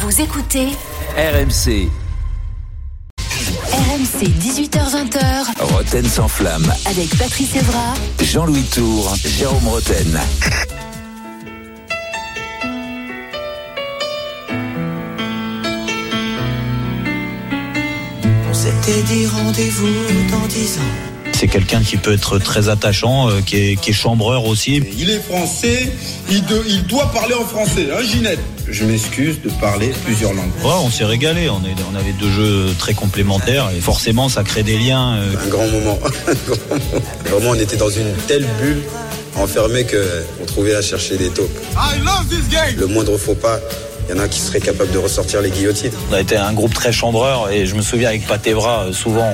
Vous 0.00 0.20
écoutez 0.20 0.68
RMC, 1.16 1.88
RMC 3.72 4.28
18h20h 4.40 5.60
Roten 5.72 6.04
sans 6.06 6.28
flamme. 6.28 6.72
avec 6.86 7.16
Patrice 7.18 7.56
Evra 7.56 7.94
Jean-Louis 8.22 8.62
Tour, 8.72 9.14
Jérôme 9.24 9.66
Roten. 9.66 10.20
On 18.50 18.54
s'était 18.54 19.02
dit 19.02 19.26
rendez-vous 19.26 20.30
dans 20.30 20.46
dix 20.48 20.78
ans. 20.78 21.17
C'est 21.40 21.46
quelqu'un 21.46 21.82
qui 21.82 21.96
peut 21.98 22.12
être 22.12 22.38
très 22.40 22.68
attachant, 22.68 23.30
euh, 23.30 23.40
qui, 23.46 23.56
est, 23.56 23.76
qui 23.80 23.90
est 23.90 23.92
chambreur 23.92 24.44
aussi. 24.44 24.82
Il 24.98 25.08
est 25.08 25.20
français, 25.20 25.88
il, 26.28 26.44
de- 26.44 26.64
il 26.66 26.84
doit 26.84 27.12
parler 27.12 27.34
en 27.34 27.44
français, 27.44 27.86
hein 27.96 28.02
Ginette 28.02 28.40
Je 28.68 28.84
m'excuse 28.84 29.40
de 29.40 29.48
parler 29.50 29.92
plusieurs 30.04 30.32
langues. 30.32 30.50
Ouais, 30.64 30.72
on 30.82 30.90
s'est 30.90 31.04
régalé, 31.04 31.48
on, 31.48 31.60
est, 31.64 31.76
on 31.92 31.94
avait 31.94 32.10
deux 32.18 32.30
jeux 32.32 32.74
très 32.80 32.92
complémentaires 32.94 33.70
et 33.76 33.80
forcément 33.80 34.28
ça 34.28 34.42
crée 34.42 34.64
des 34.64 34.78
liens. 34.78 35.14
euh, 35.14 35.34
Un 35.44 35.48
grand 35.48 35.68
moment. 35.68 35.98
Vraiment, 37.30 37.50
on 37.50 37.54
était 37.54 37.76
dans 37.76 37.88
une 37.90 38.12
telle 38.26 38.46
bulle 38.60 38.82
enfermée 39.36 39.84
que 39.84 40.24
on 40.42 40.44
trouvait 40.44 40.74
à 40.74 40.82
chercher 40.82 41.18
des 41.18 41.28
taupes. 41.28 41.56
Le 42.76 42.86
moindre 42.88 43.16
faux 43.16 43.36
pas, 43.36 43.60
il 44.08 44.16
y 44.16 44.18
en 44.18 44.22
a 44.22 44.28
qui 44.28 44.40
seraient 44.40 44.60
capables 44.60 44.90
de 44.90 44.98
ressortir 44.98 45.42
les 45.42 45.50
guillotines. 45.50 45.92
On 46.10 46.14
a 46.14 46.20
été 46.20 46.36
un 46.36 46.52
groupe 46.52 46.72
très 46.74 46.92
chambreur 46.92 47.50
et 47.50 47.66
je 47.66 47.74
me 47.74 47.82
souviens 47.82 48.08
avec 48.08 48.26
Patevra, 48.26 48.84
euh, 48.84 48.92
souvent 48.92 49.30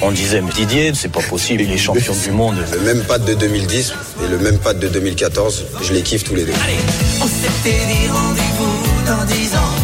on, 0.00 0.06
on 0.08 0.10
disait 0.12 0.40
mais 0.40 0.52
Didier, 0.52 0.92
c'est 0.94 1.08
pas 1.10 1.20
possible, 1.22 1.62
il 1.62 1.72
est 1.72 1.78
champion 1.78 2.14
du 2.14 2.30
monde. 2.30 2.56
Le 2.72 2.80
même 2.80 3.02
pad 3.02 3.24
de 3.24 3.34
2010 3.34 3.92
et 4.24 4.28
le 4.30 4.38
même 4.38 4.58
pad 4.58 4.78
de 4.78 4.88
2014, 4.88 5.64
je 5.82 5.92
les 5.92 6.02
kiffe 6.02 6.24
tous 6.24 6.34
les 6.34 6.44
deux. 6.44 6.52
On 7.20 7.26
s'était 7.26 7.78
dit 7.86 8.08
rendez-vous 8.08 9.06
dans 9.06 9.24
dix 9.24 9.54
ans. 9.56 9.81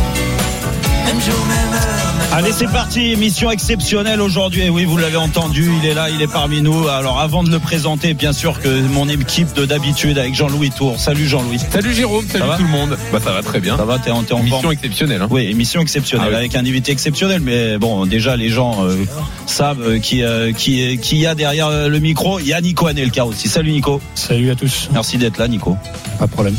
Même 1.09 1.23
jour, 1.23 1.47
même 1.47 1.73
heure, 1.73 2.15
même 2.19 2.29
Allez, 2.35 2.53
c'est 2.53 2.67
parti, 2.71 3.13
émission 3.13 3.51
exceptionnelle 3.51 4.21
aujourd'hui. 4.21 4.65
Et 4.65 4.69
Oui, 4.71 4.85
vous 4.85 4.99
l'avez 4.99 5.17
entendu, 5.17 5.71
il 5.83 5.89
est 5.89 5.95
là, 5.95 6.11
il 6.11 6.21
est 6.21 6.31
parmi 6.31 6.61
nous. 6.61 6.87
Alors, 6.87 7.19
avant 7.19 7.43
de 7.43 7.51
le 7.51 7.59
présenter, 7.59 8.13
bien 8.13 8.35
sûr 8.35 8.61
que 8.61 8.69
mon 8.69 9.09
équipe 9.09 9.55
de 9.55 9.65
d'habitude 9.65 10.19
avec 10.19 10.35
Jean-Louis 10.35 10.71
Tour. 10.71 11.01
Salut 11.01 11.27
Jean-Louis. 11.27 11.61
Salut 11.73 11.95
Jérôme, 11.95 12.27
salut 12.29 12.45
tout 12.59 12.63
le 12.63 12.69
monde. 12.69 12.99
Bah 13.11 13.21
ça 13.25 13.33
va 13.33 13.43
très 13.43 13.61
bien. 13.61 13.79
Ça 13.79 13.87
va, 13.87 13.99
t'es 13.99 14.11
en, 14.11 14.23
t'es 14.23 14.35
en 14.35 14.41
Mission 14.43 14.61
forme 14.61 14.73
exceptionnelle. 14.73 15.23
Hein. 15.23 15.29
Oui, 15.31 15.47
émission 15.47 15.81
exceptionnelle 15.81 16.29
Ah 16.29 16.33
oui. 16.35 16.39
avec 16.41 16.55
un 16.55 16.61
invité 16.61 16.93
exceptionnel. 16.93 17.41
Mais 17.41 17.79
bon, 17.79 18.05
déjà 18.05 18.37
les 18.37 18.51
gens 18.51 18.85
euh, 18.85 18.97
savent 19.47 19.81
euh, 19.83 19.99
qui 19.99 20.23
euh, 20.23 20.53
qui 20.53 20.99
qui 20.99 21.17
y 21.17 21.27
a 21.27 21.35
derrière 21.35 21.89
le 21.89 21.99
micro. 21.99 22.39
Il 22.39 22.47
y 22.49 22.53
a 22.53 22.61
Nico 22.61 22.87
Anelka 22.87 23.25
aussi. 23.25 23.49
Salut 23.49 23.73
Nico. 23.73 24.03
Salut 24.15 24.51
à 24.51 24.55
tous, 24.55 24.91
Merci 24.93 25.17
d'être 25.17 25.39
là, 25.39 25.49
Nico. 25.49 25.77
pas 26.19 26.27
de 26.27 26.31
problème. 26.33 26.57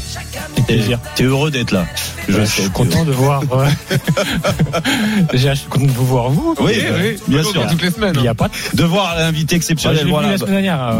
T'es 0.55 0.61
plaisir. 0.63 0.99
t'es 1.15 1.23
heureux 1.23 1.51
d'être 1.51 1.71
là. 1.71 1.85
Je, 2.27 2.43
sais, 2.43 2.61
suis 2.63 2.69
content 2.71 3.05
de 3.05 3.11
voir. 3.11 3.41
ouais. 3.43 3.97
Déjà, 5.31 5.53
je 5.53 5.59
suis 5.61 5.69
content 5.69 5.85
de 5.85 5.91
vous 5.91 6.05
voir 6.05 6.29
vous. 6.29 6.55
Oui, 6.59 6.73
oui, 6.75 6.83
oui, 7.01 7.19
bien 7.27 7.43
sûr. 7.43 7.65
toutes 7.67 7.81
les 7.81 7.91
semaines. 7.91 8.13
Il 8.15 8.21
n'y 8.21 8.27
hein. 8.27 8.31
a 8.31 8.35
pas. 8.35 8.49
De... 8.73 8.83
Voir 8.83 9.15
l'invité 9.17 9.55
Ouais, 9.55 9.57
exceptionnel. 9.57 9.97
je 9.97 10.01
l'ai 10.01 10.05
vu 10.07 10.11
voilà. 10.11 10.31
la 10.31 10.37
semaine 10.37 10.51
dernière 10.53 10.79
à, 10.81 10.91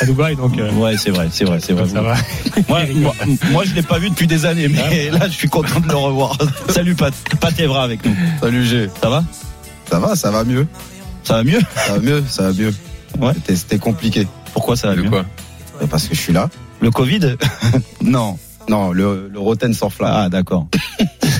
à 0.00 0.04
Dubaï, 0.04 0.36
donc 0.36 0.58
euh, 0.58 0.70
Ouais, 0.72 0.96
c'est 0.96 1.10
vrai, 1.10 1.28
c'est 1.32 1.44
vrai, 1.44 1.58
c'est 1.60 1.72
vrai. 1.72 1.88
ça 1.88 2.02
va. 2.02 2.14
Moi, 2.68 2.80
moi, 2.94 3.14
moi, 3.50 3.64
je 3.64 3.74
l'ai 3.74 3.82
pas 3.82 3.98
vu 3.98 4.10
depuis 4.10 4.26
des 4.26 4.44
années, 4.46 4.68
mais 4.68 5.10
là, 5.10 5.26
je 5.28 5.32
suis 5.32 5.48
content 5.48 5.80
de 5.80 5.88
le 5.88 5.96
revoir. 5.96 6.36
Salut 6.68 6.94
Pat, 6.94 7.12
Pat 7.40 7.58
Evra 7.58 7.82
avec 7.84 8.04
nous. 8.04 8.14
Salut 8.40 8.64
G. 8.64 8.88
Ça 9.02 9.08
va? 9.08 9.24
Ça 9.90 9.98
va, 9.98 10.14
ça 10.16 10.30
va 10.30 10.44
mieux. 10.44 10.66
Ça 11.24 11.34
va 11.34 11.44
mieux? 11.44 11.60
Ça 11.76 11.92
va 11.94 11.98
mieux, 12.00 12.24
ça 12.28 12.42
va 12.44 12.52
mieux. 12.52 12.72
Ouais. 13.20 13.32
C'était- 13.34 13.56
C'était 13.56 13.78
compliqué. 13.78 14.26
Pourquoi 14.52 14.76
ça 14.76 14.88
va 14.88 14.96
mieux? 14.96 15.08
quoi? 15.10 15.24
Parce 15.90 16.06
que 16.06 16.14
je 16.14 16.20
suis 16.20 16.32
là. 16.32 16.48
Le 16.80 16.90
Covid? 16.90 17.36
Non, 18.02 18.38
non, 18.68 18.92
le, 18.92 19.28
le 19.32 19.38
Roten 19.38 19.72
sans 19.74 19.90
flamme. 19.90 20.12
Ah, 20.14 20.28
d'accord. 20.28 20.66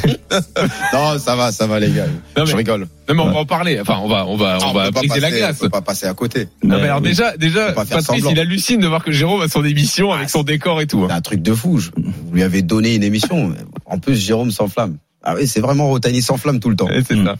Non, 0.92 1.18
ça 1.18 1.36
va, 1.36 1.52
ça 1.52 1.66
va 1.66 1.78
les 1.80 1.90
gars. 1.90 2.06
Non, 2.36 2.44
Je 2.44 2.52
mais- 2.52 2.58
rigole. 2.58 2.86
Non 3.08 3.14
mais 3.16 3.20
on 3.22 3.30
va 3.32 3.38
en 3.40 3.44
parler. 3.46 3.78
Enfin 3.80 3.98
on 4.02 4.08
va 4.08 4.24
on 4.26 4.36
va 4.36 4.58
Ah, 4.60 4.66
on 4.68 4.72
va 4.72 4.90
briser 4.90 5.20
la 5.20 5.30
glace. 5.30 5.56
On 5.60 5.64
peut 5.64 5.70
pas 5.70 5.82
passer 5.82 6.06
à 6.06 6.14
côté. 6.14 6.48
Non 6.62 6.76
mais 6.78 6.84
alors 6.84 6.98
oui. 7.02 7.08
déjà 7.08 7.36
déjà 7.36 7.72
Patrice 7.72 8.06
semblant. 8.06 8.30
il 8.30 8.38
hallucine 8.40 8.80
de 8.80 8.86
voir 8.86 9.04
que 9.04 9.12
Jérôme 9.12 9.42
a 9.42 9.48
son 9.48 9.64
émission 9.64 10.12
avec 10.12 10.30
son 10.30 10.42
décor 10.44 10.80
et 10.80 10.86
tout. 10.86 11.04
C'est 11.08 11.12
hein. 11.12 11.16
un 11.16 11.20
truc 11.20 11.42
de 11.42 11.52
fou. 11.52 11.78
Je- 11.78 11.90
Vous 11.96 12.32
lui 12.34 12.42
avez 12.42 12.62
donné 12.62 12.94
une 12.94 13.02
émission. 13.02 13.52
En 13.86 13.98
plus, 13.98 14.16
Jérôme 14.16 14.50
sans 14.50 14.68
flamme. 14.68 14.96
Ah 15.24 15.34
oui, 15.36 15.46
c'est 15.46 15.60
vraiment 15.60 15.88
Rotani 15.88 16.20
sans 16.22 16.36
flamme 16.36 16.60
tout 16.60 16.70
le 16.70 16.76
temps. 16.76 16.88
C'est 17.06 17.14
Mm. 17.14 17.24
ça. 17.26 17.36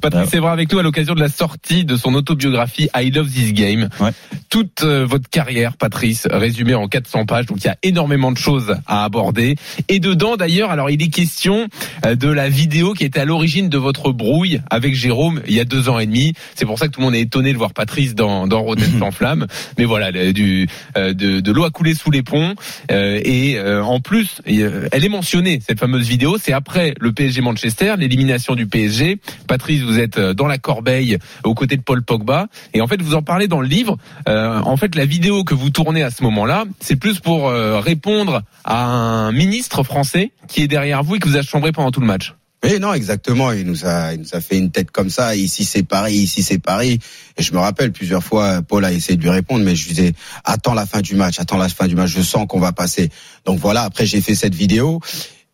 Patrice 0.00 0.32
Evra 0.34 0.52
avec 0.52 0.72
nous 0.72 0.78
à 0.78 0.82
l'occasion 0.82 1.14
de 1.14 1.20
la 1.20 1.28
sortie 1.28 1.84
de 1.84 1.96
son 1.96 2.14
autobiographie 2.14 2.88
I 2.96 3.10
Love 3.10 3.28
This 3.30 3.52
Game. 3.52 3.88
Ouais. 4.00 4.10
Toute 4.48 4.82
euh, 4.82 5.04
votre 5.06 5.28
carrière, 5.28 5.76
Patrice, 5.76 6.26
résumée 6.30 6.74
en 6.74 6.86
400 6.88 7.26
pages, 7.26 7.46
donc 7.46 7.58
il 7.62 7.66
y 7.66 7.70
a 7.70 7.76
énormément 7.82 8.32
de 8.32 8.38
choses 8.38 8.76
à 8.86 9.04
aborder. 9.04 9.56
Et 9.88 9.98
dedans, 9.98 10.36
d'ailleurs, 10.36 10.70
alors 10.70 10.88
il 10.90 11.02
est 11.02 11.08
question 11.08 11.68
euh, 12.04 12.14
de 12.14 12.28
la 12.28 12.48
vidéo 12.48 12.94
qui 12.94 13.04
était 13.04 13.20
à 13.20 13.24
l'origine 13.24 13.68
de 13.68 13.78
votre 13.78 14.12
brouille 14.12 14.60
avec 14.70 14.94
Jérôme 14.94 15.42
il 15.46 15.54
y 15.54 15.60
a 15.60 15.64
deux 15.64 15.88
ans 15.88 15.98
et 15.98 16.06
demi. 16.06 16.32
C'est 16.54 16.64
pour 16.64 16.78
ça 16.78 16.86
que 16.86 16.92
tout 16.92 17.00
le 17.00 17.06
monde 17.06 17.14
est 17.14 17.20
étonné 17.20 17.52
de 17.52 17.58
voir 17.58 17.72
Patrice 17.74 18.14
dans, 18.14 18.46
dans 18.46 18.62
Rotten 18.62 18.98
sans 18.98 19.10
flamme. 19.10 19.46
Mais 19.78 19.84
voilà, 19.84 20.12
du, 20.32 20.68
euh, 20.96 21.12
de, 21.12 21.40
de 21.40 21.52
l'eau 21.52 21.64
a 21.64 21.70
coulé 21.70 21.94
sous 21.94 22.10
les 22.10 22.22
ponts. 22.22 22.54
Euh, 22.90 23.20
et 23.24 23.58
euh, 23.58 23.82
en 23.84 24.00
plus, 24.00 24.40
elle 24.46 25.04
est 25.04 25.08
mentionnée, 25.08 25.60
cette 25.66 25.80
fameuse 25.80 26.06
vidéo. 26.08 26.36
C'est 26.40 26.52
après 26.52 26.94
le 27.00 27.12
PSG 27.26 27.40
Manchester, 27.40 27.94
l'élimination 27.98 28.54
du 28.54 28.68
PSG. 28.68 29.18
Patrice, 29.48 29.82
vous 29.82 29.98
êtes 29.98 30.18
euh, 30.18 30.32
dans 30.32 30.46
la 30.46 30.58
corbeille 30.58 31.18
aux 31.42 31.54
côtés 31.54 31.76
de 31.76 31.82
Paul 31.82 32.04
Pogba. 32.04 32.46
Et 32.72 32.80
en 32.80 32.86
fait, 32.86 33.02
vous 33.02 33.16
en 33.16 33.22
parlez 33.22 33.48
dans 33.48 33.60
le 33.60 33.66
livre. 33.66 33.98
Euh, 34.28 34.60
en 34.60 34.76
fait, 34.76 34.94
la 34.94 35.04
vidéo 35.04 35.42
que 35.42 35.54
vous 35.54 35.70
tournez 35.70 36.04
à 36.04 36.10
ce 36.10 36.22
moment-là, 36.22 36.66
c'est 36.78 36.94
plus 36.94 37.18
pour 37.18 37.48
euh, 37.48 37.80
répondre 37.80 38.42
à 38.64 38.84
un 38.84 39.32
ministre 39.32 39.82
français 39.82 40.30
qui 40.46 40.62
est 40.62 40.68
derrière 40.68 41.02
vous 41.02 41.16
et 41.16 41.18
qui 41.18 41.28
vous 41.28 41.36
a 41.36 41.42
chambré 41.42 41.72
pendant 41.72 41.90
tout 41.90 42.00
le 42.00 42.06
match. 42.06 42.32
Mais 42.62 42.78
non, 42.78 42.94
exactement. 42.94 43.50
Il 43.50 43.66
nous 43.66 43.86
a, 43.86 44.14
il 44.14 44.20
nous 44.20 44.34
a 44.34 44.40
fait 44.40 44.56
une 44.56 44.70
tête 44.70 44.92
comme 44.92 45.10
ça. 45.10 45.34
Ici 45.34 45.64
c'est 45.64 45.82
Paris, 45.82 46.14
ici 46.14 46.44
c'est 46.44 46.58
Paris. 46.58 47.00
Et 47.36 47.42
je 47.42 47.52
me 47.52 47.58
rappelle 47.58 47.92
plusieurs 47.92 48.22
fois, 48.22 48.62
Paul 48.62 48.84
a 48.84 48.92
essayé 48.92 49.16
de 49.16 49.22
lui 49.22 49.30
répondre, 49.30 49.64
mais 49.64 49.74
je 49.74 49.88
lui 49.88 49.94
disais 49.94 50.14
attends 50.44 50.74
la 50.74 50.86
fin 50.86 51.00
du 51.00 51.16
match, 51.16 51.38
attends 51.38 51.58
la 51.58 51.68
fin 51.68 51.86
du 51.86 51.96
match. 51.96 52.10
Je 52.10 52.22
sens 52.22 52.46
qu'on 52.48 52.60
va 52.60 52.72
passer. 52.72 53.10
Donc 53.44 53.58
voilà. 53.58 53.82
Après 53.82 54.06
j'ai 54.06 54.20
fait 54.20 54.34
cette 54.34 54.54
vidéo. 54.54 55.00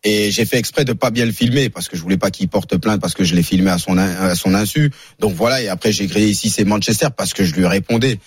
Et 0.05 0.31
j'ai 0.31 0.45
fait 0.45 0.57
exprès 0.57 0.83
de 0.83 0.91
pas 0.93 1.11
bien 1.11 1.25
le 1.25 1.31
filmer 1.31 1.69
parce 1.69 1.87
que 1.87 1.95
je 1.95 2.01
voulais 2.01 2.17
pas 2.17 2.29
qu'il 2.29 2.49
porte 2.49 2.75
plainte 2.77 2.99
parce 2.99 3.13
que 3.13 3.23
je 3.23 3.35
l'ai 3.35 3.43
filmé 3.43 3.69
à 3.71 3.77
son 3.77 3.97
à 3.97 4.35
son 4.35 4.53
insu. 4.53 4.91
Donc 5.19 5.33
voilà 5.33 5.61
et 5.61 5.69
après 5.69 5.91
j'ai 5.93 6.07
créé 6.07 6.27
ici 6.27 6.49
c'est 6.49 6.65
Manchester 6.65 7.07
parce 7.15 7.33
que 7.33 7.43
je 7.45 7.53
lui 7.55 7.65
répondais. 7.65 8.19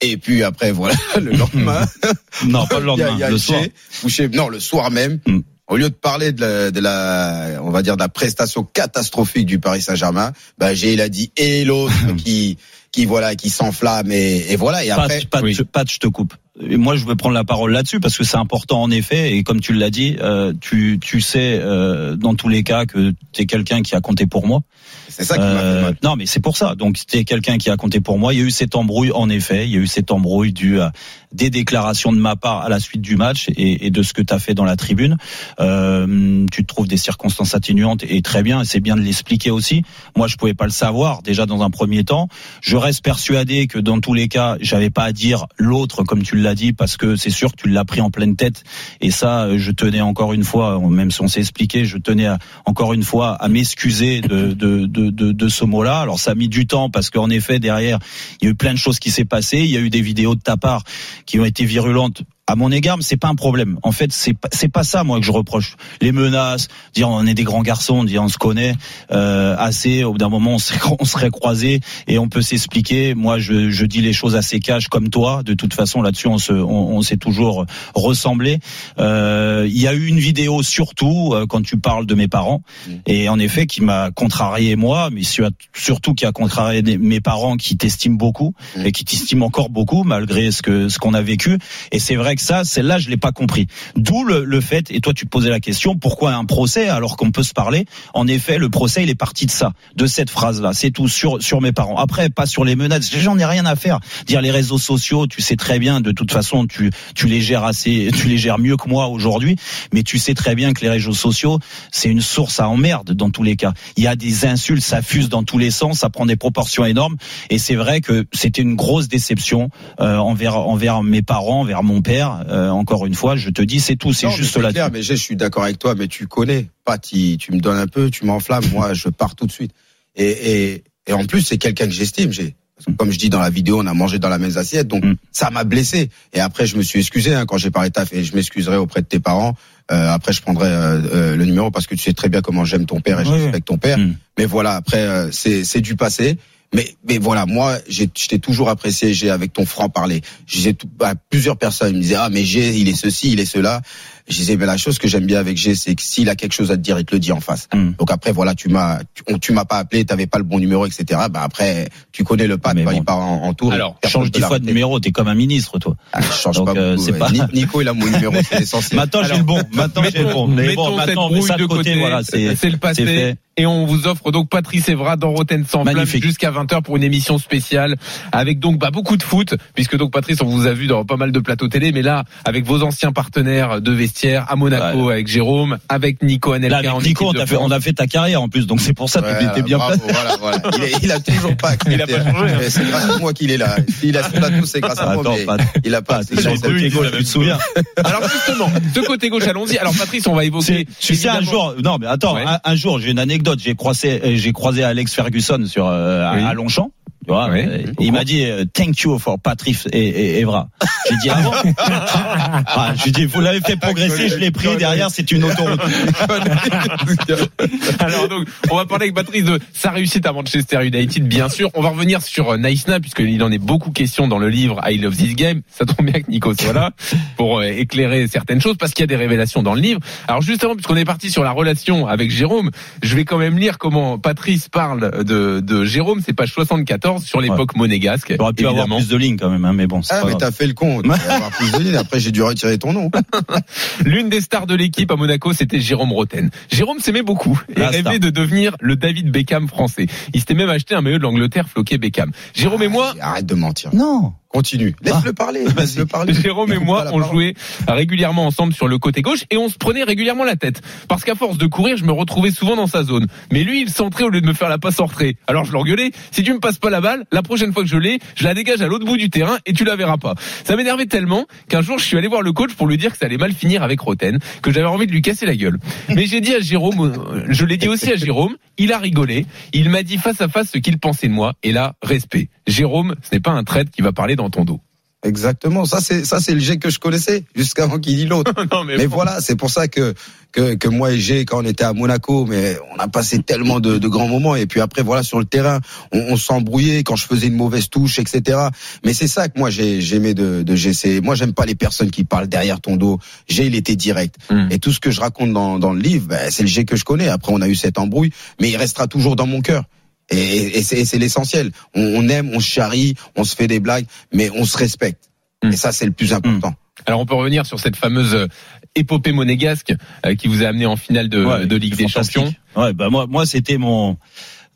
Et 0.00 0.16
puis 0.16 0.42
après 0.42 0.72
voilà 0.72 0.94
le 1.20 1.32
lendemain 1.32 1.86
Non, 2.46 2.66
pas 2.66 2.78
le 2.80 2.86
y 2.86 2.90
a- 2.90 2.96
lendemain, 2.96 3.10
il 3.14 3.18
y 3.20 3.24
a 3.24 3.30
le 3.30 3.36
soir. 3.38 3.60
Couché- 4.02 4.34
non, 4.34 4.48
le 4.48 4.58
soir 4.60 4.90
même. 4.90 5.20
Mm. 5.26 5.40
Au 5.66 5.76
lieu 5.76 5.90
de 5.90 5.94
parler 5.94 6.32
de 6.32 6.40
la, 6.40 6.70
de 6.70 6.80
la, 6.80 7.60
on 7.62 7.68
va 7.70 7.82
dire 7.82 7.96
de 7.96 8.00
la 8.02 8.08
prestation 8.08 8.64
catastrophique 8.64 9.44
du 9.44 9.58
Paris 9.58 9.82
Saint-Germain, 9.82 10.32
bah, 10.56 10.72
j'ai 10.72 10.94
il 10.94 11.00
a 11.02 11.10
dit 11.10 11.30
et 11.36 11.66
l'autre 11.66 11.92
qui, 12.16 12.56
qui 12.90 13.04
voilà, 13.04 13.34
qui 13.34 13.50
s'enflamme 13.50 14.10
et, 14.10 14.50
et 14.50 14.56
voilà. 14.56 14.82
Et 14.82 14.90
après, 14.90 15.18
Pat, 15.18 15.26
Pat, 15.28 15.42
oui. 15.42 15.52
je, 15.52 15.62
Pat, 15.62 15.86
je 15.90 15.98
te 15.98 16.06
coupe. 16.06 16.32
Et 16.60 16.76
moi, 16.76 16.96
je 16.96 17.04
veux 17.04 17.14
prendre 17.16 17.34
la 17.34 17.44
parole 17.44 17.72
là-dessus 17.72 18.00
parce 18.00 18.16
que 18.16 18.24
c'est 18.24 18.36
important 18.36 18.82
en 18.82 18.90
effet. 18.90 19.36
Et 19.36 19.42
comme 19.42 19.60
tu 19.60 19.72
l'as 19.72 19.90
dit, 19.90 20.16
euh, 20.20 20.52
tu, 20.60 20.98
tu 21.00 21.20
sais 21.20 21.58
euh, 21.60 22.16
dans 22.16 22.34
tous 22.34 22.48
les 22.48 22.62
cas 22.62 22.86
que 22.86 23.12
tu 23.32 23.42
es 23.42 23.46
quelqu'un 23.46 23.82
qui 23.82 23.94
a 23.94 24.00
compté 24.00 24.26
pour 24.26 24.46
moi. 24.46 24.62
c'est 25.08 25.24
ça 25.24 25.36
qui 25.36 25.42
Euh, 25.42 25.82
mal. 25.82 25.96
non, 26.02 26.16
mais 26.16 26.26
c'est 26.26 26.40
pour 26.40 26.56
ça. 26.56 26.74
Donc, 26.74 26.96
c'était 26.98 27.24
quelqu'un 27.24 27.58
qui 27.58 27.70
a 27.70 27.76
compté 27.76 28.00
pour 28.00 28.18
moi. 28.18 28.34
Il 28.34 28.40
y 28.40 28.42
a 28.42 28.44
eu 28.44 28.50
cette 28.50 28.74
embrouille, 28.74 29.12
en 29.12 29.28
effet. 29.28 29.66
Il 29.66 29.72
y 29.72 29.76
a 29.76 29.80
eu 29.80 29.86
cette 29.86 30.10
embrouille 30.10 30.52
due 30.52 30.80
à 30.80 30.92
des 31.32 31.50
déclarations 31.50 32.12
de 32.12 32.18
ma 32.18 32.36
part 32.36 32.62
à 32.62 32.68
la 32.68 32.80
suite 32.80 33.02
du 33.02 33.16
match 33.16 33.48
et, 33.50 33.86
et 33.86 33.90
de 33.90 34.02
ce 34.02 34.12
que 34.12 34.22
tu 34.22 34.32
as 34.32 34.38
fait 34.38 34.54
dans 34.54 34.64
la 34.64 34.76
tribune. 34.76 35.16
Euh, 35.60 36.46
tu 36.50 36.62
te 36.62 36.66
trouves 36.66 36.88
des 36.88 36.96
circonstances 36.96 37.54
atténuantes 37.54 38.02
et 38.08 38.22
très 38.22 38.42
bien. 38.42 38.64
C'est 38.64 38.80
bien 38.80 38.96
de 38.96 39.02
l'expliquer 39.02 39.50
aussi. 39.50 39.82
Moi, 40.16 40.26
je 40.26 40.36
pouvais 40.36 40.54
pas 40.54 40.64
le 40.64 40.70
savoir 40.70 41.22
déjà 41.22 41.46
dans 41.46 41.62
un 41.62 41.70
premier 41.70 42.04
temps. 42.04 42.28
Je 42.62 42.76
reste 42.76 43.04
persuadé 43.04 43.66
que 43.66 43.78
dans 43.78 44.00
tous 44.00 44.14
les 44.14 44.28
cas, 44.28 44.56
j'avais 44.60 44.90
pas 44.90 45.04
à 45.04 45.12
dire 45.12 45.46
l'autre 45.58 46.02
comme 46.02 46.22
tu 46.22 46.36
l'as 46.36 46.47
dit 46.54 46.72
parce 46.72 46.96
que 46.96 47.16
c'est 47.16 47.30
sûr 47.30 47.52
que 47.52 47.62
tu 47.62 47.68
l'as 47.68 47.84
pris 47.84 48.00
en 48.00 48.10
pleine 48.10 48.36
tête. 48.36 48.64
Et 49.00 49.10
ça, 49.10 49.44
euh, 49.44 49.58
je 49.58 49.70
tenais 49.70 50.00
encore 50.00 50.32
une 50.32 50.44
fois, 50.44 50.80
même 50.80 51.10
si 51.10 51.20
on 51.22 51.28
s'est 51.28 51.40
expliqué, 51.40 51.84
je 51.84 51.98
tenais 51.98 52.28
encore 52.64 52.92
une 52.92 53.02
fois 53.02 53.32
à 53.34 53.48
m'excuser 53.48 54.20
de, 54.20 54.52
de 54.52 55.48
ce 55.48 55.64
mot-là. 55.64 56.00
Alors 56.00 56.18
ça 56.18 56.32
a 56.32 56.34
mis 56.34 56.48
du 56.48 56.66
temps 56.66 56.90
parce 56.90 57.10
qu'en 57.10 57.30
effet 57.30 57.58
derrière, 57.58 57.98
il 58.40 58.44
y 58.44 58.48
a 58.48 58.50
eu 58.50 58.54
plein 58.54 58.72
de 58.72 58.78
choses 58.78 58.98
qui 58.98 59.10
s'est 59.10 59.24
passé. 59.24 59.58
Il 59.58 59.70
y 59.70 59.76
a 59.76 59.80
eu 59.80 59.90
des 59.90 60.02
vidéos 60.02 60.34
de 60.34 60.40
ta 60.40 60.56
part 60.56 60.84
qui 61.26 61.38
ont 61.40 61.44
été 61.44 61.64
virulentes 61.64 62.22
à 62.48 62.56
mon 62.56 62.72
égard, 62.72 62.96
mais 62.96 63.02
c'est 63.04 63.18
pas 63.18 63.28
un 63.28 63.34
problème. 63.34 63.78
En 63.82 63.92
fait, 63.92 64.10
c'est 64.10 64.32
pas, 64.32 64.48
c'est 64.52 64.68
pas 64.72 64.82
ça 64.82 65.04
moi 65.04 65.20
que 65.20 65.26
je 65.26 65.32
reproche. 65.32 65.76
Les 66.00 66.12
menaces, 66.12 66.68
dire 66.94 67.08
on 67.10 67.26
est 67.26 67.34
des 67.34 67.44
grands 67.44 67.62
garçons, 67.62 68.04
dire 68.04 68.22
on 68.22 68.28
se 68.28 68.38
connaît 68.38 68.74
euh, 69.12 69.54
assez. 69.58 70.02
Au 70.02 70.12
bout 70.12 70.18
d'un 70.18 70.30
moment, 70.30 70.54
on 70.54 70.58
serait, 70.58 70.80
on 70.98 71.04
serait 71.04 71.30
croisés 71.30 71.80
et 72.06 72.18
on 72.18 72.28
peut 72.28 72.40
s'expliquer. 72.42 73.14
Moi, 73.14 73.38
je, 73.38 73.68
je 73.70 73.84
dis 73.84 74.00
les 74.00 74.14
choses 74.14 74.34
assez 74.34 74.60
cash 74.60 74.88
comme 74.88 75.10
toi. 75.10 75.42
De 75.44 75.52
toute 75.54 75.74
façon, 75.74 76.00
là-dessus, 76.00 76.26
on 76.28 76.38
se, 76.38 76.52
on, 76.54 76.96
on 76.96 77.02
s'est 77.02 77.18
toujours 77.18 77.66
ressemblé. 77.94 78.58
Euh, 78.98 79.66
Il 79.68 79.80
y 79.80 79.86
a 79.86 79.92
eu 79.94 80.06
une 80.06 80.18
vidéo 80.18 80.62
surtout 80.62 81.32
euh, 81.34 81.46
quand 81.46 81.62
tu 81.62 81.76
parles 81.78 82.06
de 82.06 82.14
mes 82.14 82.28
parents 82.28 82.62
et 83.06 83.28
en 83.28 83.38
effet 83.38 83.66
qui 83.66 83.82
m'a 83.82 84.10
contrarié 84.10 84.74
moi, 84.76 85.10
mais 85.12 85.22
sur- 85.22 85.50
surtout 85.76 86.14
qui 86.14 86.24
a 86.24 86.32
contrarié 86.32 86.82
mes 86.82 87.20
parents 87.20 87.56
qui 87.56 87.76
t'estiment 87.76 88.16
beaucoup 88.16 88.54
et 88.84 88.92
qui 88.92 89.04
t'estiment 89.04 89.46
encore 89.46 89.68
beaucoup 89.68 90.02
malgré 90.04 90.50
ce 90.50 90.62
que 90.62 90.88
ce 90.88 90.98
qu'on 90.98 91.12
a 91.14 91.20
vécu. 91.22 91.58
Et 91.92 91.98
c'est 91.98 92.16
vrai 92.16 92.36
ça, 92.40 92.64
celle-là, 92.64 92.98
je 92.98 93.08
l'ai 93.08 93.16
pas 93.16 93.32
compris. 93.32 93.66
D'où 93.96 94.24
le, 94.24 94.44
le 94.44 94.60
fait, 94.60 94.90
et 94.90 95.00
toi 95.00 95.12
tu 95.14 95.24
te 95.24 95.30
posais 95.30 95.50
la 95.50 95.60
question, 95.60 95.96
pourquoi 95.96 96.34
un 96.34 96.44
procès 96.44 96.88
alors 96.88 97.16
qu'on 97.16 97.30
peut 97.30 97.42
se 97.42 97.52
parler 97.52 97.86
En 98.14 98.26
effet, 98.26 98.58
le 98.58 98.68
procès, 98.68 99.02
il 99.02 99.10
est 99.10 99.14
parti 99.14 99.46
de 99.46 99.50
ça, 99.50 99.72
de 99.96 100.06
cette 100.06 100.30
phrase-là. 100.30 100.72
C'est 100.72 100.90
tout 100.90 101.08
sur 101.08 101.42
sur 101.42 101.60
mes 101.60 101.72
parents. 101.72 101.96
Après, 101.96 102.28
pas 102.30 102.46
sur 102.46 102.64
les 102.64 102.76
menaces. 102.76 103.10
J'en 103.16 103.38
ai 103.38 103.44
rien 103.44 103.66
à 103.66 103.76
faire. 103.76 104.00
Dire 104.26 104.40
les 104.40 104.50
réseaux 104.50 104.78
sociaux, 104.78 105.26
tu 105.26 105.42
sais 105.42 105.56
très 105.56 105.78
bien. 105.78 106.00
De 106.00 106.12
toute 106.12 106.32
façon, 106.32 106.66
tu 106.66 106.90
tu 107.14 107.26
les 107.26 107.40
gères 107.40 107.64
assez, 107.64 108.10
tu 108.16 108.28
les 108.28 108.38
gères 108.38 108.58
mieux 108.58 108.76
que 108.76 108.88
moi 108.88 109.08
aujourd'hui. 109.08 109.56
Mais 109.92 110.02
tu 110.02 110.18
sais 110.18 110.34
très 110.34 110.54
bien 110.54 110.72
que 110.72 110.80
les 110.80 110.90
réseaux 110.90 111.12
sociaux, 111.12 111.58
c'est 111.90 112.08
une 112.08 112.20
source 112.20 112.60
à 112.60 112.68
emmerde 112.68 113.12
dans 113.12 113.30
tous 113.30 113.42
les 113.42 113.56
cas. 113.56 113.72
Il 113.96 114.04
y 114.04 114.06
a 114.06 114.16
des 114.16 114.46
insultes, 114.46 114.82
ça 114.82 115.02
fuse 115.02 115.28
dans 115.28 115.42
tous 115.42 115.58
les 115.58 115.70
sens, 115.70 116.00
ça 116.00 116.10
prend 116.10 116.26
des 116.26 116.36
proportions 116.36 116.84
énormes. 116.84 117.16
Et 117.50 117.58
c'est 117.58 117.74
vrai 117.76 118.00
que 118.00 118.26
c'était 118.32 118.62
une 118.62 118.76
grosse 118.76 119.08
déception 119.08 119.70
euh, 120.00 120.16
envers 120.16 120.56
envers 120.56 121.02
mes 121.02 121.22
parents, 121.22 121.60
envers 121.60 121.82
mon 121.82 122.02
père. 122.02 122.27
Euh, 122.48 122.68
encore 122.70 123.06
une 123.06 123.14
fois, 123.14 123.36
je 123.36 123.50
te 123.50 123.62
dis, 123.62 123.80
c'est 123.80 123.96
tout. 123.96 124.12
C'est 124.12 124.30
juste 124.30 124.56
là. 124.56 124.70
clair, 124.72 124.90
mais 124.92 125.02
je 125.02 125.14
suis 125.14 125.36
d'accord 125.36 125.64
avec 125.64 125.78
toi, 125.78 125.94
mais 125.94 126.08
tu 126.08 126.26
connais. 126.26 126.68
Pas, 126.84 126.98
tu, 126.98 127.36
tu 127.38 127.52
me 127.52 127.60
donnes 127.60 127.78
un 127.78 127.86
peu, 127.86 128.10
tu 128.10 128.24
m'enflammes, 128.24 128.64
moi, 128.72 128.94
je 128.94 129.08
pars 129.08 129.34
tout 129.34 129.46
de 129.46 129.52
suite. 129.52 129.72
Et, 130.16 130.26
et, 130.72 130.84
et 131.06 131.12
en 131.12 131.24
plus, 131.24 131.42
c'est 131.42 131.58
quelqu'un 131.58 131.86
que 131.86 131.92
j'estime. 131.92 132.32
J'ai, 132.32 132.54
comme 132.96 133.10
je 133.10 133.18
dis 133.18 133.28
dans 133.30 133.40
la 133.40 133.50
vidéo, 133.50 133.80
on 133.82 133.86
a 133.86 133.94
mangé 133.94 134.18
dans 134.18 134.28
la 134.28 134.38
même 134.38 134.56
assiette, 134.56 134.86
donc 134.88 135.04
Mm. 135.04 135.14
ça 135.32 135.50
m'a 135.50 135.64
blessé. 135.64 136.10
Et 136.32 136.40
après, 136.40 136.66
je 136.66 136.76
me 136.76 136.82
suis 136.82 137.00
excusé 137.00 137.34
hein, 137.34 137.44
quand 137.46 137.58
j'ai 137.58 137.70
parlé 137.70 137.90
taf, 137.90 138.12
et 138.12 138.22
je 138.24 138.34
m'excuserai 138.34 138.76
auprès 138.76 139.00
de 139.00 139.06
tes 139.06 139.20
parents. 139.20 139.54
Euh, 139.90 140.10
après, 140.12 140.32
je 140.32 140.42
prendrai 140.42 140.68
euh, 140.70 141.34
le 141.36 141.44
numéro 141.44 141.70
parce 141.70 141.86
que 141.86 141.94
tu 141.94 142.02
sais 142.02 142.12
très 142.12 142.28
bien 142.28 142.40
comment 142.42 142.64
j'aime 142.64 142.84
ton 142.84 143.00
père 143.00 143.20
et 143.20 143.24
je 143.24 143.30
Oui, 143.30 143.42
respecte 143.42 143.66
ton 143.66 143.78
père. 143.78 143.98
Mm. 143.98 144.14
Mais 144.38 144.44
voilà, 144.44 144.74
après, 144.74 145.28
c'est 145.32 145.80
du 145.80 145.96
passé. 145.96 146.36
Mais, 146.74 146.94
mais 147.08 147.18
voilà, 147.18 147.46
moi, 147.46 147.78
j'ai- 147.88 148.10
je 148.16 148.26
t'ai 148.28 148.38
toujours 148.38 148.68
apprécié, 148.68 149.14
j'ai 149.14 149.30
avec 149.30 149.52
ton 149.54 149.64
franc 149.64 149.88
parler. 149.88 150.20
J'ai 150.46 150.76
bah, 150.98 151.14
plusieurs 151.30 151.56
personnes 151.56 151.96
me 151.96 152.00
disaient 152.02 152.16
ah 152.16 152.28
mais 152.30 152.44
G, 152.44 152.76
il 152.76 152.88
est 152.88 152.94
ceci, 152.94 153.32
il 153.32 153.40
est 153.40 153.46
cela. 153.46 153.80
Je 154.28 154.34
disais 154.36 154.56
mais 154.56 154.66
la 154.66 154.76
chose 154.76 154.98
que 154.98 155.08
j'aime 155.08 155.24
bien 155.26 155.40
avec 155.40 155.56
G, 155.56 155.74
c'est 155.74 155.94
que 155.94 156.02
s'il 156.02 156.28
a 156.28 156.36
quelque 156.36 156.52
chose 156.52 156.70
à 156.70 156.76
te 156.76 156.82
dire, 156.82 156.98
il 156.98 157.04
te 157.04 157.14
le 157.14 157.18
dit 157.18 157.32
en 157.32 157.40
face. 157.40 157.68
Mm. 157.74 157.92
Donc 157.98 158.10
après 158.10 158.32
voilà, 158.32 158.54
tu 158.54 158.68
m'as, 158.68 158.98
tu, 159.40 159.52
m'as 159.52 159.64
pas 159.64 159.78
appelé, 159.78 160.04
t'avais 160.04 160.26
pas 160.26 160.38
le 160.38 160.44
bon 160.44 160.58
numéro, 160.58 160.86
etc. 160.86 161.20
Bah 161.30 161.40
après, 161.42 161.88
tu 162.12 162.24
connais 162.24 162.46
le 162.46 162.58
pas, 162.58 162.74
Mais 162.74 162.84
bah, 162.84 162.92
bon. 162.92 162.98
il 162.98 163.04
part 163.04 163.18
en, 163.18 163.44
en 163.44 163.54
tour. 163.54 163.72
Alors, 163.72 163.96
Change 164.06 164.30
dix 164.30 164.40
fois 164.42 164.58
de 164.58 164.66
numéro, 164.66 165.00
t'es 165.00 165.10
comme 165.12 165.28
un 165.28 165.34
ministre, 165.34 165.78
toi. 165.78 165.96
Ah, 166.12 166.20
je 166.20 166.30
change 166.32 166.56
Donc, 166.56 166.74
pas 166.74 166.78
euh, 166.80 166.94
beaucoup. 166.96 167.06
c'est 167.06 167.12
ouais. 167.12 167.18
pas- 167.18 167.30
Ni- 167.30 167.40
Nico, 167.60 167.80
il 167.80 167.88
a 167.88 167.92
mon 167.94 168.06
numéro, 168.06 168.34
c'est 168.48 168.58
l'essentiel. 168.60 169.00
Maintenant, 169.00 169.22
j'ai 169.24 169.36
le 169.36 169.42
bon. 169.42 169.60
Maintenant, 169.72 170.02
j'ai 170.12 170.22
le 170.22 170.32
bon. 170.32 170.46
Mais 170.48 170.68
mettons 170.68 170.90
bon, 170.90 170.98
cette 170.98 171.06
maintenant, 171.08 171.28
on 171.30 171.42
ça 171.42 171.56
de 171.56 171.64
côté. 171.66 171.90
côté. 171.90 172.00
Voilà, 172.00 172.22
c'est 172.22 172.54
c'est 172.56 172.70
le 172.70 172.76
passé. 172.76 173.04
c'est 173.04 173.06
fait. 173.06 173.36
Et 173.60 173.66
on 173.66 173.86
vous 173.86 174.06
offre 174.06 174.30
donc 174.30 174.48
Patrice 174.50 174.88
Evra 174.88 175.16
dans 175.16 175.32
Rotten 175.32 175.64
sans 175.68 175.84
jusqu'à 176.04 176.52
20h 176.52 176.82
pour 176.82 176.96
une 176.96 177.02
émission 177.02 177.38
spéciale 177.38 177.96
avec 178.30 178.60
donc 178.60 178.78
bah, 178.78 178.92
beaucoup 178.92 179.16
de 179.16 179.22
foot 179.24 179.56
puisque 179.74 179.96
donc 179.96 180.12
Patrice 180.12 180.40
on 180.42 180.46
vous 180.46 180.68
a 180.68 180.72
vu 180.72 180.86
dans 180.86 181.04
pas 181.04 181.16
mal 181.16 181.32
de 181.32 181.40
plateaux 181.40 181.66
télé 181.66 181.90
mais 181.90 182.02
là 182.02 182.22
avec 182.44 182.64
vos 182.64 182.84
anciens 182.84 183.10
partenaires 183.10 183.80
de 183.80 183.90
vestiaire 183.90 184.17
à 184.26 184.56
Monaco 184.56 185.06
Ouais. 185.06 185.12
avec 185.14 185.28
Jérôme 185.28 185.78
avec 185.88 186.22
Nico 186.22 186.52
Anelka 186.52 186.82
Là, 186.82 186.90
avec 186.92 187.06
Nico, 187.06 187.26
on 187.28 187.32
de 187.32 187.38
a 187.40 187.46
fait, 187.46 187.54
France. 187.54 187.66
on 187.68 187.70
a 187.72 187.80
fait 187.80 187.92
ta 187.92 188.06
carrière 188.06 188.42
en 188.42 188.48
plus, 188.48 188.66
donc 188.66 188.80
c'est 188.80 188.92
pour 188.94 189.08
ça 189.08 189.20
que 189.20 189.26
Ouais, 189.26 189.38
tu 189.38 189.44
étais 189.46 189.62
bien 189.62 189.78
bravo, 189.78 190.00
voilà, 190.08 190.36
voilà. 190.40 190.58
Il, 190.76 190.82
est- 190.84 190.92
il 191.02 191.12
a 191.12 191.20
toujours 191.20 191.56
pas 191.56 191.70
accepté. 191.70 191.94
Il 191.94 192.02
a 192.02 192.06
pas 192.06 192.32
changé, 192.32 192.52
hein. 192.52 192.56
Mais 192.60 192.70
C'est 192.70 192.84
grâce 192.88 193.10
à 193.10 193.18
moi 193.18 193.32
qu'il 193.32 193.50
est 193.50 193.56
là. 193.56 193.76
S'il 194.00 194.16
a 194.16 194.22
son 194.28 194.42
atout, 194.42 194.66
c'est 194.66 194.80
grâce 194.80 194.98
à 194.98 195.14
moi. 195.14 195.20
Attends, 195.22 195.34
mais 195.36 195.44
pas- 195.44 195.56
il 195.84 195.94
a 195.94 196.02
pas. 196.02 196.20
J'en 196.30 196.56
sais 196.56 196.60
côté 196.60 196.90
gauche, 196.90 197.10
tu 197.16 197.24
te 197.24 197.28
souviens 197.28 197.58
Alors 198.04 198.22
justement 198.28 198.70
ce 198.94 199.00
côté 199.00 199.28
gauche 199.28 199.46
allons-y 199.46 199.78
alors 199.78 199.94
Patrice 199.96 200.26
on 200.26 200.34
va 200.34 200.44
évoquer 200.44 200.86
Tu 201.00 201.14
sais, 201.14 201.28
un 201.28 201.42
jour, 201.42 201.74
non, 201.82 201.98
mais 202.00 202.06
attends, 202.06 202.34
Ouais. 202.34 202.44
un, 202.46 202.58
un 202.64 202.74
jour, 202.74 202.98
j'ai 203.00 203.10
une 203.10 203.18
anecdote. 203.18 203.58
J'ai 203.62 203.74
croisé, 203.74 204.20
euh, 204.24 204.36
j'ai 204.36 204.52
croisé 204.52 204.82
Alex 204.84 205.14
Ferguson 205.14 205.64
sur 205.66 205.86
euh, 205.86 206.30
Oui. 206.34 206.42
à 206.42 206.52
Longchamp. 206.54 206.90
Tu 207.28 207.34
vois, 207.34 207.50
Ouais. 207.50 207.66
euh, 207.68 207.82
il 208.00 208.10
m'a 208.12 208.24
dit 208.24 208.46
euh, 208.46 208.64
thank 208.64 209.00
you 209.00 209.18
for 209.18 209.38
Patrice 209.38 209.86
et, 209.92 209.98
et 209.98 210.40
Evra. 210.40 210.70
J'ai 211.10 211.16
dit 211.18 211.28
ah 211.30 211.42
bon 211.42 211.52
ah, 211.76 212.94
J'ai 213.04 213.10
dit 213.10 213.26
vous 213.26 213.42
l'avez 213.42 213.60
fait 213.60 213.76
progresser, 213.76 214.30
je 214.30 214.36
l'ai 214.36 214.50
pris 214.50 214.74
derrière, 214.78 215.10
c'est 215.10 215.30
une 215.30 215.44
autoroute. 215.44 215.78
Alors 217.98 218.28
donc, 218.28 218.48
on 218.70 218.76
va 218.76 218.86
parler 218.86 219.04
avec 219.04 219.14
Patrice 219.14 219.44
de 219.44 219.58
sa 219.74 219.90
réussite 219.90 220.24
à 220.24 220.32
Manchester 220.32 220.86
United, 220.86 221.28
bien 221.28 221.50
sûr. 221.50 221.68
On 221.74 221.82
va 221.82 221.90
revenir 221.90 222.22
sur 222.22 222.52
euh, 222.52 222.56
Naïsna, 222.56 222.98
puisqu'il 222.98 223.42
en 223.42 223.52
est 223.52 223.58
beaucoup 223.58 223.90
question 223.90 224.26
dans 224.26 224.38
le 224.38 224.48
livre 224.48 224.80
I 224.88 224.96
Love 224.96 225.16
This 225.16 225.36
Game. 225.36 225.60
Ça 225.68 225.84
tombe 225.84 226.06
bien 226.06 226.22
que 226.22 226.30
Nico 226.30 226.54
soit 226.54 226.72
là 226.72 226.92
pour 227.36 227.62
éclairer 227.62 228.26
certaines 228.26 228.62
choses, 228.62 228.78
parce 228.78 228.92
qu'il 228.92 229.02
y 229.02 229.04
a 229.04 229.06
des 229.06 229.16
révélations 229.16 229.62
dans 229.62 229.74
le 229.74 229.82
livre. 229.82 230.00
Alors 230.28 230.40
justement, 230.40 230.74
puisqu'on 230.74 230.96
est 230.96 231.04
parti 231.04 231.30
sur 231.30 231.44
la 231.44 231.50
relation 231.50 232.06
avec 232.06 232.30
Jérôme, 232.30 232.70
je 233.02 233.14
vais 233.14 233.26
quand 233.26 233.38
même 233.38 233.58
lire 233.58 233.76
comment 233.76 234.18
Patrice 234.18 234.70
parle 234.70 235.24
de, 235.24 235.60
de 235.60 235.84
Jérôme, 235.84 236.22
c'est 236.24 236.32
page 236.32 236.52
74, 236.52 237.17
sur 237.22 237.40
l'époque 237.40 237.76
monégasque. 237.76 238.34
J'aurais 238.36 238.52
pu 238.52 238.66
avoir 238.66 238.86
plus 238.86 239.08
de 239.08 239.16
lignes 239.16 239.36
quand 239.36 239.50
même, 239.50 239.64
hein, 239.64 239.72
mais 239.72 239.86
bon, 239.86 240.00
Ah, 240.10 240.20
pas 240.22 240.26
mais 240.28 240.34
t'as 240.36 240.50
fait 240.52 240.66
le 240.66 240.74
con. 240.74 241.00
Avoir 241.00 241.50
plus 241.50 241.72
de 241.72 241.78
lignes. 241.78 241.96
Après, 241.96 242.20
j'ai 242.20 242.30
dû 242.32 242.42
retirer 242.42 242.78
ton 242.78 242.92
nom. 242.92 243.10
L'une 244.04 244.28
des 244.28 244.40
stars 244.40 244.66
de 244.66 244.74
l'équipe 244.74 245.10
à 245.10 245.16
Monaco, 245.16 245.52
c'était 245.52 245.80
Jérôme 245.80 246.12
Roten. 246.12 246.50
Jérôme 246.70 247.00
s'aimait 247.00 247.22
beaucoup 247.22 247.60
et 247.74 247.80
La 247.80 247.88
rêvait 247.88 248.00
star. 248.00 248.20
de 248.20 248.30
devenir 248.30 248.76
le 248.80 248.96
David 248.96 249.30
Beckham 249.30 249.68
français. 249.68 250.06
Il 250.34 250.40
s'était 250.40 250.54
même 250.54 250.70
acheté 250.70 250.94
un 250.94 251.00
maillot 251.00 251.18
de 251.18 251.22
l'Angleterre 251.22 251.68
floqué 251.68 251.98
Beckham. 251.98 252.32
Jérôme 252.54 252.82
et 252.82 252.88
moi, 252.88 253.14
Arrête 253.20 253.46
de 253.46 253.54
mentir. 253.54 253.90
Non. 253.94 254.32
Continue. 254.48 254.94
Laisse-le 255.02 255.34
parler. 255.34 255.64
Laisse-le 255.76 256.06
parler. 256.06 256.32
Jérôme 256.32 256.72
et 256.72 256.78
moi, 256.78 257.04
on 257.12 257.20
parole. 257.20 257.32
jouait 257.32 257.54
régulièrement 257.86 258.46
ensemble 258.46 258.72
sur 258.72 258.88
le 258.88 258.98
côté 258.98 259.20
gauche 259.20 259.44
et 259.50 259.58
on 259.58 259.68
se 259.68 259.76
prenait 259.76 260.04
régulièrement 260.04 260.44
la 260.44 260.56
tête. 260.56 260.80
Parce 261.06 261.22
qu'à 261.22 261.34
force 261.34 261.58
de 261.58 261.66
courir, 261.66 261.98
je 261.98 262.04
me 262.04 262.12
retrouvais 262.12 262.50
souvent 262.50 262.74
dans 262.74 262.86
sa 262.86 263.02
zone. 263.02 263.26
Mais 263.52 263.62
lui, 263.62 263.82
il 263.82 263.90
centrait 263.90 264.24
au 264.24 264.30
lieu 264.30 264.40
de 264.40 264.46
me 264.46 264.54
faire 264.54 264.70
la 264.70 264.78
passe 264.78 265.00
en 265.00 265.06
retrait. 265.06 265.36
Alors 265.46 265.66
je 265.66 265.72
l'engueulais. 265.72 266.12
Si 266.30 266.42
tu 266.42 266.52
me 266.54 266.60
passes 266.60 266.78
pas 266.78 266.88
la 266.88 267.02
balle, 267.02 267.26
la 267.30 267.42
prochaine 267.42 267.72
fois 267.74 267.82
que 267.82 267.88
je 267.88 267.98
l'ai, 267.98 268.20
je 268.36 268.44
la 268.44 268.54
dégage 268.54 268.80
à 268.80 268.86
l'autre 268.86 269.04
bout 269.04 269.18
du 269.18 269.28
terrain 269.28 269.58
et 269.66 269.74
tu 269.74 269.84
la 269.84 269.96
verras 269.96 270.16
pas. 270.16 270.34
Ça 270.64 270.76
m'énervait 270.76 271.06
tellement 271.06 271.46
qu'un 271.68 271.82
jour, 271.82 271.98
je 271.98 272.04
suis 272.04 272.16
allé 272.16 272.28
voir 272.28 272.40
le 272.40 272.52
coach 272.52 272.72
pour 272.74 272.86
lui 272.86 272.96
dire 272.96 273.12
que 273.12 273.18
ça 273.18 273.26
allait 273.26 273.36
mal 273.36 273.52
finir 273.52 273.82
avec 273.82 274.00
Roten, 274.00 274.38
que 274.62 274.72
j'avais 274.72 274.86
envie 274.86 275.06
de 275.06 275.12
lui 275.12 275.20
casser 275.20 275.44
la 275.44 275.56
gueule. 275.56 275.78
Mais 276.08 276.26
j'ai 276.26 276.40
dit 276.40 276.54
à 276.54 276.60
Jérôme, 276.60 277.00
euh, 277.00 277.44
je 277.48 277.66
l'ai 277.66 277.76
dit 277.76 277.88
aussi 277.88 278.10
à 278.10 278.16
Jérôme, 278.16 278.56
il 278.78 278.92
a 278.92 278.98
rigolé. 278.98 279.44
Il 279.74 279.90
m'a 279.90 280.02
dit 280.02 280.16
face 280.16 280.40
à 280.40 280.48
face 280.48 280.70
ce 280.70 280.78
qu'il 280.78 280.98
pensait 280.98 281.28
de 281.28 281.32
moi. 281.32 281.52
Et 281.62 281.72
là, 281.72 281.94
respect. 282.02 282.48
Jérôme, 282.66 283.14
ce 283.22 283.34
n'est 283.34 283.40
pas 283.40 283.50
un 283.50 283.64
traître 283.64 283.90
qui 283.90 284.02
va 284.02 284.12
parler 284.12 284.36
dans 284.38 284.48
ton 284.48 284.64
dos. 284.64 284.80
Exactement. 285.24 285.84
Ça, 285.84 286.00
c'est, 286.00 286.24
ça, 286.24 286.38
c'est 286.38 286.54
le 286.54 286.60
G 286.60 286.78
que 286.78 286.90
je 286.90 287.00
connaissais 287.00 287.42
jusqu'avant 287.56 287.98
qu'il 287.98 288.14
dise 288.14 288.28
l'autre. 288.28 288.52
Mais 288.86 289.08
bon. 289.08 289.16
voilà, 289.16 289.40
c'est 289.40 289.56
pour 289.56 289.68
ça 289.68 289.88
que, 289.88 290.14
que, 290.52 290.74
que 290.74 290.86
moi 290.88 291.10
et 291.10 291.18
G, 291.18 291.44
quand 291.44 291.60
on 291.60 291.64
était 291.64 291.82
à 291.82 291.92
Monaco, 291.92 292.46
mais 292.46 292.76
on 292.94 292.98
a 293.00 293.08
passé 293.08 293.42
tellement 293.42 293.80
de, 293.80 293.98
de 293.98 294.08
grands 294.08 294.28
moments. 294.28 294.54
Et 294.54 294.66
puis 294.66 294.80
après, 294.80 295.02
voilà, 295.02 295.24
sur 295.24 295.40
le 295.40 295.44
terrain, 295.44 295.80
on, 296.12 296.20
on 296.20 296.36
s'embrouillait 296.36 297.02
quand 297.02 297.16
je 297.16 297.26
faisais 297.26 297.48
une 297.48 297.56
mauvaise 297.56 297.90
touche, 297.90 298.20
etc. 298.20 298.68
Mais 299.04 299.12
c'est 299.12 299.26
ça 299.26 299.48
que 299.48 299.58
moi 299.58 299.70
j'ai, 299.70 300.00
j'aimais 300.00 300.34
de, 300.34 300.62
de 300.62 300.76
G. 300.76 300.92
C'est, 300.92 301.20
moi, 301.20 301.34
j'aime 301.34 301.52
pas 301.52 301.66
les 301.66 301.74
personnes 301.74 302.12
qui 302.12 302.22
parlent 302.22 302.48
derrière 302.48 302.80
ton 302.80 302.94
dos. 302.96 303.18
G, 303.48 303.66
il 303.66 303.74
était 303.74 303.96
direct. 303.96 304.36
Mm. 304.50 304.68
Et 304.70 304.78
tout 304.78 304.92
ce 304.92 305.00
que 305.00 305.10
je 305.10 305.20
raconte 305.20 305.52
dans, 305.52 305.80
dans 305.80 305.92
le 305.92 306.00
livre, 306.00 306.28
ben, 306.28 306.48
c'est 306.50 306.62
le 306.62 306.68
G 306.68 306.84
que 306.84 306.94
je 306.94 307.04
connais. 307.04 307.26
Après, 307.26 307.52
on 307.52 307.60
a 307.60 307.68
eu 307.68 307.74
cette 307.74 307.98
embrouille, 307.98 308.30
mais 308.60 308.70
il 308.70 308.76
restera 308.76 309.08
toujours 309.08 309.34
dans 309.34 309.46
mon 309.46 309.62
cœur. 309.62 309.84
Et, 310.30 310.78
et 310.78 310.82
c'est, 310.82 311.04
c'est 311.04 311.18
l'essentiel. 311.18 311.70
On, 311.94 312.02
on 312.02 312.28
aime, 312.28 312.50
on 312.52 312.60
se 312.60 312.68
charrie, 312.68 313.14
on 313.36 313.44
se 313.44 313.56
fait 313.56 313.66
des 313.66 313.80
blagues, 313.80 314.06
mais 314.32 314.50
on 314.50 314.64
se 314.64 314.76
respecte. 314.76 315.30
Mm. 315.62 315.68
Et 315.72 315.76
ça, 315.76 315.92
c'est 315.92 316.06
le 316.06 316.12
plus 316.12 316.32
important. 316.32 316.74
Alors 317.06 317.20
on 317.20 317.26
peut 317.26 317.34
revenir 317.34 317.64
sur 317.64 317.78
cette 317.78 317.96
fameuse 317.96 318.34
euh, 318.34 318.46
épopée 318.94 319.32
monégasque 319.32 319.94
euh, 320.26 320.34
qui 320.34 320.48
vous 320.48 320.62
a 320.62 320.68
amené 320.68 320.86
en 320.86 320.96
finale 320.96 321.28
de, 321.28 321.44
Ouais, 321.44 321.66
de 321.66 321.76
Ligue 321.76 321.96
des. 321.96 322.08
Champions. 322.08 322.52
Ouais, 322.76 322.92
bah 322.92 323.08
moi, 323.10 323.26
moi, 323.26 323.46
c'était 323.46 323.78
mon. 323.78 324.16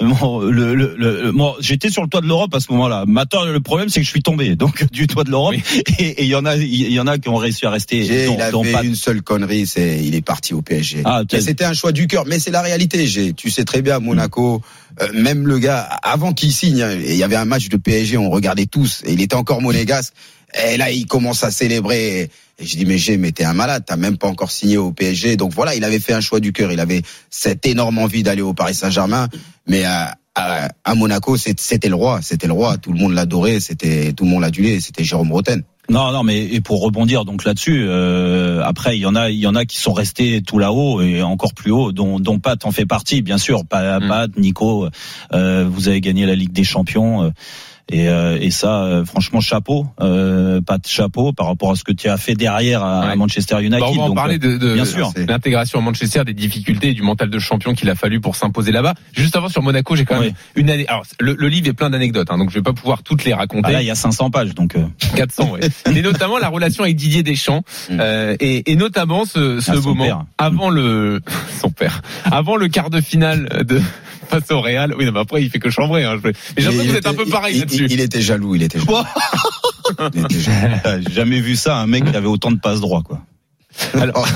Mon- 0.04 0.40
le, 0.40 0.75
le, 0.75 0.94
le- 0.97 1.32
moi, 1.32 1.56
j'étais 1.61 1.90
sur 1.90 2.02
le 2.02 2.09
toit 2.09 2.21
de 2.21 2.26
l'Europe 2.26 2.54
à 2.54 2.61
ce 2.61 2.71
moment-là. 2.73 3.04
Maintenant, 3.06 3.44
le 3.44 3.61
problème, 3.61 3.88
c'est 3.88 4.00
que 4.00 4.06
je 4.06 4.11
suis 4.11 4.23
tombé 4.23 4.56
donc 4.56 4.90
du 4.92 5.06
toit 5.06 5.25
de 5.25 5.30
l'Europe. 5.30 5.54
Et 5.99 6.04
et 6.06 6.23
il 6.25 6.28
y 6.28 6.35
en 6.35 6.44
a, 6.44 6.56
il 6.56 6.92
y 6.92 7.00
en 7.00 7.06
a 7.06 7.18
qui 7.18 7.28
ont 7.28 7.37
réussi 7.37 7.66
à 7.66 7.71
rester. 7.71 7.99
Il 7.99 8.40
a 8.40 8.50
dont 8.50 8.62
fait 8.64 8.73
pas- 8.73 8.82
une 8.85 8.94
seule 8.94 9.23
connerie, 9.23 9.66
c'est 9.66 10.04
il 10.04 10.14
est 10.14 10.21
parti 10.23 10.54
au 10.54 10.62
PSG. 10.62 11.02
Ah, 11.04 11.23
c'était 11.40 11.64
un 11.64 11.75
choix 11.75 11.92
du 11.92 12.06
cœur, 12.06 12.25
mais 12.26 12.38
c'est 12.38 12.50
la 12.50 12.62
réalité. 12.62 13.06
G. 13.06 13.32
Tu 13.32 13.50
sais 13.50 13.64
très 13.64 13.82
bien, 13.82 13.99
Monaco, 14.00 14.62
euh, 15.00 15.09
même 15.14 15.47
le 15.47 15.59
gars, 15.59 15.80
avant 16.02 16.32
qu'il 16.32 16.52
signe, 16.52 16.82
hein, 16.82 16.97
il 17.04 17.16
y 17.16 17.23
avait 17.23 17.37
un 17.37 17.44
match 17.44 17.68
de 17.68 17.76
PSG, 17.76 18.16
on 18.18 18.30
regardait 18.30 18.66
tous, 18.66 19.02
et 19.06 19.12
il 19.12 19.21
était 19.21 19.35
encore 19.37 19.61
monégasque. 19.62 20.12
Et 20.73 20.76
là, 20.76 20.90
il 20.90 21.06
commence 21.06 21.44
à 21.44 21.50
célébrer. 21.50 22.28
Et 22.59 22.66
je 22.66 22.76
dis, 22.76 22.85
mais 22.85 22.99
G, 22.99 23.16
mais 23.16 23.32
t'es 23.32 23.44
un 23.44 23.54
malade, 23.54 23.85
t'as 23.87 23.97
même 23.97 24.18
pas 24.18 24.28
encore 24.28 24.50
signé 24.50 24.76
au 24.76 24.92
PSG. 24.92 25.37
Donc 25.37 25.52
voilà, 25.52 25.75
il 25.75 25.85
avait 25.85 25.99
fait 25.99 26.12
un 26.12 26.21
choix 26.21 26.40
du 26.40 26.52
cœur. 26.52 26.71
Il 26.73 26.80
avait 26.80 27.02
cette 27.30 27.64
énorme 27.66 27.99
envie 27.99 28.23
d'aller 28.23 28.42
au 28.42 28.54
Paris 28.54 28.75
Saint-Germain. 28.75 29.28
Mais 29.66 29.85
à, 29.85 30.16
à, 30.35 30.68
à 30.85 30.94
Monaco, 30.94 31.37
c'était 31.37 31.88
le 31.88 31.94
roi. 31.94 32.21
C'était 32.23 32.47
le 32.47 32.52
roi. 32.52 32.76
Tout 32.76 32.92
le 32.92 32.99
monde 32.99 33.14
l'adorait. 33.14 33.59
C'était, 33.61 34.12
tout 34.12 34.25
le 34.25 34.30
monde 34.30 34.42
l'adulait. 34.42 34.80
C'était 34.80 35.04
Jérôme 35.04 35.32
Roten. 35.32 35.62
Non, 35.90 36.12
non, 36.12 36.23
mais 36.23 36.40
et 36.44 36.61
pour 36.61 36.80
rebondir 36.80 37.25
donc 37.25 37.44
là-dessus, 37.44 37.85
euh, 37.88 38.62
après 38.64 38.97
il 38.97 39.00
y 39.00 39.06
en 39.06 39.16
a, 39.16 39.30
il 39.30 39.38
y 39.38 39.49
en 39.49 39.56
a 39.56 39.64
qui 39.64 39.78
sont 39.80 39.92
restés 39.92 40.40
tout 40.40 40.61
là-haut 40.61 41.02
et 41.02 41.23
encore 41.23 41.54
plus 41.54 41.73
haut, 41.73 41.90
dont, 41.90 42.21
dont 42.21 42.38
Pat 42.38 42.64
en 42.64 42.71
fait 42.71 42.87
partie, 42.87 43.21
bien 43.21 43.37
sûr. 43.37 43.66
Pat, 43.66 44.00
Mm. 44.00 44.09
Pat 44.09 44.30
Nico, 44.38 44.87
euh, 45.35 45.66
vous 45.68 45.88
avez 45.88 46.00
gagné 46.00 46.25
la 46.25 46.37
Ligue 46.37 46.52
des 46.52 46.62
Champions. 46.64 47.25
euh, 47.25 47.30
Et, 47.92 48.08
euh, 48.08 48.38
et 48.40 48.50
ça, 48.50 48.82
euh, 48.84 49.04
franchement, 49.04 49.40
chapeau, 49.40 49.87
euh, 50.00 50.61
pas 50.62 50.78
de 50.78 50.87
chapeau 50.87 51.32
par 51.34 51.46
rapport 51.46 51.70
à 51.72 51.76
ce 51.76 51.84
que 51.84 51.92
tu 51.92 52.08
as 52.08 52.16
fait 52.16 52.34
derrière 52.34 52.82
à, 52.82 53.06
Ouais. 53.08 53.16
Manchester 53.16 53.61
United. 53.61 53.80
Bah, 53.80 53.87
on 53.90 53.94
va 53.96 54.02
en 54.04 54.06
Donc, 54.08 54.16
parler 54.16 54.38
de, 54.38 54.56
de 54.56 54.75
bien 54.75 54.84
sûr. 54.87 55.12
de 55.14 55.25
l'intégration 55.25 55.78
à 55.78 55.82
Manchester, 55.82 56.25
des 56.25 56.32
difficultés 56.32 56.88
et 56.88 56.94
du 56.94 57.02
mental 57.02 57.28
de 57.28 57.38
champion 57.38 57.75
qu'il 57.75 57.90
a 57.90 57.94
fallu 57.94 58.18
pour 58.20 58.34
s'imposer 58.34 58.72
là-bas. 58.72 58.94
Juste 59.12 59.37
avant 59.37 59.49
sur 59.50 59.62
Monaco, 59.62 59.94
j'ai 59.94 60.04
quand 60.06 60.14
même 60.20 60.30
Oui. 60.30 60.34
une 60.56 60.70
année. 60.70 60.87
Alors 60.88 61.04
le, 61.20 61.34
le 61.38 61.49
livre 61.49 61.68
est 61.68 61.72
plein 61.75 61.90
d'anecdotes, 61.90 62.28
hein, 62.30 62.38
donc 62.38 62.49
je 62.50 62.54
vais 62.54 62.62
pas 62.62 62.72
pouvoir 62.72 63.02
toutes 63.02 63.25
les 63.25 63.34
raconter. 63.34 63.68
ah 63.68 63.72
là, 63.72 63.82
il 63.82 63.87
y 63.87 63.90
a 63.90 63.94
500 63.94 64.30
pages, 64.30 64.54
donc. 64.54 64.75
euh, 64.75 64.84
400, 65.16 65.50
ouais. 65.50 65.61
Mais 65.92 66.00
notamment 66.00 66.38
la 66.38 66.49
relation 66.49 66.84
avec 66.84 66.96
Didier 66.96 67.22
Deschamps, 67.22 67.62
euh, 67.90 68.37
et, 68.40 68.72
et 68.72 68.76
notamment 68.76 69.26
ce, 69.26 69.61
ce 69.61 69.70
Ah, 69.72 69.80
moment 69.80 70.04
père. 70.04 70.25
avant 70.38 70.70
le 70.70 71.20
son 71.61 71.70
père, 71.70 72.00
avant 72.25 72.56
le 72.56 72.68
quart 72.68 72.88
de 72.88 73.00
finale 73.02 73.49
de 73.68 73.80
face 74.33 74.51
au 74.51 74.61
Real. 74.61 74.95
Oui, 74.97 75.05
non, 75.05 75.12
mais 75.12 75.21
après 75.21 75.43
il 75.43 75.51
fait 75.51 75.59
que 75.59 75.71
chambrer. 75.71 76.05
Hein. 76.05 76.19
Mais 76.25 76.33
j'ai 76.57 76.65
l'impression 76.65 76.85
que 76.85 76.91
vous 76.91 76.97
êtes 76.97 77.07
un 77.07 77.15
peu 77.15 77.27
pareil 77.27 77.57
il, 77.57 77.61
là-dessus. 77.61 77.85
il, 77.87 77.93
il 77.93 78.01
était 78.01 78.21
jaloux, 78.21 78.55
il 78.55 78.62
était 78.62 78.79
jaloux. 78.79 79.05
Il 80.15 80.25
était 80.25 80.41
jaloux. 80.41 81.03
J'ai 81.07 81.15
jamais 81.15 81.41
vu 81.41 81.57
ça, 81.57 81.77
un 81.77 81.87
mec 81.87 82.05
qui 82.11 82.17
avait 82.17 82.27
autant 82.27 82.51
de 82.51 82.59
passes 82.59 82.81
droits, 82.81 83.03
quoi. 83.03 83.21
Alors, 83.95 84.29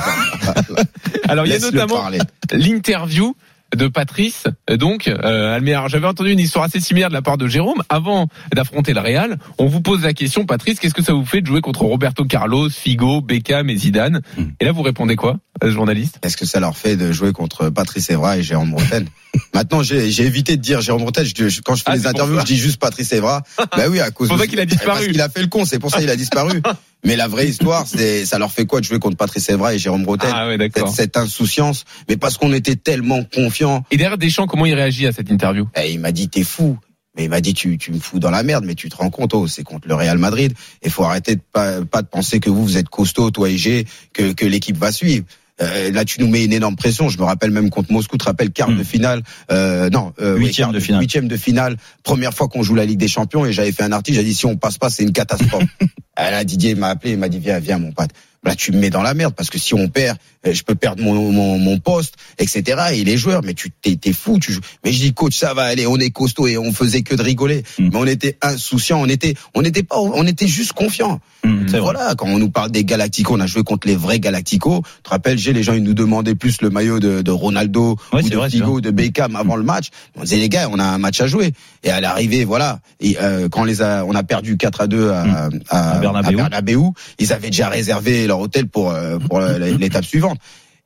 alors 1.28 1.46
il 1.46 1.52
y 1.52 1.54
a 1.54 1.58
notamment 1.58 2.08
l'interview 2.52 3.36
de 3.74 3.88
Patrice. 3.88 4.44
Donc, 4.70 5.08
euh, 5.08 5.58
j'avais 5.88 6.06
entendu 6.06 6.30
une 6.30 6.38
histoire 6.40 6.64
assez 6.64 6.80
similaire 6.80 7.08
de 7.08 7.14
la 7.14 7.22
part 7.22 7.38
de 7.38 7.48
Jérôme. 7.48 7.82
Avant 7.88 8.28
d'affronter 8.54 8.92
le 8.94 9.00
Real, 9.00 9.38
on 9.58 9.66
vous 9.66 9.80
pose 9.80 10.02
la 10.02 10.12
question, 10.12 10.44
Patrice, 10.46 10.78
qu'est-ce 10.78 10.94
que 10.94 11.02
ça 11.02 11.12
vous 11.12 11.24
fait 11.24 11.40
de 11.40 11.46
jouer 11.46 11.60
contre 11.60 11.82
Roberto 11.82 12.24
Carlos, 12.24 12.70
Figo, 12.70 13.20
Beckham 13.20 13.68
et 13.70 13.76
Zidane 13.76 14.20
Hmm. 14.36 14.44
Et 14.60 14.64
là, 14.64 14.72
vous 14.72 14.82
répondez 14.82 15.16
quoi, 15.16 15.38
euh, 15.64 15.70
journaliste 15.70 16.18
Est-ce 16.22 16.36
que 16.36 16.46
ça 16.46 16.60
leur 16.60 16.76
fait 16.76 16.96
de 16.96 17.12
jouer 17.12 17.32
contre 17.32 17.68
Patrice 17.70 18.10
Evra 18.10 18.36
et 18.38 18.42
Jérôme 18.42 18.70
Bretagne 18.72 19.06
Maintenant, 19.54 19.82
j'ai 19.82 20.08
évité 20.22 20.56
de 20.56 20.62
dire 20.62 20.80
Jérôme. 20.80 21.04
Je- 21.16 21.48
je- 21.48 21.60
quand 21.60 21.74
je 21.74 21.82
fais 21.82 21.90
Ah, 21.90 21.96
les 21.96 22.00
pour 22.02 22.10
interviews, 22.10 22.40
je 22.40 22.44
dis 22.44 22.56
juste 22.56 22.78
Patrice 22.80 23.12
Evra. 23.12 23.42
bah 23.76 23.84
oui, 23.90 24.00
à 24.00 24.10
cause 24.10 24.28
C'est 24.28 24.34
pour 24.34 24.36
de- 24.36 24.42
ça 24.42 24.46
qu'il 24.46 24.60
a 24.60 24.64
disparu. 24.66 24.98
Parce 25.00 25.06
qu'il 25.12 25.20
a 25.20 25.28
fait 25.28 25.42
le 25.42 25.48
con, 25.48 25.64
c'est 25.64 25.78
pour 25.78 25.90
ça 25.90 26.00
qu'il 26.00 26.10
a 26.10 26.16
disparu. 26.16 26.62
Mais 27.04 27.14
la 27.14 27.28
vraie 27.28 27.46
histoire, 27.46 27.86
c'est 27.86 28.24
ça 28.24 28.38
leur 28.38 28.50
fait 28.50 28.64
quoi 28.66 28.80
de 28.80 28.84
jouer 28.86 28.98
contre 28.98 29.16
Patrice 29.16 29.48
Evra 29.50 29.74
et 29.74 29.78
Jérôme 29.78 30.02
Bretagne 30.04 30.32
Ah 30.34 30.46
ouais, 30.46 30.52
cette, 30.58 30.74
d'accord. 30.74 30.88
cette 30.92 31.16
insouciance, 31.16 31.84
mais 32.08 32.16
parce 32.16 32.36
qu'on 32.36 32.52
était 32.52 32.74
tellement 32.74 33.22
confiants. 33.22 33.55
Et 33.90 33.96
derrière 33.96 34.18
Deschamps, 34.18 34.46
comment 34.46 34.66
il 34.66 34.74
réagit 34.74 35.06
à 35.06 35.12
cette 35.12 35.30
interview? 35.30 35.66
Eh, 35.76 35.92
il 35.92 36.00
m'a 36.00 36.12
dit 36.12 36.28
t'es 36.28 36.44
fou. 36.44 36.78
Mais 37.16 37.24
il 37.24 37.30
m'a 37.30 37.40
dit 37.40 37.54
tu, 37.54 37.78
tu 37.78 37.92
me 37.92 37.98
fous 37.98 38.18
dans 38.18 38.30
la 38.30 38.42
merde, 38.42 38.64
mais 38.66 38.74
tu 38.74 38.90
te 38.90 38.96
rends 38.96 39.08
compte, 39.08 39.32
oh, 39.32 39.46
c'est 39.46 39.62
contre 39.62 39.88
le 39.88 39.94
Real 39.94 40.18
Madrid. 40.18 40.52
Il 40.84 40.90
faut 40.90 41.04
arrêter 41.04 41.36
de 41.36 41.40
pas, 41.52 41.80
pas 41.82 42.02
de 42.02 42.06
penser 42.08 42.40
que 42.40 42.50
vous 42.50 42.62
vous 42.62 42.76
êtes 42.76 42.90
costaud, 42.90 43.30
toi 43.30 43.48
et 43.48 43.56
G, 43.56 43.86
que, 44.12 44.32
que 44.34 44.44
l'équipe 44.44 44.76
va 44.76 44.92
suivre. 44.92 45.24
Euh, 45.62 45.90
là, 45.90 46.04
tu 46.04 46.20
nous 46.20 46.28
mets 46.28 46.44
une 46.44 46.52
énorme 46.52 46.76
pression. 46.76 47.08
Je 47.08 47.16
me 47.16 47.24
rappelle 47.24 47.50
même 47.50 47.70
contre 47.70 47.90
Moscou, 47.90 48.16
tu 48.16 48.18
te 48.18 48.24
rappelles 48.24 48.50
quart 48.50 48.68
Hmm. 48.70 48.76
de 48.76 48.84
finale, 48.84 49.22
euh, 49.50 49.88
non, 49.88 50.12
euh, 50.20 50.36
Huitième 50.36 50.72
de 50.72 50.80
finale. 50.80 51.00
huitième 51.00 51.28
de 51.28 51.36
finale, 51.38 51.78
première 52.02 52.34
fois 52.34 52.48
qu'on 52.48 52.62
joue 52.62 52.74
la 52.74 52.84
Ligue 52.84 52.98
des 52.98 53.08
Champions, 53.08 53.46
et 53.46 53.52
j'avais 53.54 53.72
fait 53.72 53.82
un 53.84 53.92
article, 53.92 54.18
j'ai 54.18 54.24
dit 54.24 54.34
si 54.34 54.44
on 54.44 54.56
passe 54.58 54.76
pas, 54.76 54.90
c'est 54.90 55.02
une 55.02 55.12
catastrophe. 55.12 55.64
Là, 56.18 56.44
Didier 56.44 56.74
m'a 56.74 56.88
appelé, 56.88 57.12
il 57.12 57.18
m'a 57.18 57.30
dit 57.30 57.38
viens, 57.38 57.58
viens 57.60 57.78
mon 57.78 57.92
pote. 57.92 58.10
Là, 58.46 58.54
tu 58.54 58.72
me 58.72 58.78
mets 58.78 58.90
dans 58.90 59.02
la 59.02 59.14
merde 59.14 59.34
parce 59.34 59.50
que 59.50 59.58
si 59.58 59.74
on 59.74 59.88
perd, 59.88 60.18
euh, 60.46 60.54
je 60.54 60.62
peux 60.62 60.74
perdre 60.74 61.02
mon, 61.02 61.32
mon, 61.32 61.58
mon 61.58 61.78
poste, 61.78 62.14
etc. 62.38 62.62
Et 62.94 63.04
les 63.04 63.16
joueurs, 63.16 63.42
mais 63.42 63.54
tu 63.54 63.70
t'es, 63.70 63.96
t'es 63.96 64.12
fou. 64.12 64.38
Tu 64.38 64.52
joues. 64.52 64.60
Mais 64.84 64.92
je 64.92 65.00
dis 65.00 65.12
coach, 65.14 65.36
ça 65.36 65.54
va 65.54 65.62
aller, 65.62 65.86
on 65.86 65.96
est 65.96 66.10
costaud 66.10 66.46
et 66.46 66.56
on 66.56 66.72
faisait 66.72 67.02
que 67.02 67.14
de 67.14 67.22
rigoler. 67.22 67.64
Mm. 67.78 67.88
Mais 67.92 67.96
on 67.96 68.06
était 68.06 68.38
insouciants, 68.42 69.00
on 69.00 69.08
était, 69.08 69.34
on 69.54 69.62
était 69.62 69.82
pas, 69.82 69.98
on 69.98 70.26
était 70.26 70.46
juste 70.46 70.72
confiants. 70.72 71.20
C'est 71.68 71.78
vrai. 71.78 71.80
Voilà, 71.80 72.14
quand 72.16 72.26
on 72.26 72.40
nous 72.40 72.50
parle 72.50 72.72
des 72.72 72.84
Galacticos, 72.84 73.34
on 73.34 73.38
a 73.40 73.46
joué 73.46 73.62
contre 73.62 73.86
les 73.86 73.94
vrais 73.94 74.18
Galacticos. 74.18 74.82
Tu 74.82 75.02
te 75.04 75.10
rappelles, 75.10 75.38
j'ai 75.38 75.52
les 75.52 75.62
gens 75.62 75.74
ils 75.74 75.82
nous 75.82 75.94
demandaient 75.94 76.34
plus 76.34 76.60
le 76.60 76.70
maillot 76.70 76.98
de, 76.98 77.22
de 77.22 77.30
Ronaldo 77.30 77.96
Ouais, 78.12 78.24
ou 78.24 78.28
de 78.28 78.36
vrai, 78.36 78.50
Figo, 78.50 78.80
de 78.80 78.90
Beckham 78.90 79.36
avant 79.36 79.54
le 79.54 79.62
match. 79.62 79.90
On 80.16 80.22
disait 80.22 80.38
les 80.38 80.48
gars, 80.48 80.68
on 80.72 80.80
a 80.80 80.84
un 80.84 80.98
match 80.98 81.20
à 81.20 81.28
jouer. 81.28 81.52
Et 81.84 81.90
à 81.90 82.00
l'arrivée, 82.00 82.44
voilà, 82.44 82.80
et, 82.98 83.16
euh, 83.20 83.48
quand 83.48 83.60
on 83.60 83.64
les 83.64 83.80
a, 83.80 84.04
on 84.04 84.14
a 84.14 84.24
perdu 84.24 84.56
4 84.56 84.80
à 84.80 84.86
2 84.88 85.10
à, 85.10 85.22
à, 85.22 85.50
Mm. 85.50 85.60
À. 85.70 85.98
Bernabéu, 86.32 86.92
ils 87.18 87.32
avaient 87.32 87.48
déjà 87.48 87.68
réservé 87.68 88.26
leur 88.26 88.35
hôtel 88.40 88.66
pour 88.68 88.90
euh, 88.90 89.18
pour 89.18 89.40
l'étape 89.40 90.04
suivante. 90.04 90.38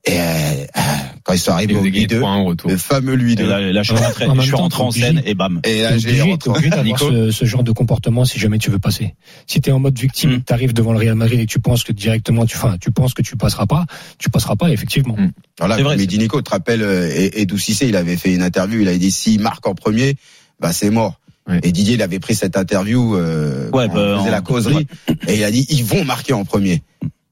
Et 0.06 0.18
euh, 0.18 0.22
euh, 0.22 0.80
quand 1.24 1.34
ils 1.34 1.38
sont 1.38 1.50
Et 1.50 1.54
arrivés 1.54 1.76
au 1.76 1.82
gagné 1.82 2.06
2 2.06 2.20
3-1 2.22 2.40
au 2.40 2.44
retour. 2.46 2.70
le 2.70 2.78
fameux 2.78 3.12
lui 3.12 3.32
Et 3.32 3.36
2 3.36 3.46
là, 3.46 3.60
là, 3.60 3.82
je 3.82 3.92
suis 3.94 4.02
rentré, 4.02 4.24
En 4.24 4.28
même 4.30 4.36
je 4.38 4.42
suis 4.44 4.50
temps, 4.52 4.56
rentré 4.62 4.82
en 4.82 4.90
scène 4.90 5.20
et 5.26 5.34
bam. 5.34 5.60
Et 5.62 5.82
là, 5.82 5.98
j'ai 5.98 6.22
obligé, 6.22 6.36
d'avoir 6.38 6.84
Nico 6.84 7.10
ce, 7.10 7.30
ce 7.30 7.44
genre 7.44 7.62
de 7.62 7.70
comportement 7.72 8.24
si 8.24 8.38
jamais 8.38 8.56
tu 8.56 8.70
veux 8.70 8.78
passer. 8.78 9.14
Si 9.46 9.60
t'es 9.60 9.72
en 9.72 9.78
mode 9.78 9.98
victime, 9.98 10.36
Mm. 10.36 10.42
tu 10.46 10.52
arrives 10.54 10.72
devant 10.72 10.92
le 10.94 10.98
Real 11.00 11.16
Madrid 11.16 11.38
et 11.38 11.44
que 11.44 11.50
tu 11.52 11.60
penses 11.60 11.84
que 11.84 11.92
directement 11.92 12.46
tu, 12.46 12.56
enfin, 12.56 12.76
tu 12.80 12.90
penses 12.92 13.12
que 13.12 13.20
tu 13.20 13.36
passeras 13.36 13.66
pas, 13.66 13.84
tu 14.16 14.30
passeras 14.30 14.56
pas 14.56 14.70
effectivement. 14.70 15.16
Mm. 15.18 15.32
Vrai, 15.60 15.98
c'est- 15.98 16.06
dit 16.06 16.18
Nico, 16.18 16.38
tu 16.38 16.44
te 16.44 16.50
rappelles, 16.50 16.80
et- 17.14 17.42
Edou 17.42 17.58
Cissé, 17.58 17.86
il 17.86 17.96
avait 17.96 18.16
fait 18.16 18.32
une 18.34 18.42
interview, 18.42 18.80
il 18.80 18.88
avait 18.88 18.96
dit 18.96 19.10
s'il 19.10 19.40
marque 19.42 19.66
en 19.66 19.74
premier, 19.74 20.14
bah 20.60 20.72
c'est 20.72 20.88
mort. 20.88 21.20
Ouais. 21.46 21.60
Et 21.62 21.72
Didier, 21.72 21.94
il 21.94 22.02
avait 22.02 22.20
pris 22.20 22.34
cette 22.34 22.56
interview, 22.56 23.16
euh, 23.16 23.68
Ouais, 23.72 23.86
bah, 23.88 23.94
on 23.96 24.18
faisait 24.20 24.28
en- 24.28 24.32
la 24.32 24.40
causerie, 24.40 24.86
et 25.28 25.34
il 25.36 25.44
a 25.44 25.50
dit 25.50 25.66
ils 25.68 25.84
vont 25.84 26.04
marquer 26.06 26.32
en 26.32 26.46
premier, 26.46 26.82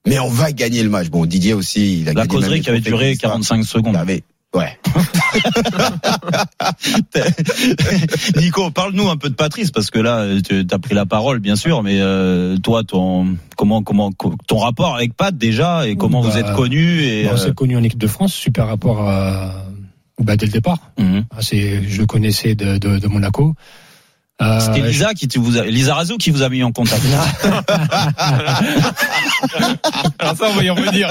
mais 0.07 0.19
on 0.19 0.29
va 0.29 0.53
gagner 0.53 0.83
le 0.83 0.91
match. 0.91 1.09
Bon, 1.09 1.25
Didier 1.27 1.55
aussi, 1.55 2.01
il 2.01 2.09
a 2.09 2.13
La 2.13 2.27
gagné 2.27 2.29
causerie 2.29 2.55
même 2.55 2.63
qui 2.63 2.69
avait 2.71 2.79
les 2.79 2.83
trophées 2.85 2.97
duré 2.97 3.07
Crystal. 3.13 3.31
45 3.31 3.65
secondes. 3.65 3.95
Il 3.95 3.99
avait- 4.01 4.23
ouais. 4.55 4.79
Nico, 8.37 8.71
parle-nous 8.71 9.09
un 9.09 9.17
peu 9.17 9.29
de 9.29 9.35
Patrice 9.35 9.71
parce 9.71 9.91
que 9.91 9.99
là, 9.99 10.27
tu 10.47 10.65
as 10.71 10.79
pris 10.79 10.95
la 10.95 11.07
parole, 11.07 11.41
bien 11.41 11.57
sûr, 11.57 11.83
mais 11.83 12.01
euh, 12.01 12.57
toi, 12.59 12.83
ton 12.85 13.37
comment 13.57 13.83
comment 13.83 14.11
ton 14.47 14.59
rapport 14.59 14.95
avec 14.97 15.15
Pat 15.15 15.37
déjà 15.37 15.87
et 15.89 15.97
comment 15.97 16.23
Bah, 16.23 16.29
vous 16.31 16.39
êtes 16.39 16.53
connus 16.55 17.03
et 17.05 17.29
on 17.29 17.33
euh, 17.33 17.37
s'est 17.37 17.55
connu 17.55 17.77
en 17.77 17.83
équipe 17.83 17.99
de 18.01 18.07
France, 18.07 18.33
super 18.35 18.67
rapport 18.67 19.09
à, 19.09 19.65
bah, 20.21 20.37
dès 20.37 20.47
le 20.47 20.53
départ. 20.53 20.79
mhm. 20.99 21.25
Ah, 21.31 21.37
C'est, 21.41 21.83
je 21.89 22.01
le 22.01 22.07
connaissais 22.07 22.55
de, 22.55 22.79
de, 22.79 22.99
de 22.99 23.09
Monaco. 23.09 23.55
Euh, 24.41 24.61
c'était 24.61 24.83
Lisa 24.87 25.15
qui 25.15 25.27
vous 25.37 25.59
a, 25.59 25.65
Lisa 25.65 25.95
Razou 25.95 26.17
qui 26.17 26.31
vous 26.31 26.43
a 26.43 26.49
mis 26.49 26.63
en 26.63 26.71
contact. 26.71 27.03
Alors 30.19 30.37
ça, 30.37 30.47
on 30.51 30.55
va 30.55 30.63
y 30.65 30.71
revenir. 30.71 31.09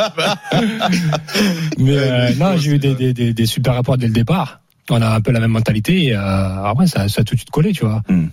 Mais 1.77 1.97
euh, 1.97 2.33
non, 2.35 2.57
j'ai 2.57 2.71
eu 2.71 2.79
des, 2.79 2.95
des, 2.95 3.13
des, 3.13 3.33
des 3.33 3.45
super 3.45 3.73
rapports 3.73 3.97
dès 3.97 4.07
le 4.07 4.13
départ. 4.13 4.61
On 4.89 5.01
a 5.01 5.09
un 5.09 5.19
peu 5.21 5.31
la 5.31 5.39
même 5.41 5.51
mentalité. 5.51 6.05
Et, 6.05 6.13
euh, 6.15 6.63
après, 6.63 6.87
ça, 6.87 7.09
ça 7.09 7.21
a 7.21 7.23
tout 7.23 7.35
de 7.35 7.39
suite 7.39 7.51
collé, 7.51 7.73
tu 7.73 7.85
vois. 7.85 8.01
Mm. 8.09 8.27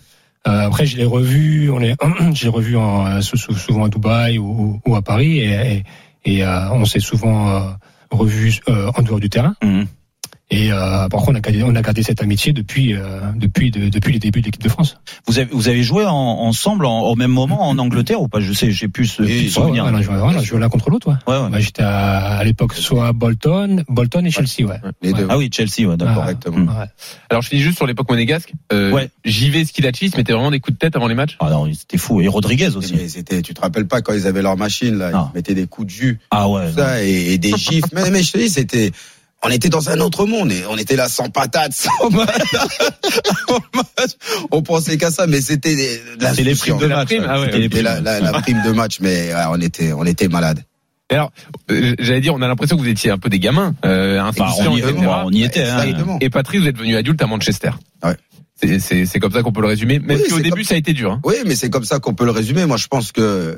Euh, 0.46 0.66
après, 0.66 0.86
je 0.86 0.96
l'ai 0.96 1.04
revu. 1.04 1.70
On 1.70 1.80
est, 1.80 1.96
j'ai 2.32 2.48
revu 2.48 2.76
en, 2.76 3.06
euh, 3.06 3.20
sou- 3.20 3.36
sou- 3.36 3.54
souvent 3.56 3.84
à 3.86 3.88
Dubaï 3.88 4.38
ou, 4.38 4.80
ou 4.86 4.94
à 4.94 5.02
Paris, 5.02 5.38
et, 5.38 5.82
et, 6.24 6.34
et, 6.36 6.44
euh, 6.44 6.70
on 6.70 6.84
s'est 6.84 7.00
souvent 7.00 7.48
euh, 7.50 7.60
revu 8.10 8.60
euh, 8.68 8.90
en 8.96 9.02
dehors 9.02 9.18
du 9.20 9.28
terrain. 9.30 9.56
Mhm. 9.62 9.86
Et 10.50 10.70
euh, 10.70 11.08
par 11.08 11.20
contre, 11.22 11.30
on 11.30 11.34
a 11.36 11.40
gardé, 11.40 11.62
on 11.62 11.74
a 11.74 11.80
gardé 11.80 12.02
cette 12.02 12.22
amitié 12.22 12.52
depuis, 12.52 12.92
euh, 12.94 13.20
depuis, 13.34 13.70
de- 13.70 13.88
depuis 13.88 14.12
les 14.12 14.18
débuts 14.18 14.40
de 14.40 14.46
l'équipe 14.46 14.62
de 14.62 14.68
France. 14.68 14.98
Vous 15.26 15.38
avez 15.38 15.48
vous 15.50 15.68
avez 15.68 15.82
joué 15.82 16.04
en- 16.04 16.12
ensemble 16.12 16.84
en- 16.84 17.00
au 17.00 17.16
même 17.16 17.30
moment 17.30 17.66
en 17.66 17.78
Angleterre 17.78 18.20
ou 18.20 18.28
pas? 18.28 18.40
Je 18.40 18.52
sais, 18.52 18.70
j'ai 18.70 18.86
plus 18.88 19.18
ouais, 19.18 19.24
Ouais, 19.26 19.48
souvenirs. 19.48 19.84
ouais, 19.84 19.90
on 19.92 19.96
a 19.96 20.02
joué, 20.02 20.14
on 20.14 20.28
a 20.28 20.42
joué 20.42 20.60
l'un 20.60 20.68
contre 20.68 20.90
l'autre. 20.90 21.08
Ouais. 21.08 21.14
Ouais, 21.34 21.40
ouais. 21.42 21.48
Bah, 21.50 21.60
j'étais 21.60 21.82
à, 21.82 22.36
à 22.36 22.44
l'époque 22.44 22.74
soit 22.74 23.08
à 23.08 23.12
Bolton, 23.14 23.84
Bolton 23.88 24.24
et 24.26 24.30
Chelsea, 24.30 24.68
ouais. 24.68 24.80
Les 25.02 25.14
deux. 25.14 25.26
Ah 25.30 25.38
oui, 25.38 25.48
Chelsea, 25.50 25.88
ouais, 25.88 25.96
d'accord. 25.96 26.26
Ah. 26.28 26.86
Alors 27.30 27.42
je 27.42 27.48
finis 27.48 27.62
juste 27.62 27.78
sur 27.78 27.86
l'époque 27.86 28.10
monégasque. 28.10 28.52
Euh, 28.72 28.92
Ouais. 28.92 29.08
J'y 29.24 29.48
vais 29.48 29.64
Skilachis, 29.64 30.12
mettait 30.16 30.34
vraiment 30.34 30.50
des 30.50 30.60
coups 30.60 30.74
de 30.74 30.78
tête 30.78 30.94
avant 30.94 31.08
les 31.08 31.14
matchs? 31.14 31.36
Ah 31.40 31.48
non, 31.50 31.66
c'était 31.72 31.96
fou. 31.98 32.20
Et 32.20 32.28
Rodriguez 32.28 32.76
aussi. 32.76 32.94
Mais 32.94 33.08
c'était, 33.08 33.40
tu 33.40 33.54
te 33.54 33.60
rappelles 33.62 33.86
pas 33.88 34.02
quand 34.02 34.12
ils 34.12 34.26
avaient 34.26 34.42
leur 34.42 34.58
machine 34.58 34.96
là, 34.98 35.10
Non. 35.10 35.28
ils 35.32 35.38
mettaient 35.38 35.54
des 35.54 35.66
coups 35.66 35.86
de 35.86 35.90
jus, 35.92 36.18
Ah 36.30 36.48
ouais. 36.50 36.68
tout 36.70 36.76
ça, 36.76 37.02
et, 37.02 37.32
et 37.32 37.38
des 37.38 37.52
gifs. 37.56 37.84
mais, 37.94 38.10
mais 38.10 38.22
je 38.22 38.30
te 38.32 38.38
dis, 38.38 38.50
c'était, 38.50 38.92
on 39.44 39.50
était 39.50 39.68
dans 39.68 39.90
un 39.90 40.00
autre 40.00 40.26
monde 40.26 40.50
et 40.52 40.64
on 40.68 40.76
était 40.76 40.96
là 40.96 41.08
sans 41.08 41.28
patates, 41.30 41.72
sans 41.74 42.10
match. 42.10 42.28
on 44.50 44.62
pensait 44.62 44.96
qu'à 44.96 45.10
ça, 45.10 45.26
mais 45.26 45.40
c'était 45.40 46.00
la 46.20 46.32
les 46.32 46.54
primes 46.54 46.78
de 46.78 46.86
La 46.86 46.96
match. 46.96 47.10
ah 47.26 47.44
Et 47.52 47.68
la, 47.82 48.00
la, 48.00 48.20
la 48.20 48.32
prime 48.40 48.62
de 48.64 48.70
match, 48.72 48.98
mais 49.00 49.32
ouais, 49.34 49.42
on 49.50 49.60
était, 49.60 49.92
on 49.92 50.04
était 50.04 50.28
malade. 50.28 50.60
Et 51.10 51.14
alors, 51.14 51.32
euh, 51.70 51.94
j'allais 51.98 52.20
dire, 52.22 52.34
on 52.34 52.40
a 52.42 52.48
l'impression 52.48 52.76
que 52.76 52.82
vous 52.82 52.88
étiez 52.88 53.10
un 53.10 53.18
peu 53.18 53.28
des 53.28 53.38
gamins, 53.38 53.74
euh, 53.84 54.20
on, 54.38 54.74
y, 54.76 54.80
etc. 54.80 54.94
on 55.24 55.30
y 55.30 55.42
était. 55.44 55.62
Hein. 55.64 55.82
Exactement. 55.82 56.18
Et 56.20 56.30
Patrice, 56.30 56.62
vous 56.62 56.68
êtes 56.68 56.76
devenu 56.76 56.96
adulte 56.96 57.20
à 57.20 57.26
Manchester. 57.26 57.70
Ouais. 58.02 58.16
C'est- 58.56 59.18
comme 59.20 59.32
ça 59.32 59.42
qu'on 59.42 59.52
peut 59.52 59.60
le 59.60 59.66
résumer. 59.66 59.98
Même 59.98 60.16
Oui, 60.16 60.24
si 60.26 60.32
au 60.32 60.38
début 60.38 60.50
comme- 60.50 60.64
ça 60.64 60.74
a 60.74 60.78
été 60.78 60.94
dur. 60.94 61.12
Hein. 61.12 61.20
Oui, 61.24 61.34
mais 61.46 61.54
c'est 61.56 61.68
comme 61.68 61.84
ça 61.84 61.98
qu'on 61.98 62.14
peut 62.14 62.24
le 62.24 62.30
résumer. 62.30 62.64
Moi, 62.64 62.78
je 62.78 62.86
pense 62.86 63.12
que 63.12 63.56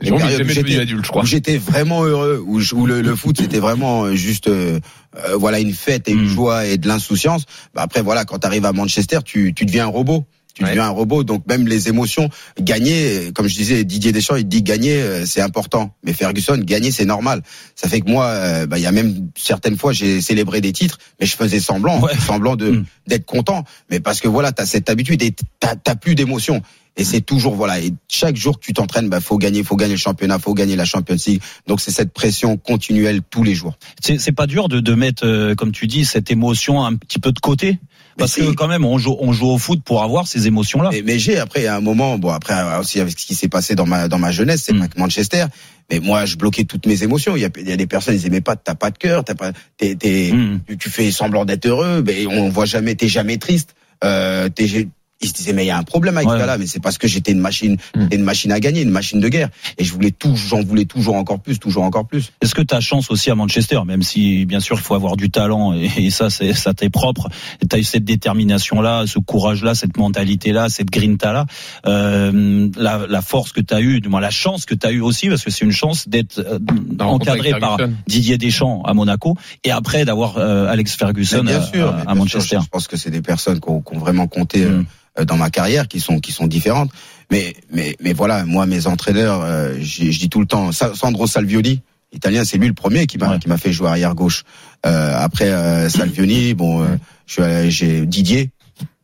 Jérôme, 0.00 0.22
il 0.24 0.30
jamais 0.36 0.54
devenu 0.54 0.78
adulte, 0.80 1.04
je 1.04 1.10
crois. 1.10 1.22
où 1.22 1.26
j'étais 1.26 1.56
vraiment 1.58 2.04
heureux, 2.04 2.42
où, 2.46 2.60
je- 2.60 2.74
où 2.74 2.86
le, 2.86 3.02
le 3.02 3.16
foot 3.16 3.36
c'était 3.40 3.58
vraiment 3.58 4.04
euh, 4.04 4.14
juste 4.14 4.48
euh, 4.48 4.80
euh, 5.16 5.36
voilà 5.36 5.60
une 5.60 5.72
fête 5.72 6.08
et 6.08 6.12
une 6.12 6.24
Mm. 6.24 6.28
joie 6.28 6.66
et 6.66 6.78
de 6.78 6.88
l'insouciance. 6.88 7.44
Bah 7.74 7.82
après 7.82 8.00
voilà, 8.02 8.24
quand 8.24 8.38
tu 8.38 8.46
arrives 8.46 8.64
à 8.64 8.72
Manchester, 8.72 9.18
tu, 9.24 9.52
tu 9.54 9.66
deviens 9.66 9.84
un 9.84 9.90
robot. 9.90 10.24
Tu 10.52 10.64
Ouais. 10.64 10.70
deviens 10.70 10.86
un 10.86 10.90
robot, 10.90 11.22
donc 11.22 11.46
même 11.46 11.68
les 11.68 11.88
émotions, 11.88 12.28
gagner, 12.60 13.28
euh, 13.28 13.30
comme 13.32 13.46
je 13.48 13.54
disais, 13.54 13.84
Didier 13.84 14.10
Deschamps, 14.10 14.34
il 14.34 14.48
dit 14.48 14.62
gagner, 14.64 14.94
euh, 15.00 15.24
c'est 15.24 15.40
important. 15.40 15.94
Mais 16.02 16.12
Ferguson, 16.12 16.58
gagner, 16.58 16.90
c'est 16.90 17.04
normal. 17.04 17.42
Ça 17.76 17.88
fait 17.88 18.00
que 18.00 18.10
moi, 18.10 18.24
euh, 18.26 18.66
bah, 18.66 18.76
il 18.76 18.82
y 18.82 18.86
a 18.86 18.90
même 18.92 19.28
certaines 19.38 19.78
fois, 19.78 19.92
j'ai 19.92 20.20
célébré 20.20 20.60
des 20.60 20.72
titres, 20.72 20.98
mais 21.20 21.26
je 21.26 21.36
faisais 21.36 21.60
semblant, 21.60 22.00
Ouais. 22.00 22.12
semblant 22.26 22.56
de 22.56 22.70
Mm. 22.72 22.84
d'être 23.06 23.26
content. 23.26 23.64
Mais 23.90 24.00
parce 24.00 24.20
que 24.20 24.26
voilà, 24.26 24.50
t'as 24.50 24.66
cette 24.66 24.90
habitude 24.90 25.22
et 25.22 25.34
t'as 25.60 25.76
t'as 25.76 25.94
plus 25.94 26.16
d'émotion. 26.16 26.62
Et 26.96 27.04
c'est 27.04 27.20
toujours 27.20 27.54
voilà. 27.54 27.80
Et 27.80 27.92
chaque 28.08 28.36
jour 28.36 28.58
que 28.58 28.64
tu 28.66 28.72
t'entraînes, 28.72 29.08
bah 29.08 29.20
faut 29.20 29.38
gagner, 29.38 29.62
faut 29.62 29.76
gagner 29.76 29.94
le 29.94 29.98
championnat, 29.98 30.38
faut 30.38 30.54
gagner 30.54 30.76
la 30.76 30.84
Champions 30.84 31.16
League. 31.26 31.40
Donc 31.66 31.80
c'est 31.80 31.92
cette 31.92 32.12
pression 32.12 32.56
continuelle 32.56 33.20
tous 33.30 33.42
les 33.42 33.54
jours. 33.54 33.74
C'est 34.00 34.32
pas 34.32 34.46
dur 34.46 34.68
de, 34.68 34.80
de 34.80 34.94
mettre, 34.94 35.24
euh, 35.26 35.54
comme 35.54 35.72
tu 35.72 35.86
dis, 35.86 36.04
cette 36.04 36.30
émotion 36.30 36.84
un 36.84 36.96
petit 36.96 37.18
peu 37.18 37.32
de 37.32 37.38
côté? 37.40 37.78
Parce 38.18 38.34
que 38.34 38.50
quand 38.52 38.68
même, 38.68 38.84
on 38.84 38.98
joue, 38.98 39.16
on 39.20 39.32
joue 39.32 39.46
au 39.48 39.56
foot 39.56 39.82
pour 39.82 40.02
avoir 40.02 40.26
ces 40.26 40.46
émotions-là. 40.46 40.90
Mais, 40.92 41.00
mais 41.02 41.18
j'ai 41.18 41.38
après 41.38 41.66
à 41.66 41.76
un 41.76 41.80
moment, 41.80 42.18
bon 42.18 42.28
après 42.30 42.52
euh, 42.54 42.80
aussi 42.80 43.00
avec 43.00 43.18
ce 43.18 43.24
qui 43.24 43.34
s'est 43.34 43.48
passé 43.48 43.74
dans 43.74 43.86
ma 43.86 44.08
dans 44.08 44.18
ma 44.18 44.30
jeunesse, 44.32 44.64
c'est 44.66 44.74
Mm. 44.74 44.88
Manchester. 44.96 45.46
Mais 45.90 46.00
moi, 46.00 46.26
je 46.26 46.36
bloquais 46.36 46.64
toutes 46.64 46.86
mes 46.86 47.02
émotions. 47.02 47.34
Il 47.34 47.40
y 47.42 47.44
a, 47.44 47.50
il 47.58 47.68
y 47.68 47.72
a 47.72 47.76
des 47.76 47.86
personnes, 47.86 48.14
ils 48.14 48.26
aimaient 48.26 48.40
pas, 48.42 48.56
t'as 48.56 48.74
pas 48.74 48.90
de 48.90 48.98
cœur, 48.98 49.24
t'as 49.24 49.34
pas, 49.34 49.52
t'es, 49.78 49.96
Mm. 50.32 50.60
tu, 50.68 50.76
tu 50.76 50.90
fais 50.90 51.10
semblant 51.10 51.44
d'être 51.46 51.66
heureux, 51.66 52.02
mais 52.04 52.26
on 52.26 52.48
voit 52.50 52.66
jamais, 52.66 52.94
t'es 52.94 53.08
jamais 53.08 53.38
triste. 53.38 53.74
Euh, 54.04 54.48
t'es, 54.48 54.88
ils 55.20 55.28
se 55.28 55.32
disaient 55.34 55.52
mais 55.52 55.64
il 55.64 55.68
y 55.68 55.70
a 55.70 55.78
un 55.78 55.82
problème 55.82 56.16
avec 56.16 56.28
Ouais. 56.28 56.34
ce 56.34 56.40
gars-là, 56.40 56.56
mais 56.58 56.66
c'est 56.66 56.80
parce 56.80 56.96
que 56.98 57.06
j'étais 57.08 57.32
une 57.32 57.40
machine, 57.40 57.76
Mm. 57.94 58.02
j'étais 58.02 58.16
une 58.16 58.24
machine 58.24 58.52
à 58.52 58.60
gagner, 58.60 58.82
une 58.82 58.90
machine 58.90 59.20
de 59.20 59.28
guerre, 59.28 59.48
et 59.78 59.84
je 59.84 59.92
voulais 59.92 60.10
tout, 60.12 60.34
j'en 60.36 60.62
voulais 60.62 60.84
toujours 60.86 61.14
encore 61.16 61.40
plus, 61.40 61.58
toujours 61.58 61.82
encore 61.84 62.06
plus. 62.06 62.32
Est-ce 62.40 62.54
que 62.54 62.62
tu 62.62 62.74
as 62.74 62.80
chance 62.80 63.10
aussi 63.10 63.30
à 63.30 63.34
Manchester, 63.34 63.80
même 63.86 64.02
si 64.02 64.46
bien 64.46 64.60
sûr 64.60 64.76
il 64.78 64.82
faut 64.82 64.94
avoir 64.94 65.16
du 65.16 65.30
talent 65.30 65.72
et, 65.74 65.90
et 65.98 66.10
ça 66.10 66.30
c'est 66.30 66.52
ça 66.54 66.72
t'est 66.74 66.90
propre. 66.90 67.28
Tu 67.68 67.76
as 67.76 67.78
eu 67.78 67.84
cette 67.84 68.04
détermination 68.04 68.80
là, 68.80 69.04
ce 69.06 69.18
courage 69.18 69.62
là, 69.62 69.74
cette 69.74 69.96
mentalité 69.96 70.52
là, 70.52 70.68
cette 70.68 70.90
grinta 70.90 71.32
là, 71.32 71.46
euh, 71.86 72.68
la, 72.76 73.06
la 73.08 73.22
force 73.22 73.52
que 73.52 73.60
tu 73.60 73.74
as 73.74 73.80
eu, 73.80 74.00
du 74.00 74.08
moins 74.08 74.20
la 74.20 74.30
chance 74.30 74.64
que 74.64 74.74
tu 74.74 74.86
as 74.86 74.92
eu 74.92 75.00
aussi 75.00 75.28
parce 75.28 75.42
que 75.44 75.50
c'est 75.50 75.64
une 75.64 75.72
chance 75.72 76.08
d'être 76.08 76.38
euh, 76.38 76.58
encadré 77.00 77.52
par. 77.58 77.78
Didier 78.06 78.38
Deschamps 78.38 78.82
à 78.84 78.94
Monaco 78.94 79.36
et 79.64 79.70
après 79.70 80.04
d'avoir 80.04 80.36
euh, 80.38 80.66
Alex 80.68 80.94
Ferguson 80.94 81.42
bien 81.44 81.58
à, 81.60 81.62
sûr, 81.62 81.88
à- 81.88 81.92
mais 81.96 82.00
à 82.02 82.04
bien 82.06 82.14
Manchester. 82.14 82.48
sûr, 82.56 82.62
je 82.62 82.68
pense 82.68 82.88
que 82.88 82.96
c'est 82.96 83.10
des 83.10 83.22
personnes 83.22 83.60
qui 83.60 83.68
ont, 83.68 83.80
qui 83.80 83.94
ont 83.96 83.98
vraiment 83.98 84.26
compté 84.26 84.62
euh, 84.64 84.70
Mm. 84.70 84.80
euh, 84.80 84.84
dans 85.26 85.36
ma 85.36 85.50
carrière, 85.50 85.88
qui 85.88 86.00
sont 86.00 86.20
qui 86.20 86.32
sont 86.32 86.46
différentes. 86.46 86.90
Mais 87.30 87.54
mais 87.72 87.96
mais 88.00 88.12
voilà, 88.12 88.44
moi 88.44 88.66
mes 88.66 88.86
entraîneurs, 88.86 89.40
euh, 89.42 89.74
je 89.80 90.18
dis 90.18 90.28
tout 90.28 90.40
le 90.40 90.46
temps, 90.46 90.72
Sa- 90.72 90.94
Sandro 90.94 91.26
Salvioli, 91.26 91.82
italien, 92.12 92.44
c'est 92.44 92.58
lui 92.58 92.66
le 92.68 92.74
premier 92.74 93.06
qui 93.06 93.18
m'a 93.18 93.30
Ouais. 93.32 93.38
qui 93.38 93.48
m'a 93.48 93.58
fait 93.58 93.72
jouer 93.72 93.88
arrière 93.88 94.14
gauche. 94.14 94.44
Euh, 94.86 95.16
après 95.18 95.48
euh, 95.50 95.88
Salvioni, 95.88 96.54
bon, 96.54 96.82
euh, 96.82 97.66
j'ai 97.68 98.06
Didier. 98.06 98.50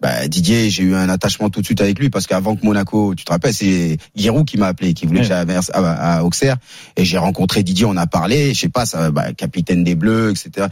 Bah, 0.00 0.28
Didier, 0.28 0.68
j'ai 0.70 0.82
eu 0.82 0.94
un 0.94 1.08
attachement 1.08 1.48
tout 1.50 1.60
de 1.60 1.66
suite 1.66 1.80
avec 1.80 1.98
lui 1.98 2.10
parce 2.10 2.26
qu'avant 2.26 2.54
que 2.54 2.64
Monaco, 2.64 3.14
tu 3.14 3.24
te 3.24 3.32
rappelles, 3.32 3.54
c'est 3.54 3.96
Giroud 4.14 4.46
qui 4.46 4.58
m'a 4.58 4.66
appelé, 4.68 4.92
qui 4.94 5.06
voulait 5.06 5.20
Ouais. 5.20 5.26
que 5.26 5.32
j'aille 5.34 5.56
à, 5.72 5.78
à, 5.78 6.16
à 6.18 6.22
Auxerre, 6.22 6.56
et 6.96 7.04
j'ai 7.04 7.16
rencontré 7.18 7.62
Didier, 7.62 7.86
on 7.86 7.96
a 7.96 8.06
parlé, 8.06 8.52
je 8.54 8.60
sais 8.60 8.68
pas, 8.68 8.84
ça, 8.86 9.10
bah, 9.10 9.32
capitaine 9.32 9.84
des 9.84 9.94
Bleus, 9.94 10.30
etc. 10.32 10.68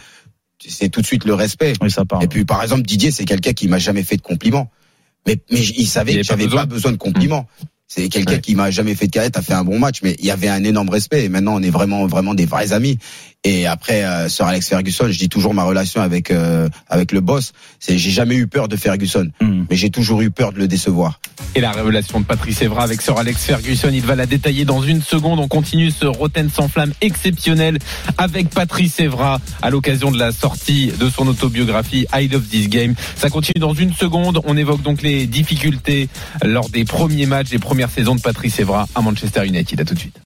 C'est 0.66 0.88
tout 0.90 1.00
de 1.00 1.06
suite 1.06 1.24
le 1.24 1.34
respect. 1.34 1.72
Oui, 1.80 1.90
ça 1.90 2.04
part. 2.04 2.22
Et 2.22 2.28
puis 2.28 2.44
par 2.44 2.62
exemple 2.62 2.82
Didier, 2.82 3.10
c'est 3.10 3.24
quelqu'un 3.24 3.52
qui 3.52 3.68
m'a 3.68 3.78
jamais 3.78 4.02
fait 4.02 4.16
de 4.16 4.22
compliments. 4.22 4.70
Mais 5.26 5.38
mais 5.50 5.60
il 5.60 5.86
savait 5.86 6.12
Il 6.12 6.18
que 6.18 6.24
j'avais 6.24 6.48
pas 6.48 6.66
besoin 6.66 6.92
de 6.92 6.96
compliments. 6.96 7.46
C'est 7.96 8.08
quelqu'un 8.08 8.32
Ouais. 8.34 8.40
qui 8.40 8.56
m'a 8.56 8.72
jamais 8.72 8.96
fait 8.96 9.06
de 9.06 9.12
carré, 9.12 9.30
t'as 9.30 9.40
fait 9.42 9.52
un 9.52 9.62
bon 9.62 9.78
match, 9.78 10.00
mais 10.02 10.16
il 10.18 10.24
y 10.24 10.32
avait 10.32 10.48
un 10.48 10.64
énorme 10.64 10.88
respect. 10.88 11.24
Et 11.24 11.28
maintenant, 11.28 11.54
on 11.54 11.62
est 11.62 11.70
vraiment, 11.70 12.06
vraiment 12.08 12.34
des 12.34 12.44
vrais 12.44 12.72
amis. 12.72 12.98
Et 13.44 13.66
après, 13.66 14.02
euh, 14.04 14.28
Sir 14.28 14.46
Alex 14.46 14.68
Ferguson, 14.68 15.04
je 15.10 15.18
dis 15.18 15.28
toujours 15.28 15.52
ma 15.54 15.62
relation 15.64 16.00
avec 16.00 16.30
euh, 16.32 16.68
avec 16.88 17.12
le 17.12 17.20
boss. 17.20 17.52
C'est, 17.78 17.96
j'ai 17.98 18.10
jamais 18.10 18.34
eu 18.36 18.46
peur 18.48 18.66
de 18.68 18.76
Ferguson, 18.76 19.28
Mm. 19.40 19.64
mais 19.70 19.76
j'ai 19.76 19.90
toujours 19.90 20.22
eu 20.22 20.30
peur 20.30 20.52
de 20.52 20.58
le 20.58 20.66
décevoir. 20.66 21.20
Et 21.54 21.60
la 21.60 21.70
révélation 21.72 22.18
de 22.20 22.24
Patrice 22.24 22.62
Evra 22.62 22.82
avec 22.84 23.00
Sir 23.02 23.16
Alex 23.18 23.44
Ferguson, 23.44 23.90
il 23.92 24.00
va 24.00 24.16
la 24.16 24.24
détailler 24.26 24.64
dans 24.64 24.82
une 24.82 25.02
seconde. 25.02 25.38
On 25.40 25.46
continue 25.48 25.90
ce 25.90 26.06
Roten 26.06 26.48
sans 26.50 26.68
flamme 26.68 26.92
exceptionnel 27.02 27.78
avec 28.18 28.48
Patrice 28.48 28.98
Evra 28.98 29.40
à 29.62 29.70
l'occasion 29.70 30.10
de 30.10 30.18
la 30.18 30.32
sortie 30.32 30.90
de 30.98 31.08
son 31.10 31.26
autobiographie 31.28 32.06
I 32.14 32.28
Love 32.28 32.44
This 32.48 32.68
Game. 32.68 32.94
Ça 33.14 33.28
continue 33.30 33.60
dans 33.60 33.74
une 33.74 33.92
seconde. 33.92 34.40
On 34.46 34.56
évoque 34.56 34.82
donc 34.82 35.02
les 35.02 35.26
difficultés 35.26 36.08
lors 36.42 36.70
des 36.70 36.84
premiers 36.84 37.26
matchs 37.26 37.50
des 37.50 37.58
premières 37.58 37.83
saisons 37.90 38.14
de 38.14 38.20
Patrice 38.20 38.58
Evra 38.58 38.86
à 38.94 39.00
Manchester 39.00 39.46
United. 39.46 39.80
À 39.80 39.84
tout 39.84 39.94
de 39.94 39.98
suite. 39.98 40.18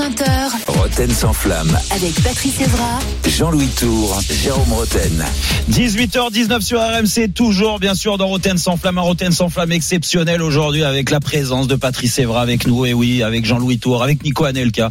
18h20h 0.00 0.78
Roten 0.78 1.10
sans 1.10 1.32
flamme. 1.34 1.78
avec 1.90 2.14
Patrice 2.22 2.58
Evra 2.62 2.98
Jean-Louis 3.28 3.68
Tour, 3.78 4.18
Jérôme 4.30 4.72
Roten. 4.72 5.24
18h19 5.70 6.60
sur 6.62 6.80
RMC, 6.80 7.32
toujours 7.34 7.78
bien 7.78 7.94
sûr 7.94 8.16
dans 8.16 8.26
Roten 8.26 8.56
sans 8.56 8.78
flamme, 8.78 8.96
un 8.98 9.02
Roten 9.02 9.30
sans 9.30 9.50
flamme 9.50 9.72
exceptionnel 9.72 10.40
aujourd'hui 10.42 10.84
avec 10.84 11.10
la 11.10 11.20
présence 11.20 11.68
de 11.68 11.74
Patrice 11.74 12.18
Evra 12.18 12.40
avec 12.40 12.66
nous, 12.66 12.86
et 12.86 12.94
oui, 12.94 13.22
avec 13.22 13.44
Jean-Louis 13.44 13.78
Tour, 13.78 14.02
avec 14.02 14.24
Nico 14.24 14.44
Anelka. 14.44 14.90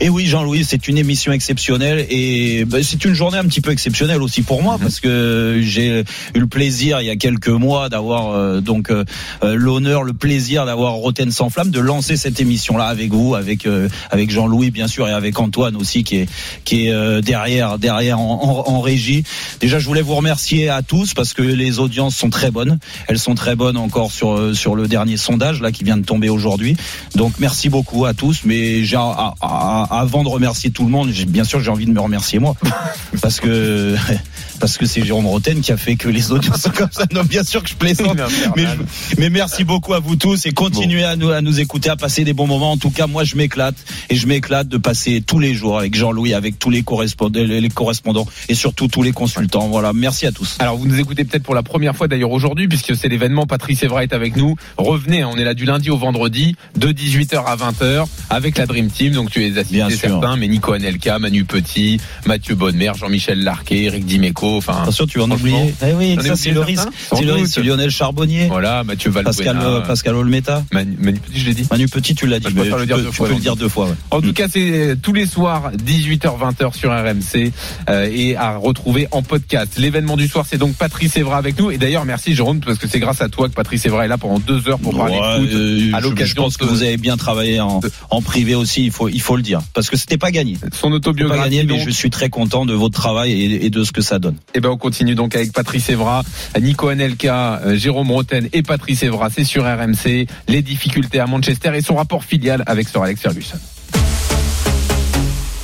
Et 0.00 0.08
oui, 0.08 0.26
Jean-Louis, 0.26 0.64
c'est 0.64 0.88
une 0.88 0.98
émission 0.98 1.30
exceptionnelle 1.32 2.04
et 2.10 2.64
ben, 2.64 2.82
c'est 2.82 3.04
une 3.04 3.14
journée 3.14 3.38
un 3.38 3.44
petit 3.44 3.60
peu 3.60 3.70
exceptionnelle 3.70 4.22
aussi 4.22 4.42
pour 4.42 4.62
moi 4.62 4.76
parce 4.80 4.98
que 4.98 5.60
j'ai 5.62 6.04
eu 6.34 6.40
le 6.40 6.46
plaisir 6.46 7.00
il 7.00 7.06
y 7.06 7.10
a 7.10 7.16
quelques 7.16 7.48
mois 7.48 7.88
d'avoir 7.88 8.32
euh, 8.32 8.60
donc 8.60 8.90
euh, 8.90 9.04
euh, 9.44 9.54
l'honneur, 9.54 10.02
le 10.02 10.14
plaisir 10.14 10.66
d'avoir 10.66 10.94
Roten 10.94 11.30
sans 11.30 11.48
flamme, 11.48 11.70
de 11.70 11.80
lancer 11.80 12.16
cette 12.16 12.40
émission-là 12.40 12.86
avec 12.86 13.12
vous, 13.12 13.34
avec 13.34 13.66
euh, 13.66 13.88
avec 14.10 14.30
Jean-Louis 14.30 14.47
bien 14.70 14.88
sûr 14.88 15.06
et 15.08 15.12
avec 15.12 15.38
Antoine 15.38 15.76
aussi 15.76 16.04
qui 16.04 16.16
est 16.16 16.28
qui 16.64 16.86
est 16.86 16.92
euh, 16.92 17.20
derrière 17.20 17.78
derrière 17.78 18.18
en, 18.20 18.64
en- 18.66 18.72
en 18.72 18.80
régie. 18.80 19.24
Déjà, 19.60 19.78
je 19.78 19.86
voulais 19.86 20.02
vous 20.02 20.14
remercier 20.14 20.68
à 20.68 20.82
tous 20.82 21.14
parce 21.14 21.32
que 21.34 21.42
les 21.42 21.78
audiences 21.78 22.16
sont 22.16 22.30
très 22.30 22.50
bonnes. 22.50 22.78
Elles 23.08 23.18
sont 23.18 23.34
très 23.34 23.54
bonnes 23.56 23.76
encore 23.76 24.10
sur 24.12 24.32
euh, 24.32 24.54
sur 24.54 24.74
le 24.74 24.88
dernier 24.88 25.16
sondage 25.16 25.60
là 25.60 25.72
qui 25.72 25.84
vient 25.84 25.96
de 25.96 26.04
tomber 26.04 26.28
aujourd'hui. 26.28 26.76
Donc 27.14 27.34
merci 27.38 27.68
beaucoup 27.68 28.04
à 28.04 28.14
tous. 28.14 28.40
Mais 28.44 28.84
j'ai, 28.84 28.96
à- 28.96 29.34
à- 29.40 29.88
avant 30.00 30.22
de 30.24 30.28
remercier 30.28 30.70
tout 30.70 30.84
le 30.84 30.90
monde, 30.90 31.10
j'ai- 31.12 31.24
bien 31.24 31.44
sûr 31.44 31.60
j'ai 31.60 31.70
envie 31.70 31.86
de 31.86 31.92
me 31.92 32.00
remercier 32.00 32.38
moi 32.38 32.54
parce 33.22 33.40
que 33.40 33.94
parce 34.60 34.76
que 34.76 34.86
c'est 34.86 35.04
Jérôme 35.04 35.26
Roten 35.26 35.60
qui 35.60 35.70
a 35.72 35.76
fait 35.76 35.94
que 35.96 36.08
les 36.08 36.32
audiences 36.32 36.62
sont 36.62 36.70
comme 36.70 36.88
ça. 36.90 37.04
Non, 37.12 37.22
bien 37.22 37.44
sûr 37.44 37.62
que 37.62 37.68
je 37.68 37.74
plaisante. 37.76 38.16
Mais, 38.56 38.64
je- 38.64 39.14
mais 39.20 39.30
merci 39.30 39.62
beaucoup 39.64 39.94
à 39.94 40.00
vous 40.00 40.16
tous 40.16 40.46
et 40.46 40.52
continuez 40.52 41.04
à 41.04 41.14
nous 41.16 41.30
à 41.30 41.40
nous 41.40 41.60
écouter, 41.60 41.90
à 41.90 41.96
passer 41.96 42.24
des 42.24 42.32
bons 42.32 42.46
moments. 42.46 42.72
En 42.72 42.76
tout 42.76 42.90
cas, 42.90 43.06
moi 43.06 43.24
je 43.24 43.36
m'éclate 43.36 43.76
et 44.10 44.16
je 44.16 44.26
m'éclate 44.26 44.37
de 44.40 44.76
passer 44.76 45.20
tous 45.26 45.38
les 45.40 45.54
jours 45.54 45.78
avec 45.78 45.94
Jean-Louis, 45.94 46.32
avec 46.34 46.58
tous 46.58 46.70
les 46.70 46.82
correspondants, 46.82 47.40
les 47.42 47.68
correspondants 47.68 48.26
et 48.48 48.54
surtout 48.54 48.88
tous 48.88 49.02
les 49.02 49.12
consultants. 49.12 49.68
Voilà, 49.68 49.92
merci 49.92 50.26
à 50.26 50.32
tous. 50.32 50.56
Alors 50.60 50.76
vous 50.76 50.86
nous 50.86 50.98
écoutez 50.98 51.24
peut-être 51.24 51.42
pour 51.42 51.54
la 51.54 51.62
première 51.62 51.96
fois 51.96 52.08
d'ailleurs 52.08 52.30
aujourd'hui 52.30 52.68
puisque 52.68 52.94
c'est 52.96 53.08
l'événement 53.08 53.46
Patrice 53.46 53.82
Evra 53.82 54.02
est 54.04 54.12
avec 54.12 54.36
nous. 54.36 54.56
Revenez, 54.76 55.22
hein, 55.22 55.30
on 55.32 55.36
est 55.38 55.44
là 55.44 55.54
du 55.54 55.64
lundi 55.64 55.90
au 55.90 55.96
vendredi 55.96 56.54
de 56.76 56.88
18h 56.88 57.44
à 57.44 57.56
20h 57.56 58.06
avec 58.30 58.56
la 58.58 58.66
Dream 58.66 58.88
Team. 58.90 59.12
Donc 59.12 59.30
tu 59.30 59.44
es 59.44 59.58
assisté 59.58 59.76
Bien 59.76 59.90
sûr. 59.90 59.98
certains, 59.98 60.36
mais 60.36 60.48
Nico 60.48 60.72
Anelka, 60.72 61.18
Manu 61.18 61.44
Petit, 61.44 62.00
Mathieu 62.26 62.54
Bonnemer, 62.54 62.92
Jean-Michel 62.96 63.42
Larquet, 63.42 63.84
Eric 63.84 64.04
Dimeco, 64.06 64.56
enfin 64.56 64.78
Attention, 64.82 65.06
tu 65.06 65.18
vas 65.18 65.24
en 65.24 65.30
oublier. 65.30 65.74
Eh 65.86 65.92
oui, 65.94 66.16
ça 66.22 66.36
c'est 66.36 66.50
le 66.52 66.60
risque. 66.60 66.88
C'est 67.14 67.24
le 67.24 67.32
risque. 67.34 67.58
Lionel 67.58 67.90
Charbonnier, 67.90 68.46
Voilà, 68.46 68.84
Mathieu 68.84 69.10
Valbuena, 69.10 69.32
Pascal 69.36 69.58
euh, 69.62 69.80
Pascal 69.80 70.14
Olmeta, 70.14 70.64
Manu, 70.72 70.96
Manu 71.00 71.18
Petit, 71.20 71.40
je 71.40 71.46
l'ai 71.46 71.54
dit. 71.54 71.66
Manu 71.70 71.88
Petit, 71.88 72.14
tu 72.14 72.26
l'as 72.26 72.38
dit. 72.38 72.46
Je 72.48 72.54
mais 72.54 72.60
préfère 72.60 72.78
le 72.78 72.82
tu 72.84 72.86
dire 72.88 72.96
peux, 72.96 73.02
deux 73.02 73.08
tu 73.10 73.14
fois, 73.16 73.26
peux 73.28 73.34
le 73.34 73.40
dire 73.40 73.56
deux 73.56 73.68
fois. 73.68 73.86
ouais. 73.86 73.94
En 74.28 74.32
tout 74.32 74.42
cas, 74.42 74.48
c'est 74.48 74.96
tous 75.00 75.14
les 75.14 75.24
soirs 75.26 75.72
18h-20h 75.72 76.74
sur 76.76 76.90
RMC 76.90 77.50
euh, 77.88 78.08
et 78.12 78.36
à 78.36 78.56
retrouver 78.58 79.08
en 79.10 79.22
podcast. 79.22 79.78
L'événement 79.78 80.16
du 80.18 80.28
soir, 80.28 80.44
c'est 80.46 80.58
donc 80.58 80.74
Patrice 80.74 81.16
Evra 81.16 81.38
avec 81.38 81.58
nous. 81.58 81.70
Et 81.70 81.78
d'ailleurs, 81.78 82.04
merci 82.04 82.34
Jérôme 82.34 82.60
parce 82.60 82.76
que 82.78 82.86
c'est 82.86 83.00
grâce 83.00 83.22
à 83.22 83.28
toi 83.30 83.48
que 83.48 83.54
Patrice 83.54 83.86
Evra 83.86 84.04
est 84.04 84.08
là 84.08 84.18
pendant 84.18 84.38
deux 84.38 84.68
heures 84.68 84.78
pour 84.78 84.94
parler 84.96 85.14
Ouais, 85.18 85.38
foot. 85.40 85.48
euh, 85.54 85.92
à 85.94 85.98
je- 86.00 86.04
l'occasion 86.04 86.26
Je 86.26 86.34
pense 86.34 86.52
de- 86.54 86.58
que 86.58 86.64
vous 86.66 86.82
avez 86.82 86.98
bien 86.98 87.16
travaillé 87.16 87.58
en, 87.60 87.80
en 88.10 88.20
privé 88.22 88.54
aussi. 88.54 88.84
Il 88.84 88.90
faut 88.90 89.08
il 89.08 89.20
faut 89.22 89.36
le 89.36 89.42
dire 89.42 89.60
parce 89.72 89.88
que 89.88 89.96
c'était 89.96 90.18
pas 90.18 90.30
gagné. 90.30 90.54
Son 90.56 90.68
C'était 90.68 90.80
pas 90.90 90.96
autobiographie. 90.96 91.42
gagné, 91.44 91.62
mais 91.64 91.78
donc. 91.78 91.86
je 91.86 91.90
suis 91.90 92.10
très 92.10 92.28
content 92.28 92.66
de 92.66 92.74
votre 92.74 92.94
travail 93.00 93.32
et, 93.32 93.64
et 93.64 93.70
de 93.70 93.82
ce 93.82 93.92
que 93.92 94.02
ça 94.02 94.18
donne. 94.18 94.36
Eh 94.54 94.60
ben, 94.60 94.68
on 94.68 94.76
continue 94.76 95.14
donc 95.14 95.34
avec 95.36 95.52
Patrice 95.52 95.88
Evra, 95.88 96.22
Nico 96.60 96.88
Anelka, 96.88 97.60
euh, 97.64 97.76
Jérôme 97.78 98.10
Roten 98.10 98.46
et 98.52 98.62
Patrice 98.62 99.02
Evra. 99.02 99.30
C'est 99.30 99.44
sur 99.44 99.64
RMC. 99.64 100.26
Les 100.48 100.60
difficultés 100.62 101.18
à 101.20 101.26
Manchester 101.26 101.70
et 101.74 101.80
son 101.80 101.96
rapport 101.96 102.24
filial 102.24 102.62
avec 102.66 102.88
Sir 102.88 103.02
Alex 103.02 103.22
Ferguson. 103.22 103.56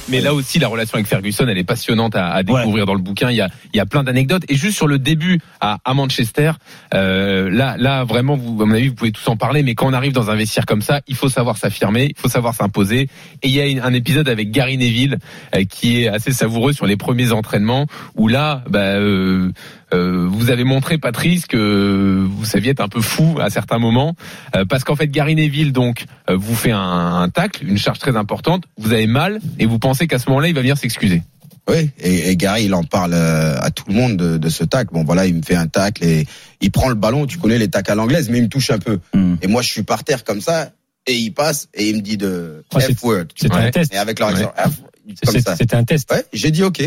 Mais 0.09 0.21
là 0.21 0.35
aussi, 0.35 0.59
la 0.59 0.69
relation 0.69 0.97
avec 0.97 1.07
Ferguson, 1.07 1.47
elle 1.49 1.57
est 1.57 1.65
passionnante 1.65 2.15
à, 2.15 2.31
à 2.31 2.43
découvrir 2.43 2.85
dans 2.87 2.95
le 2.95 3.01
bouquin. 3.01 3.31
Il 3.31 3.37
y 3.37 3.41
a, 3.41 3.49
il 3.73 3.77
y 3.79 3.81
a 3.81 3.87
plein 3.87 4.05
d'anecdotes. 4.05 4.43
Et 4.49 4.55
juste 4.55 4.77
sur 4.77 4.87
le 4.87 4.99
début 4.99 5.41
à, 5.61 5.79
à 5.85 5.95
Manchester, 5.95 6.53
euh, 6.93 7.49
là, 7.51 7.77
là, 7.79 8.05
vraiment, 8.05 8.37
vous, 8.37 8.61
à 8.63 8.67
mon 8.67 8.75
avis, 8.75 8.89
vous 8.89 8.95
pouvez 8.95 9.13
tous 9.13 9.27
en 9.29 9.37
parler. 9.37 9.63
Mais 9.63 9.75
quand 9.75 9.87
on 9.87 9.93
arrive 9.95 10.13
dans 10.13 10.31
un 10.31 10.35
vestiaire 10.37 10.67
comme 10.67 10.83
ça, 10.83 11.01
il 11.09 11.15
faut 11.17 11.29
savoir 11.31 11.57
s'affirmer, 11.57 12.09
il 12.15 12.21
faut 12.21 12.29
savoir 12.29 12.55
s'imposer. 12.55 13.09
Et 13.43 13.49
il 13.49 13.51
y 13.53 13.61
a 13.61 13.67
une- 13.67 13.81
un 13.81 13.95
épisode 13.95 14.29
avec 14.29 14.51
Gary 14.51 14.77
Neville 14.77 15.19
euh, 15.55 15.65
qui 15.65 16.03
est 16.03 16.09
assez 16.09 16.33
savoureux 16.33 16.73
sur 16.75 16.85
les 16.87 16.97
premiers 16.97 17.33
entraînements, 17.33 17.87
où 18.15 18.29
là, 18.29 18.63
bah, 18.69 18.81
euh, 18.81 19.51
euh, 19.95 20.27
vous 20.29 20.51
avez 20.51 20.65
montré 20.65 20.99
Patrice 20.99 21.47
que 21.47 22.27
vous 22.29 22.45
saviez 22.45 22.73
être 22.73 22.81
un 22.81 22.89
peu 22.89 23.01
fou 23.01 23.39
à 23.41 23.49
certains 23.51 23.79
moments, 23.79 24.15
euh, 24.57 24.65
parce 24.65 24.85
qu'en 24.85 24.97
fait 24.97 25.09
Gary 25.09 25.35
Neville 25.35 25.73
donc 25.73 26.05
euh, 26.29 26.37
vous 26.37 26.55
fait 26.55 26.73
un, 26.73 26.79
un 27.23 27.29
tacle, 27.29 27.67
une 27.67 27.79
charge 27.79 27.99
très 27.99 28.17
importante, 28.17 28.65
vous 28.77 28.93
avez 28.93 29.07
mal 29.07 29.41
et 29.59 29.67
vous 29.67 29.79
pensez 29.79 30.07
qu'à 30.07 30.19
ce 30.19 30.29
moment-là 30.29 30.49
il 30.49 30.55
va 30.55 30.61
venir 30.61 30.77
s'excuser. 30.77 31.23
Oui, 31.67 31.89
et, 31.99 32.29
et 32.31 32.37
Gary, 32.37 32.65
il 32.67 32.75
en 32.75 32.85
parle 32.85 33.15
à 33.15 33.71
tout 33.71 33.85
le 33.89 33.95
monde 33.95 34.19
de, 34.19 34.37
de 34.37 34.49
ce 34.51 34.65
tacle. 34.65 34.91
Bon, 34.93 35.03
voilà, 35.03 35.25
il 35.27 35.35
me 35.35 35.41
fait 35.41 35.55
un 35.55 35.67
tacle 35.67 36.05
et 36.05 36.27
il 36.61 36.71
prend 36.71 36.91
le 36.91 36.95
ballon. 36.95 37.25
Tu 37.27 37.39
connais 37.39 37.57
les 37.57 37.69
tacles 37.69 37.91
à 37.91 37.95
l'anglaise, 37.95 38.29
mais 38.29 38.37
il 38.37 38.45
me 38.45 38.49
touche 38.51 38.69
un 38.71 38.79
peu. 38.79 38.99
Hmm. 39.15 39.37
Et 39.41 39.47
moi, 39.47 39.63
je 39.63 39.69
suis 39.71 39.83
par 39.83 40.05
terre 40.05 40.25
comme 40.25 40.43
ça, 40.43 40.73
et 41.07 41.15
il 41.15 41.31
passe 41.31 41.69
et 41.73 41.89
il 41.89 41.97
me 41.97 42.01
dit 42.03 42.19
de 42.19 42.63
Ouais, 42.75 42.83
c'est- 42.83 42.93
F-word. 42.95 43.25
C'était 43.35 43.55
un 43.55 43.71
test. 43.71 43.95
Et 43.95 43.97
avec 43.97 44.19
leur 44.19 44.29
accent, 44.29 44.53
F, 44.59 44.81
comme 45.25 45.35
C'est- 45.37 45.41
ça. 45.41 45.57
C'était 45.57 45.75
un 45.77 45.85
test. 45.85 46.13
Ouais, 46.13 46.27
j'ai 46.35 46.51
dit 46.51 46.63
OK. 46.65 46.83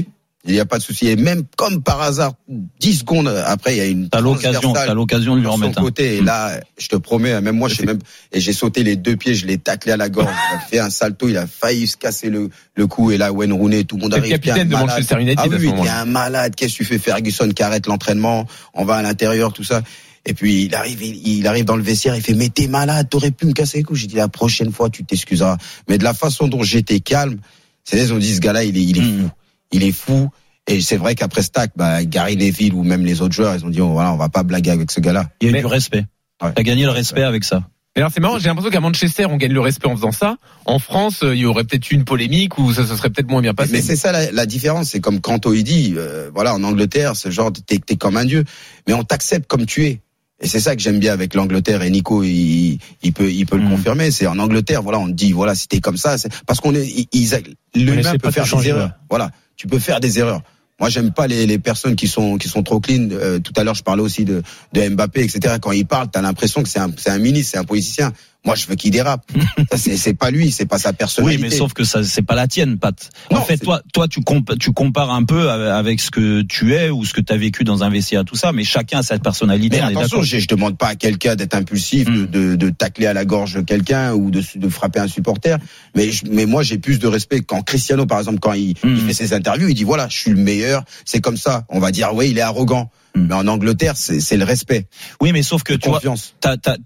Il 0.47 0.53
n'y 0.53 0.59
a 0.61 0.65
pas 0.65 0.77
de 0.77 0.83
souci. 0.83 1.07
Et 1.07 1.15
même 1.17 1.43
comme 1.57 1.83
par 1.83 2.01
hasard, 2.01 2.33
10 2.79 2.99
secondes 2.99 3.27
après, 3.27 3.75
il 3.75 3.77
y 3.77 3.81
a 3.81 3.85
une 3.85 4.09
T'as 4.09 4.21
l'occasion, 4.21 4.71
t'as 4.73 4.93
l'occasion 4.93 5.35
de 5.35 5.39
lui 5.41 5.45
sur 5.45 5.53
son 5.55 5.61
remettre 5.61 5.79
un. 5.79 5.81
côté. 5.83 6.15
Et 6.17 6.21
là, 6.21 6.59
je 6.77 6.87
te 6.87 6.95
promets, 6.95 7.39
même 7.41 7.57
moi, 7.57 7.67
je 7.67 7.75
sais 7.75 7.85
même, 7.85 7.99
et 8.31 8.39
j'ai 8.39 8.53
sauté 8.53 8.83
les 8.83 8.95
deux 8.95 9.17
pieds, 9.17 9.35
je 9.35 9.45
l'ai 9.45 9.57
taclé 9.57 9.91
à 9.91 9.97
la 9.97 10.07
gorge. 10.09 10.29
Il 10.51 10.55
a 10.55 10.59
fait 10.59 10.79
un 10.79 10.89
salto, 10.89 11.27
il 11.27 11.35
a 11.37 11.45
failli 11.47 11.85
se 11.87 11.97
casser 11.97 12.29
le, 12.29 12.49
le 12.75 12.87
cou. 12.87 13.11
Et 13.11 13.17
là, 13.17 13.31
Wayne 13.33 13.51
Rooney, 13.51 13.83
tout 13.83 13.97
le 13.97 14.03
monde 14.03 14.13
arrive. 14.13 14.31
capitaine 14.31 14.69
de 14.69 14.73
malade. 14.73 14.87
Manchester 14.89 15.15
United 15.19 15.39
Ah 15.39 15.47
oui, 15.49 15.71
t'es 15.83 15.89
un 15.89 16.05
malade. 16.05 16.55
Qu'est-ce 16.55 16.73
que 16.73 16.77
tu 16.77 16.85
fais, 16.85 16.97
Ferguson, 16.97 17.49
qui 17.49 17.61
arrête 17.63 17.85
l'entraînement? 17.85 18.45
On 18.73 18.85
va 18.85 18.95
à 18.95 19.01
l'intérieur, 19.01 19.51
tout 19.51 19.63
ça. 19.65 19.81
Et 20.25 20.33
puis, 20.33 20.63
il 20.65 20.75
arrive, 20.75 21.01
il, 21.03 21.27
il 21.39 21.47
arrive 21.47 21.65
dans 21.65 21.75
le 21.75 21.83
vestiaire, 21.83 22.15
il 22.15 22.21
fait, 22.21 22.33
mais 22.33 22.49
t'es 22.49 22.67
malade, 22.67 23.07
t'aurais 23.09 23.31
pu 23.31 23.45
me 23.47 23.53
casser 23.53 23.77
les 23.79 23.83
coups. 23.83 23.99
J'ai 23.99 24.07
dit, 24.07 24.15
la 24.15 24.27
prochaine 24.29 24.71
fois, 24.71 24.89
tu 24.89 25.03
t'excuseras. 25.03 25.57
Mais 25.89 25.97
de 25.97 26.03
la 26.05 26.13
façon 26.13 26.47
dont 26.47 26.63
j'étais 26.63 26.99
calme, 27.01 27.37
c'est 27.83 27.97
ils 27.97 28.13
ont 28.13 28.17
dit, 28.17 28.33
ce 28.35 28.39
gars-là, 28.39 28.63
il 28.63 28.77
est, 28.77 28.81
il 28.83 28.97
est 28.97 29.01
Mm. 29.01 29.21
fou. 29.23 29.29
Il 29.71 29.83
est 29.83 29.91
fou. 29.91 30.29
Et 30.67 30.81
c'est 30.81 30.97
vrai 30.97 31.15
qu'après 31.15 31.41
Stack, 31.43 31.71
bah, 31.75 32.03
Gary 32.03 32.35
Neville 32.35 32.73
ou 32.73 32.83
même 32.83 33.05
les 33.05 33.21
autres 33.21 33.33
joueurs, 33.33 33.55
ils 33.55 33.65
ont 33.65 33.69
dit, 33.69 33.79
oh, 33.81 33.89
voilà, 33.93 34.13
on 34.13 34.17
va 34.17 34.27
pas 34.29 34.43
blaguer 34.43 34.71
avec 34.71 34.91
ce 34.91 34.99
gars-là. 34.99 35.29
Il 35.41 35.49
y 35.49 35.53
a 35.53 35.57
eu 35.57 35.61
du 35.61 35.65
respect. 35.65 36.05
Ouais. 36.43 36.51
T'as 36.53 36.63
gagné 36.63 36.83
le 36.83 36.91
respect 36.91 37.23
avec 37.23 37.43
ça. 37.43 37.63
Mais 37.95 38.01
alors 38.01 38.11
c'est 38.13 38.19
marrant, 38.19 38.37
j'ai 38.37 38.47
l'impression 38.47 38.69
qu'à 38.69 38.79
Manchester 38.79 39.25
on 39.25 39.37
gagne 39.37 39.53
le 39.53 39.59
respect 39.59 39.87
en 39.87 39.95
faisant 39.95 40.11
ça. 40.11 40.37
En 40.65 40.77
France, 40.77 41.23
euh, 41.23 41.33
il 41.35 41.41
y 41.41 41.45
aurait 41.47 41.63
peut-être 41.63 41.89
eu 41.89 41.95
une 41.95 42.03
polémique 42.05 42.59
ou 42.59 42.71
ça 42.71 42.85
se 42.85 42.95
serait 42.95 43.09
peut-être 43.09 43.27
moins 43.29 43.41
bien 43.41 43.55
passé. 43.55 43.71
Mais 43.71 43.81
c'est 43.81 43.95
ça 43.95 44.11
la, 44.11 44.29
la 44.31 44.45
différence, 44.45 44.89
c'est 44.89 44.99
comme 44.99 45.19
Kanto 45.19 45.51
il 45.55 45.63
dit, 45.63 45.95
euh, 45.97 46.29
voilà, 46.31 46.53
en 46.53 46.63
Angleterre, 46.63 47.15
ce 47.15 47.31
genre, 47.31 47.51
t'es 47.51 47.79
t'es 47.79 47.95
comme 47.95 48.15
un 48.17 48.25
dieu, 48.25 48.43
mais 48.87 48.93
on 48.93 49.03
t'accepte 49.03 49.47
comme 49.47 49.65
tu 49.65 49.85
es. 49.85 50.01
Et 50.39 50.47
c'est 50.47 50.59
ça 50.59 50.75
que 50.75 50.81
j'aime 50.83 50.99
bien 50.99 51.11
avec 51.11 51.33
l'Angleterre 51.33 51.81
et 51.81 51.89
Nico, 51.89 52.21
il, 52.23 52.77
il 53.01 53.13
peut, 53.13 53.31
il 53.31 53.47
peut 53.47 53.57
le 53.57 53.63
Mm. 53.65 53.71
confirmer. 53.71 54.11
C'est 54.11 54.27
en 54.27 54.37
Angleterre, 54.37 54.83
voilà, 54.83 54.99
on 54.99 55.07
te 55.07 55.13
dit, 55.13 55.31
voilà, 55.31 55.55
si 55.55 55.67
t'es 55.67 55.79
comme 55.79 55.97
ça, 55.97 56.19
c'est 56.19 56.29
parce 56.45 56.59
qu'on 56.59 56.75
est, 56.75 56.85
ils- 56.85 57.07
ils- 57.13 57.83
l'humain 57.83 58.01
essaie 58.01 58.19
peut 58.19 58.29
faire 58.29 58.45
changer. 58.45 58.75
Voilà, 59.09 59.31
tu 59.57 59.67
peux 59.67 59.79
faire 59.79 59.99
des 59.99 60.19
erreurs. 60.19 60.41
Moi, 60.79 60.89
j'aime 60.89 61.11
pas 61.11 61.25
les, 61.25 61.47
les 61.47 61.57
personnes 61.57 61.95
qui 61.95 62.07
sont 62.07 62.37
qui 62.37 62.47
sont 62.47 62.61
trop 62.61 62.79
clean. 62.79 63.09
Euh, 63.11 63.39
tout 63.39 63.53
à 63.55 63.63
l'heure, 63.63 63.73
je 63.73 63.83
parlais 63.83 64.03
aussi 64.03 64.25
de, 64.25 64.43
de 64.73 64.89
Mbappé, 64.89 65.23
etc. 65.23 65.55
Quand 65.59 65.71
il 65.71 65.87
parle, 65.87 66.09
t'as 66.11 66.21
l'impression 66.21 66.61
que 66.61 66.69
c'est 66.69 66.79
un, 66.79 66.91
c'est 66.95 67.09
un 67.09 67.17
ministre, 67.17 67.53
c'est 67.53 67.57
un 67.57 67.63
politicien. 67.63 68.13
Moi, 68.47 68.55
je 68.55 68.65
veux 68.65 68.75
qu'il 68.75 68.91
dérape. 68.91 69.29
C'est 69.75 70.13
pas 70.13 70.31
lui, 70.31 70.51
c'est 70.51 70.65
pas 70.65 70.79
sa 70.79 70.89
Oui, 70.91 70.95
personnalité. 70.95 71.43
mais 71.43 71.49
sauf 71.49 71.73
que 71.73 71.83
ça, 71.83 72.01
c'est 72.03 72.21
pas 72.21 72.33
la 72.33 72.47
tienne, 72.47 72.77
Pat. 72.79 73.09
Non, 73.29 73.39
en 73.39 73.41
fait, 73.43 73.57
toi, 73.57 73.81
toi, 73.93 74.07
tu, 74.07 74.21
comp- 74.21 74.57
tu 74.57 74.71
compares 74.71 75.11
un 75.11 75.25
peu 75.25 75.49
avec 75.49 75.99
ce 75.99 76.09
que 76.09 76.41
tu 76.43 76.73
es 76.73 76.89
ou 76.89 77.03
ce 77.03 77.13
que 77.13 77.19
tu 77.19 77.33
as 77.33 77.37
vécu 77.37 77.65
dans 77.65 77.83
un 77.83 77.89
vestiaire, 77.89 78.23
tout 78.23 78.35
ça, 78.37 78.53
mais 78.53 78.63
chacun 78.63 78.99
a 78.99 79.03
sa 79.03 79.19
personnalité. 79.19 79.77
Mais 79.81 79.83
attention, 79.83 80.21
je, 80.23 80.39
je 80.39 80.47
demande 80.47 80.77
pas 80.77 80.87
à 80.87 80.95
quelqu'un 80.95 81.35
d'être 81.35 81.55
impulsif, 81.55 82.05
de, 82.09 82.25
de, 82.25 82.55
de 82.55 82.69
tacler 82.69 83.05
à 83.07 83.13
la 83.13 83.25
gorge 83.25 83.63
quelqu'un 83.65 84.13
ou 84.13 84.31
de, 84.31 84.41
de 84.55 84.69
frapper 84.69 84.99
un 84.99 85.07
supporter. 85.09 85.57
Mais, 85.95 86.09
je- 86.09 86.23
mais 86.31 86.45
moi, 86.45 86.63
j'ai 86.63 86.77
plus 86.77 86.99
de 86.99 87.07
respect 87.07 87.41
quand 87.41 87.61
Cristiano, 87.63 88.05
par 88.05 88.19
exemple, 88.19 88.39
quand 88.39 88.53
il, 88.53 88.75
il 88.85 89.01
fait 89.01 89.13
ses 89.13 89.33
interviews, 89.33 89.67
il 89.67 89.75
dit 89.75 89.83
voilà, 89.83 90.07
je 90.09 90.17
suis 90.17 90.31
le 90.31 90.37
meilleur. 90.41 90.83
C'est 91.03 91.19
comme 91.19 91.37
ça. 91.37 91.65
On 91.69 91.79
va 91.79 91.91
dire 91.91 92.11
oui, 92.13 92.29
il 92.31 92.37
est 92.37 92.41
arrogant. 92.41 92.89
Mais 93.17 93.33
en 93.33 93.47
Angleterre, 93.47 93.93
c'est 93.97 94.37
le 94.37 94.43
respect, 94.45 94.87
Oui, 95.21 95.31
mais 95.31 95.41
sauf 95.43 95.63
que 95.63 95.73
tu 95.73 95.89
vois, 95.89 95.97
confiance. 95.97 96.33
t'as 96.39 96.57
t'as- 96.57 96.77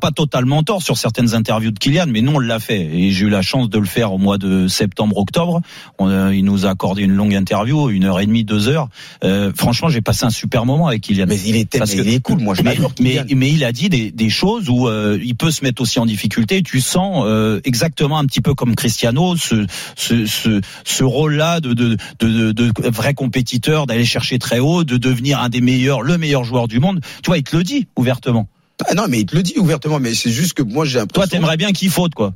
pas 0.00 0.10
totalement 0.12 0.62
tort 0.62 0.82
sur 0.82 0.96
certaines 0.96 1.34
interviews 1.34 1.70
de 1.70 1.78
Kylian, 1.78 2.06
mais 2.08 2.20
nous 2.20 2.32
on 2.32 2.38
l'a 2.38 2.60
fait 2.60 2.80
et 2.80 3.10
j'ai 3.10 3.26
eu 3.26 3.30
la 3.30 3.42
chance 3.42 3.68
de 3.68 3.78
le 3.78 3.84
faire 3.86 4.12
au 4.12 4.18
mois 4.18 4.38
de 4.38 4.68
septembre-octobre. 4.68 5.60
Euh, 6.00 6.32
il 6.34 6.44
nous 6.44 6.66
a 6.66 6.70
accordé 6.70 7.02
une 7.02 7.12
longue 7.14 7.34
interview, 7.34 7.90
une 7.90 8.04
heure 8.04 8.20
et 8.20 8.26
demie, 8.26 8.44
deux 8.44 8.68
heures. 8.68 8.88
Euh, 9.24 9.52
franchement, 9.56 9.88
j'ai 9.88 10.00
passé 10.00 10.24
un 10.24 10.30
super 10.30 10.66
moment 10.66 10.86
avec 10.88 11.02
Kylian. 11.02 11.26
Mais 11.28 11.38
il 11.46 11.56
est, 11.56 11.78
Parce 11.78 11.90
mais 11.94 12.02
que- 12.02 12.08
il 12.08 12.14
est 12.14 12.20
cool. 12.20 12.40
Moi, 12.40 12.54
je 12.54 12.62
mais, 12.62 12.74
m'adore 12.74 12.92
mais, 13.00 13.24
mais 13.34 13.50
il 13.50 13.64
a 13.64 13.72
dit 13.72 13.88
des, 13.88 14.10
des 14.10 14.30
choses 14.30 14.68
où 14.68 14.88
euh, 14.88 15.18
il 15.22 15.36
peut 15.36 15.50
se 15.50 15.64
mettre 15.64 15.82
aussi 15.82 15.98
en 15.98 16.06
difficulté. 16.06 16.62
Tu 16.62 16.80
sens 16.80 17.24
euh, 17.26 17.60
exactement 17.64 18.18
un 18.18 18.24
petit 18.26 18.40
peu 18.40 18.54
comme 18.54 18.74
Cristiano 18.74 19.36
ce 19.36 19.66
ce 19.96 20.26
ce, 20.26 20.60
ce 20.84 21.04
rôle-là 21.04 21.60
de 21.60 21.72
de, 21.74 21.96
de 22.20 22.52
de 22.52 22.52
de 22.52 22.72
vrai 22.90 23.14
compétiteur, 23.14 23.86
d'aller 23.86 24.04
chercher 24.04 24.38
très 24.38 24.58
haut, 24.58 24.84
de 24.84 24.96
devenir 24.96 25.40
un 25.40 25.48
des 25.48 25.60
meilleurs, 25.60 25.77
le 25.86 26.18
meilleur 26.18 26.44
joueur 26.44 26.68
du 26.68 26.80
monde. 26.80 27.00
Tu 27.22 27.28
vois, 27.28 27.38
il 27.38 27.42
te 27.44 27.56
le 27.56 27.62
dit 27.62 27.86
ouvertement. 27.96 28.48
Ah 28.88 28.94
non, 28.94 29.04
mais 29.08 29.20
il 29.20 29.26
te 29.26 29.36
le 29.36 29.42
dit 29.42 29.54
ouvertement. 29.58 29.98
Mais 30.00 30.14
c'est 30.14 30.30
juste 30.30 30.54
que 30.54 30.62
moi, 30.62 30.84
j'ai 30.84 30.98
l'impression. 30.98 31.22
Toi, 31.22 31.26
t'aimerais 31.26 31.56
bien 31.56 31.72
qu'il 31.72 31.90
faute 31.90 32.14
quoi. 32.14 32.34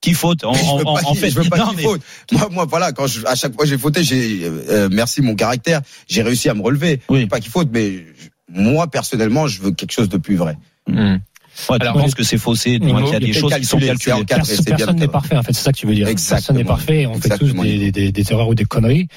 Qu'il 0.00 0.14
faute 0.14 0.44
en, 0.44 0.52
Mais 0.52 0.58
je 0.58 0.64
veux 0.64 0.86
en, 0.86 0.94
pas, 0.94 1.02
en 1.04 1.12
qu'il- 1.12 1.20
fait. 1.20 1.30
je 1.30 1.40
veux 1.40 1.48
pas 1.48 1.58
non, 1.58 1.68
qu'il 1.68 1.76
mais- 1.78 1.82
faute. 1.82 2.00
Moi, 2.32 2.48
moi, 2.50 2.64
voilà, 2.68 2.92
quand 2.92 3.06
je, 3.06 3.24
à 3.26 3.34
chaque 3.34 3.54
fois 3.54 3.64
que 3.64 3.70
j'ai 3.70 3.76
fauté, 3.78 4.02
j'ai, 4.02 4.40
euh, 4.44 4.88
merci 4.90 5.20
mon 5.20 5.34
caractère, 5.34 5.82
j'ai 6.08 6.22
réussi 6.22 6.48
à 6.48 6.54
me 6.54 6.62
relever. 6.62 7.00
Oui. 7.10 7.18
Je 7.18 7.22
veux 7.24 7.28
pas 7.28 7.40
qu'il 7.40 7.50
faute, 7.50 7.68
mais 7.72 7.92
je- 7.98 8.28
moi, 8.48 8.86
personnellement, 8.86 9.46
je 9.46 9.60
veux 9.60 9.72
quelque 9.72 9.92
chose 9.92 10.08
de 10.08 10.16
plus 10.16 10.36
vrai. 10.36 10.56
Hmm. 10.86 11.16
Ouais, 11.68 11.78
tu 11.78 11.82
Alors, 11.86 11.94
penses 11.98 12.14
que 12.14 12.22
c'est 12.22 12.38
faussé, 12.38 12.78
il 12.80 12.88
y 12.88 13.14
a 13.14 13.18
des 13.20 13.32
choses 13.34 13.54
qui 13.54 13.64
sont 13.66 13.78
calculées. 13.78 14.24
Personne 14.24 14.56
c'est 14.56 14.64
bien 14.64 14.76
personne 14.76 14.96
n'est 14.96 15.02
fait. 15.02 15.08
parfait, 15.08 15.36
en 15.36 15.42
fait, 15.42 15.52
c'est 15.52 15.62
ça 15.62 15.72
que 15.72 15.76
tu 15.78 15.86
veux 15.86 15.94
dire. 15.94 16.06
Personne 16.06 16.38
Exactement. 16.38 16.58
n'est 16.58 16.64
parfait, 16.64 17.06
on 17.06 17.14
fait 17.14 17.28
tous 17.28 17.34
Exactement. 17.34 17.62
des, 17.64 17.92
des, 17.92 18.12
des 18.12 18.32
erreurs 18.32 18.48
ou 18.48 18.54
des 18.54 18.64
conneries. 18.64 19.08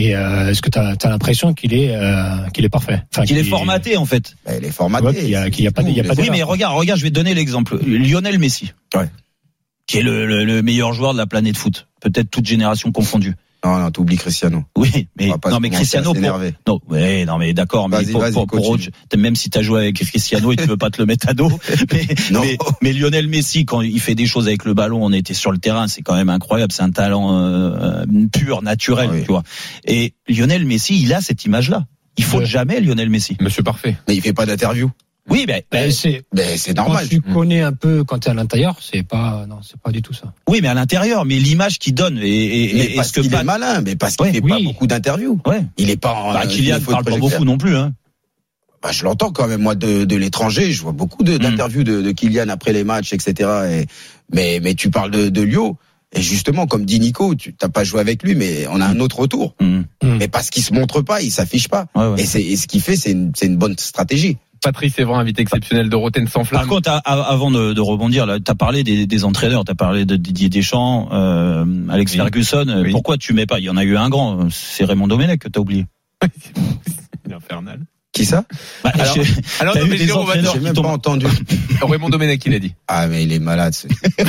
Et 0.00 0.14
euh, 0.14 0.50
est-ce 0.50 0.62
que 0.62 0.70
tu 0.70 0.78
as, 0.78 0.96
l'impression 1.10 1.54
qu'il 1.54 1.74
est, 1.74 1.92
euh, 1.96 2.48
qu'il 2.54 2.64
est 2.64 2.68
parfait? 2.68 3.02
Enfin, 3.12 3.24
Qu'il 3.24 3.36
est 3.36 3.42
formaté 3.42 3.96
en 3.96 4.04
fait. 4.04 4.36
Ben, 4.46 4.54
il 4.58 4.62
est 4.64 4.66
Ouais, 4.68 4.72
formaté. 4.72 5.18
qu'il 5.18 5.28
y 5.28 5.34
a- 5.34 5.50
qu'il 5.50 5.64
y 5.64 5.66
a 5.68 5.72
pas 5.72 5.82
de- 5.82 5.88
il 5.88 5.96
y 5.96 6.00
a 6.00 6.04
pas 6.04 6.10
Mais- 6.10 6.14
de- 6.14 6.20
Oui, 6.22 6.28
mais 6.30 6.42
regarde, 6.44 6.76
regarde, 6.76 7.00
je 7.00 7.04
vais 7.04 7.10
te 7.10 7.14
donner 7.16 7.34
l'exemple. 7.34 7.78
Lionel 7.84 8.38
Messi. 8.38 8.72
Ouais. 8.94 9.08
Qui 9.88 9.98
est 9.98 10.02
le, 10.02 10.24
le- 10.26 10.44
le 10.44 10.62
meilleur 10.62 10.92
joueur 10.92 11.14
de 11.14 11.18
la 11.18 11.26
planète 11.26 11.56
foot. 11.56 11.88
Peut-être 12.00 12.30
toute 12.30 12.46
génération 12.46 12.92
confondue. 12.92 13.34
Non, 13.64 13.78
non, 13.78 13.90
t'oublies 13.90 14.16
Cristiano. 14.16 14.64
Oui, 14.76 15.08
mais 15.18 15.28
non, 15.50 15.58
mais 15.60 15.70
Cristiano, 15.70 16.14
pour, 16.14 16.22
non, 16.22 16.80
ouais, 16.88 17.24
non, 17.24 17.38
mais 17.38 17.52
d'accord, 17.52 17.88
mais 17.88 18.04
pour, 18.06 18.24
pour, 18.32 18.46
pour 18.46 18.68
autre- 18.70 18.84
même 19.16 19.34
si 19.34 19.50
t'as 19.50 19.62
joué 19.62 19.80
avec 19.82 19.96
Cristiano 19.96 20.52
et 20.52 20.56
tu 20.56 20.66
veux 20.66 20.76
pas 20.76 20.90
te 20.90 21.02
le 21.02 21.06
mettre 21.06 21.28
à 21.28 21.34
dos, 21.34 21.50
mais, 21.92 22.06
Non. 22.30 22.40
mais, 22.42 22.56
mais 22.82 22.92
Lionel 22.92 23.26
Messi, 23.26 23.64
quand 23.64 23.80
il 23.80 24.00
fait 24.00 24.14
des 24.14 24.26
choses 24.26 24.46
avec 24.46 24.64
le 24.64 24.74
ballon, 24.74 25.04
on 25.04 25.12
était 25.12 25.34
sur 25.34 25.50
le 25.50 25.58
terrain, 25.58 25.88
c'est 25.88 26.02
quand 26.02 26.14
même 26.14 26.28
incroyable, 26.30 26.70
c'est 26.72 26.82
un 26.84 26.90
talent 26.92 27.36
euh, 27.36 28.04
pur, 28.32 28.62
naturel, 28.62 29.08
Ah 29.10 29.14
oui. 29.14 29.22
tu 29.22 29.28
vois. 29.32 29.42
Et 29.84 30.14
Lionel 30.28 30.64
Messi, 30.64 31.00
il 31.02 31.12
a 31.12 31.20
cette 31.20 31.44
image-là. 31.44 31.84
Il 32.16 32.24
faut 32.24 32.38
Ouais. 32.38 32.46
jamais 32.46 32.80
Lionel 32.80 33.10
Messi. 33.10 33.36
Monsieur 33.40 33.62
parfait. 33.64 33.96
Mais 34.06 34.14
il 34.14 34.20
fait 34.20 34.32
pas 34.32 34.46
d'interview. 34.46 34.90
Oui, 35.30 35.44
ben, 35.46 35.60
Ben, 35.70 35.90
c'est, 35.92 36.24
Ben, 36.32 36.56
c'est 36.56 36.74
quand 36.74 36.84
normal. 36.84 37.08
tu 37.08 37.20
connais 37.20 37.60
un 37.60 37.72
peu 37.72 38.02
quand 38.04 38.18
tu 38.20 38.28
es 38.28 38.30
à 38.30 38.34
l'intérieur, 38.34 38.76
c'est 38.80 39.02
pas, 39.02 39.44
non, 39.48 39.60
c'est 39.62 39.78
pas 39.80 39.90
du 39.90 40.00
tout 40.02 40.14
ça. 40.14 40.32
oui, 40.48 40.60
mais 40.62 40.68
à 40.68 40.74
l'intérieur, 40.74 41.24
mais 41.26 41.38
l'image 41.38 41.78
qu'il 41.78 41.94
donne 41.94 42.18
et, 42.18 42.70
et, 42.70 42.74
Mais 42.74 42.84
et 42.92 42.94
parce 42.96 43.12
qu'il 43.12 43.28
Pat- 43.30 43.42
est 43.42 43.44
malin, 43.44 43.82
mais 43.82 43.94
parce 43.96 44.16
qu'il 44.16 44.26
Ouais, 44.26 44.32
fait 44.32 44.40
pas 44.40 44.54
oui. 44.56 44.64
beaucoup 44.64 44.86
d'interviews. 44.86 45.38
ouais. 45.46 45.62
Il 45.76 45.90
est 45.90 45.96
pas 45.96 46.14
en, 46.14 46.32
Bah, 46.32 46.42
euh, 46.44 46.48
Kylian 46.48 46.80
parle 46.80 47.04
pas 47.04 47.16
beaucoup 47.18 47.44
non 47.44 47.58
plus, 47.58 47.76
hein. 47.76 47.92
Bah, 48.82 48.90
je 48.92 49.04
l'entends 49.04 49.32
quand 49.32 49.48
même 49.48 49.60
moi 49.60 49.74
de, 49.74 50.04
de 50.04 50.16
l'étranger. 50.16 50.70
Je 50.72 50.80
vois 50.82 50.92
beaucoup 50.92 51.22
Mm. 51.22 51.26
de- 51.26 51.38
d'interviews 51.38 51.82
de, 51.84 52.00
de 52.00 52.10
Kylian 52.12 52.48
après 52.48 52.72
les 52.72 52.84
matchs, 52.84 53.12
etc. 53.12 53.50
Et, 53.70 53.86
mais 54.32 54.60
mais 54.62 54.74
tu 54.74 54.88
parles 54.90 55.10
de, 55.10 55.28
de 55.28 55.42
Lio. 55.42 55.76
Et 56.14 56.22
justement, 56.22 56.66
comme 56.66 56.84
dit 56.86 57.00
Nico, 57.00 57.34
tu 57.34 57.52
t'as 57.54 57.68
pas 57.68 57.84
joué 57.84 58.00
avec 58.00 58.22
lui, 58.22 58.34
mais 58.34 58.66
on 58.70 58.80
a 58.80 58.86
un 58.86 58.98
autre 59.00 59.18
retour. 59.20 59.54
Hum. 59.60 59.84
Mais 60.02 60.28
parce 60.28 60.48
qu'il 60.50 60.62
se 60.62 60.72
montre 60.72 61.02
pas, 61.02 61.20
il 61.20 61.30
s'affiche 61.30 61.68
pas. 61.68 61.86
Ouais, 61.94 62.06
ouais. 62.08 62.20
Et, 62.22 62.24
c'est, 62.24 62.42
et 62.42 62.56
ce 62.56 62.66
qu'il 62.66 62.80
fait, 62.80 62.96
c'est 62.96 63.10
une, 63.12 63.32
c'est 63.36 63.46
une 63.46 63.56
bonne 63.58 63.76
stratégie. 63.78 64.38
Patrice 64.62 64.98
Evran, 64.98 65.18
invité 65.20 65.42
exceptionnel 65.42 65.88
de 65.88 65.94
Roten 65.94 66.26
sans 66.26 66.40
Par 66.40 66.46
flamme. 66.48 66.66
contre, 66.66 66.90
a- 66.90 66.96
a- 67.04 67.30
avant 67.30 67.50
de, 67.52 67.74
de 67.74 67.80
rebondir, 67.80 68.26
là, 68.26 68.38
t'as 68.40 68.54
parlé 68.56 68.82
des, 68.82 69.06
des 69.06 69.24
entraîneurs, 69.24 69.64
t'as 69.64 69.74
parlé 69.76 70.04
de 70.04 70.16
Didier 70.16 70.48
Deschamps, 70.48 71.08
euh, 71.12 71.64
Alex 71.90 72.12
Oui. 72.12 72.16
Ferguson. 72.18 72.82
Oui. 72.84 72.90
Pourquoi 72.90 73.18
tu 73.18 73.34
mets 73.34 73.46
pas? 73.46 73.60
Il 73.60 73.66
y 73.66 73.70
en 73.70 73.76
a 73.76 73.84
eu 73.84 73.96
un 73.96 74.08
grand, 74.08 74.48
c'est 74.50 74.84
Raymond 74.84 75.06
Domenech 75.08 75.38
que 75.40 75.48
t'as 75.48 75.60
oublié. 75.60 75.84
Il 77.26 77.32
est 77.32 77.34
infernal. 77.34 77.80
Qui 78.18 78.24
ça 78.24 78.44
Bah, 78.82 78.90
Alors, 78.98 79.14
je- 79.14 79.32
Alors, 79.60 79.76
non, 79.76 79.86
mais 79.88 79.96
Jérôme, 79.96 80.24
entraîneurs 80.24 80.54
J'ai 80.54 80.60
même 80.60 80.74
pas 80.74 80.80
entendu. 80.88 81.26
Raymond 81.80 82.08
Domenech, 82.08 82.42
il 82.46 82.54
a 82.54 82.58
dit. 82.58 82.74
Ah 82.88 83.06
mais 83.06 83.22
il 83.22 83.32
est 83.32 83.38
malade. 83.38 83.74
c'est- 83.74 83.88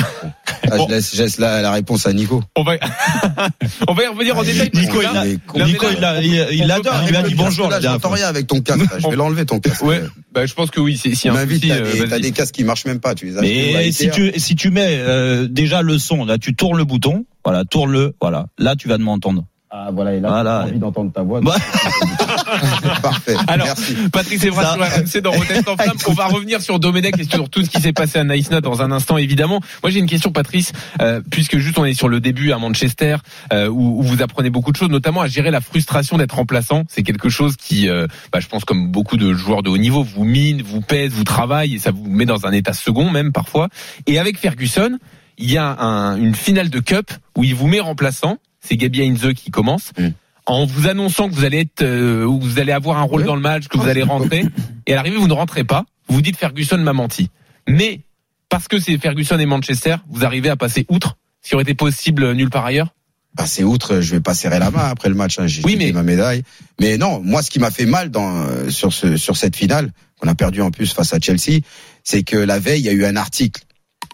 Ah, 0.70 0.76
Bon. 0.76 0.86
je 0.88 0.94
laisse, 0.94 1.16
je 1.16 1.22
laisse 1.22 1.38
la, 1.38 1.62
la 1.62 1.72
réponse 1.72 2.06
à 2.06 2.12
Nico. 2.12 2.42
On 2.54 2.62
va, 2.62 2.74
on 3.88 3.94
va 3.94 4.04
y 4.04 4.06
revenir 4.06 4.36
en 4.38 4.42
détail. 4.44 4.70
Nico, 4.74 4.98
que 4.98 5.04
il 5.04 5.12
là- 5.12 5.64
Nico, 5.66 5.86
il 5.92 6.00
l'a- 6.00 6.20
il 6.22 6.46
il 6.52 6.66
l'adore, 6.66 6.94
il 7.04 7.08
lui 7.08 7.16
a 7.16 7.22
dit 7.22 7.34
bonjour 7.34 7.68
Là, 7.68 7.76
la 7.76 7.80
dernière 7.80 7.98
j'entends 7.98 8.08
fois. 8.10 8.16
rien 8.18 8.26
avec 8.28 8.46
ton 8.46 8.60
casque. 8.60 8.78
là. 8.92 8.98
Je 8.98 9.08
vais 9.08 9.16
l'enlever 9.16 9.46
ton 9.46 9.58
casque. 9.58 9.82
Ouais, 9.82 10.00
bah, 10.32 10.46
je 10.46 10.54
pense 10.54 10.70
que 10.70 10.78
oui, 10.80 10.96
c'est, 11.02 11.14
si 11.14 11.22
Tu 11.22 11.28
un 11.28 11.32
m'invites, 11.32 11.62
souci, 11.62 11.68
t'as 11.68 11.74
euh, 11.80 11.92
des, 11.92 11.98
vas-y. 12.00 12.08
t'as 12.10 12.18
des 12.20 12.30
casques 12.32 12.54
qui 12.54 12.62
marchent 12.64 12.84
même 12.84 13.00
pas. 13.00 13.14
Tu 13.16 13.26
les 13.26 13.36
as 13.36 13.40
achetés 13.40 13.70
au 13.70 13.76
Mais 13.78 13.90
si 13.92 14.10
tu 14.10 14.32
si 14.38 14.54
tu 14.54 14.70
mets 14.70 14.86
euh, 15.00 15.48
déjà 15.50 15.82
le 15.82 15.98
son, 15.98 16.24
là, 16.24 16.38
tu 16.38 16.54
tournes 16.54 16.76
le 16.78 16.84
bouton, 16.84 17.24
voilà, 17.44 17.64
tourne-le, 17.64 18.14
voilà, 18.20 18.46
là 18.58 18.76
tu 18.76 18.86
vas 18.86 18.98
m'entendre. 18.98 19.44
Ah 19.72 19.90
voilà, 19.92 20.14
et 20.14 20.20
là, 20.20 20.28
Voilà. 20.30 20.62
j'ai 20.64 20.70
envie 20.72 20.80
d'entendre 20.80 21.12
ta 21.12 21.22
voix. 21.22 21.40
Bah. 21.40 21.54
Parfait. 23.02 23.36
Alors, 23.46 23.66
Merci. 23.66 23.94
Patrice 24.12 24.42
Evra 24.44 24.64
Ça- 24.64 24.72
sur 24.74 24.82
RMC 25.20 25.22
dans 25.22 25.30
Rotten 25.30 25.62
sans 25.64 25.76
flamme. 25.76 25.96
On 26.08 26.12
va 26.12 26.26
revenir 26.26 26.60
sur 26.60 26.80
Domenech 26.80 27.18
et 27.18 27.24
sur 27.24 27.48
tout 27.48 27.64
ce 27.64 27.70
qui 27.70 27.80
s'est 27.80 27.92
passé 27.92 28.18
à 28.18 28.24
Nice 28.24 28.50
dans 28.50 28.82
un 28.82 28.90
instant, 28.90 29.16
évidemment. 29.16 29.60
Moi, 29.82 29.90
j'ai 29.90 30.00
une 30.00 30.06
question, 30.08 30.32
Patrice, 30.32 30.72
euh, 31.00 31.20
puisque 31.30 31.58
juste 31.58 31.78
on 31.78 31.84
est 31.84 31.94
sur 31.94 32.08
le 32.08 32.20
début 32.20 32.52
à 32.52 32.58
Manchester, 32.58 33.16
euh, 33.52 33.68
où, 33.68 34.00
où 34.00 34.02
vous 34.02 34.22
apprenez 34.22 34.50
beaucoup 34.50 34.72
de 34.72 34.76
choses, 34.76 34.88
notamment 34.90 35.20
à 35.20 35.28
gérer 35.28 35.50
la 35.50 35.60
frustration 35.60 36.18
d'être 36.18 36.34
remplaçant. 36.34 36.82
C'est 36.88 37.02
quelque 37.02 37.28
chose 37.28 37.56
qui, 37.56 37.88
euh, 37.88 38.06
bah, 38.32 38.40
je 38.40 38.48
pense, 38.48 38.64
comme 38.64 38.88
beaucoup 38.90 39.16
de 39.16 39.32
joueurs 39.34 39.62
de 39.62 39.70
haut 39.70 39.78
niveau, 39.78 40.02
vous 40.02 40.24
mine, 40.24 40.62
vous 40.62 40.80
pèse, 40.80 41.12
vous 41.12 41.24
travaille 41.24 41.74
et 41.74 41.78
ça 41.78 41.90
vous 41.92 42.08
met 42.08 42.26
dans 42.26 42.44
un 42.46 42.52
état 42.52 42.72
second 42.72 43.08
même 43.10 43.32
parfois. 43.32 43.68
Et 44.06 44.18
avec 44.18 44.36
Ferguson, 44.38 44.98
il 45.38 45.50
y 45.52 45.58
a 45.58 45.80
un- 45.80 46.16
une 46.16 46.34
finale 46.34 46.70
de 46.70 46.80
Cup 46.80 47.12
où 47.36 47.44
il 47.44 47.54
vous 47.54 47.68
met 47.68 47.80
remplaçant. 47.80 48.38
C'est 48.60 48.76
Gabi 48.76 49.02
Heinze 49.02 49.32
qui 49.34 49.50
commence. 49.50 49.92
Mm. 49.98 50.08
En 50.46 50.66
vous 50.66 50.88
annonçant 50.88 51.28
que 51.28 51.34
vous 51.34 51.44
allez 51.44 51.60
être, 51.60 51.82
euh, 51.82 52.24
où 52.24 52.40
vous 52.40 52.58
allez 52.58 52.72
avoir 52.72 52.98
un 52.98 53.02
rôle 53.02 53.24
dans 53.24 53.36
le 53.36 53.40
match, 53.40 53.68
que 53.68 53.78
vous 53.78 53.88
allez 53.88 54.02
rentrer, 54.02 54.44
et 54.86 54.92
à 54.92 54.96
l'arrivée 54.96 55.16
vous 55.16 55.28
ne 55.28 55.32
rentrez 55.32 55.64
pas. 55.64 55.84
Vous 56.08 56.16
vous 56.16 56.22
dites 56.22 56.36
Ferguson 56.36 56.78
m'a 56.78 56.92
menti. 56.92 57.30
Mais 57.68 58.00
parce 58.48 58.66
que 58.66 58.78
c'est 58.78 58.98
Ferguson 58.98 59.38
et 59.38 59.46
Manchester, 59.46 59.96
vous 60.08 60.24
arrivez 60.24 60.48
à 60.48 60.56
passer 60.56 60.86
outre, 60.88 61.16
ce 61.42 61.50
qui 61.50 61.54
aurait 61.54 61.62
été 61.62 61.74
possible 61.74 62.32
nulle 62.32 62.50
part 62.50 62.66
ailleurs? 62.66 62.88
passer 63.36 63.62
outre, 63.62 64.00
je 64.00 64.10
vais 64.10 64.20
pas 64.20 64.34
serrer 64.34 64.58
la 64.58 64.70
main 64.72 64.88
après 64.88 65.08
le 65.08 65.14
match. 65.14 65.38
Hein, 65.38 65.46
j'ai 65.46 65.62
Oui, 65.64 65.76
mais- 65.76 65.92
ma 65.92 66.02
médaille. 66.02 66.42
Mais 66.80 66.98
non, 66.98 67.20
moi, 67.20 67.42
ce 67.42 67.50
qui 67.50 67.58
m'a 67.60 67.70
fait 67.70 67.86
mal 67.86 68.10
dans 68.10 68.42
euh, 68.42 68.70
sur 68.70 68.92
ce 68.92 69.16
sur 69.16 69.36
cette 69.36 69.56
finale 69.56 69.92
qu'on 70.18 70.28
a 70.28 70.34
perdu 70.34 70.60
en 70.60 70.70
plus 70.70 70.92
face 70.92 71.14
à 71.14 71.20
Chelsea, 71.20 71.60
c'est 72.02 72.22
que 72.22 72.36
la 72.36 72.58
veille, 72.58 72.80
il 72.80 72.86
y 72.86 72.88
a 72.88 72.92
eu 72.92 73.04
un 73.04 73.16
article 73.16 73.62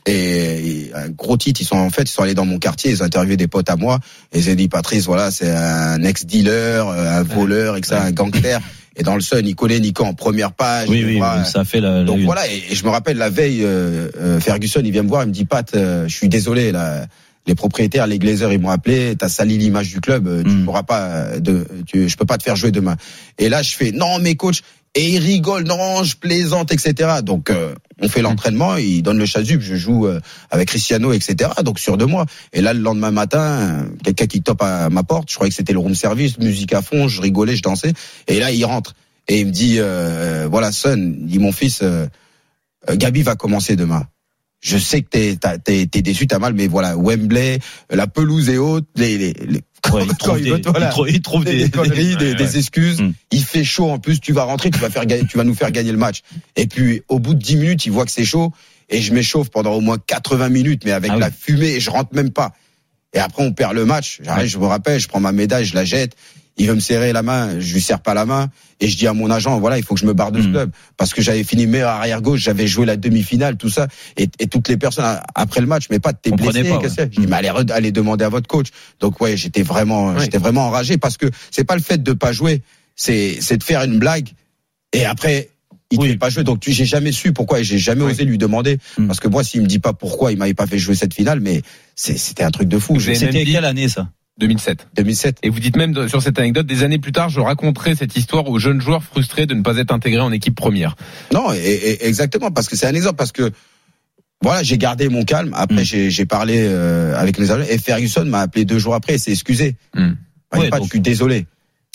et, 0.06 0.86
et 0.86 0.90
un 0.94 1.08
gros 1.10 1.36
titre. 1.36 1.60
Ils 1.60 1.64
sont 1.66 1.76
en 1.76 1.90
fait, 1.90 2.02
ils 2.02 2.08
sont 2.12 2.22
allés 2.22 2.34
dans 2.34 2.46
mon 2.46 2.58
quartier, 2.58 2.90
ils 2.90 3.02
ont 3.02 3.06
interviewé 3.06 3.36
des 3.36 3.48
potes 3.48 3.68
à 3.70 3.76
moi 3.76 3.98
et 4.32 4.38
ils 4.38 4.50
ont 4.50 4.54
dit 4.54 4.68
Patrice, 4.68 5.04
voilà, 5.06 5.30
c'est 5.30 5.50
un 5.50 6.02
ex-dealer, 6.02 6.88
euh, 6.88 7.18
un 7.20 7.22
voleur, 7.22 7.76
et 7.76 7.80
que 7.80 7.86
ça, 7.86 8.02
un 8.02 8.12
gangster. 8.12 8.60
Et 8.98 9.02
dans 9.02 9.14
le 9.14 9.20
Sun, 9.20 9.46
il 9.46 9.54
collait 9.54 9.78
Nico 9.78 10.04
en 10.04 10.14
première 10.14 10.52
page. 10.52 10.88
Oui, 10.88 11.04
oui, 11.04 11.20
ça 11.44 11.64
fait 11.64 11.80
la. 11.80 11.98
la 11.98 12.04
donc 12.04 12.18
une. 12.18 12.24
voilà, 12.24 12.50
et, 12.50 12.62
et 12.70 12.74
je 12.74 12.82
me 12.84 12.88
rappelle 12.88 13.18
la 13.18 13.28
veille, 13.28 13.62
euh, 13.62 14.08
euh, 14.18 14.40
Ferguson, 14.40 14.80
il 14.82 14.90
vient 14.90 15.02
me 15.02 15.08
voir, 15.08 15.24
il 15.24 15.28
me 15.28 15.32
dit 15.32 15.44
Pat, 15.44 15.68
euh, 15.74 16.08
je 16.08 16.14
suis 16.14 16.30
désolé, 16.30 16.72
là, 16.72 17.04
les 17.46 17.54
propriétaires, 17.54 18.06
les 18.06 18.18
Glazers, 18.18 18.52
ils 18.52 18.58
m'ont 18.58 18.70
appelé, 18.70 19.14
t'as 19.16 19.28
sali 19.28 19.58
l'image 19.58 19.90
du 19.90 20.00
club, 20.00 20.26
euh, 20.26 20.42
tu 20.42 20.48
Mm. 20.50 20.64
pourras 20.64 20.82
pas, 20.82 21.38
de, 21.38 21.66
tu, 21.86 22.08
je 22.08 22.16
peux 22.16 22.24
pas 22.24 22.38
te 22.38 22.42
faire 22.42 22.56
jouer 22.56 22.70
demain. 22.70 22.96
Et 23.38 23.50
là, 23.50 23.60
je 23.62 23.76
fais 23.76 23.92
non, 23.92 24.18
mais 24.18 24.34
coach, 24.34 24.62
et 24.96 25.10
il 25.10 25.18
rigole, 25.20 25.64
non, 25.64 26.04
je 26.04 26.16
plaisante, 26.16 26.72
etc. 26.72 27.20
Donc 27.22 27.50
euh, 27.50 27.74
on 28.02 28.08
fait 28.08 28.22
l'entraînement, 28.22 28.76
il 28.76 29.02
donne 29.02 29.18
le 29.18 29.26
chasuble, 29.26 29.62
je 29.62 29.76
joue 29.76 30.06
euh, 30.08 30.20
avec 30.50 30.68
Cristiano, 30.68 31.12
etc. 31.12 31.50
Donc 31.64 31.78
sûr 31.80 31.98
de 31.98 32.06
moi. 32.06 32.26
Et 32.54 32.62
là, 32.62 32.74
le 32.74 32.80
lendemain 32.80 33.12
matin, 33.12 33.88
quelqu'un 34.04 34.26
qui 34.26 34.42
tope 34.42 34.62
à 34.62 34.90
ma 34.90 35.04
porte, 35.04 35.30
je 35.30 35.36
croyais 35.36 35.50
que 35.50 35.56
c'était 35.56 35.74
le 35.74 35.80
room 35.80 35.94
service, 35.94 36.38
musique 36.38 36.74
à 36.74 36.82
fond, 36.82 37.08
je 37.08 37.22
rigolais, 37.22 37.56
je 37.56 37.62
dansais. 37.62 37.94
Et 38.28 38.40
là, 38.40 38.52
il 38.52 38.64
rentre 38.64 38.94
et 39.28 39.40
il 39.40 39.46
me 39.46 39.52
dit, 39.52 39.76
euh, 39.78 40.48
voilà, 40.50 40.72
son, 40.72 40.96
il 41.20 41.26
dit 41.26 41.38
mon 41.40 41.52
fils, 41.52 41.82
euh, 41.82 42.06
Gabi 42.90 43.22
va 43.22 43.36
commencer 43.36 43.76
demain. 43.76 44.06
Je 44.62 44.78
sais 44.78 45.02
que 45.02 45.08
t'es 45.10 45.36
t'es 45.64 45.86
t'es 45.86 46.02
déçu, 46.02 46.26
t'as 46.26 46.40
mal, 46.40 46.54
mais 46.54 46.68
voilà, 46.68 46.96
Wembley, 46.96 47.60
la 47.90 48.08
pelouse 48.08 48.48
est 48.50 48.58
haute, 48.58 48.86
les, 48.96 49.18
les, 49.18 49.32
les- 49.34 49.62
Ouais, 49.92 50.04
il 50.08 50.14
trouve 50.18 50.40
des, 50.40 50.50
veut, 50.50 50.60
voilà, 50.64 50.86
il 50.86 50.90
trouve- 50.90 51.10
il 51.10 51.20
trouve 51.22 51.44
des, 51.44 51.52
des, 51.56 51.64
des 51.64 51.70
conneries, 51.70 52.16
des, 52.16 52.30
Ouais, 52.30 52.34
des 52.34 52.44
ouais. 52.44 52.58
excuses. 52.58 53.00
Mm. 53.00 53.12
Il 53.32 53.44
fait 53.44 53.64
chaud 53.64 53.90
en 53.90 53.98
plus, 53.98 54.20
tu 54.20 54.32
vas 54.32 54.44
rentrer, 54.44 54.70
tu 54.70 54.78
vas 54.78 54.90
faire 54.90 55.06
gagner, 55.06 55.26
tu 55.26 55.36
vas 55.38 55.44
nous 55.44 55.54
faire 55.54 55.70
gagner 55.70 55.92
le 55.92 55.98
match. 55.98 56.22
Et 56.56 56.66
puis 56.66 57.02
au 57.08 57.18
bout 57.18 57.34
de 57.34 57.38
10 57.42 57.56
minutes, 57.56 57.86
il 57.86 57.92
voit 57.92 58.04
que 58.04 58.10
c'est 58.10 58.24
chaud 58.24 58.52
et 58.88 59.00
je 59.02 59.12
m'échauffe 59.12 59.50
pendant 59.50 59.72
au 59.72 59.80
moins 59.80 59.98
80 59.98 60.48
minutes, 60.48 60.82
mais 60.84 60.92
avec 60.92 61.10
Ah 61.10 61.14
oui. 61.16 61.20
la 61.20 61.30
fumée 61.30 61.68
et 61.70 61.80
je 61.80 61.90
rentre 61.90 62.14
même 62.14 62.30
pas. 62.30 62.52
Et 63.12 63.18
après 63.18 63.42
on 63.44 63.52
perd 63.52 63.74
le 63.74 63.84
match. 63.84 64.20
J'arrive, 64.22 64.48
je 64.48 64.58
me 64.58 64.66
rappelle, 64.66 65.00
je 65.00 65.08
prends 65.08 65.20
ma 65.20 65.32
médaille, 65.32 65.64
je 65.64 65.74
la 65.74 65.84
jette. 65.84 66.14
Il 66.58 66.66
veut 66.68 66.74
me 66.74 66.80
serrer 66.80 67.12
la 67.12 67.22
main, 67.22 67.60
je 67.60 67.74
lui 67.74 67.82
serre 67.82 68.00
pas 68.00 68.14
la 68.14 68.24
main 68.24 68.48
et 68.80 68.88
je 68.88 68.96
dis 68.96 69.06
à 69.06 69.12
mon 69.12 69.30
agent 69.30 69.58
voilà 69.60 69.76
il 69.78 69.84
faut 69.84 69.94
que 69.94 70.00
je 70.00 70.06
me 70.06 70.14
barre 70.14 70.32
de 70.32 70.40
ce 70.40 70.46
Mm. 70.48 70.52
club 70.52 70.70
parce 70.96 71.12
que 71.12 71.20
j'avais 71.20 71.44
fini 71.44 71.66
meilleur 71.66 71.90
arrière 71.90 72.22
gauche, 72.22 72.40
j'avais 72.40 72.66
joué 72.66 72.86
la 72.86 72.96
demi-finale 72.96 73.56
tout 73.58 73.68
ça 73.68 73.88
et, 74.16 74.28
et 74.38 74.46
toutes 74.46 74.68
les 74.68 74.76
personnes 74.78 75.04
après 75.34 75.60
le 75.60 75.66
match 75.66 75.84
mais 75.90 75.98
pas 75.98 76.12
t'es 76.14 76.30
blessé 76.30 76.64
pas, 76.64 76.78
qu'est-ce 76.78 76.96
que 76.96 77.02
ouais. 77.02 77.10
Je 77.12 77.20
dis 77.20 77.26
mais 77.26 77.36
allez, 77.36 77.48
re- 77.50 77.70
allez 77.72 77.92
demander 77.92 78.24
à 78.24 78.28
votre 78.30 78.48
coach. 78.48 78.68
Donc 79.00 79.20
ouais 79.20 79.36
j'étais 79.36 79.62
vraiment 79.62 80.12
Ouais. 80.12 80.20
j'étais 80.20 80.38
vraiment 80.38 80.66
enragé 80.66 80.96
parce 80.98 81.16
que 81.18 81.26
c'est 81.50 81.64
pas 81.64 81.76
le 81.76 81.82
fait 81.82 82.02
de 82.02 82.12
pas 82.14 82.32
jouer 82.32 82.62
c'est 82.94 83.36
c'est 83.40 83.58
de 83.58 83.62
faire 83.64 83.82
une 83.82 83.98
blague 83.98 84.30
et 84.94 85.04
après 85.04 85.50
il 85.90 86.00
ne 86.00 86.04
Oui. 86.04 86.16
pas 86.16 86.30
jouer 86.30 86.42
donc 86.42 86.60
tu 86.60 86.72
j'ai 86.72 86.86
jamais 86.86 87.12
su 87.12 87.32
pourquoi 87.34 87.60
et 87.60 87.64
j'ai 87.64 87.78
jamais 87.78 88.02
Oui. 88.04 88.12
osé 88.12 88.24
lui 88.24 88.38
demander 88.38 88.78
Mm. 88.98 89.06
parce 89.08 89.20
que 89.20 89.28
moi 89.28 89.44
s'il 89.44 89.60
me 89.60 89.66
dit 89.66 89.78
pas 89.78 89.92
pourquoi 89.92 90.32
il 90.32 90.38
m'avait 90.38 90.54
pas 90.54 90.66
fait 90.66 90.78
jouer 90.78 90.94
cette 90.94 91.12
finale 91.14 91.40
mais 91.40 91.60
c'était 91.94 92.44
un 92.44 92.50
truc 92.50 92.68
de 92.68 92.78
fou 92.78 92.98
C'était 92.98 93.44
quelle 93.44 93.64
année 93.66 93.88
ça? 93.88 94.08
2007. 94.38 94.88
2007 94.94 95.38
Et 95.42 95.48
vous 95.48 95.60
dites 95.60 95.76
même 95.76 95.92
de- 95.92 96.08
sur 96.08 96.20
cette 96.22 96.38
anecdote, 96.38 96.66
des 96.66 96.82
années 96.82 96.98
plus 96.98 97.12
tard, 97.12 97.28
je 97.30 97.40
raconterai 97.40 97.94
cette 97.94 98.16
histoire 98.16 98.48
aux 98.48 98.58
jeunes 98.58 98.80
joueurs 98.80 99.02
frustrés 99.02 99.46
de 99.46 99.54
ne 99.54 99.62
pas 99.62 99.76
être 99.78 99.92
intégrés 99.92 100.20
en 100.20 100.32
équipe 100.32 100.54
première. 100.54 100.94
Non, 101.32 101.52
et, 101.52 101.56
et- 101.58 102.06
exactement, 102.06 102.50
parce 102.50 102.68
que 102.68 102.76
c'est 102.76 102.86
un 102.86 102.94
exemple, 102.94 103.16
parce 103.16 103.32
que 103.32 103.50
voilà, 104.42 104.62
j'ai 104.62 104.76
gardé 104.78 105.08
mon 105.08 105.24
calme. 105.24 105.52
Après, 105.56 105.80
Mm. 105.82 105.84
j'ai 105.84 106.10
j'ai 106.10 106.26
parlé 106.26 106.58
euh, 106.60 107.16
avec 107.16 107.38
mes 107.38 107.50
amis 107.50 107.64
et 107.70 107.78
Ferguson 107.78 108.24
m'a 108.26 108.40
appelé 108.40 108.64
deux 108.66 108.78
jours 108.78 108.94
après 108.94 109.14
et 109.14 109.18
s'est 109.18 109.32
excusé. 109.32 109.76
Mm. 109.94 110.10
Ouais, 110.54 110.70
donc- 110.70 110.84
je 110.84 110.88
suis 110.90 111.00
désolé. 111.00 111.46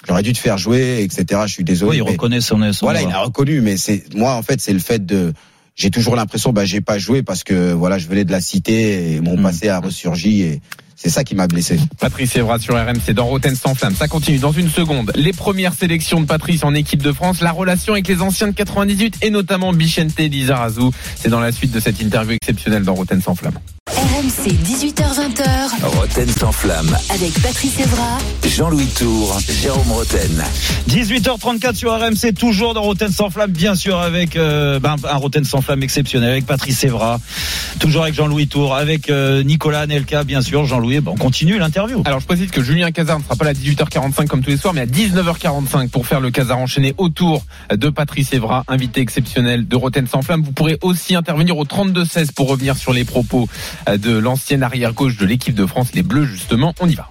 J'aurais 0.08 0.24
dû 0.24 0.34
te 0.34 0.40
faire 0.40 0.58
jouer, 0.58 1.04
etc. 1.04 1.42
Je 1.46 1.54
suis 1.54 1.64
désolé. 1.64 1.92
Oui, 1.92 1.98
il 1.98 2.04
mais- 2.06 2.12
reconnaît 2.12 2.42
son 2.42 2.74
son 2.74 2.88
voilà, 2.88 3.04
il 3.04 3.10
a 3.12 3.20
reconnu, 3.20 3.62
mais 3.62 3.78
c'est 3.78 4.04
moi 4.16 4.34
en 4.34 4.42
fait, 4.42 4.60
c'est 4.60 4.74
le 4.74 4.80
fait 4.80 5.06
de. 5.06 5.32
J'ai 5.76 5.92
toujours 5.92 6.16
l'impression, 6.16 6.52
bah, 6.52 6.66
j'ai 6.66 6.82
pas 6.82 6.98
joué 6.98 7.22
parce 7.22 7.44
que 7.44 7.72
voilà, 7.72 7.98
je 8.00 8.08
venais 8.08 8.26
de 8.26 8.32
la 8.32 8.42
cité 8.42 9.14
et 9.14 9.22
mon 9.22 9.38
Mm. 9.38 9.44
passé 9.44 9.70
a 9.70 9.80
ressurgi 9.80 10.42
et 10.42 10.62
c'est 11.02 11.10
ça 11.10 11.24
qui 11.24 11.34
m'a 11.34 11.48
blessé. 11.48 11.80
Patrice 12.00 12.36
Evra 12.36 12.60
sur 12.60 12.76
RMC 12.76 13.14
dans 13.14 13.26
Roten 13.26 13.56
sans 13.56 13.74
flamme. 13.74 13.96
Ça 13.96 14.08
continue 14.08 14.38
dans 14.38 14.52
une 14.52 14.70
seconde. 14.70 15.12
Les 15.16 15.34
premières 15.34 15.74
sélections 15.74 16.22
de 16.22 16.28
Patrice 16.28 16.64
en 16.64 16.76
équipe 16.76 17.02
de 17.02 17.12
France, 17.12 17.42
la 17.42 17.52
relation 17.52 17.94
avec 17.94 18.08
les 18.08 18.22
anciens 18.22 18.48
de 18.48 18.52
98 18.52 19.18
et 19.24 19.32
notamment 19.32 19.74
Bichente 19.74 20.20
Lizarazu. 20.20 20.92
C'est 21.16 21.30
dans 21.30 21.40
la 21.40 21.52
suite 21.52 21.72
de 21.72 21.80
cette 21.80 22.00
interview 22.02 22.34
exceptionnelle 22.34 22.84
dans 22.84 22.94
Roten 22.94 23.20
sans 23.20 23.34
flamme. 23.34 23.58
RMC 23.90 24.52
18h20h 24.64 25.86
Roten 25.86 26.30
sans 26.30 26.52
flamme. 26.52 26.96
avec 27.10 27.34
Patrice 27.42 27.80
Evra 27.80 28.20
Jean-Louis 28.48 28.86
Tour, 28.86 29.40
Jérôme 29.50 29.92
Roten. 29.92 30.44
18h34 30.88 31.76
sur 31.76 31.92
RMC, 31.94 32.34
toujours 32.38 32.74
dans 32.76 32.84
Roten 32.84 33.12
sans 33.12 33.32
flamme, 33.32 33.52
bien 33.52 33.76
sûr 33.76 33.98
avec 33.98 34.36
euh, 34.36 34.80
ben, 34.80 34.98
un 35.10 35.16
Roten 35.16 35.44
sans 35.44 35.62
flamme 35.62 35.82
exceptionnel, 35.82 36.30
avec 36.30 36.46
Patrice 36.46 36.84
Evra, 36.84 37.20
toujours 37.80 38.04
avec 38.04 38.14
Jean-Louis 38.14 38.48
Tour, 38.48 38.76
avec 38.76 39.10
euh, 39.10 39.42
Nicolas 39.44 39.82
Anelka, 39.82 40.24
bien 40.24 40.42
sûr, 40.42 40.66
Jean-Louis. 40.66 40.91
On 41.06 41.16
continue 41.16 41.58
l'interview. 41.58 42.02
Alors 42.06 42.20
je 42.20 42.26
précise 42.26 42.52
que 42.52 42.62
Julien 42.62 42.92
Cazard 42.92 43.20
ne 43.20 43.24
sera 43.24 43.36
pas 43.36 43.46
là 43.46 43.52
à 43.52 43.54
18h45 43.54 44.28
comme 44.28 44.42
tous 44.42 44.50
les 44.50 44.58
soirs, 44.58 44.74
mais 44.74 44.82
à 44.82 44.86
19h45 44.86 45.90
pour 45.90 46.06
faire 46.06 46.20
le 46.20 46.32
Cazard 46.32 46.60
enchaîné 46.60 46.94
autour 46.98 47.44
de 47.74 47.90
Patrice 47.90 48.34
Evra, 48.34 48.64
invité 48.68 49.02
exceptionnel 49.02 49.68
de 49.68 49.76
Roten 49.76 50.08
sans 50.08 50.22
flamme. 50.22 50.42
Vous 50.42 50.52
pourrez 50.52 50.78
aussi 50.82 51.16
intervenir 51.16 51.58
au 51.58 51.66
32-16 51.66 52.34
pour 52.34 52.50
revenir 52.50 52.76
sur 52.76 52.94
les 52.94 53.06
propos 53.06 53.48
de 53.88 54.18
l'ancienne 54.18 54.64
arrière-gauche 54.64 55.18
de 55.18 55.26
l'équipe 55.26 55.56
de 55.56 55.66
France, 55.66 55.94
les 55.94 56.04
Bleus 56.04 56.26
justement. 56.26 56.74
On 56.80 56.90
y 56.90 56.96
va. 56.96 57.10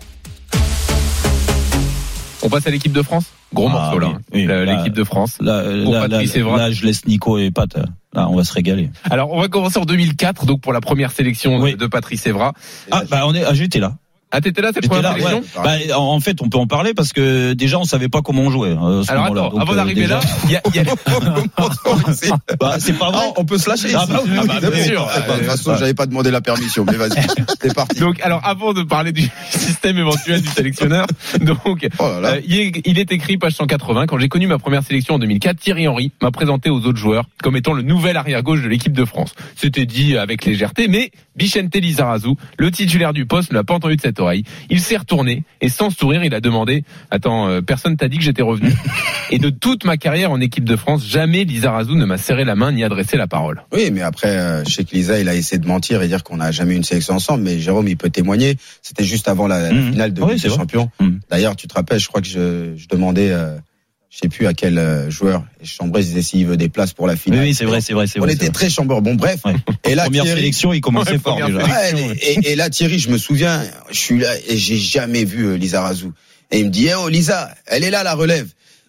On 2.42 2.48
passe 2.48 2.66
à 2.66 2.70
l'équipe 2.70 2.92
de 2.92 3.02
France? 3.02 3.24
Gros 3.52 3.68
Ah, 3.68 3.72
morceau 3.72 3.98
là, 3.98 4.08
oui, 4.08 4.22
oui, 4.32 4.44
Le- 4.44 4.64
là, 4.64 4.76
l'équipe 4.76 4.92
de 4.94 5.04
France. 5.04 5.36
Là, 5.40 5.62
là, 5.64 6.02
Patrice 6.02 6.36
là, 6.36 6.56
là, 6.56 6.70
je 6.70 6.84
laisse 6.86 7.04
Nico 7.06 7.38
et 7.38 7.50
Pat. 7.50 7.68
Là, 8.12 8.28
on 8.28 8.36
va 8.36 8.44
se 8.44 8.52
régaler. 8.52 8.90
Alors 9.10 9.32
on 9.32 9.40
va 9.40 9.48
commencer 9.48 9.78
en 9.78 9.84
2004, 9.84 10.44
donc 10.46 10.60
pour 10.60 10.72
la 10.72 10.80
première 10.80 11.12
sélection 11.12 11.58
Oui. 11.60 11.76
de 11.76 11.86
Patrice 11.86 12.26
Evra. 12.26 12.52
Ah, 12.90 13.02
bah, 13.10 13.22
on 13.26 13.34
est, 13.34 13.44
ah, 13.44 13.54
j'étais 13.54 13.78
là. 13.80 13.94
Ah 14.32 14.40
t'étais 14.40 14.62
là 14.62 14.70
cette 14.72 14.86
première 14.88 15.02
là, 15.02 15.14
sélection 15.14 15.38
ouais. 15.62 15.86
Bah, 15.88 15.98
en 15.98 16.02
en 16.14 16.20
fait, 16.20 16.40
on 16.42 16.48
peut 16.48 16.58
en 16.58 16.66
parler 16.66 16.94
parce 16.94 17.12
que 17.12 17.52
déjà, 17.54 17.78
on 17.78 17.84
savait 17.84 18.08
pas 18.08 18.22
comment 18.22 18.42
on 18.42 18.50
jouait. 18.50 18.68
euh, 18.80 19.02
ce 19.02 19.10
Alors 19.10 19.24
attends, 19.24 19.50
Donc, 19.50 19.60
avant 19.62 19.72
euh, 19.72 19.76
d'arriver 19.76 20.02
déjà- 20.02 20.14
là, 20.14 20.20
il 20.44 20.50
y 20.52 20.56
a, 20.56 20.62
il 20.68 20.76
y 20.76 20.78
a- 20.78 20.84
bah, 22.60 22.76
c'est 22.78 22.92
pas 22.98 23.10
vrai. 23.10 23.20
Ah, 23.28 23.32
on 23.36 23.44
peut 23.44 23.58
se 23.58 23.68
lâcher. 23.68 23.88
Ah, 23.94 24.06
bah 24.08 24.20
oui, 24.24 24.30
Ah, 24.38 24.44
bah, 24.46 24.54
C'est 24.60 24.70
bien 24.72 24.84
sûr. 24.84 25.08
Ah, 25.12 25.20
bah, 25.26 25.34
De 25.34 25.38
toute 25.40 25.48
façon, 25.48 25.76
j'avais 25.76 25.94
pas 25.94 26.06
demandé 26.06 26.30
la 26.30 26.40
permission, 26.40 26.84
mais 26.84 26.96
vas-y, 26.96 27.26
c'est 27.62 27.74
parti. 27.74 27.98
Donc, 28.00 28.20
alors, 28.22 28.40
avant 28.44 28.72
de 28.72 28.82
parler 28.82 29.12
du 29.12 29.28
système 29.50 29.98
éventuel 29.98 30.40
du 30.40 30.48
sélectionneur, 30.48 31.06
donc, 31.40 31.86
Oh 31.98 32.04
là 32.08 32.20
là. 32.20 32.28
euh, 32.34 32.40
il, 32.46 32.58
est, 32.60 32.82
il 32.86 32.98
est 32.98 33.12
écrit 33.12 33.36
page 33.38 33.54
180. 33.54 34.06
Quand 34.06 34.18
j'ai 34.18 34.28
connu 34.28 34.46
ma 34.46 34.58
première 34.58 34.82
sélection 34.82 35.14
en 35.14 35.18
2004, 35.18 35.58
Thierry 35.58 35.88
Henry 35.88 36.12
m'a 36.22 36.30
présenté 36.30 36.70
aux 36.70 36.80
autres 36.80 36.98
joueurs 36.98 37.24
comme 37.42 37.56
étant 37.56 37.72
le 37.72 37.82
nouvel 37.82 38.16
arrière 38.16 38.42
gauche 38.42 38.62
de 38.62 38.68
l'équipe 38.68 38.92
de 38.92 39.04
France. 39.04 39.34
C'était 39.56 39.86
dit 39.86 40.16
avec 40.16 40.44
légèreté, 40.44 40.88
mais 40.88 41.10
Bichente 41.36 41.74
Lizarazu, 41.74 42.30
le 42.58 42.70
titulaire 42.70 43.12
du 43.12 43.26
poste, 43.26 43.50
ne 43.50 43.56
l'a 43.56 43.64
pas 43.64 43.74
entendu 43.74 43.96
de 43.96 44.00
cette 44.00 44.19
oreille. 44.20 44.44
Il 44.70 44.80
s'est 44.80 44.96
retourné 44.96 45.44
et 45.60 45.68
sans 45.68 45.90
sourire, 45.90 46.22
il 46.24 46.34
a 46.34 46.40
demandé 46.40 46.84
"Attends, 47.10 47.48
euh, 47.48 47.60
personne 47.60 47.96
t'a 47.96 48.08
dit 48.08 48.18
que 48.18 48.22
j'étais 48.24 48.42
revenu." 48.42 48.70
et 49.30 49.38
de 49.38 49.50
toute 49.50 49.84
ma 49.84 49.96
carrière 49.96 50.30
en 50.30 50.40
équipe 50.40 50.64
de 50.64 50.76
France, 50.76 51.04
jamais 51.06 51.44
Lizarazu 51.44 51.94
ne 51.94 52.04
m'a 52.04 52.18
serré 52.18 52.44
la 52.44 52.54
main 52.54 52.72
ni 52.72 52.84
adressé 52.84 53.16
la 53.16 53.26
parole. 53.26 53.62
Oui, 53.72 53.90
mais 53.92 54.02
après, 54.02 54.28
euh, 54.36 54.64
je 54.64 54.70
sais 54.70 54.84
que 54.84 54.94
Lisa, 54.94 55.18
il 55.18 55.28
a 55.28 55.34
essayé 55.34 55.58
de 55.58 55.66
mentir 55.66 56.02
et 56.02 56.08
dire 56.08 56.22
qu'on 56.22 56.36
n'a 56.36 56.50
jamais 56.52 56.74
eu 56.74 56.76
une 56.76 56.84
sélection 56.84 57.14
ensemble, 57.14 57.42
mais 57.44 57.58
Jérôme, 57.58 57.88
il 57.88 57.96
peut 57.96 58.10
témoigner. 58.10 58.56
C'était 58.82 59.04
juste 59.04 59.28
avant 59.28 59.46
la, 59.46 59.60
la 59.60 59.72
Mhm. 59.72 59.92
finale 59.92 60.12
de 60.14 60.22
Ligue 60.24 60.40
des 60.42 60.48
vrai. 60.48 60.56
Champions. 60.58 60.90
D'ailleurs, 61.30 61.56
tu 61.56 61.66
te 61.66 61.74
rappelles, 61.74 62.00
je 62.00 62.08
crois 62.08 62.20
que 62.20 62.26
je, 62.28 62.74
je 62.76 62.86
demandais, 62.88 63.30
euh, 63.30 63.56
je 64.10 64.18
sais 64.18 64.28
plus 64.28 64.46
à 64.46 64.54
quel 64.54 64.76
euh, 64.78 65.08
joueur, 65.08 65.44
et 65.62 65.66
Chambray 65.66 66.02
disait 66.02 66.22
s'il 66.22 66.44
veut 66.46 66.56
des 66.56 66.68
places 66.68 66.92
pour 66.92 67.06
la 67.06 67.14
finale. 67.16 67.40
oui, 67.44 67.54
c'est 67.54 67.64
vrai, 67.64 67.80
c'est 67.80 67.92
vrai, 67.92 68.06
c'est 68.08 68.18
On 68.18 68.22
vrai. 68.24 68.32
était 68.32 68.46
c'est 68.46 68.50
vrai. 68.50 68.52
très 68.54 68.68
chambeurs. 68.70 69.02
Bon, 69.02 69.14
bref. 69.14 69.40
Ouais. 69.44 69.54
Et 69.84 69.94
là, 69.94 70.04
Première 70.04 70.24
Thierry, 70.24 70.40
sélection, 70.40 70.72
il 70.72 70.80
commençait 70.80 71.12
Ouais, 71.12 71.18
fort 71.18 71.36
déjà. 71.36 71.64
Ouais, 71.64 72.16
et, 72.20 72.50
et 72.52 72.56
là, 72.56 72.68
Thierry, 72.70 72.98
je 72.98 73.08
me 73.08 73.18
souviens, 73.18 73.62
je 73.90 73.96
suis 73.98 74.18
là 74.18 74.32
et 74.48 74.56
j'ai 74.58 74.76
jamais 74.78 75.24
vu 75.24 75.44
euh, 75.46 75.54
Lisa 75.56 75.80
Razou. 75.80 76.12
Et 76.50 76.58
il 76.58 76.66
me 76.66 76.70
dit, 76.70 76.88
eh 76.88 76.94
oh 76.94 77.08
Lisa, 77.08 77.54
elle 77.66 77.84
est 77.84 77.90
là 77.90 78.02
la 78.02 78.14
relève. 78.14 78.48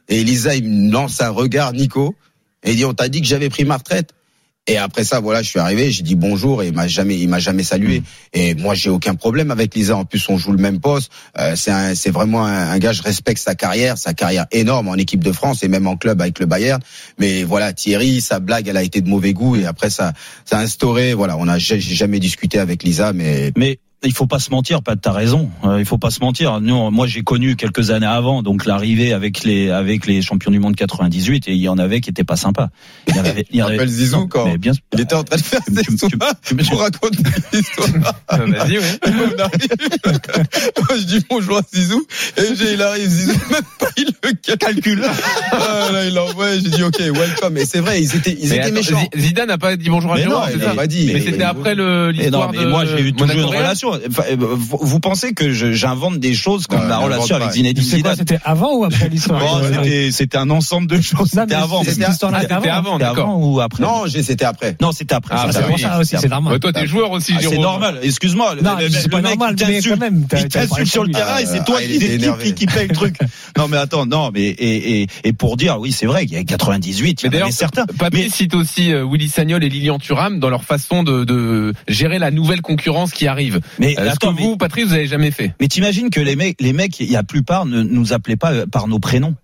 Et 0.10 0.24
Lisa, 0.24 0.56
il 0.56 0.68
me 0.68 0.92
lance 0.92 1.22
un 1.22 1.30
regard, 1.30 1.72
Nico, 1.74 2.16
et 2.64 2.72
il 2.72 2.78
dit, 2.78 2.86
on 2.86 2.94
t'a 2.96 3.08
dit 3.08 3.22
que 3.22 3.28
j'avais 3.28 3.50
pris 3.50 3.64
ma 3.64 3.78
retraite. 3.78 4.10
Et 4.68 4.78
après 4.78 5.04
ça, 5.04 5.20
voilà, 5.20 5.42
je 5.42 5.50
suis 5.50 5.60
arrivé, 5.60 5.90
j'ai 5.92 6.04
dit 6.04 6.14
bonjour 6.16 6.62
et 6.62 6.68
il 6.68 6.74
m'a 6.74 6.88
jamais, 6.88 7.18
il 7.18 7.28
m'a 7.28 7.40
jamais 7.40 7.64
salué. 7.64 8.04
Et 8.34 8.54
moi, 8.54 8.76
j'ai 8.76 8.92
aucun 8.92 9.16
problème 9.16 9.50
avec 9.50 9.74
Lisa. 9.74 9.98
En 9.98 10.06
plus, 10.06 10.30
on 10.30 10.38
joue 10.38 10.52
le 10.52 10.60
même 10.60 10.80
poste. 10.80 11.12
Euh, 11.40 11.56
c'est 11.56 11.72
un- 11.72 11.96
c'est 11.96 12.12
vraiment 12.12 12.46
un, 12.46 12.70
un 12.70 12.78
gars. 12.78 12.94
Je 12.94 13.02
respecte 13.02 13.42
sa 13.42 13.56
carrière, 13.56 13.98
sa 13.98 14.14
carrière 14.14 14.46
énorme 14.52 14.88
en 14.88 14.96
équipe 14.96 15.24
de 15.24 15.32
France 15.32 15.64
et 15.64 15.68
même 15.68 15.88
en 15.88 15.98
club 15.98 16.22
avec 16.22 16.38
le 16.40 16.46
Bayern. 16.46 16.80
Mais 17.18 17.44
voilà, 17.44 17.74
Thierry, 17.74 18.22
sa 18.22 18.40
blague, 18.40 18.68
elle 18.68 18.78
a 18.78 18.84
été 18.84 19.02
de 19.02 19.10
mauvais 19.10 19.34
goût. 19.34 19.56
Et 19.56 19.66
après, 19.66 19.90
ça, 19.90 20.14
ça 20.46 20.60
a 20.60 20.62
instauré. 20.62 21.16
Voilà, 21.16 21.38
on 21.38 21.48
a, 21.48 21.58
j'ai 21.58 21.80
j'ai 21.80 21.96
jamais 21.96 22.20
discuté 22.20 22.60
avec 22.60 22.84
Lisa, 22.84 23.14
mais 23.14 23.52
Mais 23.58 23.80
il 24.04 24.14
faut 24.14 24.26
pas 24.26 24.40
se 24.40 24.50
mentir, 24.50 24.82
Pat, 24.82 25.00
t'as 25.00 25.12
raison. 25.12 25.50
Euh, 25.64 25.78
il 25.80 25.86
faut 25.86 25.98
pas 26.00 26.10
se 26.10 26.20
mentir. 26.22 26.60
Nous, 26.60 26.90
moi, 26.90 27.06
j'ai 27.06 27.22
connu 27.22 27.56
quelques 27.56 27.92
années 27.92 28.06
avant, 28.08 28.42
donc 28.42 28.66
l'arrivée 28.66 29.14
avec 29.14 29.44
les 29.44 29.70
avec 29.70 30.08
les 30.08 30.22
champions 30.24 30.50
du 30.52 30.60
monde 30.60 30.76
98, 30.76 31.48
et 31.48 31.52
il 31.52 31.58
y 31.62 31.70
en 31.70 31.78
avait 31.78 32.02
qui 32.02 32.10
étaient 32.10 32.24
pas 32.24 32.36
sympas. 32.36 32.70
Il 33.08 33.16
y 33.16 33.20
en 33.20 33.26
avait, 33.26 33.46
il 33.52 33.58
y 33.58 33.62
en 33.62 33.68
avait- 33.68 33.86
Zizou 33.88 34.28
quand 34.28 34.46
mais 34.46 34.58
bien 34.58 34.74
sûr. 34.74 34.82
il 34.94 35.02
était 35.02 35.14
en 35.14 35.24
train 35.24 35.38
de 35.38 35.42
faire 35.42 35.60
Tu- 35.68 35.74
ses 35.76 35.82
tu- 35.84 35.96
tu- 35.98 36.08
tu- 36.08 36.56
tu- 36.58 36.70
pour 36.70 36.80
raconter 36.80 37.18
l'histoire. 37.54 37.88
Vas-y, 38.30 38.78
ouais. 38.80 39.00
On 39.06 39.40
arrive. 39.40 39.70
Moi, 40.78 40.98
je 40.98 41.04
dis 41.04 41.26
bonjour 41.30 41.58
à 41.58 41.62
Zizou. 41.74 42.06
Et 42.38 42.56
j'ai- 42.56 42.74
il 42.74 42.82
arrive, 42.82 43.08
Zizou, 43.08 43.34
même 43.52 43.62
pas, 43.80 43.88
il 43.98 44.08
le 44.24 44.56
calcule. 44.58 45.04
Ah, 45.52 45.90
là, 45.94 46.06
il 46.06 46.18
envoie, 46.18 46.54
j'ai 46.54 46.70
dit, 46.70 46.84
ok, 46.84 46.98
welcome. 47.00 47.58
Et 47.58 47.66
c'est 47.66 47.80
vrai, 47.80 48.02
ils 48.02 48.16
étaient, 48.16 48.32
ils 48.40 48.50
Mais 48.50 48.56
étaient 48.56 48.60
attends, 48.66 48.74
méchants. 48.76 49.10
Zi- 49.14 49.22
Zidane 49.28 49.48
n'a 49.48 49.58
pas 49.58 49.76
dit 49.78 49.90
bonjour 49.90 50.14
à 50.14 50.20
non, 50.20 50.42
c'est 50.48 50.56
il 50.56 50.62
ça 50.62 50.74
pas 50.74 50.88
dit. 50.88 51.06
Mais 51.08 51.14
Mais- 51.14 51.22
c'était 51.22 51.44
après 51.44 51.76
le- 51.76 52.12
Mais 52.16 52.30
non, 52.30 52.40
l'histoire 52.40 52.52
mais 52.52 52.58
de 52.60 52.66
moi 52.66 52.86
j'ai 52.86 53.02
eu 53.02 53.14
toujours 53.14 53.36
une 53.36 53.46
relation. 53.46 53.91
Enfin, 54.10 54.24
euh, 54.32 54.36
vous, 54.40 55.00
pensez 55.00 55.34
que 55.34 55.52
j'invente 55.52 56.20
des 56.20 56.34
choses 56.34 56.68
comme 56.68 56.80
ma 56.82 56.88
n'invente 56.88 57.06
relation 57.06 57.36
avec 57.36 57.52
Zinedine 57.52 57.84
Zidane 57.84 58.16
c'était 58.18 58.40
avant 58.44 58.76
ou 58.76 58.84
après 58.86 59.10
l'histoire 59.10 59.42
Euh, 59.64 59.72
c'était- 59.74 60.12
C'était 60.12 60.38
un 60.38 60.50
ensemble 60.50 60.88
de 60.88 61.02
choses. 61.02 61.30
C'était 61.30 61.54
avant. 61.56 61.84
C'était- 61.84 62.06
Ah, 62.06 62.78
avant. 62.78 62.98
avant, 63.00 63.36
ou 63.38 63.60
après 63.60 63.84
Non, 63.84 64.04
c'était 64.08 64.46
après. 64.46 64.76
Non, 64.82 64.92
c'était 64.92 65.16
après. 65.16 65.36
Ah, 65.38 65.48
bah 65.48 65.54
C'est 65.54 65.60
oui. 65.64 65.70
pour 65.72 65.80
ça 65.80 66.00
aussi, 66.00 66.16
c'est 66.20 66.30
normal. 66.30 66.54
Ouais, 66.54 66.60
toi, 66.60 66.72
t'es 66.74 66.86
joueur 66.88 67.12
aussi, 67.12 67.34
Ah, 67.38 67.42
c'est 67.42 67.58
normal, 67.58 68.00
excuse-moi. 68.04 68.56
Non, 68.62 68.76
Le- 68.78 68.86
le- 68.86 68.90
c'est 68.92 69.04
le 69.04 69.10
pas 69.10 69.22
mec, 69.22 69.26
normal, 69.38 69.56
il 69.60 69.68
mais 69.68 69.82
quand 69.82 69.98
même, 69.98 70.26
Il 70.38 70.48
t'insulte 70.48 70.88
sur 70.92 71.04
le 71.04 71.12
terrain 71.12 71.38
et 71.40 71.46
c'est 71.46 71.60
Ah, 71.60 71.64
toi 71.64 71.80
il 71.82 72.54
qui 72.56 72.66
paye 72.66 72.88
le 72.88 72.94
truc. 72.96 73.16
Non, 73.58 73.68
mais 73.68 73.78
attends, 73.78 74.06
non, 74.06 74.32
mais 74.34 74.44
et, 74.44 75.02
et, 75.02 75.08
et 75.26 75.34
pour 75.34 75.58
dire, 75.58 75.78
oui, 75.80 75.92
c'est 75.92 76.06
vrai 76.06 76.26
qu'il 76.26 76.38
y 76.38 76.40
a 76.40 76.44
98, 76.44 77.22
il 77.24 77.26
Mais 77.26 77.28
y 77.28 77.30
en 77.30 77.32
d'ailleurs, 77.32 77.48
avait 77.48 77.54
certains. 77.56 77.86
Mais- 78.14 78.30
cite 78.30 78.56
aussi 78.56 78.94
euh, 78.94 79.06
Willy 79.06 79.28
Sagnol 79.30 79.64
et 79.64 79.70
Lilian 79.70 80.00
Thuram 80.00 80.40
dans 80.40 80.50
leur 80.50 80.64
façon 80.64 81.04
de, 81.04 81.24
de 81.26 81.74
gérer 81.88 82.18
la 82.20 82.32
nouvelle 82.32 82.62
concurrence 82.62 83.12
qui 83.12 83.28
arrive. 83.28 83.60
Mais 83.82 84.00
Euh, 84.00 84.06
ce 84.06 84.10
attends, 84.12 84.34
que 84.34 84.40
mais- 84.40 84.48
vous, 84.48 84.58
Patrice, 84.58 84.86
vous 84.86 84.94
avez 84.94 85.08
jamais 85.08 85.32
fait. 85.32 85.54
Mais 85.60 85.68
t'imagines 85.68 86.10
que 86.10 86.20
les 86.22 86.36
mecs, 86.36 86.62
les 86.62 86.72
mecs, 86.72 87.00
il 87.00 87.12
y 87.12 87.16
a 87.16 87.20
la 87.20 87.24
plupart 87.24 87.66
ne 87.66 87.82
nous 87.84 88.14
appelaient 88.14 88.36
pas 88.38 88.54
euh, 88.54 88.66
par 88.66 88.88
nos 88.88 89.00
prénoms. 89.00 89.36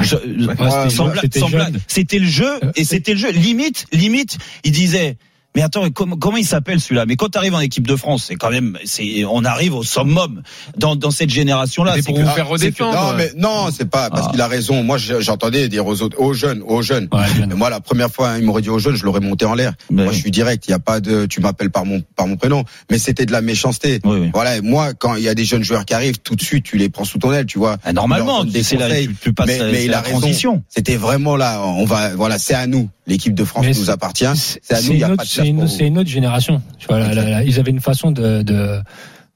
Je- 0.00 0.16
Ouais, 0.16 0.20
ouais, 0.48 1.80
c'était 1.88 2.18
le 2.18 2.26
jeu 2.26 2.58
Euh, 2.62 2.70
et 2.76 2.84
c'était 2.84 3.12
le 3.12 3.18
jeu. 3.18 3.30
Limite, 3.32 3.86
limite, 3.92 4.38
il 4.64 4.72
disait. 4.72 5.16
Mais 5.56 5.62
attends, 5.62 5.88
comment, 5.90 6.16
comment 6.16 6.36
il 6.36 6.44
s'appelle 6.44 6.80
celui-là? 6.80 7.06
Mais 7.06 7.14
quand 7.14 7.28
tu 7.28 7.38
arrives 7.38 7.54
en 7.54 7.60
équipe 7.60 7.86
de 7.86 7.94
France, 7.94 8.24
c'est 8.26 8.34
quand 8.34 8.50
même, 8.50 8.76
c'est, 8.84 9.24
on 9.24 9.44
arrive 9.44 9.74
au 9.74 9.84
summum 9.84 10.42
dans, 10.76 10.96
dans 10.96 11.12
cette 11.12 11.30
génération-là. 11.30 11.92
C'est 11.94 12.02
pour 12.06 12.16
que- 12.16 12.22
vous 12.22 12.28
faire 12.30 12.48
redescendre. 12.48 12.92
Non, 12.92 13.12
mais 13.16 13.30
non, 13.36 13.68
c'est 13.70 13.88
pas 13.88 14.10
parce 14.10 14.26
Ah. 14.26 14.30
qu'il 14.32 14.40
a 14.40 14.48
raison. 14.48 14.82
Moi, 14.82 14.98
j'entendais 14.98 15.68
dire 15.68 15.86
aux 15.86 16.02
autres, 16.02 16.20
aux 16.20 16.32
jeunes, 16.34 16.62
aux 16.66 16.82
jeunes. 16.82 17.08
Ouais. 17.12 17.46
Mais 17.48 17.54
moi, 17.54 17.70
la 17.70 17.78
première 17.80 18.10
fois, 18.10 18.34
il 18.36 18.44
m'aurait 18.44 18.62
dit 18.62 18.68
aux 18.70 18.80
jeunes, 18.80 18.96
je 18.96 19.04
l'aurais 19.04 19.20
monté 19.20 19.44
en 19.44 19.54
l'air. 19.54 19.74
Mais 19.90 20.02
Moi, 20.02 20.10
oui. 20.10 20.16
je 20.16 20.22
suis 20.22 20.30
direct. 20.32 20.64
Il 20.66 20.72
y 20.72 20.74
a 20.74 20.80
pas 20.80 21.00
de, 21.00 21.26
tu 21.26 21.40
m'appelles 21.40 21.70
par 21.70 21.84
mon, 21.84 22.00
par 22.16 22.26
mon 22.26 22.36
prénom. 22.36 22.64
Mais 22.90 22.98
c'était 22.98 23.24
de 23.26 23.32
la 23.32 23.40
méchanceté. 23.40 24.00
Oui, 24.04 24.18
oui. 24.22 24.30
Voilà. 24.34 24.56
et 24.56 24.60
Moi, 24.60 24.92
quand 24.94 25.14
il 25.14 25.22
y 25.22 25.28
a 25.28 25.34
des 25.36 25.44
jeunes 25.44 25.62
joueurs 25.62 25.84
qui 25.84 25.94
arrivent, 25.94 26.18
tout 26.18 26.34
de 26.34 26.42
suite, 26.42 26.64
tu 26.64 26.78
les 26.78 26.88
prends 26.88 27.04
sous 27.04 27.18
ton 27.18 27.32
aile, 27.32 27.46
tu 27.46 27.58
vois. 27.60 27.76
Ah, 27.84 27.92
Normalement, 27.92 28.44
c'est 28.60 28.76
la, 28.76 28.90
tu, 28.92 29.14
tu 29.22 29.32
passes 29.32 29.46
Mais- 29.46 29.58
la- 29.58 29.64
mais 29.66 29.74
c'est 29.78 29.84
il 29.84 29.90
la 29.92 29.98
a 29.98 30.00
raison. 30.00 30.18
transition. 30.18 30.62
C'était 30.68 30.96
vraiment 30.96 31.36
là. 31.36 31.62
On 31.64 31.84
va, 31.84 32.12
voilà, 32.16 32.38
c'est 32.38 32.54
à 32.54 32.66
nous. 32.66 32.88
L'équipe 33.06 33.34
de 33.34 33.44
France 33.44 33.66
Mais 33.66 33.72
nous 33.78 33.90
appartient. 33.90 34.24
C'est 34.34 34.72
à 34.74 34.80
nous. 34.80 34.86
Il 34.86 34.90
une, 34.92 34.96
n'y 34.96 35.02
a 35.04 35.08
autre- 35.08 35.16
pas 35.18 35.24
de 35.24 35.28
c'est 35.66 35.86
une- 35.86 35.92
une 35.92 35.98
autre 35.98 36.08
génération. 36.10 36.62
Tu 36.78 36.86
vois, 36.88 36.98
là, 36.98 37.12
là, 37.14 37.28
là, 37.28 37.42
ils 37.44 37.58
avaient 37.60 37.70
une 37.70 37.80
façon 37.80 38.10
de, 38.10 38.42
de, 38.42 38.80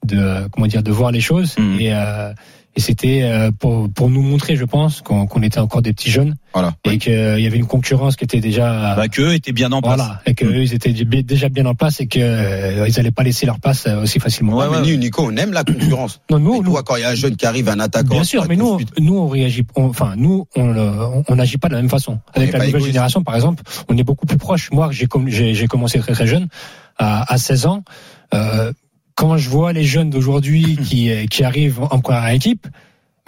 de 0.06 0.48
comment 0.52 0.66
dire, 0.66 0.82
de 0.82 0.90
voir 0.92 1.10
les 1.12 1.20
choses 1.20 1.56
Mhm. 1.58 1.76
et, 1.80 1.92
euh, 1.94 2.32
et 2.78 2.80
c'était 2.80 3.22
euh, 3.24 3.50
pour, 3.50 3.90
pour 3.90 4.08
nous 4.08 4.22
montrer, 4.22 4.54
je 4.54 4.64
pense, 4.64 5.00
qu'on 5.02 5.26
qu'on 5.26 5.42
était 5.42 5.58
encore 5.58 5.82
des 5.82 5.92
petits 5.92 6.12
jeunes 6.12 6.36
Voilà. 6.54 6.74
et 6.84 6.98
qu'il 6.98 7.12
y 7.40 7.46
avait 7.46 7.56
une 7.58 7.66
concurrence 7.66 8.14
qui 8.14 8.22
était 8.22 8.38
déjà 8.40 8.94
Bah, 8.94 9.08
qu'eux 9.08 9.34
étaient 9.34 9.50
bien 9.52 9.72
en 9.72 9.82
place. 9.82 9.96
voilà 9.96 10.20
et 10.26 10.34
qu'eux 10.34 10.62
ils 10.62 10.72
étaient 10.74 10.92
déjà 10.92 11.48
bien 11.48 11.66
en 11.66 11.74
place 11.74 12.00
et 12.00 12.06
que 12.06 12.20
euh, 12.20 12.86
ils 12.86 13.00
allaient 13.00 13.10
pas 13.10 13.24
laisser 13.24 13.46
leur 13.46 13.58
place 13.58 13.86
euh, 13.88 14.02
aussi 14.04 14.20
facilement. 14.20 14.56
Ouais, 14.56 14.68
Ouais, 14.68 14.78
mais 14.80 14.86
nous, 14.92 14.96
Nico, 14.96 15.24
on 15.26 15.36
aime 15.36 15.52
la 15.52 15.64
concurrence. 15.64 16.20
Non, 16.30 16.38
nous, 16.38 16.62
nous, 16.62 16.70
toi, 16.70 16.82
quand 16.84 16.94
il 16.96 17.02
y 17.02 17.04
a 17.04 17.10
un 17.10 17.14
jeune 17.16 17.34
qui 17.36 17.46
arrive, 17.46 17.68
un 17.68 17.80
attaquant. 17.80 18.14
Bien 18.14 18.22
sûr, 18.24 18.46
mais 18.48 18.54
nous, 18.56 18.78
nous 19.00 19.16
on 19.18 19.26
réagit, 19.28 19.64
enfin 19.74 20.14
nous, 20.16 20.46
on 20.54 20.68
on- 20.76 21.24
on 21.28 21.34
n'agit 21.34 21.58
pas 21.58 21.68
de 21.68 21.74
la 21.74 21.80
même 21.82 21.90
façon. 21.90 22.20
Avec 22.34 22.52
la 22.52 22.58
nouvelle 22.58 22.68
égoïste. 22.70 22.86
génération, 22.88 23.22
par 23.24 23.34
exemple, 23.34 23.62
on 23.88 23.96
est 23.98 24.04
beaucoup 24.04 24.26
plus 24.26 24.38
proche. 24.38 24.70
Moi, 24.70 24.90
j'ai 24.92 25.06
com- 25.06 25.28
j'ai 25.28 25.52
j'ai 25.54 25.66
commencé 25.66 25.98
très 25.98 26.12
très 26.12 26.26
jeune, 26.28 26.46
à, 26.96 27.32
à 27.32 27.38
16 27.38 27.66
ans. 27.66 27.82
Euh, 28.34 28.72
quand 29.18 29.36
je 29.36 29.50
vois 29.50 29.72
les 29.72 29.82
jeunes 29.82 30.10
d'aujourd'hui 30.10 30.76
qui 30.88 31.10
euh, 31.10 31.26
qui 31.26 31.42
arrivent 31.42 31.82
en 31.82 31.98
première 31.98 32.28
équipe, 32.28 32.66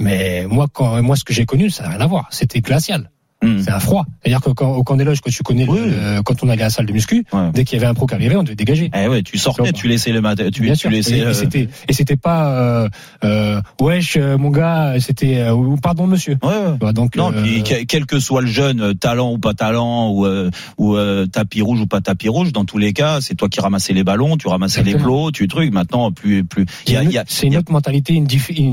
mais 0.01 0.47
moi, 0.47 0.67
quand 0.73 1.03
moi 1.03 1.17
ce 1.17 1.25
que 1.25 1.35
j'ai 1.35 1.45
connu, 1.45 1.69
ça 1.69 1.83
n'a 1.83 1.91
rien 1.91 2.01
à 2.01 2.07
voir. 2.07 2.29
C'était 2.31 2.61
glacial. 2.61 3.11
Hum. 3.43 3.61
C'est 3.63 3.71
un 3.71 3.81
froid. 3.81 4.05
C'est-à-dire 4.23 4.41
que 4.43 4.51
quand, 4.51 4.71
au 4.73 4.83
camp 4.83 4.97
des 4.97 5.05
loges, 5.05 5.21
quand 5.23 5.31
tu 5.31 5.43
connais, 5.43 5.67
Oui. 5.67 5.79
le- 5.87 6.23
quand 6.23 6.43
on 6.45 6.49
allait 6.51 6.61
à 6.63 6.67
la 6.67 6.71
salle 6.71 6.85
de 6.87 6.93
muscu, 6.93 7.25
Ouais. 7.33 7.51
dès 7.55 7.65
qu'il 7.65 7.79
y 7.79 7.81
avait 7.81 7.89
un 7.91 7.95
pro 7.95 8.07
qui 8.07 8.15
arrivait, 8.15 8.37
on 8.37 8.43
devait 8.43 8.55
dégager. 8.55 8.91
Eh 8.95 9.09
ouais, 9.09 9.23
tu 9.23 9.39
sortais, 9.39 9.73
tu 9.73 9.89
laissais 9.89 10.13
le 10.13 10.21
matin, 10.21 10.51
tu, 10.53 10.61
Bien 10.63 10.75
tu 10.75 10.81
sûr. 10.81 10.91
laissais. 10.91 11.19
Et, 11.19 11.23
euh, 11.23 11.33
c'était 11.33 11.69
et 11.89 11.93
c'était 11.95 12.17
pas 12.17 12.51
euh, 12.53 12.89
euh, 13.25 13.61
wesh 13.81 14.17
euh, 14.17 14.37
mon 14.37 14.51
gars, 14.51 14.95
c'était 15.01 15.39
euh, 15.39 15.55
ou 15.55 15.77
pardon 15.77 16.07
monsieur. 16.07 16.37
ouais, 16.43 16.77
vois, 16.81 16.93
donc 16.93 17.17
Non, 17.17 17.33
euh, 17.33 17.43
puis 17.43 17.63
que- 17.63 17.85
quel 17.85 18.05
que 18.07 18.19
soit 18.21 18.43
le 18.43 18.47
jeune, 18.49 18.81
euh, 18.81 18.95
talent 18.95 19.33
ou 19.33 19.39
pas 19.39 19.55
talent, 19.55 20.11
ou, 20.11 20.27
euh, 20.27 20.51
ou 20.79 20.97
euh, 20.97 21.27
tapis 21.27 21.63
rouge 21.63 21.81
ou 21.81 21.87
pas 21.87 22.01
tapis 22.01 22.29
rouge, 22.29 22.53
dans 22.53 22.65
tous 22.65 22.79
les 22.79 22.93
cas, 22.93 23.21
c'est 23.21 23.35
toi 23.35 23.49
qui 23.49 23.61
ramassais 23.61 23.93
les 23.93 24.05
ballons, 24.05 24.37
tu 24.37 24.49
ramassais 24.49 24.83
les 24.83 24.95
plots, 24.97 25.31
tu 25.31 25.49
trucs. 25.49 25.73
Maintenant, 25.73 26.13
plus, 26.13 26.45
plus. 26.45 26.67
il 26.87 26.93
y 26.93 26.97
a- 26.97 27.03
il 27.05 27.11
y 27.11 27.19
a- 27.19 27.25
c'est 27.27 27.47
une 27.47 27.57
autre 27.57 27.73
mentalité, 27.73 28.15
une 28.15 28.27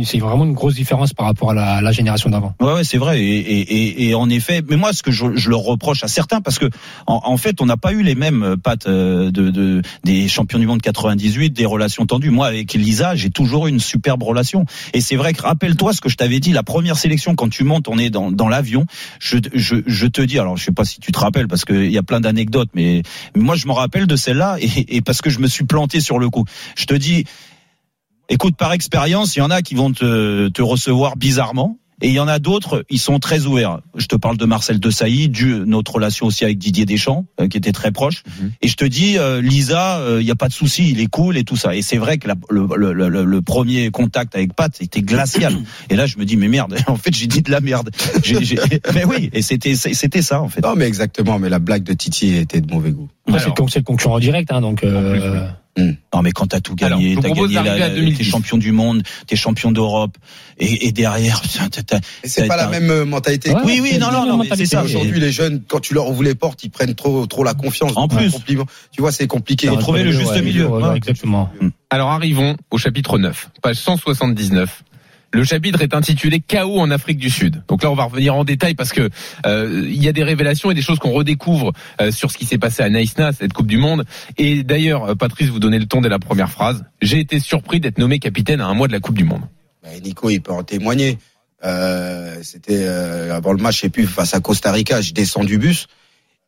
c'est 0.04 0.18
vraiment 0.20 0.44
une 0.46 0.54
grosse 0.54 0.76
différence 0.76 1.14
par 1.14 1.26
rapport 1.28 1.52
à 1.52 1.54
la, 1.54 1.82
la 1.82 1.92
génération 1.92 2.30
d'avant. 2.30 2.54
Ouais, 2.62 2.74
ouais, 2.74 2.84
c'est 2.84 2.98
vrai. 2.98 3.22
Et, 3.22 3.38
et, 3.38 3.60
et, 3.60 4.10
et 4.10 4.16
en 4.16 4.30
effet, 4.30 4.57
mais 4.68 4.78
moi, 4.78 4.94
ce 4.94 5.04
que 5.04 5.12
je, 5.12 5.36
je 5.36 5.50
leur 5.50 5.60
reproche 5.60 6.04
à 6.04 6.08
certains, 6.08 6.42
parce 6.42 6.60
que 6.60 6.70
en, 7.06 7.22
en 7.24 7.38
fait, 7.38 7.62
on 7.62 7.66
n'a 7.66 7.78
pas 7.78 7.94
eu 7.94 8.04
les 8.04 8.16
mêmes 8.16 8.44
euh, 8.44 8.58
pattes 8.58 8.88
euh, 8.88 9.32
de, 9.32 9.50
de 9.50 9.82
des 10.04 10.28
champions 10.28 10.60
du 10.60 10.68
monde 10.68 10.82
98, 10.82 11.52
des 11.52 11.66
relations 11.66 12.06
tendues. 12.06 12.30
Moi, 12.30 12.48
avec 12.48 12.74
Lisa, 12.74 13.16
j'ai 13.16 13.30
toujours 13.30 13.68
eu 13.68 13.70
une 13.70 13.80
superbe 13.80 14.24
relation. 14.24 14.66
Et 14.94 15.02
c'est 15.02 15.16
vrai 15.16 15.34
que 15.34 15.42
rappelle-toi 15.42 15.94
ce 15.94 16.02
que 16.02 16.10
je 16.10 16.18
t'avais 16.18 16.40
dit, 16.40 16.52
la 16.52 16.64
première 16.64 16.98
sélection 16.98 17.36
quand 17.36 17.50
tu 17.50 17.64
montes, 17.64 17.88
on 17.88 17.98
est 17.98 18.10
dans, 18.10 18.32
dans 18.32 18.48
l'avion. 18.48 18.86
Je, 19.20 19.38
je, 19.54 19.76
je 19.86 20.08
te 20.08 20.22
dis, 20.22 20.40
alors 20.40 20.58
je 20.58 20.64
sais 20.64 20.72
pas 20.72 20.86
si 20.86 21.00
tu 21.00 21.12
te 21.12 21.20
rappelles, 21.20 21.48
parce 21.48 21.66
qu'il 21.66 21.92
y 21.92 21.98
a 21.98 22.04
plein 22.04 22.20
d'anecdotes, 22.20 22.70
mais 22.74 23.04
moi, 23.36 23.56
je 23.56 23.68
me 23.68 23.74
rappelle 23.74 24.08
de 24.08 24.16
celle-là, 24.16 24.58
et, 24.60 24.98
et 24.98 25.02
parce 25.02 25.22
que 25.22 25.30
je 25.30 25.40
me 25.40 25.48
suis 25.48 25.66
planté 25.66 26.00
sur 26.00 26.20
le 26.20 26.30
coup. 26.30 26.46
Je 26.76 26.86
te 26.86 26.94
dis. 26.94 27.26
Écoute, 28.30 28.58
par 28.58 28.74
expérience, 28.74 29.38
il 29.38 29.40
y 29.40 29.42
en 29.42 29.52
a 29.52 29.62
qui 29.62 29.74
vont 29.74 29.94
te, 29.94 30.50
te 30.50 30.62
recevoir 30.62 31.16
bizarrement. 31.16 31.78
Et 32.02 32.10
il 32.10 32.14
y 32.14 32.20
en 32.20 32.28
a 32.28 32.38
d'autres, 32.40 32.86
ils 32.90 33.00
sont 33.00 33.18
très 33.20 33.46
ouverts. 33.46 33.80
Je 33.96 34.06
te 34.06 34.16
parle 34.16 34.38
de 34.38 34.46
Marcel 34.46 34.80
Desailly, 34.80 35.30
dû 35.30 35.56
notre 35.66 35.94
relation 35.96 36.28
aussi 36.28 36.44
avec 36.44 36.58
Didier 36.60 36.86
Deschamps, 36.86 37.26
euh, 37.42 37.48
qui 37.48 37.58
était 37.58 37.72
très 37.72 37.92
proche. 37.92 38.24
Mhm. 38.40 38.52
Et 38.62 38.68
je 38.68 38.76
te 38.76 38.86
dis, 38.86 39.18
euh, 39.18 39.42
Lisa, 39.42 40.00
il 40.20 40.24
n'y 40.26 40.30
a 40.32 40.36
pas 40.36 40.48
de 40.48 40.54
souci, 40.54 40.90
il 40.92 41.00
est 41.00 41.08
cool 41.08 41.38
et 41.38 41.44
tout 41.44 41.56
ça. 41.56 41.76
Et 41.76 41.82
c'est 41.82 41.98
vrai 41.98 42.18
que 42.20 42.28
la- 42.28 42.36
le, 42.52 42.68
le, 42.76 42.94
le, 43.10 43.26
le 43.26 43.42
premier 43.42 43.90
contact 43.90 44.36
avec 44.36 44.54
Pat 44.54 44.80
était 44.82 45.02
glacial. 45.02 45.54
Et 45.90 45.96
là, 45.96 46.06
je 46.06 46.18
me 46.20 46.26
dis, 46.26 46.38
mais 46.38 46.48
merde, 46.50 46.76
en 46.88 46.98
fait, 46.98 47.16
j'ai 47.16 47.28
dit 47.28 47.42
de 47.42 47.50
la 47.52 47.62
merde. 47.62 47.90
Mais 48.94 49.06
oui, 49.06 49.30
et 49.34 49.42
c'était 49.42 49.76
c'était 49.76 50.22
ça 50.22 50.42
en 50.42 50.50
fait. 50.50 50.62
Non, 50.62 50.76
mais 50.76 50.86
exactement. 50.86 51.40
Mais 51.40 51.50
la 51.50 51.60
blague 51.60 51.84
de 51.84 51.94
Titi 51.94 52.36
était 52.36 52.62
de 52.62 52.72
mauvais 52.74 52.92
goût. 52.92 53.10
C'est 53.28 53.46
le- 53.48 53.82
concurrent 53.84 54.20
direct, 54.20 54.52
hein, 54.52 54.62
donc. 54.62 54.84
Euh, 55.78 55.92
Non, 56.14 56.22
mais 56.22 56.32
quand 56.32 56.48
t'as 56.48 56.60
tout 56.60 56.76
gagné, 56.76 57.16
t'as 57.22 57.30
gagné 57.30 57.54
la, 57.80 57.90
2010. 57.90 58.18
t'es 58.18 58.24
champion 58.24 58.58
du 58.58 58.72
monde, 58.72 59.04
t'es 59.28 59.36
champion 59.36 59.72
d'Europe, 59.72 60.18
et, 60.60 60.88
et 60.88 60.92
derrière, 60.92 61.42
putain, 61.44 61.68
t'as- 61.70 61.84
t'as- 61.84 62.00
Et 62.24 62.28
c'est 62.28 62.42
T'as- 62.42 62.48
pas 62.48 62.58
la 62.58 62.68
même 62.68 62.90
euh, 62.90 63.06
mentalité. 63.06 63.52
Ouais, 63.52 63.62
oui, 63.66 63.80
oui, 63.82 63.98
non, 63.98 64.12
non, 64.12 64.26
non, 64.26 64.38
mais 64.38 64.44
mentalité. 64.46 64.66
c'est 64.66 64.76
ça. 64.76 64.84
Aujourd'hui, 64.84 65.20
les 65.20 65.32
jeunes, 65.32 65.62
quand 65.68 65.80
tu 65.80 65.94
leur 65.94 66.10
ouvres 66.10 66.24
les 66.24 66.36
portes, 66.36 66.64
ils 66.64 66.70
prennent 66.70 66.96
trop, 66.96 67.26
trop 67.28 67.44
la 67.44 67.54
confiance. 67.54 67.94
En 67.96 68.08
plus. 68.08 68.32
Tu 68.46 69.02
vois, 69.02 69.12
c'est 69.12 69.28
compliqué. 69.28 69.68
Faut 69.68 69.76
trouver 69.78 70.04
le 70.04 70.12
juste 70.12 70.32
ouais, 70.32 70.42
milieu. 70.42 70.68
ouais, 70.68 70.84
Ouais. 70.88 70.98
Exactement. 70.98 71.50
Alors 71.90 72.10
arrivons 72.12 72.58
au 72.72 72.78
chapitre 72.78 73.18
9, 73.18 73.50
page 73.62 73.78
179. 73.78 74.84
Le 75.34 75.44
chapitre 75.44 75.82
est 75.82 75.94
intitulé 75.94 76.40
Chaos 76.40 76.80
en 76.80 76.90
Afrique 76.90 77.18
du 77.18 77.30
Sud. 77.30 77.62
Donc 77.68 77.84
là, 77.84 77.92
on 77.92 77.96
va 77.96 78.06
revenir 78.06 78.36
en 78.36 78.44
détail 78.44 78.76
parce 78.76 78.92
que 78.92 79.10
euh, 79.46 79.84
il 79.86 80.02
y 80.02 80.08
a 80.08 80.14
des 80.14 80.24
révélations 80.24 80.72
et 80.72 80.74
des 80.74 80.82
choses 80.82 81.00
qu'on 81.00 81.12
redécouvre 81.12 81.74
euh, 82.00 82.12
sur 82.12 82.32
ce 82.32 82.38
qui 82.38 82.46
s'est 82.46 82.58
passé 82.58 82.82
à 82.82 82.90
Naïsna, 82.90 83.34
cette 83.34 83.54
Coupe 83.54 83.68
du 83.68 83.78
Monde. 83.78 84.06
Et 84.38 84.64
d'ailleurs, 84.64 85.04
euh, 85.04 85.16
Patrice, 85.16 85.50
vous 85.50 85.60
donnez 85.60 85.80
le 85.80 85.86
ton 85.86 86.02
dès 86.02 86.10
la 86.10 86.20
première 86.20 86.50
phrase. 86.50 86.86
J'ai 87.02 87.20
été 87.20 87.40
surpris 87.40 87.80
d'être 87.80 87.98
nommé 87.98 88.20
capitaine 88.20 88.62
à 88.62 88.68
un 88.68 88.74
mois 88.74 88.88
de 88.88 88.94
la 88.94 89.00
Coupe 89.00 89.18
du 89.18 89.26
Monde. 89.26 89.42
Bah, 89.84 89.90
Nico, 90.02 90.30
il 90.30 90.42
peut 90.42 90.54
en 90.54 90.64
témoigner. 90.64 91.18
C'était 92.42 92.88
avant 92.88 93.52
le 93.52 93.62
match, 93.62 93.76
je 93.76 93.82
sais 93.82 93.90
plus, 93.90 94.08
face 94.08 94.34
à 94.34 94.40
Costa 94.40 94.72
Rica, 94.72 95.02
je 95.02 95.12
descends 95.12 95.44
du 95.44 95.58
bus. 95.58 95.88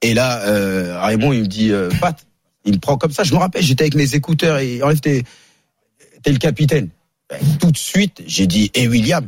Et 0.02 0.14
là, 0.14 1.02
Raymond, 1.02 1.34
il 1.34 1.42
me 1.42 1.48
dit, 1.48 1.72
Pat, 2.00 2.26
il 2.64 2.74
me 2.74 2.80
prend 2.80 2.98
comme 2.98 3.12
ça. 3.12 3.24
Je 3.24 3.34
me 3.34 3.40
rappelle, 3.40 3.64
j'étais 3.64 3.84
avec 3.84 3.96
mes 3.96 4.16
écouteurs 4.16 4.60
et 4.60 4.82
enlève 4.82 5.02
t'es 5.02 5.24
t'es 6.22 6.32
le 6.32 6.38
capitaine. 6.38 6.90
Ben, 7.30 7.38
tout 7.60 7.72
de 7.72 7.78
suite, 7.78 8.24
j'ai 8.26 8.48
dit, 8.48 8.72
et 8.74 8.88
William. 8.88 9.28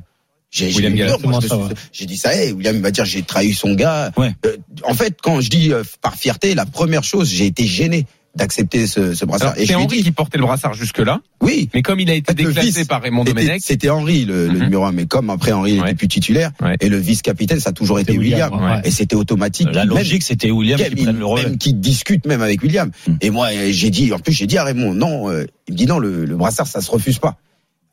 J'ai 0.49 0.69
j'ai 0.69 0.77
William 0.89 0.93
suis- 1.39 1.53
ouais. 1.53 1.73
j'ai 1.93 2.05
dit 2.05 2.17
ça, 2.17 2.35
hey, 2.35 2.51
William 2.51 2.75
il 2.75 2.81
va 2.81 2.91
dire 2.91 3.05
j'ai 3.05 3.21
trahi 3.21 3.53
son 3.53 3.73
gars. 3.73 4.11
Ouais. 4.17 4.33
Euh, 4.45 4.57
en 4.83 4.93
fait, 4.93 5.15
quand 5.23 5.39
je 5.39 5.49
dis 5.49 5.71
euh, 5.71 5.83
par 6.01 6.15
fierté, 6.15 6.55
la 6.55 6.65
première 6.65 7.03
chose, 7.05 7.29
j'ai 7.29 7.45
été 7.45 7.65
gêné 7.65 8.05
d'accepter 8.35 8.85
ce, 8.87 9.13
ce 9.13 9.23
brassard. 9.25 9.53
C'est 9.57 9.75
Henri 9.75 9.97
dit, 9.97 10.03
qui 10.03 10.11
portait 10.11 10.37
le 10.37 10.43
brassard 10.43 10.73
jusque-là, 10.73 11.21
oui, 11.41 11.69
mais 11.73 11.81
comme 11.81 11.99
il 12.01 12.09
a 12.09 12.13
été 12.15 12.33
déclassé 12.33 12.83
par 12.85 13.01
Raymond 13.01 13.23
Domenech, 13.23 13.61
C'était 13.63 13.89
Henri 13.89 14.25
le, 14.25 14.47
le 14.47 14.53
Mhm. 14.53 14.63
numéro 14.63 14.83
un, 14.85 14.91
mais 14.93 15.05
comme 15.05 15.29
après 15.29 15.51
Henri 15.53 15.73
Ouais. 15.79 15.85
n'était 15.85 15.95
plus 15.95 16.07
titulaire 16.09 16.51
Ouais. 16.61 16.75
et 16.81 16.89
le 16.89 16.97
vice-capitaine, 16.97 17.59
ça 17.61 17.69
a 17.69 17.73
toujours 17.73 17.99
été 17.99 18.17
William. 18.17 18.51
William, 18.53 18.71
ouais. 18.75 18.81
Et 18.85 18.91
c'était 18.91 19.15
automatique. 19.15 19.67
La 19.73 19.85
logique, 19.85 20.23
c'était 20.23 20.49
William 20.51 20.77
qui 20.79 20.95
Même, 20.95 21.03
prenne 21.03 21.19
le 21.19 21.25
relais. 21.25 21.43
même 21.43 21.57
qui 21.57 21.73
discute 21.73 22.25
même 22.25 22.41
avec 22.41 22.61
William. 22.63 22.91
Mm. 23.07 23.13
Et 23.21 23.29
moi, 23.29 23.49
j'ai 23.69 23.89
dit, 23.89 24.11
en 24.13 24.19
plus, 24.19 24.33
j'ai 24.33 24.47
dit 24.47 24.57
à 24.57 24.63
Raymond, 24.65 24.93
non, 24.93 25.29
euh, 25.29 25.45
il 25.67 25.73
me 25.73 25.77
dit 25.77 25.85
non, 25.85 25.99
le, 25.99 26.25
le 26.25 26.35
brassard, 26.35 26.67
ça 26.67 26.81
se 26.81 26.89
refuse 26.91 27.19
pas. 27.19 27.37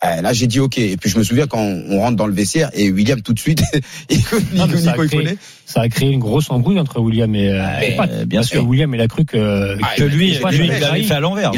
Euh, 0.05 0.21
là, 0.23 0.33
j'ai 0.33 0.47
dit 0.47 0.61
ok. 0.61 0.79
Et 0.79 0.97
puis 0.97 1.11
je 1.11 1.19
me 1.19 1.25
souviens 1.25 1.47
quand 1.49 1.59
on 1.61 1.99
rentre 2.01 2.17
dans 2.17 2.29
le 2.29 2.33
vestiaire 2.33 2.71
et 2.73 2.89
William 2.91 3.21
tout 3.21 3.33
de 3.33 3.39
suite, 3.41 3.63
il 4.11 4.17
Nico, 4.19 4.37
Non, 4.55 4.67
mais 4.69 4.77
ça, 4.79 4.91
a 4.91 4.93
Nico, 4.93 5.03
il 5.05 5.09
créé, 5.09 5.25
connaît. 5.25 5.37
ça 5.67 5.81
a 5.81 5.89
créé 5.89 6.11
une 6.11 6.21
grosse 6.21 6.51
embrouille 6.51 6.79
entre 6.79 7.01
William 7.01 7.35
et, 7.35 7.49
euh, 7.51 7.65
Mais, 7.81 7.93
et 7.93 7.97
Pat. 7.97 8.25
bien 8.27 8.39
Parce 8.41 8.49
sûr. 8.51 8.61
que 8.63 8.67
William, 8.67 8.95
il 8.95 9.01
a 9.01 9.09
cru 9.09 9.25
que, 9.25 9.77
Ah, 9.83 9.95
que 9.97 10.05
lui, 10.05 10.31
il 10.53 10.67
l'avait 10.81 11.03
fait 11.03 11.15
à 11.15 11.21
l'envers. 11.21 11.51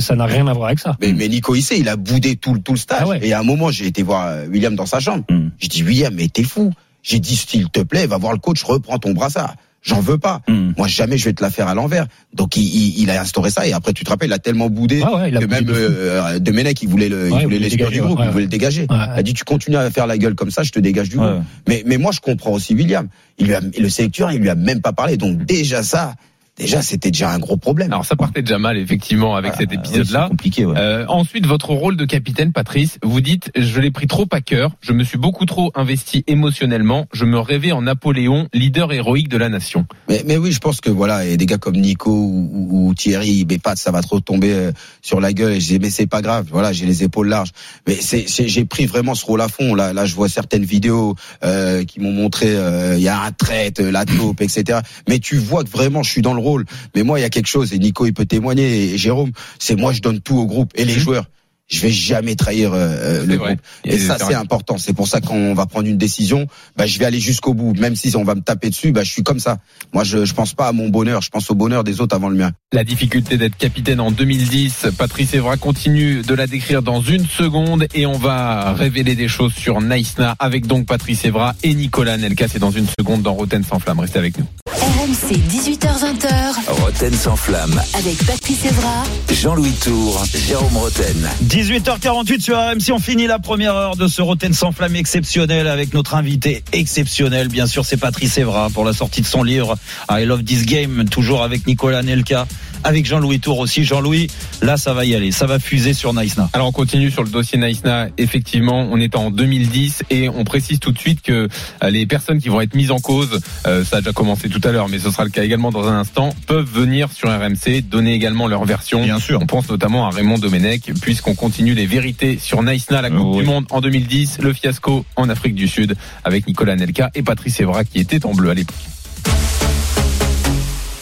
Ça 0.00 0.14
n'a 0.16 0.26
rien 0.26 0.46
à 0.46 0.52
voir 0.52 0.66
avec 0.68 0.78
ça. 0.78 0.96
Mais, 1.00 1.12
mais 1.12 1.26
Nico, 1.28 1.54
il 1.56 1.62
sait, 1.62 1.78
il 1.80 1.88
a 1.88 1.96
boudé 1.96 2.36
tout, 2.36 2.54
le- 2.54 2.60
tout 2.60 2.72
le 2.72 2.78
stage. 2.78 2.98
Ah 3.02 3.08
ouais. 3.08 3.18
Et 3.22 3.32
à 3.32 3.40
un 3.40 3.44
moment, 3.44 3.70
j'ai 3.72 3.86
été 3.86 4.02
voir 4.04 4.28
euh, 4.28 4.46
William 4.46 4.76
dans 4.76 4.86
sa 4.86 5.00
chambre. 5.00 5.24
Mm. 5.28 5.48
J'ai 5.58 5.68
dit, 5.68 5.82
William, 5.82 6.14
mais 6.14 6.28
t'es 6.28 6.44
fou. 6.44 6.72
J'ai 7.02 7.18
dit, 7.18 7.34
s'il 7.34 7.68
te 7.70 7.80
plaît, 7.80 8.06
va 8.06 8.18
voir 8.18 8.32
le 8.32 8.38
coach, 8.38 8.62
reprends 8.62 8.98
ton 8.98 9.12
brassard. 9.12 9.56
J'en 9.82 10.00
veux 10.00 10.18
pas. 10.18 10.42
Mm. 10.46 10.72
Moi, 10.76 10.88
jamais 10.88 11.16
je 11.16 11.24
vais 11.24 11.32
te 11.32 11.42
la 11.42 11.50
faire 11.50 11.68
à 11.68 11.74
l'envers. 11.74 12.06
Donc, 12.34 12.56
il, 12.56 12.62
il, 12.62 13.00
il 13.00 13.10
a 13.10 13.20
instauré 13.20 13.50
ça. 13.50 13.66
Et 13.66 13.72
après, 13.72 13.92
tu 13.92 14.04
te 14.04 14.10
rappelles, 14.10 14.28
il 14.28 14.32
a 14.34 14.38
tellement 14.38 14.68
boudé 14.68 15.02
ouais, 15.02 15.06
a 15.06 15.30
que 15.30 15.34
boudé 15.38 15.46
même 15.46 15.64
de 15.64 15.72
euh, 15.74 16.38
il 16.82 16.88
voulait 16.88 17.08
le, 17.08 17.30
Ouais, 17.30 17.38
il 17.40 17.44
voulait 17.44 17.58
l'exclure 17.58 17.90
du 17.90 18.00
groupe, 18.00 18.18
ouais, 18.18 18.26
il 18.26 18.30
voulait 18.30 18.44
le 18.44 18.50
dégager. 18.50 18.86
Il 18.90 19.18
a 19.18 19.22
dit, 19.22 19.34
tu 19.34 19.44
continues 19.44 19.76
à 19.76 19.90
faire 19.90 20.06
la 20.06 20.18
gueule 20.18 20.34
comme 20.34 20.50
ça, 20.50 20.62
je 20.62 20.70
te 20.72 20.80
dégage 20.80 21.08
du 21.08 21.16
groupe. 21.16 21.42
Mais, 21.66 21.82
mais 21.86 21.96
moi, 21.96 22.12
je 22.12 22.20
comprends 22.20 22.52
aussi 22.52 22.74
William. 22.74 23.08
Il 23.38 23.46
lui 23.46 23.54
a, 23.54 23.60
le 23.60 23.88
sélecteur, 23.88 24.32
il 24.32 24.40
lui 24.40 24.50
a 24.50 24.54
même 24.54 24.82
pas 24.82 24.92
parlé. 24.92 25.16
Donc, 25.16 25.44
déjà 25.44 25.82
ça, 25.82 26.14
déjà, 26.60 26.82
c'était 26.82 27.10
déjà 27.10 27.30
un 27.32 27.38
gros 27.38 27.56
problème. 27.56 27.92
alors 27.92 28.04
ça 28.04 28.16
partait 28.16 28.42
déjà 28.42 28.58
mal 28.58 28.76
effectivement 28.78 29.34
avec 29.36 29.54
cet 29.54 29.70
Ah, 29.72 29.74
oui, 29.74 29.78
épisode-là. 29.78 30.24
c'est 30.24 30.30
compliqué, 30.30 30.64
ouais. 30.66 30.74
Euh, 30.76 31.04
ensuite, 31.08 31.46
votre 31.46 31.70
rôle 31.70 31.96
de 31.96 32.04
capitaine, 32.04 32.52
Patrice, 32.52 32.98
vous 33.02 33.20
dites, 33.20 33.50
je 33.56 33.80
l'ai 33.80 33.90
pris 33.90 34.06
trop 34.06 34.26
à 34.32 34.40
cœur, 34.40 34.72
je 34.80 34.92
me 34.92 35.04
suis 35.04 35.18
beaucoup 35.18 35.46
trop 35.46 35.72
investi 35.74 36.24
émotionnellement, 36.26 37.06
je 37.12 37.24
me 37.24 37.38
rêvais 37.38 37.72
en 37.72 37.82
Napoléon, 37.82 38.48
leader 38.52 38.92
héroïque 38.92 39.28
de 39.28 39.36
la 39.36 39.48
nation. 39.48 39.86
Mais, 40.08 40.22
mais 40.26 40.36
oui, 40.36 40.52
je 40.52 40.58
pense 40.58 40.80
que 40.80 40.90
voilà, 40.90 41.24
et 41.26 41.36
des 41.36 41.46
gars 41.46 41.58
comme 41.58 41.76
Nico 41.76 42.10
ou, 42.10 42.50
ou- 42.52 42.88
ou 42.88 42.94
Thierry, 42.94 43.46
mais 43.48 43.58
pas, 43.58 43.76
ça 43.76 43.90
va 43.90 44.02
trop 44.02 44.20
tomber 44.20 44.52
euh, 44.52 44.72
sur 45.02 45.20
la 45.20 45.32
gueule. 45.32 45.52
Et 45.52 45.60
je 45.60 45.66
dis, 45.68 45.78
mais 45.78 45.90
c'est 45.90 46.06
pas 46.06 46.22
grave. 46.22 46.46
Voilà, 46.50 46.72
j'ai 46.72 46.86
les 46.86 47.02
épaules 47.04 47.28
larges. 47.28 47.50
Mais 47.86 47.94
c'est, 47.94 48.28
c'est- 48.28 48.48
j'ai 48.48 48.64
pris 48.64 48.86
vraiment 48.86 49.14
ce 49.14 49.24
rôle 49.24 49.40
à 49.40 49.48
fond. 49.48 49.74
Là, 49.74 49.92
là, 49.92 50.04
je 50.06 50.14
vois 50.14 50.28
certaines 50.28 50.64
vidéos 50.64 51.14
euh, 51.44 51.84
qui 51.84 52.00
m'ont 52.00 52.12
montré, 52.12 52.46
euh, 52.56 52.96
il 52.96 53.02
y 53.02 53.08
a 53.08 53.20
un 53.22 53.32
traite, 53.32 53.78
la 53.80 54.04
taupe, 54.04 54.40
etc. 54.40 54.80
Mais 55.08 55.18
tu 55.18 55.36
vois 55.36 55.64
que 55.64 55.70
vraiment, 55.70 56.02
je 56.02 56.10
suis 56.10 56.22
dans 56.22 56.34
le 56.34 56.40
rôle. 56.40 56.49
Mais 56.94 57.02
moi, 57.02 57.18
il 57.18 57.22
y 57.22 57.26
a 57.26 57.30
quelque 57.30 57.48
chose. 57.48 57.72
Et 57.72 57.78
Nico, 57.78 58.06
il 58.06 58.14
peut 58.14 58.26
témoigner. 58.26 58.94
Et 58.94 58.98
Jérôme, 58.98 59.32
c'est 59.58 59.76
moi, 59.76 59.92
je 59.92 60.00
donne 60.00 60.20
tout 60.20 60.36
au 60.36 60.46
groupe 60.46 60.72
et 60.74 60.84
les 60.84 60.98
joueurs. 60.98 61.26
Je 61.70 61.80
vais 61.82 61.92
jamais 61.92 62.34
trahir 62.34 62.72
euh, 62.74 63.20
C'est 63.20 63.26
le 63.26 63.36
vrai. 63.36 63.54
groupe. 63.54 63.60
Et, 63.84 63.98
ça, 63.98 64.18
c'est 64.18 64.34
important. 64.34 64.76
C'est 64.76 64.92
pour 64.92 65.06
ça 65.06 65.20
qu'on 65.20 65.54
va 65.54 65.66
prendre 65.66 65.86
une 65.86 65.98
décision. 65.98 66.48
Bah, 66.76 66.84
je 66.84 66.98
vais 66.98 67.04
aller 67.04 67.20
jusqu'au 67.20 67.54
bout, 67.54 67.74
même 67.74 67.94
si 67.94 68.14
on 68.16 68.24
va 68.24 68.34
me 68.34 68.40
taper 68.40 68.70
dessus. 68.70 68.90
Bah, 68.90 69.04
je 69.04 69.10
suis 69.10 69.22
comme 69.22 69.38
ça. 69.38 69.58
Moi, 69.92 70.02
je, 70.02 70.24
je 70.24 70.34
pense 70.34 70.52
pas 70.52 70.66
à 70.66 70.72
mon 70.72 70.88
bonheur. 70.88 71.22
Je 71.22 71.30
pense 71.30 71.48
au 71.48 71.54
bonheur 71.54 71.84
des 71.84 72.00
autres 72.00 72.16
avant 72.16 72.28
le 72.28 72.36
mien. 72.36 72.50
La 72.72 72.82
difficulté 72.82 73.36
d'être 73.38 73.56
capitaine 73.56 74.00
en 74.00 74.10
2010, 74.10 74.88
Patrice 74.98 75.32
Evra 75.34 75.56
continue 75.56 76.22
de 76.22 76.34
la 76.34 76.48
décrire 76.48 76.82
dans 76.82 77.02
une 77.02 77.26
seconde 77.26 77.86
et 77.94 78.04
on 78.04 78.18
va 78.18 78.72
révéler 78.72 79.14
des 79.14 79.28
choses 79.28 79.54
sur 79.54 79.80
Naïsna 79.80 80.34
avec 80.40 80.66
donc 80.66 80.86
Patrice 80.86 81.24
Evra 81.24 81.54
et 81.62 81.72
Nicolas 81.74 82.16
Nelka. 82.16 82.48
C'est 82.48 82.58
dans 82.58 82.72
une 82.72 82.88
seconde 82.98 83.22
dans 83.22 83.34
Roten 83.34 83.62
sans 83.62 83.78
flamme. 83.78 84.00
Restez 84.00 84.18
avec 84.18 84.36
nous. 84.38 84.46
RMC 84.80 85.36
18h20h 85.50 86.80
Roten 86.80 87.12
sans 87.12 87.36
flamme. 87.36 87.78
avec 87.98 88.16
Patrice 88.24 88.64
Evra 88.64 89.02
Jean-Louis 89.30 89.72
Tour, 89.72 90.24
Jérôme 90.34 90.74
Roten. 90.74 91.28
18h48 91.44 92.40
sur 92.40 92.56
RMC, 92.56 92.90
on 92.92 92.98
finit 92.98 93.26
la 93.26 93.38
première 93.38 93.74
heure 93.74 93.96
de 93.96 94.08
ce 94.08 94.22
Roten 94.22 94.54
sans 94.54 94.72
flamme 94.72 94.96
exceptionnel 94.96 95.68
avec 95.68 95.92
notre 95.92 96.14
invité 96.14 96.64
exceptionnel. 96.72 97.48
Bien 97.48 97.66
sûr, 97.66 97.84
c'est 97.84 97.98
Patrice 97.98 98.38
Evra 98.38 98.70
pour 98.70 98.86
la 98.86 98.94
sortie 98.94 99.20
de 99.20 99.26
son 99.26 99.42
livre 99.42 99.76
I 100.10 100.24
Love 100.24 100.44
This 100.44 100.64
Game, 100.64 101.06
toujours 101.10 101.42
avec 101.42 101.66
Nicolas 101.66 102.02
Nelka, 102.02 102.46
avec 102.84 103.06
Jean-Louis 103.06 103.40
Tour 103.40 103.58
aussi. 103.58 103.84
Jean-Louis, 103.84 104.28
là, 104.62 104.76
ça 104.76 104.94
va 104.94 105.04
y 105.04 105.14
aller, 105.14 105.32
ça 105.32 105.46
va 105.46 105.58
fuser 105.58 105.94
sur 105.94 106.12
Naïsna. 106.12 106.48
Alors 106.52 106.68
on 106.68 106.72
continue 106.72 107.10
sur 107.10 107.22
le 107.22 107.30
dossier 107.30 107.58
Naïsna. 107.58 108.08
Effectivement, 108.18 108.88
on 108.90 108.98
est 108.98 109.16
en 109.16 109.30
2010 109.30 110.02
et 110.10 110.28
on 110.28 110.44
précise 110.44 110.78
tout 110.80 110.92
de 110.92 110.98
suite 110.98 111.22
que 111.22 111.48
euh, 111.82 111.90
les 111.90 112.06
personnes 112.06 112.40
qui 112.40 112.48
vont 112.48 112.60
être 112.60 112.74
mises 112.74 112.90
en 112.90 112.98
cause, 112.98 113.40
euh, 113.66 113.84
ça 113.84 113.96
a 113.96 114.00
déjà 114.00 114.12
commencé 114.12 114.48
tout 114.48 114.60
à 114.64 114.72
l'heure, 114.72 114.88
mais 114.88 114.98
ce 114.98 115.10
sera 115.10 115.24
le 115.24 115.30
cas 115.30 115.42
également 115.42 115.70
dans 115.70 115.86
un 115.86 115.98
instant, 115.98 116.34
peuvent 116.46 116.70
venir 116.70 117.10
sur 117.12 117.28
RMC 117.28 117.82
donner 117.82 118.14
également 118.14 118.48
leur 118.48 118.64
version. 118.64 119.02
Bien 119.02 119.18
sûr. 119.18 119.38
On 119.42 119.46
pense 119.46 119.68
notamment 119.68 120.06
à 120.06 120.10
Raymond 120.10 120.38
Domenech, 120.38 120.92
puisqu'on 121.00 121.34
continue 121.34 121.74
les 121.74 121.86
vérités 121.86 122.38
sur 122.40 122.62
Naïsna, 122.62 123.02
la 123.02 123.10
Coupe 123.10 123.36
Oui. 123.36 123.38
du 123.38 123.44
Monde 123.44 123.66
en 123.70 123.80
2010, 123.80 124.38
le 124.40 124.52
fiasco 124.52 125.04
en 125.16 125.28
Afrique 125.28 125.54
du 125.54 125.68
Sud 125.68 125.96
avec 126.24 126.46
Nicolas 126.46 126.76
Nelka 126.76 127.10
et 127.14 127.22
Patrice 127.22 127.60
Evra 127.60 127.84
qui 127.84 127.98
était 127.98 128.24
en 128.26 128.32
bleu 128.32 128.50
à 128.50 128.54
l'époque. 128.54 128.74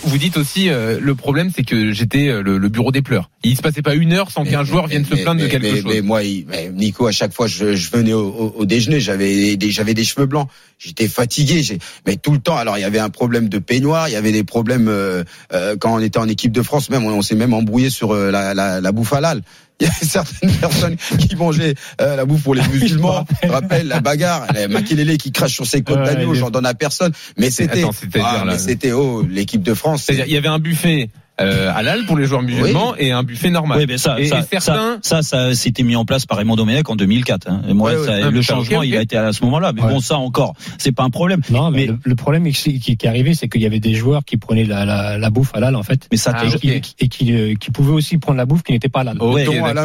Vous 0.09 0.19
dites 0.19 0.37
aussi, 0.37 0.69
euh, 0.71 0.99
le 1.01 1.15
problème 1.15 1.51
c'est 1.55 1.63
que 1.63 1.93
j'étais 1.93 2.29
euh, 2.29 2.43
le, 2.43 2.59
le 2.59 2.69
bureau 2.69 2.91
des 2.93 3.03
pleurs. 3.03 3.31
Il 3.45 3.57
se 3.57 3.63
passait 3.63 3.83
pas 3.83 3.95
une 3.95 4.13
heure 4.13 4.31
sans 4.31 4.45
qu'un 4.45 4.61
Mais- 4.61 4.65
joueur 4.67 4.87
vienne 4.87 5.05
se 5.05 5.15
mais- 5.15 5.23
plaindre 5.23 5.41
de 5.41 5.45
mais- 5.45 5.51
quelque 5.51 5.63
mais- 5.63 5.81
chose. 5.81 5.93
Mais 5.95 6.01
moi, 6.01 6.23
il- 6.25 6.47
Nico, 6.75 7.07
à 7.07 7.13
chaque 7.13 7.33
fois, 7.33 7.47
je, 7.47 7.75
je 7.77 7.91
venais 7.91 8.13
au, 8.13 8.27
au- 8.29 8.55
au 8.59 8.65
déjeuner, 8.67 9.01
j'avais 9.01 9.57
des, 9.57 9.71
j'avais 9.71 9.95
des 9.95 10.05
cheveux 10.05 10.27
blancs, 10.27 10.49
j'étais 10.79 11.09
fatigué, 11.09 11.63
mais 12.07 12.17
tout 12.17 12.33
le 12.33 12.39
temps. 12.39 12.57
Alors, 12.57 12.79
il 12.79 12.81
y 12.81 12.85
avait 12.85 12.99
un 12.99 13.11
problème 13.11 13.49
de 13.49 13.59
peignoir, 13.59 14.09
il 14.09 14.13
y 14.13 14.17
avait 14.17 14.33
des 14.33 14.45
problèmes 14.45 14.89
euh, 14.89 15.25
euh, 15.53 15.77
quand 15.79 15.95
on 15.95 16.01
était 16.01 16.19
en 16.19 16.29
équipe 16.29 16.53
de 16.53 16.63
France, 16.63 16.91
même 16.91 17.05
on, 17.05 17.11
on 17.13 17.23
s'est 17.23 17.35
même 17.37 17.55
embrouillé 17.55 17.91
sur 17.91 18.13
euh, 18.13 18.31
la, 18.31 18.55
la, 18.55 18.81
la 18.81 18.93
bouffe 18.93 19.13
halal. 19.13 19.43
Il 19.81 19.87
y 19.87 19.91
a 19.91 19.93
certaines 19.93 20.53
personnes 20.57 20.97
qui 20.97 21.37
mangeaient 21.37 21.75
euh, 22.01 22.17
la 22.17 22.25
bouffe 22.25 22.43
pour 22.43 22.55
les 22.55 22.67
musulmans. 22.67 23.25
Je 23.45 23.49
rappelle 23.49 23.87
la 23.87 24.01
bagarre, 24.01 24.47
la 24.53 24.67
Makelele 24.67 25.17
qui 25.19 25.31
crache 25.31 25.55
sur 25.55 25.67
ses 25.67 25.83
côtes 25.83 26.03
d'agneau, 26.03 26.35
j'en 26.35 26.51
donne 26.51 26.67
à 26.67 26.75
personne. 26.75 27.13
Mais 27.37 27.51
c'était, 27.51 27.85
ah, 28.21 28.59
c'était 28.59 28.91
oh 28.91 29.23
l'équipe 29.23 29.63
de 29.63 29.75
France. 29.75 30.09
Il 30.09 30.33
y 30.33 30.37
avait 30.37 30.49
un 30.49 30.59
buffet 30.59 31.11
euh, 31.41 31.73
halal 31.75 32.05
pour 32.07 32.17
les 32.17 32.27
joueurs 32.27 32.43
musulmans 32.43 32.95
et 32.97 33.13
un 33.13 33.23
buffet 33.23 33.51
normal. 33.51 33.79
Oui, 33.79 33.85
mais 33.89 33.99
ça, 33.99 34.19
Et- 34.21 34.27
ça, 34.27 34.41
et 34.41 34.43
certains- 34.61 34.99
ça, 35.03 35.23
ça, 35.23 35.23
ça, 35.23 35.55
c'était 35.55 35.83
mis 35.83 35.97
en 35.97 36.05
place 36.05 36.27
par 36.27 36.39
Raymond 36.39 36.57
Domenech 36.57 36.89
en 36.91 36.97
2004. 36.97 37.49
hein. 37.49 37.63
Et 37.69 37.75
moi, 37.75 37.93
Ouais, 37.93 37.97
ouais. 37.99 38.07
ça- 38.07 38.27
Ah, 38.27 38.31
le 38.31 38.43
changement, 38.43 38.83
il 38.83 38.97
a 38.97 39.03
été 39.03 39.17
à 39.17 39.33
ce 39.33 39.45
moment-là. 39.45 39.73
Mais 39.73 39.83
Ouais. 39.83 39.93
bon, 39.93 40.01
ça 40.01 40.17
encore, 40.19 40.55
c'est 40.79 40.93
pas 40.93 41.03
un 41.05 41.11
problème. 41.11 41.41
Non, 41.51 41.71
mais, 41.71 41.79
Mais- 41.81 41.87
le, 41.87 41.99
le 42.03 42.15
problème 42.15 42.51
qui, 42.51 42.81
qui, 42.81 42.97
qui 42.97 43.07
est 43.07 43.09
arrivé, 43.09 43.35
c'est 43.35 43.49
qu'il 43.49 43.61
y 43.63 43.67
avait 43.67 43.81
des 43.81 43.95
joueurs 43.95 44.25
qui 44.25 44.37
prenaient 44.37 44.65
la, 44.65 44.85
la, 44.85 45.19
la 45.19 45.31
bouffe 45.31 45.55
halal 45.55 45.77
en 45.77 45.83
fait, 45.83 46.07
Mais 46.11 46.17
ça, 46.19 46.33
Ah, 46.35 46.45
et, 46.47 46.81
qui, 46.81 46.95
et 46.99 47.09
qui, 47.09 47.33
euh, 47.33 47.55
qui 47.55 47.71
pouvaient 47.71 47.93
aussi 47.93 48.19
prendre 48.19 48.39
la 48.39 48.47
bouffe 48.47 48.63
qui 48.63 48.73
n'était 48.73 48.89
pas 48.89 49.01
halal. 49.01 49.17
Oh. 49.21 49.37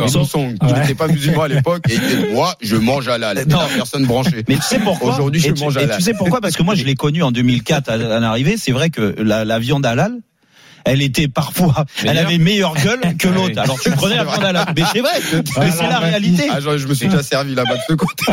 Sanson, 0.08 0.54
qui 0.60 0.74
n'était 0.74 0.96
pas 0.96 1.08
musulman 1.08 1.44
à 1.44 1.48
l'époque, 1.48 1.84
et 1.90 1.96
était, 1.96 2.34
moi, 2.34 2.56
je 2.62 2.76
mange 2.76 3.08
halal. 3.08 3.44
Non. 3.48 3.60
Personne 3.76 4.06
branchée. 4.06 4.44
Mais 4.48 4.56
tu 4.56 4.62
sais 4.62 4.80
pourquoi 4.80 5.14
Aujourd'hui, 5.14 5.42
je 5.42 5.52
mange 5.64 5.76
et 5.78 5.82
halal. 5.82 5.98
tu 5.98 6.04
sais 6.04 6.14
pourquoi? 6.14 6.42
Parce 6.42 6.56
que 6.56 6.64
moi, 6.64 6.76
je 6.76 6.84
l'ai 6.84 6.96
connu 6.96 7.24
en 7.24 7.32
2004 7.32 7.90
à, 7.90 7.94
à 7.94 8.20
l'arrivée. 8.20 8.56
C'est 8.58 8.72
vrai 8.72 8.90
que 8.90 9.16
la, 9.20 9.46
la 9.46 9.60
viande 9.60 9.86
halal. 9.86 10.14
Elle 10.86 11.02
était 11.02 11.28
parfois, 11.28 11.86
elle 12.00 12.08
Meilleure. 12.10 12.26
avait 12.28 12.38
meilleure 12.38 12.74
gueule 12.76 13.00
que 13.18 13.28
Ah 13.30 13.32
l'autre. 13.36 13.60
Alors 13.62 13.80
tu 13.80 13.90
prenais 13.92 14.16
la 14.18 14.26
viande 14.26 14.44
halal, 14.44 14.66
mais 14.76 14.84
c'est 14.92 15.00
vrai, 15.00 15.12
mais 15.60 15.72
c'est 15.72 15.88
la 15.88 16.00
réalité. 16.00 16.44
Ah, 16.52 16.60
genre, 16.60 16.78
je 16.78 16.88
me 16.88 16.94
suis 16.94 17.08
déjà 17.08 17.24
servi 17.24 17.56
là-bas 17.56 17.76
de 17.76 17.82
ce 17.88 17.94
côté. 17.94 18.26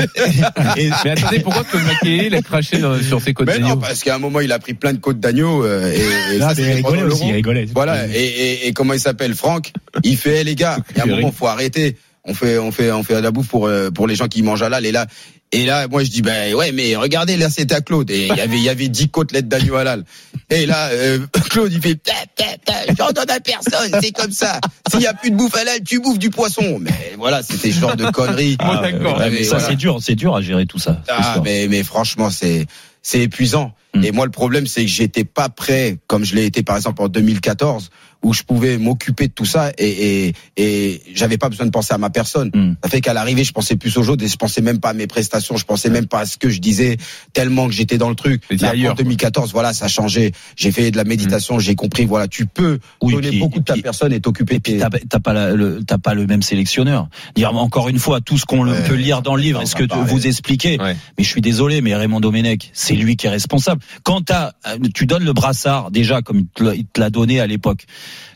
Et- 0.76 0.90
Mais 1.04 1.10
attendez, 1.12 1.40
pourquoi 1.40 1.64
Claude 1.64 1.84
Maquet 1.84 2.26
il 2.26 2.34
a 2.34 2.42
craché 2.42 2.78
dans- 2.78 3.00
sur 3.00 3.20
ses 3.20 3.34
côtes 3.34 3.46
Mais 3.46 3.58
non, 3.58 3.68
d'agneau 3.68 3.80
parce 3.80 4.02
qu'à 4.02 4.14
un 4.14 4.18
moment, 4.18 4.40
il 4.40 4.50
a 4.52 4.58
pris 4.58 4.74
plein 4.74 4.92
de 4.92 4.98
côtes 4.98 5.20
d'agneau, 5.20 5.64
euh, 5.64 5.92
et, 5.92 6.34
et 6.34 6.38
Là, 6.38 6.48
ça, 6.54 6.54
mais 6.60 6.68
il 6.68 6.72
rigolait 6.74 7.02
aussi, 7.02 7.28
il 7.28 7.32
rigolait. 7.34 7.66
Voilà, 7.72 8.06
et, 8.08 8.12
et, 8.20 8.66
et 8.66 8.72
comment 8.72 8.94
il 8.94 9.00
s'appelle, 9.00 9.34
Franck? 9.34 9.72
Il 10.02 10.16
fait, 10.16 10.40
Eh, 10.40 10.44
les 10.44 10.54
gars, 10.54 10.78
il 10.90 10.96
y 10.98 11.00
a 11.00 11.04
un 11.04 11.06
moment, 11.06 11.32
faut 11.32 11.46
arrêter. 11.46 11.96
On 12.24 12.34
fait, 12.34 12.58
on 12.58 12.70
fait, 12.72 12.90
on 12.92 13.02
fait 13.02 13.14
de 13.14 13.20
la 13.20 13.30
bouffe 13.30 13.48
pour 13.48 13.66
euh, 13.66 13.90
pour 13.90 14.06
les 14.06 14.14
gens 14.14 14.28
qui 14.28 14.42
mangent 14.42 14.62
halal. 14.62 14.84
Et 14.86 14.92
là, 14.92 15.06
et 15.52 15.66
là, 15.66 15.88
moi, 15.88 16.04
je 16.04 16.10
dis, 16.10 16.22
ben 16.22 16.54
ouais, 16.54 16.70
mais 16.70 16.94
regardez, 16.94 17.36
là, 17.36 17.50
c'était 17.50 17.74
à 17.74 17.80
Claude. 17.80 18.08
Et 18.10 18.28
il 18.28 18.36
y 18.36 18.40
avait, 18.40 18.56
il 18.56 18.62
y 18.62 18.68
avait 18.68 18.88
10 18.88 19.08
côtelettes 19.08 19.48
d'agneau 19.48 19.74
halal. 19.74 20.04
Et 20.48 20.64
là, 20.64 20.90
euh, 20.90 21.18
Claude, 21.50 21.72
il 21.72 21.82
fait, 21.82 21.96
ta, 21.96 22.12
ta, 22.36 22.56
ta, 22.64 22.94
j'en 22.96 23.10
donne 23.10 23.30
à 23.30 23.40
personne, 23.40 23.98
c'est 24.00 24.12
comme 24.12 24.30
ça. 24.30 24.60
S'il 24.88 25.00
y 25.00 25.08
a 25.08 25.14
plus 25.14 25.32
de 25.32 25.36
bouffe 25.36 25.56
halal, 25.56 25.82
tu 25.82 26.00
bouffes 26.00 26.20
du 26.20 26.30
poisson. 26.30 26.78
Mais 26.80 27.14
voilà, 27.18 27.42
c'était 27.42 27.72
ce 27.72 27.80
genre 27.80 27.96
de 27.96 28.06
conneries. 28.06 28.56
Bon, 28.58 28.80
d'accord. 28.80 29.18
Ouais, 29.18 29.30
mais 29.30 29.42
ça, 29.42 29.56
voilà. 29.56 29.68
c'est 29.70 29.76
dur, 29.76 29.98
c'est 30.00 30.14
dur 30.14 30.36
à 30.36 30.40
gérer 30.40 30.66
tout 30.66 30.78
ça. 30.78 31.02
Ah, 31.08 31.40
mais, 31.44 31.66
mais 31.68 31.82
franchement, 31.82 32.30
c'est 32.30 32.66
c'est 33.02 33.20
épuisant. 33.20 33.72
Mm. 33.94 34.04
Et 34.04 34.12
moi, 34.12 34.24
le 34.26 34.30
problème, 34.30 34.66
c'est 34.66 34.82
que 34.82 34.90
j'étais 34.90 35.24
pas 35.24 35.48
prêt, 35.48 35.98
comme 36.06 36.24
je 36.24 36.34
l'ai 36.34 36.44
été 36.44 36.62
par 36.62 36.76
exemple 36.76 37.02
en 37.02 37.08
2014, 37.08 37.90
où 38.22 38.32
je 38.34 38.42
pouvais 38.42 38.78
m'occuper 38.78 39.28
de 39.28 39.32
tout 39.32 39.44
ça 39.44 39.72
et 39.78 40.26
et, 40.28 40.34
et 40.56 41.02
j'avais 41.14 41.38
pas 41.38 41.48
besoin 41.48 41.66
de 41.66 41.70
penser 41.70 41.94
à 41.94 41.98
ma 41.98 42.10
personne. 42.10 42.50
Mm. 42.54 42.74
Ça 42.82 42.88
fait 42.90 43.00
qu'à 43.00 43.12
l'arrivée, 43.14 43.44
je 43.44 43.52
pensais 43.52 43.76
plus 43.76 43.96
aux 43.96 44.08
autres 44.08 44.24
et 44.24 44.28
je 44.28 44.36
pensais 44.36 44.60
même 44.60 44.78
pas 44.80 44.90
à 44.90 44.92
mes 44.94 45.06
prestations, 45.06 45.56
je 45.56 45.64
pensais 45.64 45.90
même 45.90 46.06
pas 46.06 46.20
à 46.20 46.26
ce 46.26 46.36
que 46.36 46.48
je 46.48 46.60
disais 46.60 46.96
tellement 47.32 47.66
que 47.66 47.72
j'étais 47.72 47.98
dans 47.98 48.08
le 48.08 48.14
truc. 48.14 48.42
Mais 48.50 48.62
ailleurs, 48.64 48.92
en 48.92 48.96
2014, 48.96 49.52
voilà, 49.52 49.72
ça 49.72 49.86
a 49.86 49.88
changé. 49.88 50.32
J'ai 50.56 50.70
fait 50.72 50.90
de 50.90 50.96
la 50.96 51.04
méditation, 51.04 51.58
j'ai 51.58 51.74
compris. 51.74 52.04
Voilà, 52.06 52.28
tu 52.28 52.46
peux 52.46 52.78
Oui, 53.02 53.14
donner 53.14 53.28
puis- 53.30 53.38
beaucoup 53.40 53.58
de 53.60 53.64
ta 53.64 53.74
puis- 53.74 53.82
personne 53.82 54.12
et 54.12 54.20
t'occuper. 54.20 54.56
Et 54.56 54.60
puis 54.60 54.78
t'as 55.08 55.20
pas 55.20 55.32
la- 55.32 55.52
le 55.52 55.82
t'as 55.86 55.98
pas 55.98 56.14
le 56.14 56.26
même 56.26 56.42
sélectionneur. 56.42 57.08
Dire 57.36 57.54
encore 57.56 57.88
une 57.88 57.98
fois 57.98 58.20
tout 58.20 58.38
ce 58.38 58.44
qu'on 58.44 58.66
Ouais, 58.68 58.82
peut 58.88 58.94
lire 58.94 59.22
dans 59.22 59.36
le 59.36 59.42
livre, 59.42 59.62
est-ce 59.62 59.74
que 59.76 59.84
tu- 59.84 59.96
vous 60.06 60.26
expliquez 60.26 60.78
Ouais. 60.80 60.96
Mais 61.18 61.24
je 61.24 61.28
suis 61.28 61.40
désolé, 61.40 61.80
mais 61.80 61.94
Raymond 61.94 62.20
Domenech, 62.20 62.70
c'est 62.72 62.94
lui 62.94 63.16
qui 63.16 63.26
est 63.26 63.30
responsable. 63.30 63.80
Quand 64.02 64.30
euh, 64.30 64.50
tu 64.94 65.06
donnes 65.06 65.24
le 65.24 65.32
brassard 65.32 65.90
déjà 65.90 66.22
comme 66.22 66.44
il 66.74 66.84
te 66.86 67.00
l'a 67.00 67.10
donné 67.10 67.40
à 67.40 67.46
l'époque, 67.46 67.84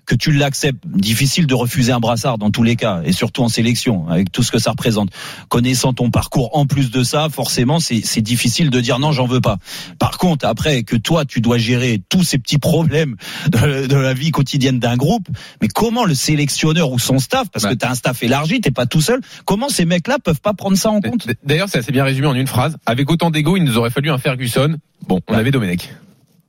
que 0.07 0.15
tu 0.15 0.33
l'acceptes. 0.33 0.83
Difficile 0.87 1.47
de 1.47 1.55
refuser 1.55 1.93
un 1.93 2.01
brassard 2.01 2.39
dans 2.39 2.51
tous 2.51 2.63
les 2.63 2.77
cas, 2.77 3.01
et 3.05 3.13
surtout 3.13 3.43
en 3.43 3.49
sélection, 3.49 4.09
avec 4.09 4.31
tout 4.33 4.43
ce 4.43 4.51
que 4.51 4.59
ça 4.59 4.71
représente. 4.71 5.11
Connaissant 5.49 5.93
ton 5.93 6.11
parcours, 6.11 6.57
en 6.57 6.67
plus 6.67 6.91
de 6.91 7.03
ça, 7.03 7.29
forcément, 7.31 7.81
c'est 7.81 8.21
difficile 8.21 8.71
de 8.71 8.81
dire 8.81 8.99
non, 8.99 9.13
j'en 9.13 9.27
veux 9.27 9.41
pas. 9.41 9.59
Par 9.99 10.19
contre, 10.19 10.47
après 10.47 10.83
que 10.83 10.97
toi, 10.97 11.25
tu 11.25 11.41
dois 11.41 11.59
gérer 11.59 12.01
tous 12.09 12.23
ces 12.25 12.39
petits 12.39 12.59
problèmes 12.59 13.17
de, 13.51 13.87
de 13.87 13.97
la 13.97 14.15
vie 14.15 14.31
quotidienne 14.31 14.79
d'un 14.79 14.97
groupe, 14.97 15.29
mais 15.61 15.69
comment 15.69 16.05
le 16.05 16.15
sélectionneur 16.15 16.91
ou 16.91 16.99
son 16.99 17.19
staff, 17.19 17.49
parce 17.51 17.65
Bah. 17.65 17.71
que 17.71 17.79
tu 17.79 17.87
as 17.87 17.91
un 17.91 17.95
staff 17.95 18.23
élargi, 18.23 18.61
t'es 18.61 18.71
pas 18.71 18.87
tout 18.87 19.01
seul, 19.01 19.21
comment 19.45 19.69
ces 19.69 19.85
mecs-là 19.85 20.19
peuvent 20.23 20.41
pas 20.41 20.55
prendre 20.55 20.77
ça 20.77 20.91
en 20.91 21.01
compte? 21.01 21.27
D'ailleurs, 21.45 21.69
c'est 21.69 21.79
assez 21.79 21.93
bien 21.93 22.05
résumé 22.05 22.27
en 22.27 22.35
une 22.35 22.47
phrase. 22.47 22.77
Avec 22.87 23.11
autant 23.11 23.31
d'ego, 23.31 23.57
il 23.57 23.65
nous 23.65 23.79
aurait 23.79 23.91
fallu 23.91 24.11
un 24.11 24.19
Ferguson. 24.19 24.77
Bon, 25.07 25.21
on 25.29 25.35
avait 25.35 25.51
Domenech. 25.51 25.89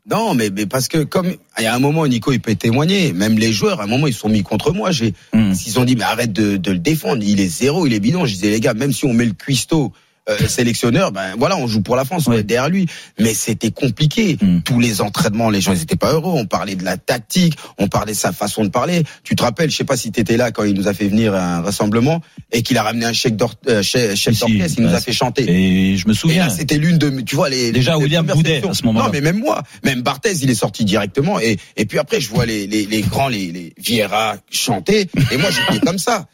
Non, 0.09 0.35
mais, 0.35 0.51
mais 0.51 0.67
parce 0.67 0.87
que 0.87 1.03
comme 1.03 1.33
il 1.57 1.63
y 1.63 1.65
a 1.65 1.73
un 1.73 1.79
moment, 1.79 2.05
Nico, 2.05 2.31
il 2.31 2.39
peut 2.39 2.53
témoigner. 2.55 3.11
Même 3.11 3.39
les 3.39 3.51
joueurs, 3.51 3.81
à 3.81 3.85
un 3.85 3.87
moment, 3.87 4.05
ils 4.05 4.13
se 4.13 4.19
sont 4.19 4.29
mis 4.29 4.43
contre 4.43 4.71
moi. 4.71 4.91
J'ai, 4.91 5.13
Hmm. 5.33 5.53
ils 5.65 5.79
ont 5.79 5.85
dit, 5.85 5.95
mais 5.95 6.03
arrête 6.03 6.31
de, 6.31 6.57
de 6.57 6.71
le 6.71 6.77
défendre. 6.77 7.23
Il 7.23 7.39
est 7.39 7.47
zéro, 7.47 7.87
il 7.87 7.93
est 7.93 7.99
bidon. 7.99 8.25
Je 8.25 8.33
disais, 8.33 8.51
les 8.51 8.59
gars, 8.59 8.73
même 8.75 8.93
si 8.93 9.05
on 9.05 9.13
met 9.13 9.25
le 9.25 9.33
cuistot 9.33 9.91
euh, 10.29 10.47
sélectionneur, 10.47 11.11
ben 11.11 11.35
voilà, 11.37 11.55
on 11.57 11.67
joue 11.67 11.81
pour 11.81 11.95
la 11.95 12.03
France, 12.03 12.27
on 12.27 12.33
est 12.33 12.43
derrière 12.43 12.69
lui. 12.69 12.87
Mais 13.19 13.33
c'était 13.33 13.71
compliqué. 13.71 14.37
Hmm. 14.41 14.61
Tous 14.61 14.79
les 14.79 15.01
entraînements, 15.01 15.49
les 15.49 15.61
gens, 15.61 15.73
ils 15.73 15.81
étaient 15.81 15.95
pas 15.95 16.13
heureux. 16.13 16.33
On 16.35 16.45
parlait 16.45 16.75
de 16.75 16.83
la 16.83 16.97
tactique, 16.97 17.55
on 17.77 17.87
parlait 17.87 18.13
de 18.13 18.17
sa 18.17 18.31
façon 18.31 18.63
de 18.63 18.69
parler. 18.69 19.03
Tu 19.23 19.35
te 19.35 19.43
rappelles, 19.43 19.69
je 19.69 19.75
sais 19.77 19.83
pas 19.83 19.97
si 19.97 20.11
tu 20.11 20.19
étais 20.19 20.37
là 20.37 20.51
quand 20.51 20.63
il 20.63 20.73
nous 20.73 20.87
a 20.87 20.93
fait 20.93 21.07
venir 21.07 21.35
à 21.35 21.57
un 21.57 21.61
rassemblement 21.61 22.21
et 22.51 22.63
qu'il 22.63 22.77
a 22.77 22.83
ramené 22.83 23.05
un 23.05 23.13
chèque 23.13 23.35
d'or, 23.35 23.53
euh, 23.67 23.83
chef, 23.83 24.15
chef 24.15 24.33
Si, 24.33 24.39
d'orchestre, 24.39 24.79
il 24.79 24.85
nous 24.85 24.95
a 24.95 24.99
fait 24.99 25.13
chanter. 25.13 25.45
Et 25.47 25.97
je 25.97 26.07
me 26.07 26.13
souviens. 26.13 26.49
c'était 26.49 26.77
l'une 26.77 26.97
de, 26.97 27.21
tu 27.21 27.35
vois, 27.35 27.49
les 27.49 27.71
Déjà, 27.71 27.95
les 27.95 28.03
William 28.03 28.25
Boudet, 28.25 28.67
à 28.67 28.73
ce 28.73 28.83
moment-là. 28.85 29.05
Non, 29.05 29.11
mais 29.11 29.21
même 29.21 29.39
moi, 29.39 29.63
même 29.83 30.01
Barthez, 30.01 30.33
il 30.41 30.49
est 30.49 30.55
sorti 30.55 30.85
directement. 30.85 31.39
Et, 31.39 31.57
et 31.77 31.85
puis 31.85 31.99
après, 31.99 32.19
je 32.19 32.29
vois 32.29 32.45
les, 32.45 32.67
les, 32.67 32.85
les 32.85 33.01
grands, 33.01 33.27
les, 33.27 33.51
les 33.51 33.73
Vieira 33.77 34.37
chanter. 34.49 35.07
Et 35.31 35.37
moi, 35.37 35.49
j'étais 35.51 35.85
comme 35.85 35.99
ça. 35.99 36.27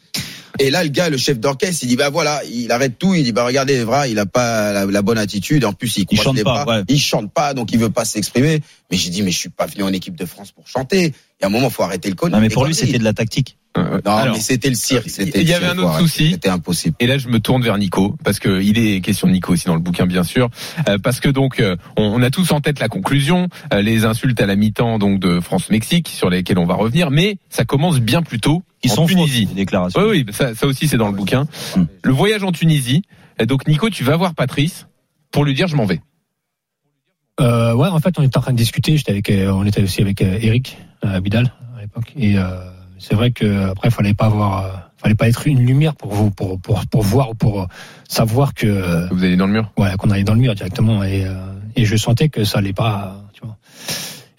Et 0.58 0.70
là, 0.70 0.82
le 0.82 0.90
gars, 0.90 1.08
le 1.08 1.16
chef 1.16 1.38
d'orchestre, 1.38 1.84
il 1.84 1.88
dit, 1.88 1.96
bah 1.96 2.10
voilà, 2.10 2.42
il 2.44 2.70
arrête 2.72 2.98
tout. 2.98 3.14
Il 3.14 3.24
dit, 3.24 3.32
bah 3.32 3.44
regardez, 3.44 3.74
Evra, 3.74 4.06
il 4.08 4.18
a 4.18 4.26
pas 4.26 4.72
la, 4.72 4.86
la 4.86 5.02
bonne 5.02 5.18
attitude. 5.18 5.64
En 5.64 5.72
plus, 5.72 5.96
il, 5.96 6.06
croise 6.06 6.36
les 6.36 6.44
pas, 6.44 6.64
bras. 6.64 6.78
ouais. 6.78 6.84
Il 6.88 7.00
chante 7.00 7.32
pas, 7.32 7.54
donc 7.54 7.72
il 7.72 7.78
veut 7.78 7.90
pas 7.90 8.04
s'exprimer. 8.04 8.60
Mais 8.90 8.96
j'ai 8.96 9.10
dit, 9.10 9.22
mais 9.22 9.30
je 9.30 9.38
suis 9.38 9.48
pas 9.48 9.66
venu 9.66 9.82
en 9.82 9.92
équipe 9.92 10.16
de 10.16 10.26
France 10.26 10.52
pour 10.52 10.66
chanter. 10.66 11.06
Il 11.06 11.42
y 11.42 11.44
a 11.44 11.46
un 11.46 11.50
moment, 11.50 11.70
faut 11.70 11.82
arrêter 11.82 12.08
le 12.08 12.14
con. 12.14 12.28
Non, 12.28 12.40
mais 12.40 12.48
pour 12.48 12.66
lui, 12.66 12.74
c'était 12.74 12.98
de 12.98 13.04
la 13.04 13.12
tactique. 13.14 13.56
Euh, 13.78 14.00
Non, 14.04 14.12
alors, 14.16 14.34
mais 14.34 14.40
c'était 14.40 14.68
le 14.68 14.74
cirque. 14.74 15.08
c'était 15.08 15.40
il 15.40 15.48
y 15.48 15.54
avait 15.54 15.66
un 15.66 15.78
autre 15.78 15.98
souci. 15.98 16.32
C'était 16.32 16.50
impossible. 16.50 16.94
Et 17.00 17.06
là, 17.06 17.16
je 17.16 17.28
me 17.28 17.40
tourne 17.40 17.62
vers 17.62 17.78
Nico 17.78 18.16
parce 18.22 18.38
que 18.38 18.60
il 18.60 18.78
est 18.78 19.00
question 19.00 19.26
de 19.28 19.32
Nico 19.32 19.52
aussi 19.54 19.64
dans 19.66 19.74
le 19.74 19.80
bouquin, 19.80 20.04
bien 20.06 20.24
sûr, 20.24 20.50
Euh, 20.88 20.98
parce 20.98 21.20
que 21.20 21.28
donc 21.30 21.58
euh, 21.58 21.76
on, 21.96 22.02
on 22.04 22.22
a 22.22 22.30
tous 22.30 22.52
en 22.52 22.60
tête 22.60 22.80
la 22.80 22.88
conclusion, 22.88 23.48
euh, 23.72 23.80
les 23.80 24.04
insultes 24.04 24.38
à 24.40 24.46
la 24.46 24.56
mi-temps 24.56 24.98
donc 24.98 25.20
de 25.20 25.40
France-Mexique 25.40 26.08
sur 26.08 26.28
lesquelles 26.28 26.58
on 26.58 26.66
va 26.66 26.74
revenir, 26.74 27.10
mais 27.10 27.38
ça 27.48 27.64
commence 27.64 27.98
bien 28.00 28.22
plus 28.22 28.40
tôt 28.40 28.62
Ils 28.82 28.90
en 28.92 28.94
sont 28.96 29.06
Tunisie. 29.06 29.46
ces 29.48 29.54
déclarations. 29.54 30.02
Oui, 30.02 30.24
oui, 30.26 30.32
ça, 30.34 30.54
ça 30.54 30.66
aussi 30.66 30.86
c'est 30.86 30.98
dans 30.98 31.08
le 31.08 31.16
bouquin. 31.16 31.46
Hmm. 31.74 31.84
Le 32.04 32.12
voyage 32.12 32.42
en 32.42 32.52
Tunisie. 32.52 33.02
Donc 33.46 33.66
Nico, 33.66 33.88
tu 33.88 34.04
vas 34.04 34.16
voir 34.16 34.34
Patrice 34.34 34.86
pour 35.30 35.44
lui 35.44 35.54
dire 35.54 35.66
je 35.66 35.76
m'en 35.76 35.86
vais. 35.86 36.00
Euh, 37.40 37.72
ouais, 37.74 37.88
en 37.88 37.98
fait, 37.98 38.18
on 38.18 38.22
était 38.22 38.36
en 38.36 38.42
train 38.42 38.52
de 38.52 38.58
discuter. 38.58 38.96
J'étais 38.98 39.12
avec, 39.12 39.30
euh, 39.30 39.50
on 39.50 39.64
était 39.64 39.82
aussi 39.82 40.02
avec 40.02 40.20
euh, 40.20 40.38
Eric 40.40 40.76
euh, 41.04 41.18
Vidal 41.24 41.52
à 41.76 41.80
l'époque. 41.80 42.12
Et 42.16 42.36
euh, 42.38 42.42
c'est 43.02 43.14
vrai 43.14 43.32
que 43.32 43.70
après, 43.70 43.90
fallait 43.90 44.14
pas 44.14 44.26
avoir, 44.26 44.64
euh, 44.64 44.68
fallait 44.96 45.14
pas 45.16 45.28
être 45.28 45.46
une 45.46 45.66
lumière 45.66 45.94
pour 45.94 46.12
vous, 46.14 46.30
pour 46.30 46.60
pour 46.60 46.86
pour 46.86 47.02
voir 47.02 47.30
ou 47.30 47.34
pour 47.34 47.62
euh, 47.62 47.66
savoir 48.08 48.54
que 48.54 49.12
Vous 49.12 49.24
allez 49.24 49.36
dans 49.36 49.46
le 49.46 49.52
mur? 49.52 49.70
voilà 49.76 49.96
qu'on 49.96 50.10
allait 50.10 50.24
dans 50.24 50.34
le 50.34 50.40
mur 50.40 50.54
directement. 50.54 51.02
Et 51.02 51.24
euh, 51.26 51.34
et 51.74 51.84
je 51.84 51.96
sentais 51.96 52.28
que 52.28 52.44
ça 52.44 52.58
allait 52.58 52.72
pas, 52.72 53.16
tu 53.32 53.40
vois. 53.44 53.56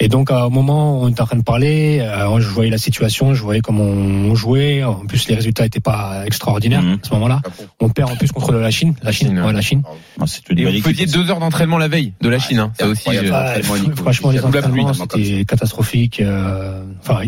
Et 0.03 0.09
donc, 0.09 0.31
à 0.31 0.43
un 0.43 0.49
moment, 0.49 0.99
on 1.01 1.07
était 1.07 1.21
en 1.21 1.25
train 1.25 1.37
de 1.37 1.43
parler. 1.43 1.99
euh, 2.01 2.39
je 2.41 2.49
voyais 2.49 2.69
la 2.69 2.77
situation, 2.77 3.33
je 3.33 3.41
voyais 3.41 3.61
comment 3.61 3.83
on 3.85 4.35
jouait. 4.35 4.83
En 4.83 5.05
plus, 5.05 5.29
les 5.29 5.35
résultats 5.35 5.65
étaient 5.65 5.79
pas 5.79 6.25
extraordinaires 6.25 6.81
Mhm. 6.81 6.99
à 7.01 7.07
ce 7.07 7.13
moment-là. 7.13 7.41
On 7.79 7.87
perd 7.87 8.11
en 8.11 8.15
plus 8.17 8.29
contre 8.33 8.51
la 8.51 8.69
Chine, 8.69 8.95
la 9.01 9.13
Chine, 9.13 9.29
Chine, 9.29 9.39
ouais, 9.39 9.53
la 9.53 9.61
Chine. 9.61 9.83
C'est 10.25 10.49
une 10.49 10.59
Et 10.59 10.65
vous 10.65 10.81
faisiez 10.81 11.05
deux 11.05 11.31
heures 11.31 11.39
d'entraînement 11.39 11.77
la 11.77 11.87
veille 11.87 12.11
de 12.19 12.27
la 12.27 12.37
Chine. 12.37 12.59
Hein. 12.59 12.73
Ça 12.77 12.87
aussi. 12.87 13.07
Ah, 13.31 13.55
franchement, 13.95 14.31
les 14.31 14.43
entraînements, 14.43 14.91
comme 14.91 15.07
c'était 15.09 15.45
catastrophique. 15.45 16.19
euh, 16.19 16.83
Enfin, 16.99 17.21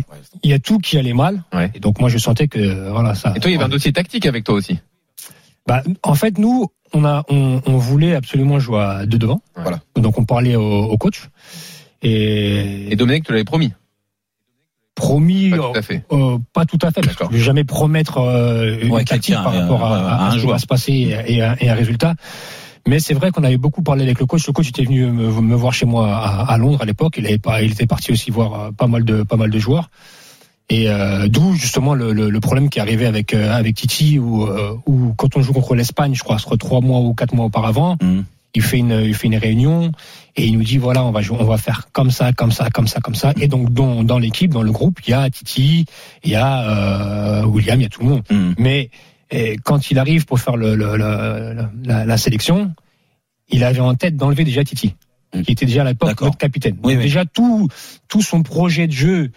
il 0.43 0.49
y 0.49 0.53
a 0.53 0.59
tout 0.59 0.79
qui 0.79 0.97
allait 0.97 1.13
mal. 1.13 1.43
Ouais. 1.53 1.71
Et 1.75 1.79
donc, 1.79 1.99
moi, 2.01 2.09
je 2.09 2.17
sentais 2.17 2.49
que 2.49 2.89
voilà 2.91 3.15
ça. 3.15 3.31
Et 3.37 3.39
toi, 3.39 3.49
il 3.49 3.53
y 3.53 3.55
avait 3.55 3.65
un 3.65 3.69
dossier 3.69 3.93
tactique 3.93 4.25
avec 4.25 4.43
toi 4.43 4.55
aussi. 4.55 4.79
Bah, 5.65 5.81
en 6.03 6.13
fait, 6.15 6.37
nous, 6.37 6.67
on 6.93 7.05
a, 7.05 7.23
on, 7.29 7.61
on 7.65 7.77
voulait 7.77 8.15
absolument 8.15 8.59
jouer 8.59 8.81
à 8.81 9.05
deux 9.05 9.17
devant. 9.17 9.41
Voilà. 9.55 9.79
Donc, 9.95 10.19
on 10.19 10.25
parlait 10.25 10.55
au, 10.57 10.83
au 10.83 10.97
coach 10.97 11.29
et, 12.05 12.91
Et 12.91 12.95
Dominique, 12.95 13.25
tu 13.25 13.31
l'avais 13.31 13.43
promis. 13.43 13.71
promis. 14.95 15.49
Pas 15.51 15.57
euh, 15.57 15.71
tout 15.73 15.77
à 15.77 15.81
fait. 15.81 16.03
euh, 16.11 16.37
pas 16.53 16.65
tout 16.65 16.77
à 16.81 16.91
fait, 16.91 17.01
parce 17.01 17.07
que 17.15 17.19
D'accord. 17.19 17.29
je 17.31 17.37
vais 17.37 17.43
jamais 17.43 17.63
promettre 17.63 18.19
euh, 18.19 18.77
une 18.81 18.91
Ouais, 18.91 19.03
tactique 19.03 19.35
par 19.35 19.53
euh, 19.53 19.61
rapport 19.61 19.83
à, 19.83 19.97
à 19.97 20.15
à 20.15 20.27
un 20.27 20.31
ce 20.31 20.39
qui 20.39 20.47
va 20.47 20.59
se 20.59 20.67
passer 20.67 20.93
et, 20.93 21.35
et 21.35 21.41
à, 21.41 21.55
et 21.59 21.69
à 21.69 21.73
un 21.73 21.75
résultat. 21.75 22.15
Mais 22.87 22.99
c'est 22.99 23.15
vrai 23.15 23.31
qu'on 23.31 23.43
avait 23.43 23.57
beaucoup 23.57 23.81
parlé 23.81 24.03
avec 24.03 24.19
le 24.19 24.25
coach. 24.27 24.45
Le 24.47 24.53
coach 24.53 24.69
était 24.69 24.83
venu 24.83 25.05
me, 25.07 25.41
me 25.41 25.55
voir 25.55 25.73
chez 25.73 25.87
moi 25.87 26.15
à, 26.15 26.45
à 26.53 26.57
Londres 26.57 26.79
à 26.81 26.85
l'époque. 26.85 27.15
Il 27.17 27.25
avait 27.25 27.39
pas, 27.39 27.61
il 27.63 27.71
était 27.71 27.87
parti 27.87 28.11
aussi 28.11 28.29
voir 28.31 28.71
pas 28.73 28.85
mal 28.87 29.03
de, 29.03 29.23
pas 29.23 29.37
mal 29.37 29.49
de 29.49 29.57
joueurs. 29.59 29.89
Et 30.69 30.89
euh, 30.89 31.27
d'où 31.27 31.53
justement 31.55 31.93
le, 31.95 32.13
le, 32.13 32.29
le 32.29 32.39
problème 32.39 32.69
qui 32.69 32.79
est 32.79 32.81
arrivé 32.81 33.05
avec 33.07 33.33
euh, 33.33 33.51
avec 33.55 33.75
Titi 33.75 34.17
où, 34.19 34.45
euh, 34.45 34.75
où 34.87 35.13
quand 35.17 35.35
on 35.35 35.41
joue 35.41 35.53
contre 35.53 35.75
l'Espagne, 35.75 36.13
je 36.15 36.23
crois, 36.23 36.37
soit 36.39 36.57
trois 36.57 36.81
mois 36.81 36.99
ou 37.01 37.13
quatre 37.13 37.33
mois 37.35 37.45
auparavant, 37.45 37.97
Mhm. 38.01 38.23
Il 38.55 38.61
fait 38.61 38.77
une 38.79 39.01
il 39.05 39.13
fait 39.13 39.27
une 39.27 39.37
réunion 39.37 39.91
et 40.35 40.45
il 40.45 40.53
nous 40.57 40.63
dit 40.63 40.77
voilà 40.77 41.03
on 41.03 41.11
va 41.11 41.21
jouer, 41.21 41.37
on 41.39 41.45
va 41.45 41.57
faire 41.57 41.87
comme 41.91 42.11
ça 42.11 42.33
comme 42.33 42.51
ça 42.51 42.69
comme 42.69 42.87
ça 42.87 42.99
comme 43.01 43.15
ça. 43.15 43.33
Et 43.39 43.47
donc 43.47 43.71
dans, 43.73 44.03
dans 44.03 44.17
l'équipe 44.19 44.51
dans 44.51 44.63
le 44.63 44.71
groupe 44.71 44.99
il 45.05 45.11
y 45.11 45.13
a 45.13 45.29
Titi 45.29 45.85
il 46.23 46.31
y 46.31 46.35
a 46.35 47.41
euh, 47.41 47.45
William 47.45 47.79
il 47.79 47.83
y 47.83 47.85
a 47.85 47.89
tout 47.89 48.01
le 48.01 48.09
monde. 48.09 48.23
Mhm. 48.31 48.55
mais 48.57 48.89
eh, 49.31 49.57
quand 49.63 49.89
il 49.91 49.97
arrive 49.99 50.25
pour 50.25 50.39
faire 50.39 50.55
le, 50.55 50.75
le- 50.75 50.97
le- 50.97 51.53
le- 51.53 51.67
la, 51.83 52.05
la 52.05 52.17
sélection 52.17 52.73
il 53.49 53.63
avait 53.63 53.79
en 53.79 53.95
tête 53.95 54.15
d'enlever 54.17 54.43
déjà 54.43 54.63
Titi 54.63 54.95
qui 55.43 55.51
était 55.51 55.65
déjà 55.65 55.81
à 55.81 55.85
l'époque 55.85 56.21
notre 56.21 56.37
capitaine. 56.37 56.77
Oui, 56.83 56.93
Donc 56.93 56.99
oui. 56.99 57.03
déjà 57.09 57.25
tout 57.25 57.67
tout 58.07 58.21
son 58.21 58.41
projet 58.41 58.87
de 58.87 58.93
jeu 58.93 59.31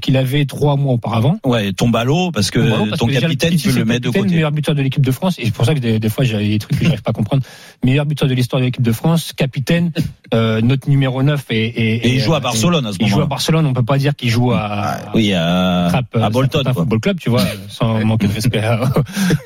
qu'il 0.00 0.16
avait 0.16 0.44
trois 0.46 0.76
mois 0.76 0.94
auparavant 0.94 1.38
Ouais, 1.44 1.72
tombe 1.72 1.94
à 1.96 2.04
l'eau 2.04 2.30
parce 2.30 2.50
que 2.50 2.58
parce 2.88 2.98
ton 2.98 3.06
que 3.06 3.12
capitaine, 3.18 3.56
tu 3.56 3.70
le 3.72 3.84
mettre 3.84 4.10
de 4.10 4.10
côté. 4.18 4.34
meilleur 4.34 4.50
buteur 4.52 4.74
de 4.74 4.82
l'équipe 4.82 5.04
de 5.04 5.10
France, 5.10 5.38
et 5.38 5.44
c'est 5.44 5.54
pour 5.54 5.64
ça 5.66 5.74
que 5.74 5.80
des, 5.80 5.98
des 5.98 6.08
fois 6.08 6.24
j'ai 6.24 6.38
des 6.48 6.58
trucs 6.58 6.78
que 6.78 6.84
j'arrive 6.84 7.02
pas 7.02 7.10
à 7.10 7.14
comprendre. 7.14 7.42
Meilleur 7.84 8.06
buteur 8.06 8.28
de 8.28 8.34
l'histoire 8.34 8.60
de 8.60 8.66
l'équipe 8.66 8.82
de 8.82 8.92
France, 8.92 9.32
capitaine, 9.34 9.92
euh, 10.34 10.60
notre 10.62 10.88
numéro 10.88 11.22
9 11.22 11.44
et, 11.50 11.56
et, 11.66 12.06
Et 12.08 12.14
il 12.14 12.20
joue 12.20 12.32
à 12.34 12.38
euh, 12.38 12.40
Barcelone 12.40 12.86
à 12.86 12.92
ce 12.92 12.96
Il 13.00 13.06
joue 13.06 13.14
à 13.14 13.16
moment-là. 13.16 13.26
Barcelone, 13.28 13.66
on 13.66 13.72
peut 13.74 13.82
pas 13.84 13.98
dire 13.98 14.16
qu'il 14.16 14.30
joue 14.30 14.52
à, 14.52 14.96
Oui, 15.14 15.32
à, 15.34 15.86
Trappes, 15.90 16.16
à 16.16 16.26
euh, 16.26 16.30
Bolton. 16.30 16.62
Quoi. 16.64 16.72
Football 16.72 17.00
Club, 17.00 17.18
tu 17.20 17.28
vois, 17.30 17.44
sans 17.68 18.04
manquer 18.04 18.28
de 18.28 18.32
respect 18.32 18.60
à, 18.60 18.80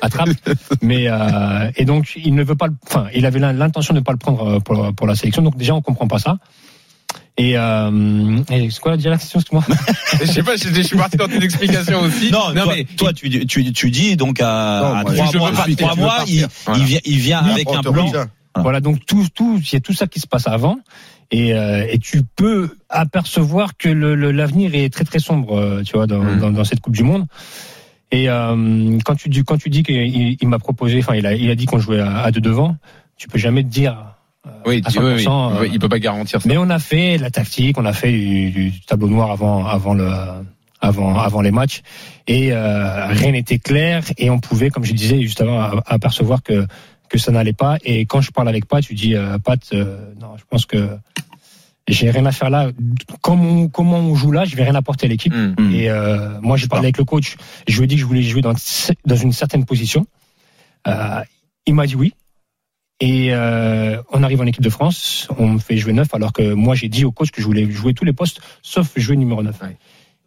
à 0.01 0.09
Trappes. 0.09 0.29
Mais 0.81 1.07
euh, 1.07 1.69
et 1.75 1.85
donc 1.85 2.13
il 2.15 2.33
ne 2.35 2.43
veut 2.43 2.55
pas, 2.55 2.67
le, 2.67 2.73
enfin, 2.87 3.07
il 3.13 3.25
avait 3.25 3.39
l'in- 3.39 3.53
l'intention 3.53 3.93
de 3.93 3.99
ne 3.99 4.03
pas 4.03 4.11
le 4.13 4.17
prendre 4.17 4.47
euh, 4.47 4.59
pour, 4.59 4.93
pour 4.93 5.07
la 5.07 5.15
sélection. 5.15 5.41
Donc 5.41 5.57
déjà 5.57 5.75
on 5.75 5.81
comprend 5.81 6.07
pas 6.07 6.19
ça. 6.19 6.37
Et, 7.37 7.57
euh, 7.57 8.39
et 8.51 8.69
c'est 8.69 8.79
quoi 8.81 8.95
la 8.97 9.17
question, 9.17 9.39
excuse-moi 9.39 9.63
Je 10.21 10.25
sais 10.25 10.43
pas, 10.43 10.55
je, 10.57 10.67
je 10.73 10.81
suis 10.81 10.97
parti 10.97 11.17
dans 11.17 11.27
tes 11.27 11.41
explications 11.43 12.01
aussi. 12.01 12.29
Non, 12.31 12.51
toi, 12.53 12.73
mais 12.75 12.83
toi, 12.83 13.13
tu, 13.13 13.45
tu, 13.47 13.71
tu 13.73 13.89
dis 13.89 14.15
donc 14.17 14.39
à, 14.41 14.81
Non, 14.83 14.93
à 14.95 15.03
moi, 15.03 15.13
trois 15.31 15.51
mois, 15.51 15.65
je 15.67 15.73
trois 15.75 15.95
mois, 15.95 16.15
il, 16.27 16.41
partir. 16.41 16.47
Voilà. 16.65 16.79
il 16.79 16.85
vient, 16.85 16.99
il 17.05 17.17
vient 17.17 17.39
avec 17.39 17.67
un 17.69 17.81
plan. 17.81 18.11
Ah. 18.53 18.61
Voilà, 18.61 18.81
donc 18.81 19.05
tout, 19.05 19.25
tout, 19.33 19.59
il 19.63 19.73
y 19.73 19.77
a 19.77 19.79
tout 19.79 19.93
ça 19.93 20.07
qui 20.07 20.19
se 20.19 20.27
passe 20.27 20.45
avant, 20.47 20.77
et, 21.31 21.53
euh, 21.53 21.87
et 21.89 21.97
tu 21.99 22.21
peux 22.35 22.75
apercevoir 22.89 23.77
que 23.77 23.87
le- 23.87 24.15
le- 24.15 24.31
l'avenir 24.33 24.75
est 24.75 24.91
très 24.93 25.05
très 25.05 25.19
sombre, 25.19 25.57
euh, 25.57 25.83
tu 25.83 25.93
vois, 25.93 26.05
dans, 26.07 26.19
Mm. 26.21 26.39
dans, 26.39 26.51
dans 26.51 26.63
cette 26.65 26.81
Coupe 26.81 26.93
du 26.95 27.03
Monde. 27.03 27.25
Et 28.11 28.29
euh, 28.29 28.97
quand 29.05 29.15
tu 29.15 29.29
dis 29.29 29.41
quand 29.45 29.57
tu 29.57 29.69
dis 29.69 29.83
qu'il 29.83 30.35
il 30.39 30.47
m'a 30.49 30.59
proposé, 30.59 30.99
enfin 30.99 31.15
il 31.15 31.25
a 31.25 31.33
il 31.33 31.49
a 31.49 31.55
dit 31.55 31.65
qu'on 31.65 31.79
jouait 31.79 32.01
à, 32.01 32.17
à 32.23 32.31
deux 32.31 32.41
devant, 32.41 32.75
tu 33.15 33.29
peux 33.29 33.37
jamais 33.39 33.63
te 33.63 33.69
dire 33.69 33.95
oui, 34.65 34.81
tu- 34.81 34.99
oui, 34.99 35.13
oui. 35.15 35.23
100%, 35.23 35.55
euh, 35.61 35.67
il 35.71 35.79
peut 35.79 35.89
pas 35.89 35.99
garantir 35.99 36.41
ça. 36.41 36.47
mais 36.49 36.57
on 36.57 36.69
a 36.69 36.79
fait 36.79 37.17
la 37.17 37.29
tactique, 37.29 37.77
on 37.77 37.85
a 37.85 37.93
fait 37.93 38.11
du, 38.11 38.51
du 38.51 38.81
tableau 38.81 39.07
noir 39.07 39.31
avant, 39.31 39.65
avant 39.65 39.93
le, 39.93 40.09
avant, 40.79 41.17
avant 41.19 41.41
les 41.41 41.51
matchs, 41.51 41.81
et 42.27 42.51
euh, 42.51 43.07
rien 43.07 43.31
n'était 43.31 43.59
clair, 43.59 44.03
et 44.17 44.29
on 44.29 44.39
pouvait, 44.39 44.69
comme 44.69 44.83
je 44.83 44.93
disais 44.93 45.21
juste 45.21 45.41
avant, 45.41 45.79
apercevoir 45.85 46.41
que 46.43 46.65
que 47.09 47.17
ça 47.17 47.33
n'allait 47.33 47.51
pas. 47.51 47.77
Et 47.83 48.05
quand 48.05 48.21
je 48.21 48.31
parle 48.31 48.47
avec 48.47 48.65
Pat, 48.67 48.81
tu 48.81 48.93
dis 48.93 49.15
euh, 49.15 49.37
Pat, 49.37 49.59
euh, 49.73 49.97
non, 50.21 50.37
je 50.37 50.43
pense 50.49 50.65
que 50.65 50.97
j'ai 51.89 52.09
rien 52.09 52.25
à 52.25 52.31
faire 52.31 52.49
là. 52.49 52.71
Comment 53.21 53.43
on, 53.63 53.67
comment 53.67 53.97
on 53.97 54.15
joue 54.15 54.31
là, 54.31 54.45
je 54.45 54.55
vais 54.55 54.63
rien 54.63 54.75
apporter 54.75 55.07
à 55.07 55.09
l'équipe. 55.09 55.33
Hmm. 55.33 55.53
Mm. 55.59 55.73
Et 55.75 55.89
euh, 55.89 56.39
moi, 56.41 56.55
j'ai 56.55 56.67
parlé 56.67 56.85
avec 56.85 56.97
le 56.97 57.03
coach. 57.03 57.35
Je 57.67 57.77
lui 57.77 57.83
ai 57.83 57.87
dit 57.87 57.95
que 57.95 58.01
je 58.01 58.05
voulais 58.05 58.21
jouer 58.21 58.41
dans, 58.41 58.53
dans 59.05 59.15
une 59.17 59.33
certaine 59.33 59.65
position. 59.65 60.05
Euh, 60.87 61.19
il 61.65 61.75
m'a 61.75 61.85
dit 61.85 61.95
oui. 61.95 62.13
Et 63.03 63.33
euh, 63.33 63.99
on 64.13 64.21
arrive 64.21 64.41
en 64.41 64.45
équipe 64.45 64.61
de 64.63 64.69
France, 64.69 65.27
on 65.39 65.47
me 65.53 65.59
fait 65.59 65.75
jouer 65.75 65.91
neuf, 65.91 66.13
alors 66.13 66.31
que 66.33 66.53
moi 66.53 66.75
j'ai 66.75 66.87
dit 66.87 67.03
au 67.03 67.11
coach 67.11 67.31
que 67.31 67.41
je 67.41 67.47
voulais 67.47 67.69
jouer 67.69 67.95
tous 67.95 68.05
les 68.05 68.13
postes, 68.13 68.39
sauf 68.61 68.91
jouer 68.95 69.17
numéro 69.17 69.41
9. 69.41 69.55
Ouais. 69.63 69.77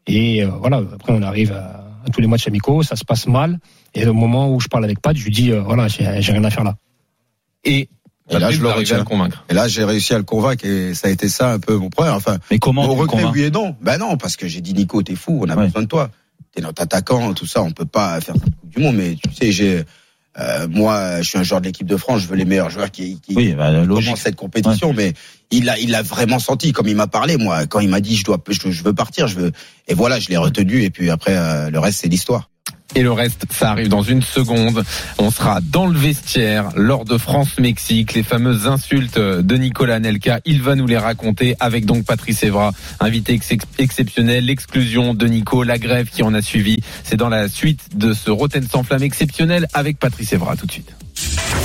Et 0.09 0.43
euh, 0.43 0.49
voilà, 0.61 0.79
après 0.79 1.13
on 1.13 1.23
arrive 1.23 1.53
à, 1.53 1.85
à 2.05 2.11
tous 2.13 2.21
les 2.21 2.27
matchs 2.27 2.49
amicaux, 2.49 2.83
ça 2.83 2.97
se 2.97 3.05
passe 3.05 3.29
mal. 3.29 3.61
Et 3.95 4.05
au 4.07 4.13
moment 4.13 4.53
où 4.53 4.59
je 4.59 4.67
parle 4.67 4.85
avec 4.85 4.99
Pat, 5.01 5.17
je 5.17 5.23
lui 5.25 5.31
dis 5.31 5.53
euh, 5.53 5.61
voilà, 5.63 5.87
j'ai 5.87 6.05
rien 6.05 6.43
à 6.43 6.51
faire 6.51 6.65
là. 6.65 6.75
Et 7.63 7.89
Et 8.29 8.39
là, 8.41 8.51
je 8.51 8.61
le 8.61 8.69
T'arrives 8.69 8.93
à 8.93 8.99
le 8.99 9.05
convaincre. 9.05 9.45
Et 9.49 9.55
là, 9.55 9.69
j'ai 9.69 9.85
réussi 9.85 10.13
à 10.13 10.19
le 10.19 10.25
convaincre 10.25 10.67
et 10.67 10.95
ça 10.95 11.07
a 11.07 11.11
été 11.13 11.29
ça 11.29 11.53
un 11.53 11.61
peu 11.61 11.77
mon 11.77 11.91
problème. 11.91 12.15
Enfin, 12.15 12.39
Mais 12.51 12.59
comment 12.59 12.87
le 12.87 12.93
regret, 12.93 13.23
oui 13.33 13.43
et 13.45 13.51
non. 13.53 13.77
Ben 13.83 13.99
non, 13.99 14.17
parce 14.17 14.37
que 14.37 14.49
j'ai 14.49 14.61
dit 14.61 14.75
Nico, 14.75 15.01
t'es 15.03 15.15
fou, 15.15 15.39
on 15.43 15.49
a 15.49 15.57
Ouais. 15.57 15.67
besoin 15.67 15.83
de 15.83 15.87
toi. 15.87 16.11
T'es 16.53 16.61
notre 16.61 16.83
attaquant, 16.83 17.35
tout 17.35 17.47
ça, 17.47 17.63
on 17.63 17.71
peut 17.71 17.85
pas 17.87 18.21
faire 18.21 18.35
cette 18.35 18.55
Coupe 18.57 18.71
du 18.71 18.81
Monde. 18.81 18.97
Mais 18.97 19.15
tu 19.15 19.33
sais, 19.33 19.53
j'ai, 19.53 19.85
euh, 20.39 20.67
moi, 20.69 21.23
je 21.23 21.29
suis 21.29 21.39
un 21.39 21.43
joueur 21.43 21.61
de 21.61 21.67
l'équipe 21.67 21.87
de 21.87 21.97
France, 21.97 22.23
je 22.23 22.27
veux 22.27 22.37
les 22.37 22.45
meilleurs 22.45 22.71
joueurs 22.71 22.91
qui, 22.91 23.21
qui 23.21 23.35
Oui, 23.35 23.55
bah, 23.55 23.71
commencent 23.87 24.21
cette 24.21 24.37
compétition. 24.37 24.93
Mais 24.93 25.13
il 25.51 25.69
a, 25.69 25.79
il 25.79 25.91
l'a 25.91 26.03
vraiment 26.03 26.39
senti, 26.39 26.73
comme 26.73 26.89
il 26.89 26.97
m'a 26.97 27.07
parlé, 27.07 27.37
moi, 27.37 27.67
quand 27.67 27.81
il 27.81 27.89
m'a 27.89 28.01
dit 28.01 28.17
je 28.17 28.25
dois, 28.25 28.43
je, 28.49 28.71
je 28.71 28.83
veux 28.83 28.95
partir, 28.95 29.29
je 29.29 29.37
veux. 29.37 29.53
Et 29.87 29.95
voilà, 29.95 30.19
je 30.19 30.29
l'ai 30.31 30.37
retenu. 30.37 30.83
Et 30.83 30.91
puis 30.91 31.11
après, 31.11 31.37
euh, 31.37 31.71
le 31.71 31.79
reste, 31.79 32.01
c'est 32.01 32.09
l'histoire. 32.09 32.51
Et 32.97 33.03
le 33.03 33.11
reste, 33.11 33.47
ça 33.51 33.71
arrive 33.71 33.89
dans 33.89 34.03
une 34.03 34.23
seconde. 34.23 34.85
On 35.19 35.31
sera 35.31 35.61
dans 35.61 35.87
le 35.87 35.99
vestiaire 35.99 36.69
lors 36.77 37.05
de 37.05 37.19
France-Mexique. 37.19 38.15
Les 38.15 38.23
fameuses 38.23 38.67
insultes 38.69 39.19
de 39.19 39.57
Nicolas 39.57 39.99
Nelka, 39.99 40.41
il 40.45 40.63
va 40.63 40.77
nous 40.77 40.87
les 40.87 40.99
raconter 40.99 41.57
avec 41.59 41.87
donc 41.87 42.05
Patrice 42.05 42.43
Evra, 42.45 42.73
invité 43.01 43.33
ex- 43.33 43.49
exceptionnel, 43.79 44.45
l'exclusion 44.47 45.13
de 45.15 45.27
Nico, 45.27 45.65
la 45.65 45.79
grève 45.79 46.09
qui 46.09 46.23
en 46.23 46.35
a 46.35 46.43
suivi. 46.43 46.79
C'est 47.03 47.17
dans 47.17 47.29
la 47.31 47.49
suite 47.49 47.97
de 47.97 48.13
ce 48.13 48.31
Roten 48.31 48.67
sans 48.71 48.85
flamme 48.85 49.03
exceptionnel 49.03 49.67
avec 49.75 49.99
Patrice 49.99 50.33
Evra 50.33 50.55
tout 50.57 50.67
de 50.67 50.73
suite. 50.73 50.93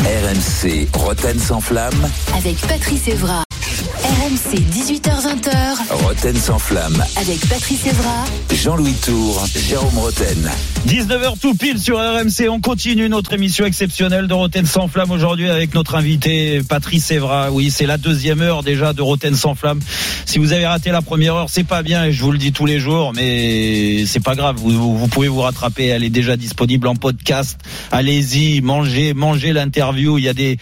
RMC 0.02 0.88
Roten 0.94 1.38
sans 1.38 1.62
flamme. 1.62 2.08
Avec 2.36 2.58
Patrice 2.62 3.08
Evra. 3.08 3.44
RMC 3.80 4.60
18h20h. 4.74 6.04
Roten 6.04 6.36
sans 6.36 6.60
flamme. 6.60 7.02
Avec 7.16 7.40
Patrice 7.48 7.86
Evra. 7.88 8.26
Jean-Louis 8.54 8.96
Tour. 9.06 9.46
Jérôme 9.56 9.98
Roten. 9.98 10.52
19h 10.86 11.40
tout 11.40 11.56
pile 11.56 11.80
sur 11.80 11.98
RMC. 11.98 12.50
On 12.50 12.60
continue 12.60 13.08
notre 13.08 13.32
émission 13.32 13.66
exceptionnelle 13.66 14.28
de 14.28 14.34
Roten 14.34 14.66
sans 14.66 14.90
flamme 14.90 15.12
aujourd'hui 15.12 15.50
avec 15.50 15.74
notre 15.76 15.96
invité 15.96 16.62
Patrice 16.68 17.10
Evra. 17.12 17.52
Oui, 17.52 17.72
c'est 17.72 17.86
la 17.86 17.98
deuxième 17.98 18.42
heure 18.42 18.64
déjà 18.64 18.92
de 18.92 19.02
Roten 19.02 19.36
sans 19.36 19.56
flamme. 19.56 19.80
Si 20.26 20.40
vous 20.40 20.52
avez 20.52 20.68
raté 20.68 20.92
la 20.92 21.02
première 21.02 21.36
heure, 21.36 21.50
c'est 21.50 21.64
pas 21.64 21.82
bien 21.82 22.04
et 22.06 22.12
je 22.12 22.22
vous 22.22 22.34
le 22.34 22.38
dis 22.38 22.52
tous 22.52 22.66
les 22.66 22.80
jours, 22.80 23.14
mais 23.16 24.06
c'est 24.08 24.24
pas 24.24 24.36
grave. 24.36 24.58
Vous, 24.58 24.98
vous 24.98 25.08
pouvez 25.08 25.30
vous 25.30 25.42
rattraper. 25.42 25.86
Elle 25.86 26.04
est 26.04 26.10
déjà 26.10 26.36
disponible 26.36 26.88
en 26.88 26.96
podcast. 26.96 27.58
Allez-y, 27.92 28.60
mangez, 28.62 29.14
mangez 29.14 29.54
l'interview. 29.54 30.18
Il 30.18 30.26
y 30.26 30.30
a 30.30 30.34
des, 30.34 30.58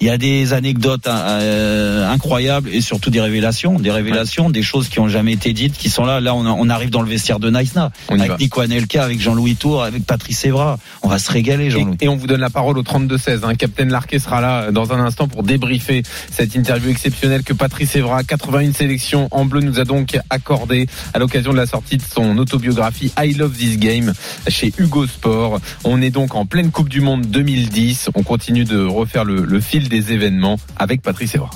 il 0.00 0.06
y 0.06 0.10
a 0.10 0.18
des 0.18 0.52
anecdotes 0.52 1.06
hein, 1.06 1.22
euh, 1.40 2.10
incroyables 2.10 2.68
et 2.72 2.80
surtout 2.80 3.10
des 3.10 3.20
révélations, 3.20 3.78
des 3.78 3.90
révélations, 3.90 4.50
des 4.50 4.62
choses 4.62 4.88
qui 4.88 4.98
ont 5.00 5.08
jamais 5.08 5.32
été 5.32 5.52
dites, 5.52 5.76
qui 5.76 5.88
sont 5.88 6.04
là. 6.04 6.20
Là, 6.20 6.34
on, 6.34 6.44
on 6.46 6.68
arrive 6.68 6.90
dans 6.90 7.02
le 7.02 7.08
vestiaire 7.08 7.38
de 7.38 7.50
Naïsna 7.50 7.90
avec 8.08 8.28
va. 8.28 8.36
Nico 8.38 8.60
Anelka, 8.60 9.04
avec 9.04 9.20
Jean-Louis 9.20 9.56
Tour, 9.56 9.82
avec 9.82 10.04
Patrice 10.04 10.44
Evra. 10.44 10.78
On 11.02 11.08
va 11.08 11.18
se 11.18 11.30
régaler, 11.30 11.66
Et, 11.66 11.70
Jean-Louis. 11.70 11.96
et 12.00 12.08
on 12.08 12.16
vous 12.16 12.26
donne 12.26 12.40
la 12.40 12.50
parole 12.50 12.78
au 12.78 12.82
32-16. 12.82 13.44
Hein. 13.44 13.54
Captain 13.54 13.86
Larquet 13.86 14.18
sera 14.18 14.40
là 14.40 14.70
dans 14.72 14.92
un 14.92 15.00
instant 15.00 15.28
pour 15.28 15.42
débriefer 15.42 16.02
cette 16.30 16.54
interview 16.54 16.90
exceptionnelle 16.90 17.42
que 17.42 17.52
Patrice 17.52 17.94
Evra, 17.96 18.24
81 18.24 18.72
sélections 18.72 19.28
en 19.30 19.44
bleu, 19.44 19.60
nous 19.60 19.80
a 19.80 19.84
donc 19.84 20.18
accordé 20.30 20.86
à 21.12 21.18
l'occasion 21.18 21.52
de 21.52 21.56
la 21.56 21.66
sortie 21.66 21.96
de 21.96 22.02
son 22.02 22.36
autobiographie 22.38 23.12
I 23.18 23.34
Love 23.34 23.52
This 23.56 23.78
Game 23.78 24.12
chez 24.48 24.72
Hugo 24.78 25.06
Sport. 25.06 25.60
On 25.84 26.02
est 26.02 26.10
donc 26.10 26.34
en 26.34 26.46
pleine 26.46 26.70
Coupe 26.70 26.88
du 26.88 27.00
Monde 27.00 27.26
2010. 27.26 28.10
On 28.14 28.22
continue 28.22 28.64
de 28.64 28.84
refaire 28.84 29.24
le, 29.24 29.44
le 29.44 29.60
fil 29.60 29.83
des 29.88 30.12
événements 30.12 30.58
avec 30.76 31.02
Patrice 31.02 31.34
Evra. 31.34 31.50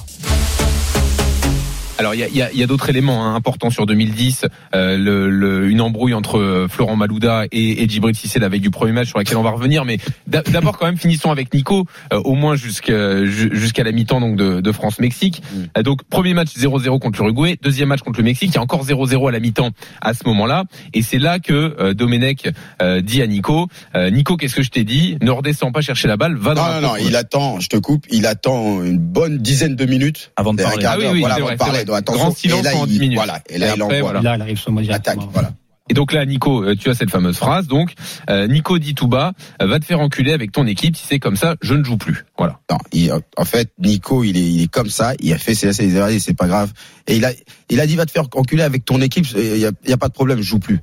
Alors 1.99 2.15
il 2.15 2.21
y 2.21 2.23
a, 2.23 2.29
il 2.29 2.37
y 2.37 2.43
a- 2.43 2.53
il 2.53 2.59
y 2.59 2.63
a 2.63 2.67
d'autres 2.67 2.89
éléments 2.91 3.25
hein, 3.27 3.35
importants 3.35 3.71
sur 3.71 3.85
2010, 3.87 4.47
euh, 4.75 4.97
le, 4.97 5.29
le- 5.31 5.69
une 5.69 5.81
embrouille 5.81 6.15
entre 6.15 6.39
euh, 6.39 6.69
Florent 6.69 6.97
Malouda 6.97 7.45
et, 7.51 7.83
et 7.83 7.89
Djibril 7.89 8.15
Cissé 8.15 8.39
la 8.39 8.49
veille 8.49 8.61
du 8.61 8.71
premier 8.71 8.93
match 8.93 9.09
sur 9.09 9.19
laquelle 9.19 9.37
on 9.37 9.43
va 9.43 9.51
revenir, 9.51 9.85
mais 9.85 9.99
d'a- 10.27 10.43
d'abord 10.43 10.79
quand 10.79 10.87
même 10.87 10.97
finissons 10.97 11.31
avec 11.31 11.53
Nico, 11.53 11.87
euh, 12.13 12.21
au 12.25 12.35
moins 12.35 12.55
jusqu'à 12.57 13.25
ju- 13.25 13.51
jusqu'à 13.53 13.83
la 13.85 13.93
mi-temps 13.93 14.21
donc 14.21 14.37
de, 14.37 14.61
de 14.61 14.73
France-Mexique. 14.73 15.43
Mm. 15.53 15.57
Euh, 15.79 15.83
donc 15.83 16.05
premier 16.05 16.35
match 16.35 16.49
0-0 16.57 16.99
contre 17.01 17.21
l'Uruguay, 17.21 17.59
deuxième 17.63 17.89
match 17.89 18.01
contre 18.03 18.19
le 18.21 18.25
Mexique, 18.25 18.51
il 18.53 18.55
y 18.55 18.59
a 18.59 18.63
encore 18.63 18.85
0-0 18.85 19.29
à 19.29 19.33
la 19.33 19.41
mi-temps 19.41 19.71
à 20.01 20.15
ce 20.15 20.21
moment-là, 20.27 20.65
et 20.95 21.03
c'est 21.03 21.19
là 21.19 21.39
que 21.41 21.53
euh, 21.81 21.95
Domenech 21.95 22.49
euh, 22.81 23.01
dit 23.01 23.23
à 23.23 23.27
Nico, 23.27 23.67
euh, 23.97 24.11
Nico 24.11 24.37
qu'est-ce 24.37 24.55
que 24.55 24.63
je 24.63 24.71
t'ai 24.71 24.85
dit, 24.85 25.17
ne 25.21 25.31
redescends 25.31 25.73
pas 25.73 25.81
chercher 25.81 26.07
la 26.09 26.17
balle, 26.17 26.37
va 26.37 26.55
dans 26.55 26.63
Non, 26.63 26.69
la 26.75 26.81
non, 26.81 26.89
non, 26.89 26.95
il 26.97 27.17
attend, 27.17 27.59
je 27.61 27.69
te 27.69 27.77
coupe, 27.77 28.07
il 28.11 28.27
attend 28.27 28.83
une 28.85 28.99
bonne 28.99 29.39
dizaine 29.39 29.75
de 29.75 29.85
minutes. 29.85 30.31
Avant 30.37 30.55
de 30.55 30.63
parler. 30.63 30.85
Ah 30.87 30.97
oui, 30.99 31.07
oui, 31.13 31.21
voilà, 31.21 31.35
avant 31.37 31.51
de 31.51 31.57
parler. 31.57 31.85
Donc, 31.89 31.97
attention. 31.97 32.23
Grand 32.25 32.37
silence 32.37 32.61
et 32.61 32.63
là, 32.63 32.71
pendant 32.73 32.87
il, 32.87 32.93
10 32.93 33.01
minutes. 33.01 33.17
Voilà, 33.19 33.41
et 33.49 33.59
là, 33.59 33.67
Et 33.67 33.69
il 33.77 33.83
après, 33.83 33.85
envoie 33.97 34.01
voilà. 34.13 34.21
Là, 34.23 34.37
il 34.37 34.43
arrive 34.43 34.59
sur 34.59 34.71
moi 34.71 34.83
directement. 34.83 35.29
Voilà. 35.33 35.53
Et 35.91 35.95
donc 35.95 36.13
là, 36.13 36.27
Nico, 36.27 36.63
euh, 36.65 36.77
tu 36.77 36.91
as 36.91 36.95
cette 36.95 37.11
fameuse 37.11 37.39
phrase. 37.39 37.67
Donc, 37.67 37.95
euh, 38.29 38.47
Nico 38.47 38.79
dit 38.79 38.95
tout 38.95 39.09
bas, 39.09 39.33
euh, 39.63 39.67
va 39.67 39.81
te 39.81 39.87
faire 39.87 40.01
enculer 40.01 40.33
avec 40.33 40.53
ton 40.53 40.67
équipe. 40.67 40.95
Si 40.97 41.07
c'est 41.07 41.19
comme 41.19 41.37
ça, 41.37 41.57
je 41.63 41.73
ne 41.73 41.83
joue 41.83 41.97
plus. 41.97 42.27
Voilà. 42.37 42.61
Non, 42.71 42.77
il- 42.93 43.11
en 43.39 43.45
fait, 43.47 43.71
Nico, 43.79 44.23
il 44.23 44.37
est, 44.37 44.41
il 44.43 44.63
est 44.65 44.69
comme 44.71 44.91
ça. 44.91 45.15
Il 45.21 45.33
a 45.33 45.39
fait 45.39 45.55
ses 45.55 45.97
erreurs, 45.97 46.11
c'est 46.21 46.37
pas 46.37 46.47
grave. 46.47 46.73
Et 47.07 47.17
il 47.17 47.25
a, 47.25 47.31
il 47.71 47.81
a 47.81 47.87
dit 47.87 47.97
va 47.97 48.05
te 48.05 48.11
faire 48.11 48.25
enculer 48.35 48.63
avec 48.65 48.85
ton 48.85 49.01
équipe. 49.01 49.25
Il 49.35 49.57
y 49.57 49.65
a, 49.65 49.71
il 49.83 49.91
y 49.91 49.93
a 49.95 49.97
pas 49.97 50.09
de 50.09 50.13
problème, 50.13 50.39
je 50.43 50.49
joue 50.49 50.59
plus. 50.59 50.81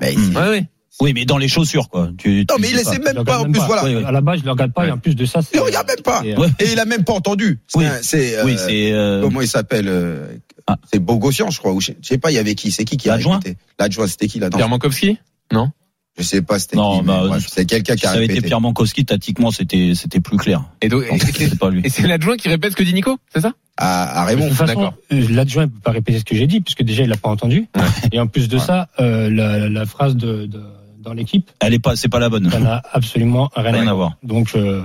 Mais 0.00 0.14
Ouais, 0.16 0.48
ouais. 0.48 0.64
Oui, 1.00 1.12
mais 1.14 1.24
dans 1.24 1.38
les 1.38 1.48
chaussures, 1.48 1.88
quoi. 1.88 2.10
Tu, 2.18 2.44
non, 2.48 2.56
tu 2.56 2.60
mais 2.62 2.70
il 2.70 2.78
essaie 2.78 2.96
Je 2.96 3.00
même 3.00 3.24
pas. 3.24 3.38
En 3.40 3.42
même 3.44 3.52
plus, 3.52 3.60
pas. 3.60 3.66
voilà. 3.66 3.84
Oui, 3.84 3.94
oui. 3.96 4.04
À 4.04 4.12
la 4.12 4.20
base, 4.20 4.40
je 4.40 4.44
le 4.44 4.50
regarde 4.50 4.72
pas. 4.72 4.82
Ouais. 4.82 4.88
Et 4.88 4.92
en 4.92 4.98
plus 4.98 5.16
de 5.16 5.24
ça, 5.24 5.40
c'est. 5.42 5.54
Il 5.54 5.56
le 5.58 5.62
regarde 5.64 5.88
même 5.88 6.02
pas. 6.04 6.22
euh. 6.24 6.48
Et 6.60 6.72
il 6.72 6.78
a 6.78 6.84
même 6.84 7.04
pas 7.04 7.14
entendu. 7.14 7.58
C'est, 8.02 8.36
euh, 8.38 8.44
Oui, 8.44 8.56
c'est. 8.58 8.92
euh, 8.92 9.22
comment 9.22 9.40
il 9.40 9.48
s'appelle 9.48 9.88
euh, 9.88 10.26
Ah. 10.66 10.76
C'est 10.92 10.98
Bogossian, 11.00 11.50
je 11.50 11.58
crois. 11.58 11.72
Ou 11.72 11.80
je, 11.80 11.92
je 12.02 12.06
sais 12.08 12.18
pas, 12.18 12.30
il 12.30 12.34
y 12.34 12.38
avait 12.38 12.54
qui 12.54 12.70
C'est 12.70 12.84
qui 12.84 12.96
qui 12.98 13.08
a 13.08 13.12
L'adjoint 13.12 13.36
répété 13.38 13.56
L'adjoint, 13.78 14.06
c'était 14.06 14.28
qui 14.28 14.38
là 14.38 14.50
Pierre 14.50 14.68
Mankowski 14.68 15.18
Non? 15.52 15.70
Je 16.18 16.24
sais 16.24 16.42
pas, 16.42 16.58
c'était 16.58 16.76
Non, 16.76 16.98
qui. 17.00 17.06
bah, 17.06 17.38
c'est 17.48 17.64
quelqu'un 17.64 17.94
Si 17.94 18.00
qui 18.00 18.06
a 18.06 18.10
ça 18.10 18.16
avait 18.16 18.26
été. 18.26 18.42
Pierre 18.42 18.60
Mankowski, 18.60 19.06
tactiquement, 19.06 19.50
c'était 19.50 19.92
c'était 19.94 20.20
plus 20.20 20.36
clair. 20.36 20.62
Et 20.82 20.90
donc, 20.90 21.04
c'est 21.34 21.58
pas 21.58 21.70
lui. 21.70 21.80
et 21.84 21.88
c'est 21.88 22.06
l'adjoint 22.06 22.36
qui 22.36 22.48
répète 22.48 22.72
ce 22.72 22.76
que 22.76 22.82
dit 22.82 22.92
Nico, 22.92 23.16
c'est 23.32 23.40
ça? 23.40 23.54
À, 23.78 24.20
à 24.20 24.24
De 24.24 24.28
Raymond. 24.28 24.48
toute 24.48 24.58
façon, 24.58 24.74
d'accord. 24.74 24.94
l'adjoint 25.10 25.62
ne 25.64 25.70
peut 25.70 25.80
pas 25.82 25.92
répéter 25.92 26.18
ce 26.18 26.24
que 26.24 26.34
j'ai 26.36 26.46
dit, 26.46 26.60
puisque 26.60 26.82
déjà, 26.82 27.02
il 27.02 27.08
l'a 27.08 27.16
pas 27.16 27.30
entendu. 27.30 27.66
Ouais. 27.74 27.82
Et 28.12 28.20
en 28.20 28.26
plus 28.26 28.48
de 28.48 28.58
Ouais. 28.58 28.62
ça, 28.62 28.90
euh, 29.00 29.30
la, 29.30 29.70
la 29.70 29.86
phrase 29.86 30.14
de, 30.14 30.44
de, 30.44 30.62
dans 31.02 31.12
l'équipe, 31.12 31.50
Elle 31.60 31.74
est 31.74 31.78
pas, 31.78 31.96
c'est 31.96 32.08
pas 32.08 32.18
la 32.18 32.28
bonne. 32.28 32.50
ça 32.50 32.58
n'a 32.60 32.82
absolument 32.92 33.50
rien, 33.54 33.72
Rien 33.72 33.86
à 33.88 33.94
voir. 33.94 34.16
Donc, 34.22 34.52
euh, 34.54 34.82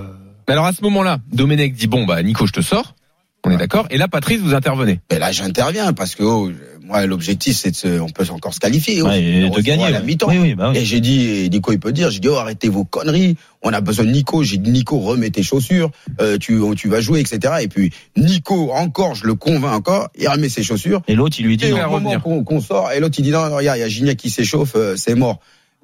Mais 0.47 0.53
Alors 0.53 0.65
à 0.65 0.74
ce 0.74 0.82
moment-là, 0.84 1.20
Domenech 1.32 1.74
dit 1.74 1.88
bon 1.88 2.05
bah 2.05 2.22
Nico, 2.24 2.45
je 2.47 2.53
te 2.53 2.61
sors. 2.61 2.93
On 3.45 3.51
est 3.51 3.57
d'accord. 3.57 3.86
Et 3.91 3.97
là, 3.97 4.09
Patrice, 4.09 4.41
vous 4.41 4.53
intervenez. 4.53 4.99
Mais 5.09 5.20
là, 5.20 5.32
j'interviens 5.32 5.93
parce 5.93 6.15
que 6.15 6.24
oh, 6.24 6.51
moi, 6.84 7.05
l'objectif, 7.05 7.55
c'est 7.55 7.72
de 7.72 7.76
se, 7.78 7.99
on 7.99 8.09
peut 8.09 8.26
encore 8.30 8.53
se 8.53 8.59
qualifier. 8.59 9.01
oh, 9.01 9.05
Ouais, 9.07 9.24
et 9.24 9.49
de 9.49 9.61
gagner. 9.61 9.86
à 9.86 9.89
la 9.89 10.01
mi-temps. 10.01 10.28
Oui, 10.28 10.38
oui, 10.39 10.55
bah 10.55 10.72
oui. 10.72 10.80
Et 10.80 10.84
j'ai 10.86 10.99
dit, 10.99 11.45
et 11.45 11.49
Nico, 11.49 11.72
il 11.72 11.80
peut 11.80 11.93
dire, 11.93 12.09
j'ai 12.09 12.20
dit, 12.20 12.28
oh, 12.28 12.36
arrêtez 12.36 12.68
vos 12.68 12.84
conneries. 12.84 13.38
On 13.61 13.72
a 13.72 13.80
besoin 13.80 14.03
de 14.05 14.09
Nico. 14.11 14.43
J'ai 14.43 14.57
dit, 14.57 14.72
Nico, 14.72 14.99
remets 14.99 15.30
tes 15.30 15.43
chaussures. 15.43 15.91
Euh, 16.20 16.38
tu, 16.38 16.59
tu 16.76 16.89
vas 16.89 16.99
jouer, 16.99 17.22
etc. 17.22 17.53
Et 17.61 17.68
puis, 17.70 17.93
Nico, 18.18 18.72
encore, 18.74 19.15
je 19.15 19.26
le 19.26 19.36
convainc 19.36 19.74
encore. 19.74 20.09
Il 20.20 20.28
remet 20.28 20.49
ses 20.49 20.63
chaussures. 20.63 21.01
Et 21.07 21.15
l'autre, 21.15 21.38
il 21.39 21.45
lui 21.45 21.55
dit 21.55 21.65
Et 21.65 21.68
il 21.70 21.74
non. 21.76 21.78
va 21.78 21.88
au 21.88 21.91
moment 21.91 22.09
revenir. 22.09 22.24
qu'on 22.24 22.43
qu'on 22.43 22.59
sort, 22.59 22.91
et 22.91 22.99
l'autre, 22.99 23.15
il 23.20 23.22
dit, 23.22 23.32
non, 23.32 23.47
non, 23.49 23.55
regarde, 23.55 23.78
il 23.78 23.82
y 23.82 23.84
a 23.84 23.88
Gignac 23.88 24.18
qui 24.18 24.30
s'échauffe, 24.30 24.74
euh, 24.76 24.95
c'est 24.97 25.15
mort. 25.15 25.39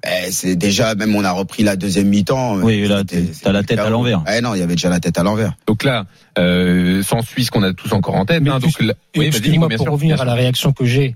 Eh, 0.06 0.32
c'est 0.32 0.56
déjà, 0.58 0.96
même 0.96 1.16
on 1.16 1.24
a 1.24 1.32
repris 1.32 1.64
la 1.64 1.76
deuxième 1.78 2.08
mi-temps. 2.10 2.56
Oui, 2.58 2.86
là, 2.88 3.04
t'as 3.42 3.52
la 3.54 3.64
tête 3.64 3.80
à 3.80 3.90
l'envers. 3.90 4.22
Eh 4.34 4.42
non, 4.42 4.54
il 4.54 4.60
y 4.60 4.62
avait 4.62 4.76
déjà 4.76 4.90
la 4.90 5.00
tête 5.00 5.18
à 5.18 5.24
l'envers. 5.24 5.54
Donc 5.66 5.84
là, 5.84 6.06
euh, 6.38 7.02
s'ensuit 7.04 7.46
ce 7.46 7.52
qu'on 7.52 7.64
a 7.64 7.74
tous 7.74 7.94
encore 7.94 8.16
en 8.16 8.26
tête. 8.26 8.42
Mais 8.44 8.50
hein, 8.50 8.60
donc 8.60 8.80
là- 8.82 8.94
oui, 9.16 9.30
bien 9.30 9.60
pour 9.70 9.80
sûr. 9.86 9.92
revenir 9.94 10.20
à 10.22 10.26
la 10.26 10.34
réaction 10.34 10.74
que 10.74 10.84
j'ai, 10.86 11.16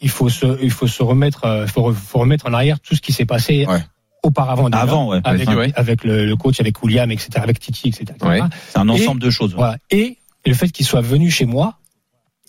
il 0.00 0.10
faut 0.10 0.28
se, 0.28 0.60
il 0.62 0.70
faut 0.72 0.88
se 0.88 1.02
remettre, 1.02 1.44
euh, 1.44 1.66
faut, 1.68 1.92
re- 1.92 1.94
faut 1.94 2.18
remettre 2.18 2.46
en 2.48 2.54
arrière 2.54 2.80
tout 2.80 2.96
ce 2.96 3.00
qui 3.00 3.12
s'est 3.12 3.24
passé 3.24 3.66
Ouais. 3.66 3.82
auparavant. 4.24 4.68
déjà, 4.68 4.82
Avant, 4.82 5.08
ouais. 5.10 5.20
avec, 5.22 5.46
Vas-y, 5.46 5.56
ouais. 5.56 5.72
avec 5.76 6.02
le, 6.02 6.26
le 6.26 6.36
coach, 6.36 6.58
avec 6.60 6.82
William, 6.82 7.10
etc., 7.12 7.30
avec 7.36 7.60
Titi, 7.60 7.88
etc. 7.88 8.06
Ouais. 8.22 8.40
C'est 8.70 8.78
un 8.78 8.88
ensemble 8.88 9.20
de 9.20 9.30
choses. 9.30 9.54
Voilà. 9.54 9.76
Et 9.92 10.18
le 10.44 10.54
fait 10.54 10.70
qu'il 10.70 10.86
soit 10.86 11.02
venu 11.02 11.30
chez 11.30 11.46
moi 11.46 11.78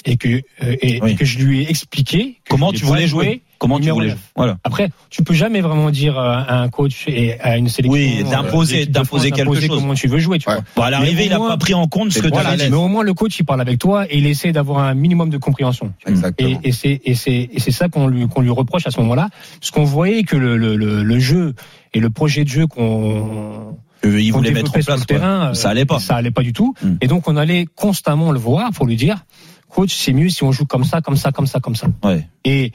et 0.05 0.17
que, 0.17 0.29
euh, 0.29 0.41
et, 0.81 0.99
Oui. 1.03 1.11
et 1.11 1.15
que 1.15 1.25
je 1.25 1.37
lui 1.39 1.61
ai 1.63 1.69
expliqué 1.69 2.39
que 2.45 2.49
Comment 2.49 2.71
tu 2.71 2.85
voulais 2.85 3.07
jouer 3.07 3.43
Comment 3.59 3.79
tu 3.79 3.89
voulais 3.91 4.15
Voilà. 4.35 4.57
Après, 4.63 4.89
tu 5.09 5.21
peux 5.23 5.33
jamais 5.33 5.61
vraiment 5.61 5.91
dire 5.91 6.17
euh, 6.17 6.37
à 6.47 6.61
un 6.61 6.69
coach 6.69 7.03
et 7.07 7.39
à 7.41 7.57
une 7.57 7.67
sélection. 7.67 7.91
Oui, 7.93 8.23
d'imposer- 8.23 8.83
euh, 8.83 8.85
d'imposer 8.85 9.27
France, 9.29 9.37
quelque 9.37 9.37
d'imposer 9.49 9.67
chose. 9.67 9.79
Comment 9.81 9.93
tu 9.93 10.07
veux 10.07 10.19
jouer, 10.19 10.39
tu 10.39 10.47
Ouais. 10.49 10.55
vois. 10.55 10.63
Bon, 10.77 10.81
à 10.83 10.89
l'arrivée, 10.89 11.25
il 11.25 11.33
a 11.33 11.37
au 11.37 11.41
moins- 11.41 11.49
pas 11.49 11.57
pris 11.57 11.73
en 11.73 11.85
compte 11.87 12.11
ce 12.11 12.19
que 12.19 12.27
tu 12.29 12.37
avais 12.37 12.69
Mais 12.69 12.75
au 12.75 12.87
moins 12.87 13.03
le 13.03 13.13
coach 13.13 13.37
il 13.39 13.43
parle 13.43 13.61
avec 13.61 13.77
toi 13.77 14.05
et 14.09 14.17
il 14.17 14.25
essaie 14.25 14.51
d'avoir 14.53 14.79
un 14.79 14.93
minimum 14.93 15.29
de 15.29 15.37
compréhension. 15.37 15.93
Exactement. 16.07 16.59
Et, 16.63 16.69
et 16.69 16.71
c'est 16.71 17.01
et 17.03 17.13
c'est 17.15 17.49
et 17.51 17.59
c'est 17.59 17.71
ça 17.71 17.89
qu'on 17.89 18.07
lui 18.07 18.27
qu'on 18.27 18.41
lui 18.41 18.49
reproche 18.49 18.87
à 18.87 18.91
ce 18.91 18.99
moment-là, 19.01 19.27
parce 19.59 19.71
qu'on 19.71 19.83
voyait 19.83 20.23
que 20.23 20.37
le, 20.37 20.55
le, 20.57 20.75
le, 20.77 21.03
le 21.03 21.19
jeu 21.19 21.53
et 21.93 21.99
le 21.99 22.09
projet 22.09 22.43
de 22.45 22.49
jeu 22.49 22.65
qu'on 22.67 23.75
Euh, 24.05 24.21
Il 24.21 24.31
voulait 24.31 24.51
mettre 24.51 24.71
en 24.73 24.79
place. 24.79 25.05
terrain, 25.05 25.49
euh, 25.49 25.53
Ça 25.53 25.69
allait 25.69 25.83
pas. 25.85 25.99
Ça 25.99 26.15
allait 26.15 26.31
pas 26.31 26.41
du 26.43 26.53
tout. 26.53 26.73
Mm. 26.81 26.93
Et 27.01 27.07
donc 27.07 27.27
on 27.27 27.35
allait 27.35 27.67
constamment 27.75 28.31
le 28.31 28.39
voir 28.39 28.71
pour 28.71 28.85
lui 28.85 28.95
dire, 28.95 29.25
coach, 29.67 29.93
c'est 29.93 30.13
mieux 30.13 30.29
si 30.29 30.43
on 30.45 30.53
joue 30.53 30.65
comme 30.65 30.85
ça, 30.85 31.01
comme 31.01 31.17
ça, 31.17 31.33
comme 31.33 31.47
ça, 31.47 31.59
comme 31.59 31.75
ça. 31.75 31.87
Ouais. 32.05 32.25
Et 32.45 32.71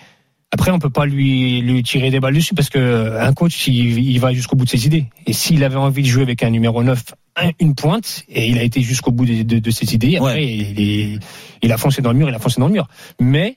après, 0.54 0.70
on 0.70 0.78
peut 0.78 0.88
pas 0.90 1.04
lui, 1.04 1.60
lui 1.62 1.82
tirer 1.82 2.10
des 2.10 2.20
balles 2.20 2.34
dessus 2.34 2.54
parce 2.54 2.70
que 2.70 3.18
un 3.18 3.32
coach, 3.32 3.66
il, 3.66 3.98
il 3.98 4.18
va 4.20 4.32
jusqu'au 4.32 4.54
bout 4.56 4.64
de 4.64 4.70
ses 4.70 4.86
idées. 4.86 5.06
Et 5.26 5.32
s'il 5.32 5.62
avait 5.64 5.76
envie 5.76 6.02
de 6.02 6.06
jouer 6.08 6.22
avec 6.22 6.42
un 6.44 6.50
numéro 6.50 6.82
9, 6.84 7.02
un- 7.36 7.50
une 7.58 7.74
pointe, 7.74 8.22
et 8.28 8.46
il 8.48 8.58
a 8.58 8.62
été 8.62 8.80
jusqu'au 8.80 9.10
bout 9.10 9.26
de, 9.26 9.42
de- 9.42 9.58
de 9.58 9.70
ses 9.70 9.92
idées, 9.94 10.16
après, 10.16 10.34
Ouais. 10.34 10.46
il, 10.46 10.80
est- 10.80 11.18
il 11.62 11.72
a 11.72 11.76
foncé 11.76 12.02
dans 12.02 12.12
le 12.12 12.18
mur, 12.18 12.28
il 12.28 12.34
a 12.34 12.38
foncé 12.38 12.60
dans 12.60 12.68
le 12.68 12.72
mur. 12.72 12.88
Mais 13.20 13.56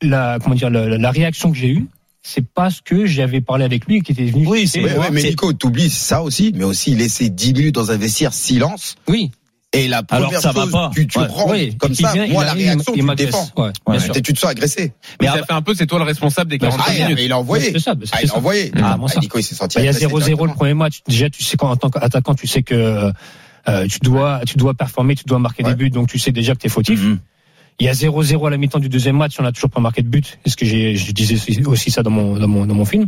la, 0.00 0.38
comment 0.42 0.54
dire, 0.54 0.70
la, 0.70 0.86
la 0.96 1.10
réaction 1.10 1.50
que 1.50 1.56
j'ai 1.58 1.70
eue, 1.70 1.86
c'est 2.22 2.44
parce 2.46 2.80
que 2.80 3.06
j'avais 3.06 3.40
parlé 3.40 3.64
avec 3.64 3.86
lui 3.86 3.96
et 3.96 4.00
qui 4.00 4.12
était 4.12 4.24
venu. 4.26 4.46
Oui, 4.46 4.68
c'est- 4.68 4.82
Ouais, 4.82 5.10
mais 5.12 5.22
Nico, 5.22 5.52
t'oublies 5.52 5.90
ça 5.90 6.22
aussi, 6.22 6.52
mais 6.54 6.64
aussi 6.64 6.94
laisser 6.94 7.30
10 7.30 7.54
minutes 7.54 7.74
dans 7.74 7.90
un 7.90 7.96
vestiaire 7.96 8.32
silence. 8.32 8.96
Oui. 9.08 9.30
Et 9.74 9.86
la 9.86 9.98
Alors 10.08 10.22
première 10.28 10.40
ça 10.40 10.52
va 10.52 10.66
pas. 10.66 10.90
tu, 10.94 11.06
tu 11.06 11.18
Ouais. 11.18 11.26
rentres 11.26 11.50
Oui, 11.52 11.76
comme 11.76 11.92
il 11.92 11.96
ça, 11.96 12.12
vient, 12.14 12.26
moi 12.28 12.42
il 12.42 12.46
la 12.46 12.52
réaction, 12.54 12.92
il 12.94 13.00
tu 13.00 13.04
m'agresse. 13.04 13.26
défends. 13.26 13.48
Ouais, 13.58 13.70
Ouais. 13.86 13.98
Et 14.14 14.22
tu 14.22 14.32
te 14.32 14.38
sens 14.38 14.50
agressé. 14.50 14.94
Mais 15.20 15.26
Mais 15.26 15.38
ça 15.38 15.44
fait 15.44 15.52
un 15.52 15.60
peu, 15.60 15.74
c'est 15.74 15.86
toi 15.86 15.98
le 15.98 16.06
responsable 16.06 16.50
des 16.50 16.56
Bah, 16.56 16.68
45 16.68 16.84
Ah, 16.90 16.94
il 16.96 17.02
a- 17.02 17.08
minutes. 17.08 17.24
il 17.24 17.32
a 17.32 17.38
envoyé. 17.38 17.70
C'est 17.72 17.78
ça, 17.78 17.94
Ah, 18.12 18.22
il 18.22 18.30
a 18.30 18.34
envoyé. 18.36 18.72
Ah, 18.76 18.92
Ah, 18.92 18.96
bon, 18.96 19.08
ça. 19.08 19.20
Nico, 19.20 19.38
il 19.38 19.42
s'est 19.42 19.54
senti 19.54 19.76
Bah, 19.76 19.82
il 19.82 19.84
y 19.84 19.88
a 19.88 19.90
agressé 19.90 20.06
0-0 20.06 20.46
le 20.46 20.54
premier 20.54 20.72
match. 20.72 21.00
Déjà, 21.06 21.28
tu 21.28 21.42
sais 21.42 21.58
qu'en 21.58 21.76
tant 21.76 21.90
qu'attaquant, 21.90 22.34
tu 22.34 22.46
sais 22.46 22.62
que 22.62 23.12
euh, 23.68 23.86
tu 23.88 23.98
dois, 24.00 24.40
tu 24.46 24.56
dois 24.56 24.72
performer, 24.72 25.14
tu 25.16 25.24
dois 25.26 25.38
marquer 25.38 25.62
des 25.62 25.74
buts, 25.74 25.90
donc 25.90 26.08
tu 26.08 26.18
sais 26.18 26.32
déjà 26.32 26.54
que 26.54 26.60
tu 26.60 26.66
es 26.68 26.70
fautif. 26.70 27.02
Mhm. 27.02 27.18
Il 27.80 27.84
y 27.86 27.88
a 27.90 27.92
0-0 27.92 28.46
à 28.46 28.50
la 28.50 28.56
mi-temps 28.56 28.78
du 28.78 28.88
deuxième 28.88 29.16
match, 29.18 29.34
on 29.38 29.42
n'a 29.42 29.52
toujours 29.52 29.70
pas 29.70 29.80
marqué 29.80 30.00
de 30.02 30.08
but. 30.08 30.38
Est-ce 30.46 30.56
que 30.56 30.64
j'ai, 30.64 30.96
je 30.96 31.12
disais 31.12 31.34
aussi- 31.34 31.62
aussi 31.66 31.90
ça 31.90 32.02
dans 32.02 32.10
mon, 32.10 32.38
dans 32.38 32.48
mon, 32.48 32.64
dans 32.64 32.74
mon 32.74 32.86
film. 32.86 33.06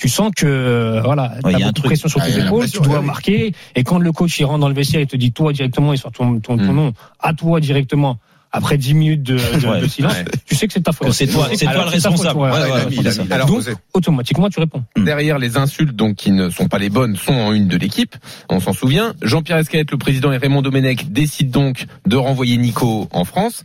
Tu 0.00 0.08
sens 0.08 0.30
que 0.34 0.46
euh, 0.46 1.02
voilà, 1.02 1.34
Ouais, 1.44 1.52
il 1.52 1.58
y 1.58 1.60
t'as 1.60 1.66
a 1.66 1.68
un 1.68 1.70
beaucoup 1.72 1.82
de 1.82 1.86
pression 1.88 2.08
sur 2.08 2.20
Ah, 2.22 2.26
tes 2.26 2.38
épaules, 2.40 2.70
tu 2.70 2.78
dois 2.80 2.94
ouais, 2.94 2.98
oui. 3.00 3.04
marquer. 3.06 3.52
Et 3.76 3.84
quand 3.84 3.98
le 3.98 4.12
coach 4.12 4.38
il 4.40 4.44
rentre 4.44 4.60
dans 4.60 4.68
le 4.68 4.74
vestiaire, 4.74 5.02
il 5.02 5.06
te 5.06 5.16
dit 5.16 5.30
toi 5.32 5.52
directement, 5.52 5.92
il 5.92 5.98
sort 5.98 6.10
ton, 6.12 6.40
ton, 6.40 6.56
ton 6.56 6.72
Mm. 6.72 6.76
nom 6.76 6.92
à 7.20 7.34
toi 7.34 7.60
directement. 7.60 8.18
Après 8.52 8.76
10 8.78 8.94
minutes 8.94 9.22
de, 9.22 9.34
de, 9.36 9.66
Ouais. 9.68 9.80
de 9.80 9.86
silence, 9.86 10.12
Ouais. 10.12 10.24
tu 10.44 10.56
sais 10.56 10.66
que 10.66 10.72
c'est 10.72 10.80
ta 10.80 10.90
faute. 10.90 11.12
C'est 11.12 11.28
toi, 11.28 11.46
Tu 11.50 11.56
c'est 11.58 11.66
toi 11.66 11.74
le 11.74 11.80
faute, 11.82 11.90
responsable. 11.92 12.40
ouais. 12.40 12.50
Ouais, 12.50 12.58
Ouais, 12.58 12.72
ouais, 12.96 13.24
mis, 13.26 13.32
Alors. 13.32 13.48
Automatiquement, 13.94 14.48
tu 14.48 14.58
réponds. 14.58 14.82
Derrière 14.96 15.38
les 15.38 15.56
insultes 15.56 15.94
donc 15.94 16.16
qui 16.16 16.32
ne 16.32 16.50
sont 16.50 16.66
pas 16.66 16.78
les 16.78 16.88
bonnes 16.90 17.14
sont 17.14 17.32
en 17.34 17.52
une 17.52 17.68
de 17.68 17.76
l'équipe. 17.76 18.16
On 18.48 18.58
s'en 18.58 18.72
souvient. 18.72 19.12
Jean-Pierre 19.22 19.58
Escalette, 19.58 19.92
le 19.92 19.98
président 19.98 20.32
et 20.32 20.36
Raymond 20.38 20.62
Domenech 20.62 21.12
décident 21.12 21.60
donc 21.62 21.86
de 22.06 22.16
renvoyer 22.16 22.56
Nico 22.56 23.08
en 23.12 23.24
France. 23.24 23.62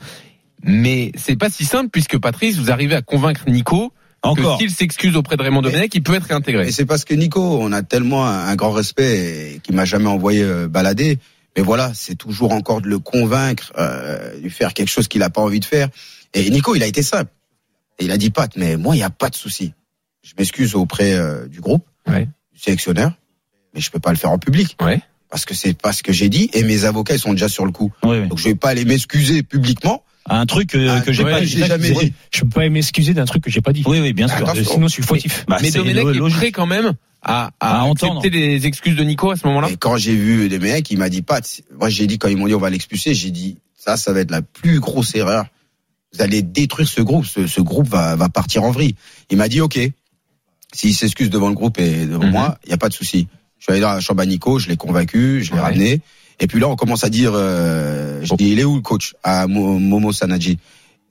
Mais 0.64 1.12
c'est 1.16 1.36
pas 1.36 1.50
si 1.50 1.66
simple 1.66 1.90
puisque 1.92 2.20
Patrice, 2.20 2.58
vous 2.58 2.72
arrivez 2.72 2.94
à 2.96 3.02
convaincre 3.02 3.42
Nico 3.48 3.92
Encore. 4.30 4.58
que 4.58 4.64
s'il 4.64 4.72
s'excuse 4.72 5.16
auprès 5.16 5.38
de 5.38 5.42
Raymond 5.44 5.62
Domenech, 5.62 5.94
il 5.96 6.04
peut 6.04 6.14
être 6.16 6.24
réintégré. 6.28 6.68
Et 6.68 6.72
c'est 6.72 6.86
parce 6.86 7.06
que 7.06 7.14
Nico, 7.14 7.42
on 7.62 7.72
a 7.72 7.82
tellement 7.84 8.26
un, 8.28 8.48
un 8.48 8.56
grand 8.56 8.72
respect 8.72 9.56
et 9.56 9.60
qu'il 9.60 9.76
m'a 9.76 9.86
jamais 9.86 10.08
envoyé 10.08 10.42
euh, 10.44 10.68
balader. 10.68 11.20
Mais 11.58 11.64
voilà, 11.64 11.92
c'est 11.94 12.16
toujours 12.16 12.52
encore 12.52 12.82
de 12.82 12.88
le 12.88 13.00
convaincre, 13.00 13.72
euh, 13.78 14.38
lui 14.42 14.50
faire 14.50 14.74
quelque 14.74 14.90
chose 14.90 15.08
qu'il 15.08 15.24
a 15.24 15.30
pas 15.30 15.42
envie 15.42 15.60
de 15.62 15.66
faire. 15.66 15.88
Et 16.34 16.50
Nico, 16.50 16.76
il 16.76 16.84
a 16.84 16.88
été 16.88 17.02
simple. 17.02 17.32
Et 17.98 18.06
il 18.06 18.12
a 18.12 18.18
dit 18.18 18.30
Pat, 18.30 18.52
mais 18.58 18.76
moi, 18.76 18.94
il 18.96 19.00
n'y 19.00 19.04
a 19.06 19.10
pas 19.10 19.30
de 19.30 19.36
souci. 19.36 19.74
Je 20.22 20.34
m'excuse 20.38 20.76
auprès 20.76 21.14
euh, 21.14 21.48
du 21.48 21.62
groupe, 21.62 21.86
Ouais. 22.08 22.28
du 22.54 22.60
sélectionneur, 22.60 23.14
mais 23.74 23.80
je 23.82 23.90
peux 23.90 24.00
pas 24.00 24.12
le 24.12 24.18
faire 24.18 24.32
en 24.32 24.38
public. 24.38 24.76
Ouais. 24.82 25.00
Parce 25.30 25.46
que 25.46 25.54
c'est 25.54 25.74
pas 25.78 25.92
ce 25.94 26.04
que 26.04 26.12
j'ai 26.14 26.30
dit 26.30 26.50
et 26.54 26.64
mes 26.64 26.86
avocats 26.86 27.14
ils 27.16 27.20
sont 27.20 27.32
déjà 27.34 27.50
sur 27.50 27.66
le 27.66 27.72
coup. 27.72 27.92
Oui. 28.04 28.28
Donc 28.28 28.38
je 28.38 28.44
vais 28.46 28.56
pas 28.56 28.70
aller 28.70 28.86
m'excuser 28.86 29.42
publiquement. 29.44 30.04
Un 30.28 30.46
truc 30.48 30.74
euh, 30.74 30.98
Ah, 30.98 31.02
que 31.02 31.12
j'ai 31.14 31.24
ouais, 31.24 31.32
pas 31.32 31.42
dit. 31.42 31.48
jamais 31.66 31.92
dit. 31.92 32.14
Je 32.32 32.42
peux 32.42 32.50
pas 32.50 32.70
m'excuser 32.70 33.14
d'un 33.14 33.26
truc 33.26 33.44
que 33.44 33.52
j'ai 33.52 33.62
pas 33.62 33.74
dit. 33.74 33.84
Oui, 33.86 34.00
oui, 34.00 34.12
bien 34.14 34.28
sûr. 34.28 34.38
Attention. 34.38 34.64
Sinon, 34.74 34.88
je 34.88 34.94
suis 34.94 35.04
fautif. 35.04 35.46
Bah, 35.48 35.58
mais 35.62 35.70
Domenech 35.72 35.98
est 36.08 36.14
logique. 36.14 36.38
prêt 36.40 36.52
quand 36.52 36.66
même 36.66 36.94
à, 37.22 37.52
à, 37.60 37.82
À 37.82 37.84
entendre. 37.84 38.18
accepter 38.20 38.36
les 38.38 38.66
excuses 38.66 38.96
de 38.96 39.04
Nico 39.04 39.30
à 39.32 39.36
ce 39.36 39.46
moment-là. 39.48 39.70
Et 39.70 39.78
quand 39.78 39.98
j'ai 39.98 40.16
vu 40.16 40.50
mecs, 40.60 40.90
il 40.90 40.98
m'a 40.98 41.10
dit 41.10 41.22
Pat, 41.22 41.62
moi 41.80 41.90
j'ai 41.90 42.08
dit 42.08 42.18
quand 42.18 42.28
ils 42.28 42.38
m'ont 42.38 42.48
dit 42.48 42.56
on 42.56 42.60
va 42.60 42.70
l'expulser, 42.72 43.14
j'ai 43.14 43.30
dit 43.32 43.58
ça, 43.78 43.98
ça 43.98 44.14
va 44.14 44.20
être 44.22 44.32
la 44.32 44.42
plus 44.42 44.80
grosse 44.80 45.14
erreur. 45.16 45.46
Vous 46.14 46.22
allez 46.22 46.42
détruire 46.42 46.88
ce 46.88 47.02
groupe, 47.02 47.26
ce, 47.26 47.46
ce 47.46 47.62
groupe 47.62 47.88
va, 47.88 48.16
va 48.16 48.30
partir 48.30 48.64
en 48.64 48.72
vrille. 48.72 48.96
Il 49.30 49.38
m'a 49.38 49.48
dit 49.48 49.62
ok, 49.62 49.80
s'il 50.74 50.96
s'excuse 50.96 51.30
devant 51.30 51.50
le 51.50 51.56
groupe 51.56 51.78
et 51.80 52.06
devant 52.06 52.26
Mhm. 52.26 52.32
moi, 52.32 52.58
il 52.66 52.72
y 52.72 52.74
a 52.74 52.78
pas 52.78 52.90
de 52.90 52.94
souci. 52.94 53.28
Je 53.60 53.64
suis 53.66 53.72
allé 53.72 53.82
dans 53.82 53.92
la 53.94 54.00
chambre 54.00 54.22
à 54.22 54.26
Nico, 54.26 54.58
je 54.60 54.68
l'ai 54.70 54.78
convaincu, 54.78 55.44
je 55.44 55.52
l'ai 55.52 55.56
Ouais. 55.58 55.62
ramené. 55.62 56.02
Et 56.40 56.48
puis 56.48 56.60
là, 56.60 56.68
on 56.68 56.76
commence 56.76 57.04
à 57.04 57.10
dire, 57.10 57.32
euh, 57.34 58.20
je 58.24 58.34
dis, 58.36 58.50
il 58.52 58.60
est 58.60 58.64
où 58.66 58.76
le 58.76 58.82
coach? 58.82 59.14
À 59.24 59.48
Mo- 59.48 59.80
Momo 59.80 60.12
Sanadji. 60.12 60.58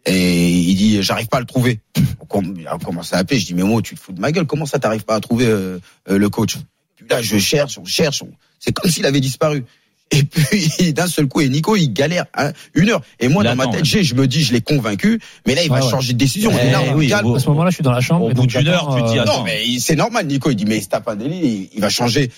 Et 0.07 0.51
il 0.51 0.75
dit, 0.77 1.03
j'arrive 1.03 1.29
pas 1.29 1.39
à 1.39 1.41
le 1.41 1.47
trouver. 1.47 1.81
On 2.21 2.27
com- 2.27 2.55
on 2.73 2.79
commence 2.79 3.15
à 3.15 3.19
appeler, 3.19 3.41
je 3.41 3.47
dis, 3.47 3.55
mais 3.55 3.63
moi, 3.63 3.81
tu 3.83 3.95
te 3.95 4.01
fous 4.01 4.13
de 4.13 4.21
ma 4.21 4.33
gueule, 4.33 4.45
comment 4.47 4.67
ça 4.67 4.79
t'arrives 4.79 5.05
pas 5.05 5.15
à 5.15 5.21
trouver 5.21 5.47
euh, 5.47 5.79
euh, 6.11 6.19
le 6.19 6.29
coach? 6.29 6.57
Puis 6.97 7.07
là, 7.09 7.23
je 7.23 7.39
cherche, 7.39 7.79
on 7.79 7.85
cherche, 7.87 8.23
on- 8.23 8.31
c'est 8.61 8.73
comme 8.73 8.91
s'il 8.91 9.07
avait 9.07 9.21
disparu. 9.21 9.65
Et 10.11 10.23
puis 10.25 10.93
d'un 10.93 11.07
seul 11.07 11.27
coup, 11.27 11.41
et 11.41 11.49
Nico, 11.49 11.75
il 11.75 11.89
galère 11.89 12.27
hein, 12.35 12.53
une 12.75 12.91
heure. 12.91 13.01
Et 13.19 13.29
moi, 13.29 13.43
dans 13.45 13.57
ma 13.57 13.65
tête, 13.69 13.85
j'ai, 13.87 14.05
je 14.05 14.15
me 14.15 14.27
dis, 14.27 14.43
je 14.45 14.53
l'ai 14.53 14.61
convaincu, 14.61 15.19
mais 15.47 15.55
là, 15.55 15.63
il 15.63 15.71
va 15.71 15.83
Ouais, 15.83 15.91
changer 15.91 16.13
de 16.13 16.19
décision. 16.19 16.53
Eh 16.63 16.67
Et 16.67 16.71
là, 16.71 16.83
on 16.83 16.95
oui, 16.97 17.09
calme. 17.09 17.27
au- 17.27 17.37
À 17.37 17.41
ce 17.41 17.49
moment-là, 17.49 17.71
je 17.71 17.77
suis 17.77 17.83
dans 17.83 17.91
la 17.93 18.03
chambre. 18.03 18.27
Au 18.27 18.31
et 18.31 18.35
bout 18.35 18.47
d'une 18.47 18.69
heure, 18.69 18.95
tu 18.95 19.03
te 19.03 19.09
dis, 19.11 19.19
euh, 19.19 19.23
attends. 19.23 19.39
Non, 19.39 19.45
mais 19.45 19.63
c'est 19.81 19.97
normal, 19.97 20.27
Nico. 20.27 20.51
Il 20.51 20.57
dit, 20.57 20.67
mais 20.67 20.77
il 20.77 20.83
se 20.83 20.89
tape 20.89 21.09
un 21.09 21.17
délit, 21.17 21.39
il, 21.43 21.69
il 21.77 21.81
va 21.81 21.89
changer. 21.89 22.31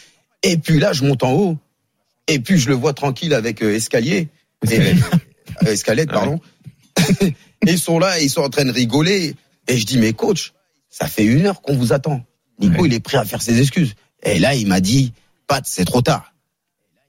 Et 0.45 0.57
puis 0.57 0.79
là, 0.79 0.93
je 0.93 1.05
monte 1.05 1.25
en 1.25 1.33
haut. 1.33 1.59
Et 2.29 2.39
puis, 2.41 2.59
je 2.59 2.69
le 2.69 2.75
vois 2.75 2.93
tranquille 2.93 3.35
avec 3.35 3.63
euh, 3.63 3.75
Escalier. 3.75 4.29
Et, 4.71 4.79
euh, 4.81 4.93
Escalette, 5.67 6.11
pardon. 6.11 6.41
ils 7.67 7.79
sont 7.79 7.99
là, 7.99 8.21
ils 8.21 8.31
sont 8.31 8.41
en 8.43 8.49
train 8.51 8.65
de 8.65 8.73
rigoler. 8.73 9.35
Et 9.69 9.77
je 9.79 9.87
dis, 9.87 9.99
mais 9.99 10.13
coach, 10.13 10.53
ça 10.91 11.07
fait 11.07 11.25
une 11.25 11.47
heure 11.47 11.61
qu'on 11.63 11.77
vous 11.77 11.93
attend. 11.93 12.25
Nico, 12.59 12.83
Ouais. 12.83 12.89
il 12.89 12.95
est 12.95 13.01
prêt 13.01 13.19
à 13.19 13.25
faire 13.25 13.43
ses 13.43 13.61
excuses. 13.61 13.95
Et 14.23 14.39
là, 14.39 14.55
il 14.55 14.67
m'a 14.67 14.81
dit, 14.81 15.13
Pat, 15.47 15.63
c'est 15.67 15.85
trop 15.85 16.03
tard. 16.03 16.33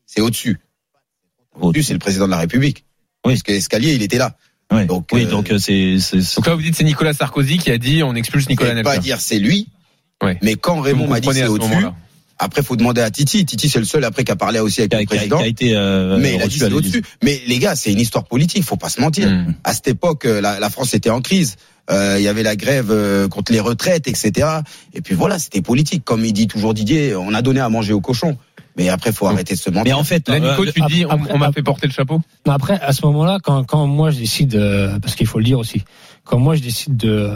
C'est 0.05 0.21
au-dessus. 0.21 0.59
Au-dessus, 1.59 1.83
c'est 1.83 1.93
le 1.93 1.99
président 1.99 2.25
de 2.25 2.31
la 2.31 2.37
République. 2.37 2.83
Oui. 3.25 3.33
Parce 3.33 3.43
que 3.43 3.51
Escalier, 3.53 3.93
il 3.93 4.03
était 4.03 4.17
là. 4.17 4.37
Ouais. 4.71 4.85
Donc, 4.85 5.07
oui, 5.13 5.23
euh, 5.25 5.29
donc 5.29 5.49
euh, 5.51 5.57
c'est 5.57 5.97
c'est- 5.99 6.21
c'est- 6.21 6.35
Donc 6.35 6.47
là, 6.47 6.55
vous 6.55 6.61
dites 6.61 6.75
c'est 6.75 6.83
Nicolas 6.83 7.13
Sarkozy 7.13 7.57
qui 7.57 7.71
a 7.71 7.77
dit 7.77 8.03
on 8.03 8.15
expulse 8.15 8.49
Nicolas 8.49 8.71
Je 8.71 8.75
vais 8.75 8.83
pas 8.83 8.97
dire 8.97 9.21
c'est 9.21 9.39
lui. 9.39 9.69
Ouais. 10.21 10.37
Mais 10.41 10.55
quand 10.55 10.81
Raymond 10.81 11.07
m'a 11.07 11.21
dit 11.21 11.29
c'est 11.33 11.47
au-dessus. 11.47 11.85
Après 12.39 12.61
faut 12.63 12.75
demander 12.75 13.01
à 13.01 13.09
Titi. 13.11 13.45
Titi 13.45 13.69
c'est 13.69 13.79
le 13.79 13.85
seul 13.85 14.03
après 14.03 14.23
qui 14.23 14.31
a 14.31 14.35
parlé 14.35 14.59
aussi 14.59 14.81
avec 14.81 14.91
qui 14.91 14.95
a, 14.95 14.99
le 14.99 15.05
qui 15.05 15.13
a- 15.13 15.17
président. 15.17 15.37
qui 15.39 15.43
a 15.43 15.47
été 15.47 15.75
euh, 15.75 16.17
mais 16.19 16.35
il 16.35 16.41
a 16.41 16.47
dit 16.47 16.63
au-dessus. 16.63 17.03
Mais 17.23 17.41
les 17.47 17.59
gars, 17.59 17.75
c'est 17.75 17.91
une 17.91 17.99
histoire 17.99 18.25
politique, 18.25 18.63
faut 18.63 18.75
pas 18.77 18.89
se 18.89 19.01
mentir. 19.01 19.29
Mm. 19.29 19.55
À 19.63 19.73
cette 19.73 19.87
époque, 19.87 20.25
euh, 20.25 20.41
la, 20.41 20.59
la 20.59 20.69
France 20.69 20.93
était 20.93 21.09
en 21.09 21.21
crise. 21.21 21.55
Euh, 21.89 22.15
Il 22.19 22.23
y 22.23 22.27
avait 22.27 22.43
la 22.43 22.55
grève 22.57 22.89
euh, 22.91 23.27
contre 23.29 23.51
les 23.53 23.59
retraites, 23.61 24.07
etc. 24.07 24.47
Et 24.93 25.01
puis 25.01 25.15
voilà, 25.15 25.39
c'était 25.39 25.61
politique. 25.61 26.03
Comme 26.03 26.25
il 26.25 26.33
dit 26.33 26.47
toujours 26.47 26.73
Didier, 26.73 27.15
on 27.15 27.33
a 27.33 27.41
donné 27.41 27.59
à 27.61 27.69
manger 27.69 27.93
aux 27.93 28.01
cochons. 28.01 28.37
Mais 28.75 28.89
après, 28.89 29.11
faut 29.11 29.25
arrêter 29.25 29.55
de 29.55 29.59
se 29.59 29.69
mentir. 29.71 29.85
Mais 29.85 29.93
en 29.93 30.03
fait, 30.03 30.27
Là, 30.29 30.35
euh, 30.35 30.39
Nico, 30.39 30.63
tu 30.65 30.81
après- 30.81 30.93
dis 30.93 31.05
on, 31.05 31.09
après- 31.09 31.33
on 31.33 31.37
m'a 31.39 31.51
fait 31.51 31.63
porter 31.63 31.87
le 31.87 31.93
chapeau. 31.93 32.21
Non, 32.45 32.53
après, 32.53 32.79
à 32.79 32.93
ce 32.93 33.03
moment-là, 33.07 33.39
quand, 33.43 33.63
quand 33.63 33.87
moi 33.87 34.11
je 34.11 34.19
décide, 34.19 34.53
euh, 34.55 34.99
parce 34.99 35.15
qu'il 35.15 35.25
faut 35.25 35.39
le 35.39 35.45
dire 35.45 35.57
aussi, 35.57 35.81
quand 36.25 36.37
moi 36.37 36.55
je 36.55 36.61
décide 36.61 36.95
de 36.97 37.31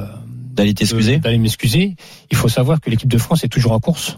d'aller 0.54 0.74
t'excuser. 0.76 1.18
de- 1.18 1.22
d'aller 1.24 1.38
m'excuser, 1.39 1.95
il 2.30 2.38
faut 2.38 2.49
savoir 2.49 2.80
que 2.82 2.89
l'équipe 2.91 3.10
de 3.10 3.18
France 3.18 3.43
est 3.43 3.47
toujours 3.47 3.72
en 3.72 3.80
course 3.80 4.18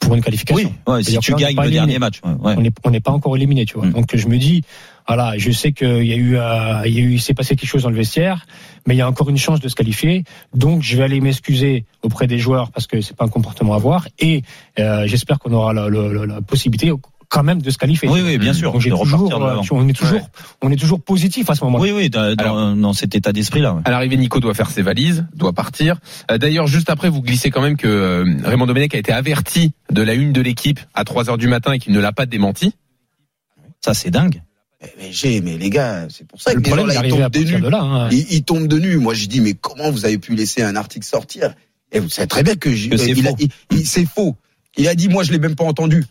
pour 0.00 0.14
une 0.14 0.22
qualification. 0.22 0.72
Ouais, 0.86 1.02
si 1.02 1.18
tu 1.18 1.32
gagnes 1.34 1.54
le 1.56 1.62
éliminé. 1.62 1.70
dernier 1.72 1.98
match. 1.98 2.20
ouais, 2.24 2.56
ouais. 2.56 2.70
On 2.84 2.90
n'est 2.90 3.00
pas 3.00 3.10
encore 3.10 3.36
éliminé, 3.36 3.66
tu 3.66 3.74
vois. 3.74 3.86
Mm. 3.86 3.92
Donc 3.92 4.16
je 4.16 4.26
me 4.28 4.38
dis, 4.38 4.62
voilà, 5.06 5.36
je 5.36 5.50
sais 5.50 5.72
qu'il 5.72 6.04
y 6.06 6.12
a 6.12 6.16
eu, 6.16 6.36
euh, 6.38 6.82
il 6.86 6.94
y 6.94 6.98
a 6.98 7.02
eu, 7.02 7.12
il 7.14 7.20
s'est 7.20 7.34
passé 7.34 7.54
quelque 7.56 7.68
chose 7.68 7.82
dans 7.82 7.90
le 7.90 7.96
vestiaire, 7.96 8.46
mais 8.86 8.94
il 8.94 8.98
y 8.98 9.02
a 9.02 9.08
encore 9.08 9.28
une 9.28 9.36
chance 9.36 9.60
de 9.60 9.68
se 9.68 9.74
qualifier. 9.74 10.24
Donc 10.54 10.82
je 10.82 10.96
vais 10.96 11.02
aller 11.02 11.20
m'excuser 11.20 11.84
auprès 12.02 12.26
des 12.26 12.38
joueurs 12.38 12.70
parce 12.70 12.86
que 12.86 13.00
c'est 13.02 13.14
pas 13.16 13.24
un 13.26 13.28
comportement 13.28 13.74
à 13.74 13.76
avoir, 13.76 14.08
et 14.18 14.42
euh, 14.78 15.06
j'espère 15.06 15.38
qu'on 15.38 15.52
aura 15.52 15.72
la, 15.74 15.90
la- 15.90 16.08
la- 16.08 16.26
la 16.26 16.40
possibilité 16.40 16.90
quand 17.34 17.42
même 17.42 17.60
de 17.60 17.68
se 17.70 17.76
qualifier. 17.78 18.08
Oui, 18.08 18.20
oui, 18.24 18.38
bien 18.38 18.52
sûr. 18.52 18.72
Donc 18.72 18.80
j'ai 18.80 18.90
de 18.90 18.96
toujours, 18.96 19.18
repartir 19.20 19.38
de 19.40 19.44
l'avant. 19.44 19.62
euh, 19.62 19.66
on 19.72 19.88
est 19.88 19.92
toujours, 19.92 20.20
on 20.62 20.70
est 20.70 20.76
toujours 20.76 21.02
positif 21.02 21.50
à 21.50 21.54
ce 21.54 21.64
moment-là. 21.64 21.82
Oui, 21.82 21.90
oui, 21.92 22.08
dans, 22.10 22.34
dans- 22.34 22.42
Alors- 22.44 22.74
dans 22.76 22.92
cet 22.92 23.14
état 23.14 23.32
d'esprit-là. 23.32 23.74
ouais. 23.74 23.82
À 23.84 23.90
l'arrivée, 23.90 24.16
Nico 24.16 24.40
doit 24.40 24.54
faire 24.54 24.70
ses 24.70 24.82
valises, 24.82 25.26
doit 25.34 25.52
partir. 25.52 25.96
Euh, 26.30 26.38
D'ailleurs, 26.38 26.66
juste 26.68 26.88
après, 26.90 27.08
vous 27.10 27.20
glissez 27.22 27.50
quand 27.50 27.60
même 27.62 27.76
que 27.76 27.88
euh, 27.88 28.24
Raymond 28.44 28.66
Domenech 28.66 28.94
a 28.94 28.98
été 28.98 29.12
averti 29.12 29.72
de 29.90 30.00
la 30.02 30.14
une 30.14 30.32
de 30.32 30.40
l'équipe 30.40 30.80
à 30.94 31.04
3 31.04 31.28
heures 31.28 31.38
du 31.38 31.48
matin 31.48 31.72
et 31.72 31.78
qu'il 31.78 31.92
ne 31.92 32.00
l'a 32.00 32.12
pas 32.12 32.26
démenti. 32.26 32.72
Ça, 33.84 33.94
c'est 33.94 34.10
dingue. 34.10 34.40
Mais, 34.98 35.12
j'ai, 35.12 35.40
mais 35.40 35.56
les 35.56 35.70
gars, 35.70 36.06
c'est 36.10 36.26
pour 36.26 36.40
ça 36.40 36.52
Le 36.52 36.60
que 36.60 36.64
les 36.64 36.70
gens 36.70 36.76
problème 36.76 36.96
là, 36.96 37.06
ils 37.06 37.10
tombent 37.10 37.20
partir 37.20 37.56
nues. 37.58 37.60
de 37.64 37.68
là. 37.68 37.80
hein. 37.82 38.08
Ils, 38.12 38.26
ils 38.30 38.42
tombent 38.44 38.68
de 38.68 38.78
nu. 38.78 38.96
Moi, 38.98 39.14
je 39.14 39.26
dis, 39.26 39.40
mais 39.40 39.54
comment 39.54 39.90
vous 39.90 40.04
avez 40.04 40.18
pu 40.18 40.34
laisser 40.34 40.62
un 40.62 40.76
article 40.76 41.06
sortir? 41.06 41.54
Et 41.90 42.00
vous 42.00 42.08
savez 42.10 42.28
très 42.28 42.42
bien 42.42 42.54
que, 42.54 42.70
j'ai- 42.72 42.90
Que 42.90 42.96
c'est 42.98 43.10
il 43.12 43.26
a- 43.26 43.30
faux. 43.30 43.36
il- 43.40 43.48
il- 43.72 43.86
c'est 43.86 44.04
faux. 44.04 44.36
Il 44.76 44.88
a 44.88 44.94
dit, 44.94 45.08
moi, 45.08 45.22
je 45.22 45.32
l'ai 45.32 45.38
même 45.38 45.54
pas 45.54 45.64
entendu. 45.64 46.04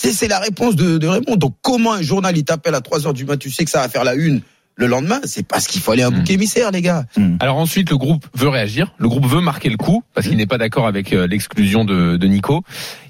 C'est, 0.00 0.12
c'est 0.12 0.28
la 0.28 0.38
réponse 0.38 0.76
de, 0.76 0.96
de 0.98 1.06
Raymond. 1.08 1.36
Donc, 1.36 1.56
comment 1.62 1.92
un 1.94 2.02
journal, 2.02 2.36
il 2.36 2.44
t'appelle 2.44 2.74
à 2.76 2.80
3 2.80 3.06
heures 3.06 3.14
du 3.14 3.24
matin, 3.24 3.38
tu 3.38 3.50
sais 3.50 3.64
que 3.64 3.70
ça 3.70 3.80
va 3.80 3.88
faire 3.88 4.04
la 4.04 4.14
une 4.14 4.42
le 4.76 4.86
lendemain 4.86 5.18
C'est 5.24 5.44
parce 5.44 5.66
qu'il 5.66 5.80
fallait 5.80 6.04
un 6.04 6.10
Mm. 6.10 6.14
bouc 6.20 6.30
émissaire, 6.30 6.70
les 6.70 6.82
gars. 6.82 7.04
Alors 7.40 7.56
ensuite, 7.56 7.90
le 7.90 7.96
groupe 7.98 8.24
veut 8.34 8.48
réagir. 8.48 8.94
Le 8.98 9.08
groupe 9.08 9.26
veut 9.26 9.40
marquer 9.40 9.70
le 9.70 9.76
coup 9.76 10.04
parce 10.14 10.28
qu'il 10.28 10.36
n'est 10.36 10.46
pas 10.46 10.56
d'accord 10.58 10.86
avec 10.86 11.12
euh, 11.12 11.26
l'exclusion 11.26 11.84
de, 11.84 12.16
de 12.16 12.26
Nico. 12.28 12.62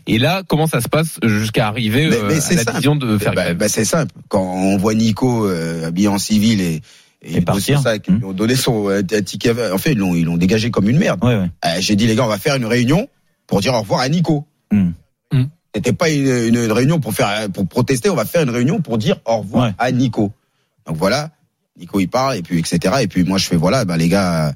Et 0.07 0.17
là, 0.19 0.43
comment 0.49 0.67
ça 0.67 0.81
se 0.81 0.89
passe 0.89 1.19
jusqu'à 1.23 1.69
arriver 1.69 2.09
Mais- 2.09 2.17
euh, 2.17 2.25
mais 2.29 2.37
à 2.37 2.41
c'est 2.41 2.55
la 2.55 2.61
simple. 2.63 2.73
décision 2.73 2.97
de 2.97 3.19
faire 3.19 3.35
Bah, 3.35 3.53
bah, 3.53 3.69
c'est 3.69 3.85
simple. 3.85 4.13
Quand 4.29 4.41
on 4.43 4.79
voit 4.79 4.95
Nico 4.95 5.47
euh, 5.47 5.87
habillé 5.89 6.09
en 6.09 6.17
civil 6.17 6.63
et, 6.63 6.81
et, 7.21 7.37
Et 7.37 7.41
partir. 7.43 7.81
ça, 7.83 7.97
ils 7.97 8.15
lui 8.15 8.25
ont 8.25 8.33
donné 8.33 8.57
son 8.57 8.89
euh, 8.89 9.03
un 9.13 9.21
ticket. 9.21 9.53
En 9.71 9.77
fait, 9.77 9.93
ils 9.93 9.99
l'ont, 9.99 10.15
ils 10.15 10.25
l'ont 10.25 10.39
dégagé 10.39 10.71
comme 10.71 10.89
une 10.89 10.97
merde. 10.97 11.23
Ouais, 11.23 11.37
ouais. 11.37 11.51
Euh, 11.67 11.69
J'ai 11.81 11.97
dit 11.97 12.07
les 12.07 12.15
gars, 12.15 12.25
on 12.25 12.29
va 12.29 12.39
faire 12.39 12.55
une 12.57 12.65
réunion 12.65 13.09
pour 13.47 13.61
dire 13.61 13.75
au 13.75 13.81
revoir 13.81 14.01
à 14.01 14.09
Nico. 14.09 14.47
C'était 15.75 15.93
pas 15.93 16.09
une, 16.11 16.27
une- 16.27 16.55
une 16.65 16.73
réunion 16.73 16.99
pour 17.01 17.13
faire 17.15 17.49
pour 17.51 17.67
protester, 17.67 18.09
on 18.11 18.15
va 18.15 18.25
faire 18.25 18.43
une 18.43 18.51
réunion 18.51 18.81
pour 18.81 18.99
dire 18.99 19.19
au 19.27 19.39
revoir 19.39 19.67
Ouais. 19.69 19.75
à 19.79 19.93
Nico. 19.93 20.33
Donc 20.87 20.97
voilà, 20.97 21.31
Nico 21.79 22.01
il 22.01 22.09
parle 22.09 22.37
et 22.37 22.43
puis 22.43 22.59
etc. 22.59 22.97
Et 23.03 23.09
puis 23.09 23.25
moi 23.25 23.39
je 23.39 23.47
fais 23.47 23.57
voilà, 23.57 23.85
bah 23.85 23.97
les 23.97 24.09
gars, 24.09 24.55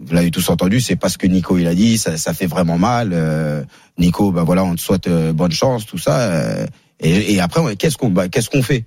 vous 0.00 0.14
l'avez 0.14 0.30
tous 0.30 0.48
entendu, 0.50 0.80
c'est 0.80 0.96
pas 0.96 1.08
ce 1.08 1.16
que 1.18 1.26
Nico 1.26 1.56
il 1.58 1.66
a 1.66 1.74
dit, 1.74 1.96
ça, 1.96 2.16
ça 2.18 2.34
fait 2.34 2.46
vraiment 2.46 2.76
mal. 2.78 3.10
Euh, 3.12 3.64
Nico, 3.98 4.30
bah 4.30 4.42
voilà, 4.44 4.62
on 4.64 4.74
te 4.74 4.80
souhaite 4.80 5.06
euh, 5.06 5.32
bonne 5.32 5.52
chance, 5.52 5.86
tout 5.86 5.98
ça. 5.98 6.18
euh, 6.20 6.66
et, 7.00 7.34
et 7.34 7.40
après, 7.40 7.76
qu'est-ce 7.76 7.96
qu'on 7.96 8.10
bah, 8.10 8.28
qu'est-ce 8.28 8.50
qu'on 8.50 8.62
fait? 8.62 8.84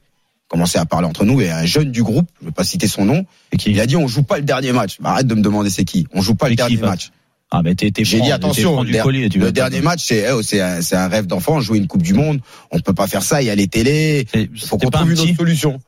Commencer 0.49 0.77
à 0.79 0.85
parler 0.85 1.07
entre 1.07 1.25
nous 1.25 1.41
et 1.41 1.49
un 1.51 1.65
jeune 1.65 1.91
du 1.91 2.01
groupe, 2.03 2.27
je 2.41 2.45
vais 2.47 2.51
pas 2.51 2.63
citer 2.63 2.87
son 2.87 3.05
nom, 3.05 3.25
Et 3.51 3.57
qui- 3.57 3.69
il 3.71 3.79
a 3.79 3.85
dit 3.85 3.95
on 3.95 4.07
joue 4.07 4.23
pas 4.23 4.37
le 4.37 4.43
dernier 4.43 4.71
match. 4.71 4.97
Bah, 4.99 5.11
arrête 5.11 5.27
de 5.27 5.35
me 5.35 5.41
demander 5.41 5.69
c'est 5.71 5.85
qui. 5.85 6.07
On 6.13 6.21
joue 6.21 6.35
pas 6.35 6.49
le 6.49 6.55
dernier 6.55 6.77
match. 6.77 7.11
Ah, 7.51 7.61
mais 7.63 7.73
t'es, 7.73 7.91
J'ai 8.03 8.21
dit 8.21 8.31
attention, 8.31 8.81
le, 8.81 8.85
du 8.85 8.91
der- 8.91 9.03
collier, 9.03 9.27
tu 9.29 9.39
le 9.39 9.51
dernier 9.51 9.81
match, 9.81 10.03
c'est 10.05 10.19
eh, 10.29 10.43
c'est 10.43 10.61
un, 10.61 10.79
un 10.91 11.07
rêve 11.07 11.25
d'enfant, 11.25 11.59
jouer 11.61 11.79
une 11.79 11.87
Coupe 11.87 12.03
du 12.03 12.13
Monde. 12.13 12.41
On 12.71 12.79
peut 12.79 12.93
pas 12.93 13.07
faire 13.07 13.23
ça. 13.23 13.41
Il 13.41 13.45
y 13.45 13.49
a 13.49 13.55
les 13.55 13.67
télés. 13.67 14.27
Faut 14.65 14.77
qu'on 14.77 14.87
un 14.87 14.91
trouve 14.91 15.11
une 15.11 15.19
autre 15.19 15.35
solution. 15.35 15.79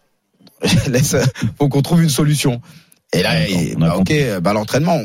Faut 1.59 1.69
qu'on 1.69 1.81
trouve 1.81 2.01
une 2.03 2.09
solution. 2.09 2.61
Et 3.13 3.21
là, 3.23 3.47
et- 3.47 3.75
bah, 3.77 3.89
ok, 3.95 3.97
compris. 3.97 4.23
bah, 4.41 4.53
l'entraînement, 4.53 4.97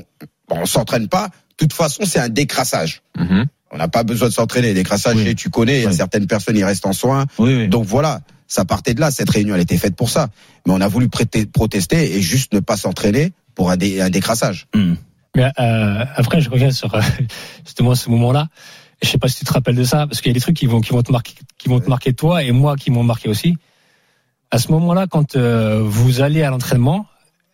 on, 0.50 0.60
on 0.62 0.66
s'entraîne 0.66 1.08
pas. 1.08 1.26
De 1.28 1.32
toute 1.66 1.72
façon, 1.72 2.04
c'est 2.06 2.18
un 2.18 2.28
décrassage. 2.28 3.02
Mhm. 3.18 3.46
On 3.72 3.78
n'a 3.78 3.88
pas 3.88 4.04
besoin 4.04 4.28
de 4.28 4.32
s'entraîner. 4.32 4.74
Décrassage, 4.74 5.16
Oui. 5.16 5.34
tu 5.34 5.50
connais. 5.50 5.82
Y 5.82 5.86
Oui. 5.88 5.94
certaines 5.94 6.26
personnes, 6.26 6.56
ils 6.56 6.64
restent 6.64 6.86
en 6.86 6.92
soins. 6.92 7.26
Oui, 7.38 7.54
oui. 7.54 7.68
Donc 7.68 7.84
voilà, 7.84 8.20
ça 8.46 8.64
partait 8.64 8.94
de 8.94 9.00
là. 9.00 9.10
Cette 9.10 9.28
réunion, 9.30 9.54
elle 9.54 9.60
était 9.60 9.76
faite 9.78 9.96
pour 9.96 10.08
ça. 10.08 10.28
Mais 10.66 10.72
on 10.72 10.80
a 10.80 10.88
voulu 10.88 11.08
prêter- 11.08 11.46
protester 11.46 12.16
et 12.16 12.22
juste 12.22 12.52
ne 12.54 12.60
pas 12.60 12.76
s'entraîner 12.76 13.32
pour 13.54 13.70
un, 13.70 13.76
dé- 13.76 14.00
un 14.00 14.10
décrassage. 14.10 14.68
Hmm. 14.74 14.94
Mais 15.36 15.44
euh, 15.60 16.04
après, 16.16 16.40
je 16.40 16.50
reviens 16.50 16.70
sur 16.70 16.92
euh, 16.94 17.00
justement 17.64 17.94
ce 17.94 18.08
moment-là. 18.10 18.48
Je 19.02 19.08
sais 19.08 19.18
pas 19.18 19.28
si 19.28 19.38
tu 19.40 19.44
te 19.44 19.52
rappelles 19.52 19.76
de 19.76 19.84
ça, 19.84 20.06
parce 20.06 20.20
qu'il 20.22 20.30
y 20.30 20.32
a 20.32 20.34
des 20.34 20.40
trucs 20.40 20.56
qui 20.56 20.66
vont 20.66 20.80
qui 20.80 20.92
vont 20.92 21.02
te 21.02 21.12
marquer, 21.12 21.34
qui 21.58 21.68
vont 21.68 21.78
te 21.78 21.88
marquer 21.90 22.14
toi 22.14 22.42
et 22.42 22.50
moi 22.52 22.76
qui 22.76 22.90
m'ont 22.90 23.04
marqué 23.04 23.28
aussi. 23.28 23.56
À 24.50 24.58
ce 24.58 24.72
moment-là, 24.72 25.06
quand 25.06 25.36
euh, 25.36 25.82
vous 25.84 26.22
allez 26.22 26.42
à 26.42 26.50
l'entraînement, 26.50 27.06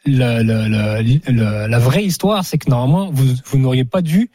le, 0.07 0.43
le, 0.43 1.03
le- 1.33 1.66
la 1.66 1.78
vraie 1.80 2.05
histoire, 2.05 2.45
c'est 2.45 2.59
que 2.59 2.70
normalement, 2.70 3.11
vous, 3.11 3.26
vous 3.47 3.59
n'auriez 3.59 3.85
pas 3.85 4.03
dû 4.03 4.30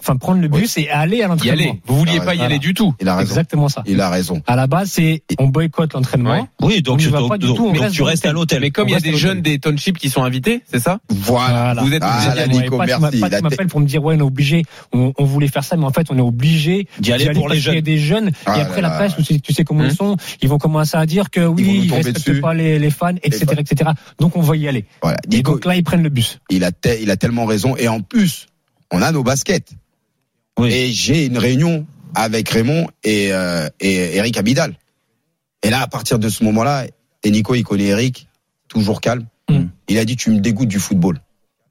enfin, 0.00 0.16
prendre 0.16 0.40
le 0.40 0.48
bus 0.48 0.76
et 0.78 0.88
aller 0.90 1.22
à 1.22 1.26
Y 1.26 1.28
l'entraînement. 1.28 1.52
aller. 1.62 1.80
Vous 1.86 1.96
vouliez 1.98 2.18
Ah, 2.20 2.24
pas 2.24 2.34
y 2.34 2.38
voilà. 2.38 2.44
aller 2.50 2.58
du 2.58 2.74
tout. 2.74 2.94
Il 3.00 3.08
a 3.08 3.16
raison. 3.16 3.30
Exactement 3.30 3.68
ça. 3.68 3.82
Il 3.86 4.00
a 4.00 4.10
raison. 4.10 4.42
À 4.46 4.56
la 4.56 4.66
base, 4.66 4.90
c'est 4.90 5.22
on 5.38 5.46
boycotte 5.48 5.94
l'entraînement. 5.94 6.48
Oui, 6.60 6.82
donc, 6.82 6.96
On 6.96 6.98
y 6.98 7.02
tu- 7.04 7.10
donc- 7.10 7.28
pas 7.28 7.38
du 7.38 7.46
donc- 7.46 7.56
tout, 7.56 7.66
on 7.66 7.72
donc 7.72 7.80
reste 7.82 7.94
tu 7.94 8.02
restes 8.02 8.26
à 8.26 8.32
l'hôtel. 8.32 8.60
Mais 8.60 8.70
comme 8.70 8.88
il 8.88 8.92
y 8.92 8.96
a 8.96 9.00
des 9.00 9.14
jeunes 9.16 9.42
des 9.42 9.58
townships 9.58 9.98
qui 9.98 10.10
sont 10.10 10.22
invités, 10.22 10.62
c'est 10.70 10.80
ça 10.80 10.98
Voilà. 11.10 11.82
Vous 11.82 11.92
êtes 11.92 12.02
Ah, 12.04 12.14
obligé 12.16 12.28
là, 12.28 12.34
d'y 12.34 12.40
aller. 12.56 12.64
Nico, 12.64 12.78
pas, 12.78 12.84
tu 12.84 12.88
merci. 12.88 13.00
m'as- 13.02 13.10
pas 13.10 13.16
Il 13.36 13.36
tu 13.38 13.42
m'appelles 13.42 13.66
pour 13.68 13.80
me 13.80 13.86
dire 13.86 14.02
ouais 14.04 14.14
on 14.16 14.18
est 14.18 14.22
obligé 14.22 14.62
on, 14.92 15.12
on 15.18 15.24
voulait 15.24 15.48
faire 15.48 15.64
ça 15.64 15.76
mais 15.76 15.84
en 15.84 15.90
fait 15.92 16.06
on 16.10 16.18
est 16.18 16.22
obligé 16.22 16.86
D'y 17.00 17.12
aller 17.12 17.30
pour 17.30 17.48
les 17.48 17.56
parce 17.56 17.60
qu'il 17.60 17.66
y 17.68 17.70
a 17.70 17.74
jeunes. 17.74 17.82
des 17.84 17.98
jeunes 17.98 18.30
Ah 18.46 18.58
et 18.58 18.60
après 18.62 18.80
là 18.82 18.88
la 18.90 18.94
presse 18.96 19.14
tu 19.16 19.24
sais, 19.24 19.38
tu 19.38 19.52
sais 19.52 19.64
comment 19.64 19.80
Hum. 19.82 19.88
ils 19.90 19.94
sont 19.96 20.16
ils 20.42 20.48
vont 20.48 20.58
commencer 20.58 20.96
à 20.96 21.06
dire 21.06 21.30
que 21.30 21.40
oui 21.46 21.82
ils 21.84 21.92
respectent 21.92 22.40
pas 22.40 22.54
les, 22.54 22.90
fans 22.90 23.14
etc 23.22 23.44
etc 23.58 23.90
donc 24.18 24.36
on 24.36 24.40
va 24.42 24.56
y 24.56 24.68
aller 24.68 24.84
Voilà. 25.02 25.18
et 25.30 25.42
donc 25.42 25.64
là 25.64 25.74
ils 25.76 25.82
prennent 25.84 26.02
le 26.02 26.08
bus 26.10 26.38
il 26.50 26.64
a, 26.64 26.70
il 27.00 27.10
a 27.10 27.16
tellement 27.16 27.44
raison. 27.46 27.76
Et 27.76 27.88
en 27.88 28.00
plus, 28.00 28.46
on 28.90 29.02
a 29.02 29.12
nos 29.12 29.22
baskets. 29.22 29.72
Oui. 30.58 30.72
Et 30.72 30.92
j'ai 30.92 31.26
une 31.26 31.38
réunion 31.38 31.86
avec 32.14 32.48
Raymond 32.48 32.88
et, 33.02 33.32
euh, 33.32 33.68
et 33.80 34.16
Eric 34.16 34.36
Abidal. 34.36 34.74
Et 35.62 35.70
là, 35.70 35.80
à 35.80 35.86
partir 35.86 36.18
de 36.18 36.28
ce 36.28 36.44
moment-là, 36.44 36.86
et 37.22 37.30
Nico, 37.30 37.54
il 37.54 37.64
connaît 37.64 37.86
Eric, 37.86 38.28
toujours 38.68 39.00
calme. 39.00 39.26
Mm. 39.48 39.64
Il 39.88 39.98
a 39.98 40.04
dit, 40.04 40.16
tu 40.16 40.30
me 40.30 40.38
dégoûtes 40.38 40.68
du 40.68 40.78
football. 40.78 41.20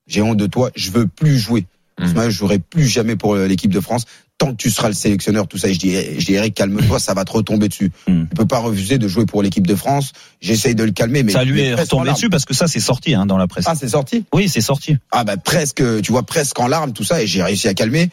J'ai 0.08 0.22
honte 0.22 0.38
de 0.38 0.48
toi, 0.48 0.72
je 0.76 0.92
veux 0.92 1.08
plus 1.08 1.38
jouer. 1.38 1.66
Mm. 2.00 2.14
Match, 2.14 2.30
je 2.32 2.38
jouerai 2.38 2.60
plus 2.60 2.88
jamais 2.88 3.16
pour 3.16 3.36
euh, 3.36 3.48
l'équipe 3.48 3.72
de 3.72 3.80
France. 3.80 4.06
Tant 4.38 4.52
que 4.52 4.58
tu 4.58 4.72
seras 4.72 4.88
le 4.88 4.94
sélectionneur, 4.94 5.48
tout 5.48 5.58
ça, 5.58 5.72
je 5.72 5.78
dis, 5.78 5.94
je 5.94 6.26
dis 6.26 6.34
Eric, 6.34 6.56
calme-toi, 6.56 7.00
ça 7.00 7.14
va 7.14 7.24
te 7.24 7.32
retomber 7.32 7.70
dessus. 7.70 7.92
Mm. 8.08 8.24
Tu 8.30 8.36
peux 8.36 8.48
pas 8.48 8.60
refuser 8.60 8.98
de 8.98 9.08
jouer 9.08 9.26
pour 9.26 9.44
l'équipe 9.44 9.68
de 9.68 9.76
France. 9.76 10.12
J'essaye 10.42 10.76
de 10.76 10.84
le 10.84 10.92
calmer, 10.92 11.24
mais 11.24 11.32
ça 11.32 11.44
lui 11.44 11.62
est 11.62 11.76
retombé 11.76 12.12
dessus 12.12 12.30
parce 12.30 12.46
que 12.46 12.54
ça, 12.54 12.68
c'est 12.68 12.80
sorti 12.80 13.14
hein, 13.14 13.26
dans 13.26 13.38
la 13.38 13.48
presse. 13.48 13.66
Ah, 13.68 13.76
c'est 13.76 13.90
sorti? 13.90 14.26
Oui, 14.34 14.50
c'est 14.50 14.62
sorti. 14.62 14.98
ah 15.12 15.24
bah 15.24 15.38
presque, 15.38 15.84
tu 16.02 16.12
vois, 16.12 16.24
presque 16.24 16.60
en 16.60 16.68
larmes, 16.68 16.94
tout 16.94 17.04
ça, 17.04 17.22
et 17.22 17.28
j'ai 17.28 17.44
réussi 17.44 17.68
à 17.68 17.74
calmer. 17.74 18.10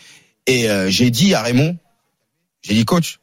Et 0.46 0.70
euh, 0.70 0.90
j'ai 0.90 1.10
dit 1.10 1.34
à 1.34 1.42
Raymond, 1.42 1.76
j'ai 2.62 2.74
dit 2.74 2.84
coach, 2.84 3.18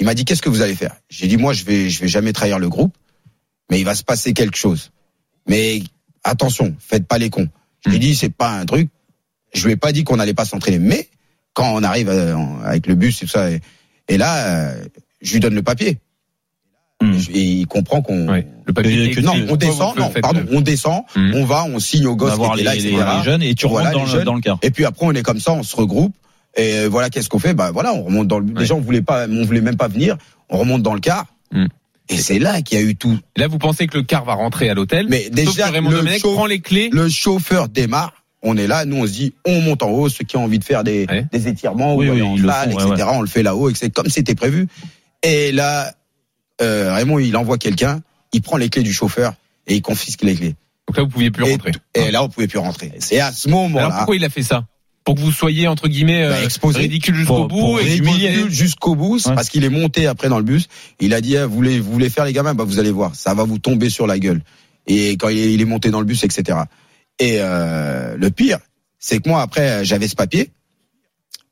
il 0.00 0.06
m'a 0.06 0.14
dit 0.14 0.24
qu'est-ce 0.24 0.42
que 0.42 0.48
vous 0.48 0.62
allez 0.62 0.74
faire? 0.74 0.96
J'ai 1.08 1.26
dit 1.26 1.36
moi 1.36 1.52
je 1.52 1.64
vais 1.64 1.90
je 1.90 2.00
vais 2.00 2.08
jamais 2.08 2.32
trahir 2.32 2.58
le 2.58 2.68
groupe, 2.68 2.96
mais 3.70 3.78
il 3.78 3.84
va 3.84 3.94
se 3.94 4.02
passer 4.02 4.32
quelque 4.32 4.56
chose. 4.56 4.90
Mais 5.46 5.82
attention, 6.24 6.74
faites 6.78 7.06
pas 7.06 7.18
les 7.18 7.30
cons. 7.30 7.48
Je 7.84 7.90
lui 7.90 7.96
ai 7.96 8.00
dit 8.00 8.14
c'est 8.14 8.30
pas 8.30 8.58
un 8.58 8.66
truc. 8.66 8.88
Je 9.52 9.64
lui 9.66 9.72
ai 9.72 9.76
pas 9.76 9.92
dit 9.92 10.04
qu'on 10.04 10.16
n'allait 10.16 10.34
pas 10.34 10.44
s'entraîner, 10.44 10.78
mais 10.78 11.08
quand 11.54 11.72
on 11.74 11.82
arrive 11.82 12.08
euh, 12.08 12.36
avec 12.64 12.86
le 12.86 12.94
bus 12.94 13.22
et 13.22 13.26
tout 13.26 13.32
ça, 13.32 13.50
et, 13.50 13.60
et 14.08 14.16
là 14.18 14.46
euh, 14.70 14.84
je 15.20 15.32
lui 15.32 15.40
donne 15.40 15.54
le 15.54 15.62
papier. 15.62 15.98
Hmm. 17.02 17.14
Et 17.32 17.40
il 17.40 17.66
comprend 17.66 18.02
qu'on 18.02 18.28
Ouais. 18.28 18.46
Le 18.66 18.72
papier 18.74 19.10
Que- 19.10 19.20
non, 19.20 19.32
existe. 19.32 19.50
on 19.52 19.56
descend, 19.56 19.96
non, 19.98 20.10
pardon, 20.20 20.44
on 20.52 20.60
descend, 20.60 21.02
on 21.16 21.44
va, 21.44 21.64
on 21.64 21.78
signe 21.78 22.06
aux 22.06 22.12
On 22.12 22.16
gosses 22.16 22.36
qui 22.38 22.44
étaient 22.54 22.62
là, 22.62 22.74
les- 22.74 22.86
etc. 22.88 23.04
les 23.18 23.24
jeunes 23.24 23.42
et 23.42 23.54
tu 23.54 23.66
Voilà, 23.66 23.88
rentres 23.90 23.98
dans, 24.00 24.04
le, 24.04 24.10
jeunes. 24.10 24.24
dans 24.24 24.34
le 24.34 24.40
car. 24.42 24.58
Et 24.62 24.70
puis 24.70 24.84
après, 24.84 25.06
on 25.06 25.12
est 25.12 25.22
comme 25.22 25.40
ça, 25.40 25.52
on 25.52 25.62
se 25.62 25.74
regroupe. 25.74 26.14
Et 26.56 26.86
voilà, 26.88 27.08
qu'est-ce 27.10 27.28
qu'on 27.28 27.38
fait? 27.38 27.54
Bah 27.54 27.70
voilà, 27.70 27.94
on 27.94 28.02
remonte 28.02 28.28
dans 28.28 28.38
le. 28.40 28.46
Les 28.56 28.66
gens 28.66 28.78
voulaient 28.80 29.02
pas, 29.02 29.26
on 29.28 29.44
voulait 29.44 29.60
même 29.60 29.76
pas 29.76 29.88
venir. 29.88 30.16
On 30.50 30.58
remonte 30.58 30.82
dans 30.82 30.94
le 30.94 31.00
car. 31.00 31.26
Hmm. 31.52 31.66
Et 32.08 32.16
c'est 32.18 32.38
là 32.40 32.60
qu'il 32.60 32.78
y 32.78 32.82
a 32.82 32.84
eu 32.84 32.96
tout. 32.96 33.16
Là, 33.36 33.46
vous 33.46 33.58
pensez 33.58 33.86
que 33.86 33.96
le 33.96 34.02
car 34.02 34.24
va 34.24 34.34
rentrer 34.34 34.68
à 34.68 34.74
l'hôtel? 34.74 35.06
Mais 35.08 35.30
déjà, 35.30 35.70
Raymond 35.70 35.90
le 35.90 35.96
Domenech 35.98 36.22
prend 36.22 36.46
les 36.46 36.58
clés. 36.60 36.90
Le 36.92 37.08
chauffeur 37.08 37.68
démarre. 37.68 38.12
On 38.42 38.56
est 38.56 38.66
là, 38.66 38.84
nous 38.86 38.96
on 38.96 39.06
se 39.06 39.12
dit, 39.12 39.34
on 39.46 39.60
monte 39.60 39.82
en 39.82 39.90
haut. 39.90 40.08
Ceux 40.08 40.24
qui 40.24 40.36
ont 40.36 40.44
envie 40.44 40.58
de 40.58 40.64
faire 40.64 40.82
des, 40.84 41.06
Ouais. 41.08 41.26
des 41.32 41.48
étirements 41.48 41.94
Oui, 41.96 42.08
ou 42.08 42.12
aller 42.12 42.22
oui, 42.22 42.26
en 42.28 42.34
ils 42.36 42.42
le 42.42 42.48
salle, 42.48 42.72
font, 42.72 42.78
ouais, 42.88 42.92
etc. 42.94 43.08
On 43.12 43.20
le 43.20 43.26
fait 43.28 43.42
là-haut, 43.42 43.68
et 43.70 43.74
c'est 43.74 43.90
comme 43.90 44.08
c'était 44.08 44.34
prévu. 44.34 44.66
Et 45.22 45.52
là, 45.52 45.92
euh, 46.62 46.94
Raymond, 46.94 47.18
il 47.18 47.36
envoie 47.36 47.58
quelqu'un, 47.58 48.00
il 48.32 48.40
prend 48.42 48.56
les 48.56 48.68
clés 48.70 48.82
du 48.82 48.92
chauffeur 48.92 49.34
et 49.66 49.74
il 49.76 49.82
confisque 49.82 50.22
les 50.22 50.34
clés. 50.34 50.54
Donc 50.88 50.96
là, 50.96 51.02
vous 51.04 51.08
pouviez 51.10 51.30
plus 51.30 51.44
rentrer. 51.44 51.72
et 51.94 52.10
là, 52.10 52.22
on 52.24 52.28
pouvait 52.28 52.48
plus 52.48 52.58
rentrer. 52.58 52.92
Et 53.10 53.20
à 53.20 53.30
ce 53.32 53.46
Alors 53.48 53.62
moment-là, 53.68 53.90
pourquoi 53.98 54.16
il 54.16 54.24
a 54.24 54.28
fait 54.30 54.42
ça? 54.42 54.64
Pour 55.04 55.14
que 55.14 55.20
vous 55.20 55.32
soyez 55.32 55.66
entre 55.68 55.88
guillemets 55.88 56.28
Bah, 56.28 56.34
euh, 56.36 56.44
exposé. 56.44 56.80
ridicule 56.80 57.14
jusqu'au 57.14 57.46
bout 57.48 57.78
et 57.78 57.84
ridicule 57.84 58.06
humilié. 58.08 58.44
jusqu'au 58.50 58.94
bout, 58.94 59.18
c'est 59.18 59.30
Ouais. 59.30 59.34
parce 59.34 59.48
qu'il 59.48 59.64
est 59.64 59.68
monté 59.70 60.06
après 60.06 60.28
dans 60.28 60.36
le 60.38 60.44
bus. 60.44 60.68
Il 61.00 61.14
a 61.14 61.20
dit, 61.20 61.36
eh, 61.36 61.44
vous 61.44 61.54
voulez, 61.54 61.80
vous 61.80 61.90
voulez 61.92 62.10
faire 62.10 62.24
les 62.24 62.32
gamins, 62.32 62.54
bah 62.54 62.64
vous 62.64 62.78
allez 62.78 62.90
voir, 62.90 63.14
ça 63.14 63.32
va 63.34 63.44
vous 63.44 63.58
tomber 63.58 63.88
sur 63.88 64.06
la 64.06 64.18
gueule. 64.18 64.42
Et 64.86 65.16
quand 65.16 65.28
il 65.28 65.38
est, 65.38 65.54
il 65.54 65.60
est 65.60 65.64
monté 65.66 65.90
dans 65.90 66.00
le 66.00 66.06
bus, 66.06 66.22
etc. 66.24 66.58
Et 67.20 67.36
euh, 67.38 68.16
le 68.16 68.30
pire, 68.30 68.58
c'est 68.98 69.20
que 69.20 69.28
moi 69.28 69.42
après 69.42 69.84
j'avais 69.84 70.08
ce 70.08 70.16
papier. 70.16 70.50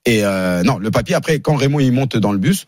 Et 0.06 0.24
euh, 0.24 0.62
non, 0.62 0.78
le 0.78 0.90
papier 0.90 1.14
après 1.14 1.38
quand 1.40 1.54
Raymond 1.56 1.78
il 1.80 1.92
monte 1.92 2.16
dans 2.16 2.32
le 2.32 2.38
bus, 2.38 2.66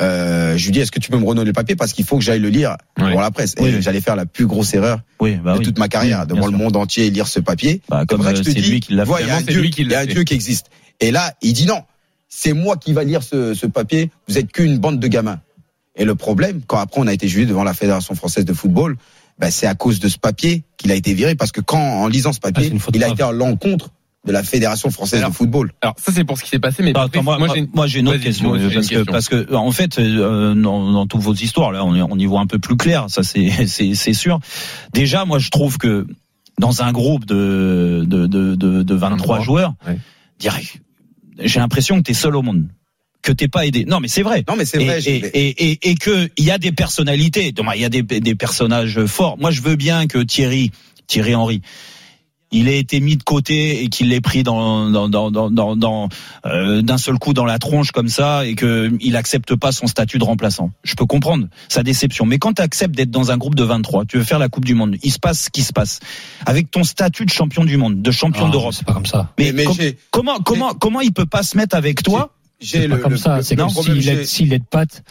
euh, 0.00 0.56
je 0.56 0.64
lui 0.66 0.72
dis 0.72 0.80
est-ce 0.80 0.90
que 0.92 1.00
tu 1.00 1.10
peux 1.10 1.18
me 1.18 1.24
redonner 1.26 1.46
le 1.46 1.52
papier? 1.52 1.76
Parce 1.76 1.92
qu'il 1.92 2.04
faut 2.04 2.16
que 2.18 2.22
j'aille 2.24 2.40
le 2.40 2.48
lire 2.50 2.76
Ouais. 3.00 3.10
pour 3.12 3.20
la 3.20 3.30
presse. 3.30 3.54
Et 3.58 3.62
Oui, 3.62 3.70
oui. 3.74 3.82
j'allais 3.82 4.00
faire 4.00 4.16
la 4.16 4.26
plus 4.26 4.46
grosse 4.46 4.72
erreur 4.74 5.00
Oui, 5.20 5.36
bah 5.36 5.54
de 5.54 5.58
oui. 5.58 5.64
toute 5.64 5.78
ma 5.78 5.88
carrière 5.88 6.20
Oui, 6.20 6.26
devant 6.34 6.46
le 6.46 6.56
monde 6.56 6.76
entier 6.76 7.06
et 7.06 7.10
lire 7.10 7.26
ce 7.26 7.40
papier. 7.40 7.80
Bah, 7.88 8.04
comme 8.06 8.20
euh, 8.26 8.34
je 8.34 8.42
te 8.42 8.50
c'est 8.50 8.60
dis, 8.60 8.70
lui 8.70 8.80
qui 8.80 8.92
l'a 8.94 9.04
voilà, 9.04 9.24
il 9.26 9.28
y 9.28 9.32
a 9.32 9.36
un 9.36 9.42
Dieu, 9.42 9.62
qui 9.64 9.82
il 9.82 9.90
y 9.90 9.94
a 9.94 10.00
un 10.00 10.02
fait. 10.06 10.12
Dieu 10.12 10.24
qui 10.24 10.34
existe. 10.34 10.66
Et 11.00 11.10
là, 11.10 11.34
il 11.42 11.52
dit 11.54 11.66
non, 11.66 11.82
c'est 12.28 12.52
moi 12.52 12.76
qui 12.76 12.92
va 12.92 13.04
lire 13.04 13.22
ce, 13.22 13.54
ce 13.54 13.66
papier. 13.66 14.10
Vous 14.28 14.38
êtes 14.38 14.52
qu'une 14.52 14.78
bande 14.78 15.00
de 15.00 15.08
gamins. 15.08 15.40
Et 15.96 16.04
le 16.04 16.14
problème, 16.14 16.60
quand 16.66 16.78
après 16.78 17.00
on 17.00 17.06
a 17.06 17.12
été 17.12 17.28
jugé 17.28 17.44
devant 17.46 17.64
la 17.64 17.74
Fédération 17.74 18.14
française 18.14 18.44
de 18.46 18.52
football, 18.54 18.96
ben, 19.38 19.50
c'est 19.50 19.66
à 19.66 19.74
cause 19.74 19.98
de 20.00 20.08
ce 20.08 20.18
papier 20.18 20.64
qu'il 20.76 20.90
a 20.92 20.94
été 20.94 21.14
viré 21.14 21.34
parce 21.34 21.52
que 21.52 21.60
quand 21.60 21.78
en 21.80 22.06
lisant 22.08 22.32
ce 22.32 22.38
Ah, 22.42 22.50
papier, 22.52 22.72
il 22.94 23.04
a 23.04 23.08
été 23.08 23.22
à 23.22 23.32
l'encontre 23.32 23.90
de 24.24 24.30
la 24.30 24.44
Fédération 24.44 24.88
française 24.90 25.18
Alors, 25.18 25.30
de 25.30 25.34
football. 25.36 25.72
Alors 25.80 25.96
ça 25.98 26.12
c'est 26.12 26.22
pour 26.24 26.38
ce 26.38 26.44
qui 26.44 26.50
s'est 26.50 26.60
passé, 26.60 26.82
mais 26.84 26.92
Bah, 26.92 27.02
attends, 27.12 27.22
moi, 27.24 27.38
j'ai 27.88 27.98
une- 28.00 28.08
autre 28.08 28.20
question 28.20 28.54
une 28.54 28.70
parce 28.72 28.88
que 28.88 29.02
parce 29.02 29.28
que 29.28 29.52
en 29.54 29.72
fait 29.72 29.98
euh, 29.98 30.54
dans, 30.54 30.92
dans 30.92 31.06
toutes 31.08 31.22
vos 31.22 31.34
histoires 31.34 31.72
là 31.72 31.84
on, 31.84 31.94
y- 31.96 32.02
on 32.02 32.16
y 32.18 32.26
voit 32.26 32.40
un 32.40 32.46
peu 32.46 32.60
plus 32.60 32.76
clair 32.76 33.06
ça 33.08 33.24
c'est 33.24 33.50
c'est 33.66 33.94
c'est 33.96 34.12
sûr 34.14 34.38
déjà 34.92 35.24
moi 35.24 35.40
je 35.40 35.48
trouve 35.50 35.76
que 35.76 36.06
dans 36.60 36.82
un 36.82 36.92
groupe 36.92 37.24
de 37.24 38.04
de 38.06 38.26
de 38.28 38.54
de, 38.54 38.82
de 38.84 38.94
23 38.94 39.38
23, 39.38 39.40
joueurs 39.40 39.74
ouais. 39.88 39.98
direct, 40.38 40.80
j'ai 41.40 41.58
l'impression 41.58 41.96
que 41.96 42.02
t'es 42.02 42.14
seul 42.14 42.36
au 42.36 42.42
monde 42.42 42.68
que 43.22 43.32
t'es 43.32 43.48
pas 43.48 43.66
aidé 43.66 43.84
non 43.86 44.00
mais 44.00 44.08
c'est 44.08 44.22
vrai 44.22 44.44
Non, 44.48 44.56
mais 44.56 44.64
c'est 44.64 44.82
et, 44.82 44.84
vrai. 44.84 45.00
et, 45.00 45.16
et, 45.16 45.70
et, 45.70 45.90
et 45.90 45.94
que 45.94 46.28
il 46.36 46.44
y 46.44 46.50
a 46.50 46.58
des 46.58 46.72
personnalités, 46.72 47.52
donc, 47.52 47.66
il 47.74 47.80
y 47.80 47.84
a 47.84 47.88
des, 47.88 48.02
des 48.02 48.34
personnages 48.34 49.04
forts. 49.06 49.38
Moi, 49.38 49.50
je 49.50 49.62
veux 49.62 49.76
bien 49.76 50.06
que 50.06 50.18
Thierry, 50.18 50.70
Thierry 51.06 51.34
Henry, 51.34 51.62
il 52.54 52.68
ait 52.68 52.78
été 52.78 53.00
mis 53.00 53.16
de 53.16 53.22
côté 53.22 53.82
et 53.82 53.88
qu'il 53.88 54.10
l'ait 54.10 54.20
pris 54.20 54.42
dans, 54.42 54.90
dans, 54.90 55.08
dans, 55.08 55.30
dans, 55.30 55.50
dans, 55.50 55.74
dans, 55.74 56.08
euh, 56.44 56.82
d'un 56.82 56.98
seul 56.98 57.18
coup 57.18 57.32
dans 57.32 57.46
la 57.46 57.58
tronche 57.58 57.92
comme 57.92 58.08
ça 58.08 58.44
et 58.44 58.54
que 58.56 58.90
il 59.00 59.16
accepte 59.16 59.54
pas 59.56 59.72
son 59.72 59.86
statut 59.86 60.18
de 60.18 60.24
remplaçant. 60.24 60.70
Je 60.84 60.94
peux 60.94 61.06
comprendre 61.06 61.46
sa 61.70 61.82
déception, 61.82 62.26
mais 62.26 62.38
quand 62.38 62.52
tu 62.54 62.60
acceptes 62.62 62.94
d'être 62.94 63.10
dans 63.10 63.30
un 63.30 63.38
groupe 63.38 63.54
de 63.54 63.64
23, 63.64 64.04
tu 64.04 64.18
veux 64.18 64.24
faire 64.24 64.38
la 64.38 64.50
Coupe 64.50 64.66
du 64.66 64.74
Monde, 64.74 64.96
il 65.02 65.10
se 65.10 65.18
passe 65.18 65.44
ce 65.44 65.50
qui 65.50 65.62
se 65.62 65.72
passe 65.72 66.00
avec 66.44 66.70
ton 66.70 66.84
statut 66.84 67.24
de 67.24 67.30
champion 67.30 67.64
du 67.64 67.78
monde, 67.78 68.02
de 68.02 68.10
champion 68.10 68.46
Ah, 68.48 68.50
d'Europe. 68.50 68.74
c'est 68.74 68.84
pas 68.86 68.92
comme 68.92 69.06
ça 69.06 69.32
Mais, 69.38 69.46
Mais- 69.46 69.52
mais 69.52 69.64
com- 69.64 69.76
j'ai- 69.80 69.96
comment 70.10 70.38
comment 70.40 70.74
comment 70.74 71.00
il 71.00 71.12
peut 71.12 71.24
pas 71.24 71.42
se 71.42 71.56
mettre 71.56 71.74
avec 71.74 72.02
toi 72.02 72.34
j'ai 72.62 72.82
c'est 72.82 72.88
pas 72.88 72.98
comme 72.98 73.16
ça 73.16 73.42
c'est 73.42 73.54
le 73.56 73.62
comme 73.64 73.70
s'il 73.84 74.08
aide 74.08 74.24
s'il 74.24 74.52
aide 74.52 74.64
Pat 74.70 75.02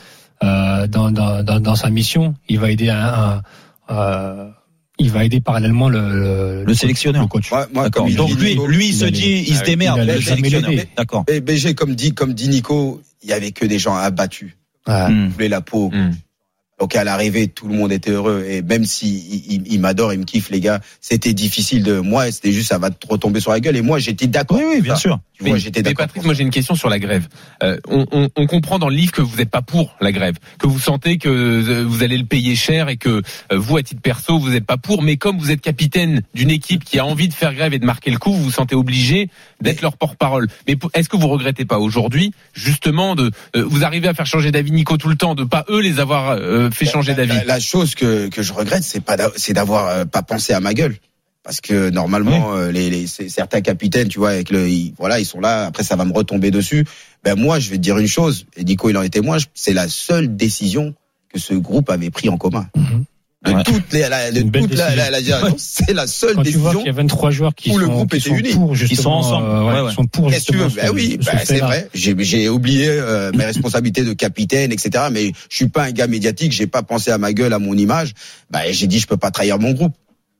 euh, 0.43 0.87
dans, 0.87 1.11
dans, 1.11 1.43
dans, 1.43 1.59
dans 1.59 1.75
sa 1.75 1.89
mission 1.89 2.33
il 2.49 2.59
va 2.59 2.71
aider 2.71 2.89
un, 2.89 2.97
un- 2.99 3.41
euh, 3.91 4.49
il 4.99 5.09
va 5.11 5.23
aider 5.25 5.41
parallèlement 5.41 5.89
le 5.89 6.63
Le 6.65 6.73
sélectionneur. 6.73 7.23
le 7.23 7.27
coach 7.27 7.51
moi, 7.73 7.89
comme 7.89 8.11
Donc 8.13 8.29
lui, 8.39 8.51
Nico- 8.51 8.67
lui 8.67 8.87
il 8.89 8.93
se 8.93 9.05
dit, 9.05 9.43
il 9.47 9.55
se 9.55 9.61
Ah, 9.61 9.65
démerde, 9.65 9.97
il 9.97 10.01
allait 10.01 10.13
le 10.15 10.19
jamais 10.21 10.37
sélectionneur. 10.37 10.69
l'aider. 10.71 10.87
D'accord. 10.95 11.23
Et 11.27 11.41
BG, 11.41 11.73
comme 11.73 11.95
dit, 11.95 12.13
comme 12.13 12.33
dit 12.33 12.49
Nico, 12.49 13.01
il 13.23 13.29
y 13.29 13.33
avait 13.33 13.51
que 13.51 13.65
des 13.65 13.79
gens 13.79 13.95
abattus. 13.95 14.55
Ils 14.87 15.29
voulaient 15.29 15.49
la 15.49 15.61
peau. 15.61 15.89
Hmm. 15.91 16.11
Donc 16.81 16.95
à 16.95 17.03
l'arrivée, 17.03 17.47
tout 17.47 17.67
le 17.67 17.75
monde 17.75 17.91
était 17.91 18.09
heureux. 18.09 18.43
Et 18.49 18.63
même 18.63 18.85
si 18.85 19.07
il, 19.47 19.53
il- 19.53 19.73
il 19.73 19.79
m'adore, 19.79 20.13
il 20.13 20.19
me 20.19 20.25
kiffe, 20.25 20.49
les 20.49 20.59
gars, 20.59 20.81
c'était 20.99 21.33
difficile 21.33 21.83
de 21.83 21.99
moi. 21.99 22.31
C'était 22.31 22.51
juste, 22.51 22.69
ça 22.69 22.79
va 22.79 22.89
te 22.89 23.05
retomber 23.07 23.39
sur 23.39 23.51
la 23.51 23.59
gueule. 23.59 23.77
Et 23.77 23.83
moi, 23.83 23.99
j'étais 23.99 24.25
d'accord. 24.25 24.57
Oui, 24.57 24.63
oui, 24.67 24.81
bien 24.81 24.95
sûr. 24.95 25.19
Tu 25.37 25.43
vois, 25.43 25.53
Mais- 25.53 25.59
j'étais 25.59 25.83
d'accord. 25.83 26.07
Patrice, 26.07 26.23
moi 26.23 26.33
j'ai 26.33 26.41
une 26.43 26.49
question 26.49 26.73
sur 26.75 26.89
la 26.89 26.97
grève. 26.99 27.27
Euh, 27.63 27.77
on, 27.87 28.05
on- 28.11 28.29
on 28.35 28.47
comprend 28.47 28.79
dans 28.79 28.89
le 28.89 28.95
livre 28.95 29.11
que 29.11 29.21
vous 29.21 29.37
n'êtes 29.37 29.49
pas 29.51 29.61
pour 29.61 29.95
la 30.01 30.11
grève, 30.11 30.35
que 30.59 30.65
vous 30.67 30.79
sentez 30.79 31.17
que 31.19 31.29
euh, 31.29 31.85
vous 31.87 32.01
allez 32.03 32.17
le 32.17 32.25
payer 32.25 32.55
cher 32.55 32.89
et 32.89 32.97
que 32.97 33.09
euh, 33.09 33.21
vous, 33.51 33.77
à 33.77 33.83
titre 33.83 34.01
perso, 34.01 34.39
vous 34.39 34.49
n'êtes 34.49 34.65
pas 34.65 34.77
pour. 34.77 35.03
Mais 35.03 35.17
comme 35.17 35.37
vous 35.37 35.51
êtes 35.51 35.61
capitaine 35.61 36.21
d'une 36.33 36.49
équipe 36.49 36.83
qui 36.83 36.97
a 36.97 37.05
envie 37.05 37.27
de 37.27 37.33
faire 37.33 37.53
grève 37.53 37.73
et 37.75 37.79
de 37.79 37.85
marquer 37.85 38.09
le 38.11 38.17
coup, 38.17 38.33
vous 38.33 38.43
vous 38.45 38.51
sentez 38.51 38.73
obligé 38.75 39.29
d'être 39.61 39.81
leur 39.83 39.97
porte-parole. 39.97 40.47
Mais 40.67 40.75
est-ce 40.95 41.09
que 41.09 41.17
vous 41.17 41.27
regrettez 41.27 41.65
pas 41.65 41.77
aujourd'hui, 41.79 42.31
justement, 42.53 43.13
de 43.15 43.29
euh, 43.55 43.63
vous 43.67 43.83
arrivez 43.83 44.07
à 44.07 44.13
faire 44.15 44.25
changer 44.25 44.51
d'avis 44.51 44.71
Nico 44.71 44.97
tout 44.97 45.09
le 45.09 45.15
temps, 45.15 45.35
de 45.35 45.43
pas 45.43 45.65
eux 45.69 45.79
les 45.81 45.99
avoir 45.99 46.31
euh, 46.31 46.69
fait 46.73 46.85
changer 46.85 47.11
La- 47.11 47.25
d'avis 47.25 47.35
La, 47.39 47.43
la 47.45 47.59
chose 47.59 47.95
que, 47.95 48.27
que 48.29 48.41
je 48.41 48.53
regrette, 48.53 48.83
c'est 48.83 48.99
pas 49.01 49.17
c'est 49.37 49.53
d'avoir 49.53 49.87
euh, 49.89 50.05
pas 50.05 50.21
pensé 50.23 50.53
à 50.53 50.59
ma 50.59 50.73
gueule. 50.73 50.95
Parce 51.43 51.59
que 51.59 51.89
normalement, 51.89 52.53
euh, 52.55 52.71
les, 52.71 52.91
les- 52.91 53.07
certains 53.07 53.61
capitaines, 53.61 54.07
tu 54.09 54.19
vois, 54.19 54.29
avec 54.29 54.51
le, 54.51 54.69
ils, 54.69 54.93
voilà, 54.99 55.19
ils 55.19 55.25
sont 55.25 55.39
là. 55.39 55.65
Après, 55.65 55.83
ça 55.83 55.95
va 55.95 56.05
me 56.05 56.13
retomber 56.13 56.51
dessus. 56.51 56.85
Ben 57.23 57.33
moi, 57.35 57.59
je 57.59 57.71
vais 57.71 57.77
te 57.77 57.81
dire 57.81 57.97
une 57.97 58.07
chose. 58.07 58.45
Et 58.55 58.63
Nico, 58.63 58.89
il 58.91 58.97
en 58.97 59.01
est 59.01 59.09
témoin. 59.09 59.37
C'est 59.55 59.73
la 59.73 59.87
seule 59.87 60.35
décision 60.35 60.93
que 61.33 61.39
ce 61.39 61.55
groupe 61.55 61.89
avait 61.89 62.11
pris 62.11 62.29
en 62.29 62.37
commun. 62.37 62.67
Mhm. 62.75 63.05
De 63.43 63.51
Ouais. 63.53 63.63
toutes 63.63 63.91
les, 63.91 64.01
la, 64.07 64.31
de 64.31 64.41
toute 64.43 64.75
la, 64.75 64.95
la- 64.95 65.09
la 65.09 65.19
direction, 65.19 65.55
c'est 65.57 65.93
la 65.93 66.05
seule 66.05 66.35
Quand 66.35 66.43
tu 66.43 66.51
vois 66.51 66.73
décision. 66.73 66.79
qu'il 66.81 66.87
y 66.87 66.89
a 66.89 66.93
23 66.93 67.31
joueurs 67.31 67.55
qui 67.55 67.71
où 67.71 67.73
sont, 67.73 67.79
le 67.79 67.87
groupe 67.87 68.11
qui 68.11 68.17
était 68.17 68.29
sont 68.29 68.35
uni. 68.35 68.53
pour 68.53 68.75
justement, 68.75 69.01
sont 69.01 69.09
ensemble. 69.29 69.47
euh, 69.49 69.63
ouais, 69.73 69.81
Ouais, 69.81 69.89
qui 69.89 69.95
sont 69.95 70.05
pour 70.05 70.29
Qu'est-ce 70.29 70.45
que 70.45 70.51
tu 70.51 70.57
veux. 70.59 70.67
Ben 70.69 70.85
ce- 70.87 70.91
oui, 70.91 71.17
ce 71.19 71.25
ben 71.25 71.37
c'est 71.39 71.45
fait-là. 71.55 71.65
vrai. 71.65 71.89
J'ai 71.95 72.15
j'ai 72.19 72.49
oublié 72.49 72.87
euh, 72.89 73.31
mes 73.35 73.43
responsabilités 73.51 74.03
de 74.03 74.13
capitaine, 74.13 74.71
etc. 74.71 75.05
Mais 75.11 75.31
je 75.49 75.55
suis 75.55 75.69
pas 75.69 75.85
un 75.85 75.91
gars 75.91 76.05
médiatique. 76.05 76.51
J'ai 76.51 76.67
pas 76.67 76.83
pensé 76.83 77.09
à 77.09 77.17
ma 77.17 77.33
gueule, 77.33 77.53
à 77.53 77.57
mon 77.57 77.73
image. 77.75 78.13
Ben 78.51 78.61
j'ai 78.69 78.85
dit 78.85 78.99
je 78.99 79.07
peux 79.07 79.17
pas 79.17 79.31
trahir 79.31 79.57
mon 79.57 79.71
groupe. 79.71 79.93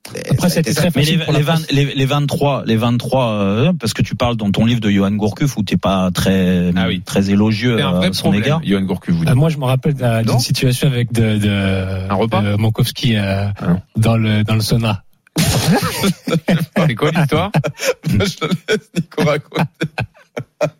Après, 0.09 0.49
Ça 0.49 0.57
a 0.57 0.59
été 0.61 0.71
c'était 0.71 0.73
très 0.73 0.85
Mais 0.87 0.91
facile 1.05 1.19
les, 1.19 1.23
pour 1.25 1.33
la 1.33 1.39
les, 1.39 1.45
20 1.45 1.53
presse. 1.53 1.71
les, 1.71 1.85
les 1.95 2.05
23, 2.05 2.63
les 2.65 2.75
23, 2.75 3.25
euh, 3.31 3.73
parce 3.79 3.93
que 3.93 4.01
tu 4.01 4.15
parles 4.15 4.35
dans 4.35 4.51
ton 4.51 4.65
livre 4.65 4.81
de 4.81 4.89
Johan 4.89 5.11
Gourcuff 5.11 5.55
où 5.57 5.63
t'es 5.63 5.77
pas 5.77 6.09
très, 6.11 6.71
Ah 6.75 6.87
oui. 6.87 7.01
très 7.05 7.29
élogieux 7.29 7.81
un 7.81 7.87
à 7.87 7.91
vrai 7.93 8.09
son 8.13 8.23
problème, 8.23 8.43
égard. 8.43 8.61
Johan 8.63 8.81
Gourcuff, 8.81 9.15
vous 9.15 9.21
Euh, 9.23 9.25
dites. 9.27 9.35
moi, 9.35 9.49
je 9.49 9.57
me 9.57 9.65
rappelle 9.65 9.93
d'une 9.93 10.39
situation 10.39 10.87
avec 10.87 11.13
de, 11.13 11.37
de, 11.37 12.09
Un 12.09 12.13
repas 12.15 12.41
de 12.41 12.55
Monkowski 12.55 13.15
euh, 13.15 13.47
Ah. 13.61 13.77
dans 13.95 14.17
le 14.17 14.43
dans 14.43 14.55
le 14.55 14.61
sauna. 14.61 15.03
C'est 15.37 16.95
quoi 16.95 17.11
l'histoire? 17.11 17.51
Je 18.09 18.17
te 18.17 18.45
laisse 18.69 18.89
Nico 18.95 19.23
raconter. 19.23 19.61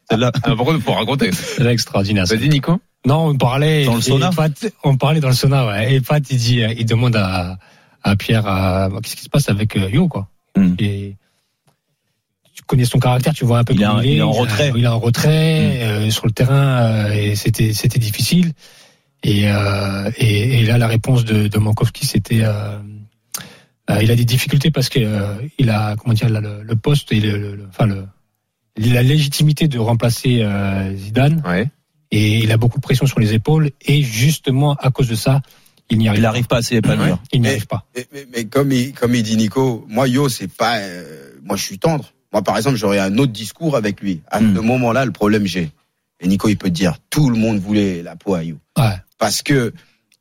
Celle-là. 0.10 0.32
Ah, 0.44 0.54
Pourquoi 0.56 0.80
faut 0.80 0.94
raconter 0.94 1.32
C'est 1.32 1.66
extraordinaire. 1.66 2.28
ça. 2.28 2.36
Vas-y 2.36 2.50
Nico. 2.50 2.80
Non, 3.06 3.28
on 3.28 3.36
parlait 3.38 3.86
Dans 3.86 3.96
le 3.96 4.02
sauna 4.02 4.30
Pat, 4.30 4.52
on 4.84 4.96
parlait 4.98 5.20
dans 5.22 5.30
le 5.30 5.34
sauna, 5.34 5.66
ouais. 5.68 5.96
Et 5.96 6.02
Pat, 6.02 6.24
il 6.30 6.38
dit, 6.38 6.62
euh, 6.64 6.74
il 6.78 6.86
demande 6.86 7.16
à, 7.16 7.58
à 8.04 8.16
Pierre, 8.16 8.48
à- 8.48 8.90
qu'est-ce 9.04 9.16
qui 9.16 9.24
se 9.24 9.30
passe 9.30 9.50
avec 9.50 9.76
euh, 9.78 9.90
Yo, 9.90 10.08
quoi? 10.08 10.28
Hmm. 10.56 10.76
Et 10.80 11.16
tu 12.54 12.64
connais 12.64 12.86
son 12.86 13.00
caractère, 13.00 13.34
tu 13.34 13.46
vois 13.46 13.60
un 13.60 13.64
peu 13.64 13.74
Il 13.74 13.82
est 13.82 13.86
comment 13.86 14.00
en- 14.00 14.02
il 14.02 14.18
est 14.18 14.22
en 14.22 14.32
retrait. 14.32 14.72
Hmm. 14.72 14.78
Il 14.78 14.84
est 14.84 14.88
en 14.88 15.00
retrait 15.00 15.82
euh, 15.84 16.10
sur 16.10 16.26
le 16.26 16.32
terrain, 16.32 16.84
euh, 16.84 17.12
et 17.14 17.36
c'était 17.36 17.74
c'était 17.74 18.00
difficile. 18.00 18.52
Et, 19.24 19.44
euh, 19.52 20.10
et 20.18 20.60
et 20.62 20.66
là, 20.66 20.78
la 20.78 20.88
réponse 20.88 21.24
de, 21.26 21.48
de 21.48 21.58
Mankowski, 21.60 22.06
c'était, 22.08 22.42
euh, 22.42 22.80
euh, 23.92 24.00
il 24.02 24.10
a 24.12 24.16
des 24.16 24.26
difficultés 24.26 24.72
parce 24.72 24.90
que 24.90 25.00
euh, 25.00 25.36
il 25.60 25.70
a, 25.70 25.96
comment 25.96 26.14
dire, 26.16 26.28
là, 26.30 26.42
le, 26.42 26.64
le 26.64 26.76
poste 26.76 27.12
et 27.12 27.20
le, 27.20 27.38
le- 27.38 27.56
le- 27.56 27.68
enfin 27.70 27.86
le 27.86 28.06
la 28.78 29.04
légitimité 29.04 29.68
de 29.68 29.78
remplacer 29.78 30.40
euh, 30.42 30.96
Zidane 30.96 31.44
Ouais. 31.46 31.68
et 32.10 32.40
il 32.40 32.52
a 32.52 32.58
beaucoup 32.58 32.78
de 32.78 32.82
pression 32.82 33.06
sur 33.06 33.20
les 33.20 33.34
épaules 33.34 33.70
et 33.86 34.02
justement 34.02 34.74
à 34.76 34.90
cause 34.92 35.10
de 35.10 35.16
ça 35.16 35.42
il 35.92 35.98
n'y 36.00 36.08
arrive 36.08 36.20
Il 36.20 36.22
pas. 36.24 36.28
n'arrive 36.28 36.48
pas 36.48 36.58
à 36.58 36.62
s'épanouir. 36.62 37.20
il 37.32 37.42
n'y 37.42 37.48
Mais- 37.48 37.52
arrive 37.54 37.68
pas 37.68 37.86
Mais, 37.96 38.08
mais- 38.14 38.28
mais 38.34 38.46
comme 38.46 38.72
il, 38.72 38.94
comme 38.94 39.14
il 39.14 39.22
dit 39.24 39.38
Nico, 39.38 39.86
moi 39.90 40.08
Yo, 40.08 40.28
c'est 40.30 40.48
pas, 40.52 40.78
euh, 40.80 41.32
moi 41.44 41.56
je 41.58 41.64
suis 41.64 41.78
tendre. 41.80 42.12
Moi 42.34 42.42
par 42.42 42.58
exemple, 42.58 42.78
j'aurais 42.78 43.00
un 43.00 43.18
autre 43.18 43.32
discours 43.34 43.76
avec 43.76 44.02
lui. 44.02 44.22
À 44.32 44.40
Hmm. 44.42 44.56
ce 44.56 44.62
moment-là, 44.62 45.06
le 45.06 45.12
problème 45.12 45.46
j'ai. 45.46 45.70
Et 46.22 46.28
Nico, 46.28 46.48
il 46.50 46.58
peut 46.58 46.70
te 46.70 46.74
dire, 46.74 46.98
tout 47.10 47.30
le 47.30 47.38
monde 47.38 47.60
voulait 47.60 48.02
la 48.04 48.16
peau 48.16 48.34
à 48.36 48.44
Yo. 48.44 48.58
ouais. 48.78 48.96
Parce 49.18 49.42
que 49.44 49.74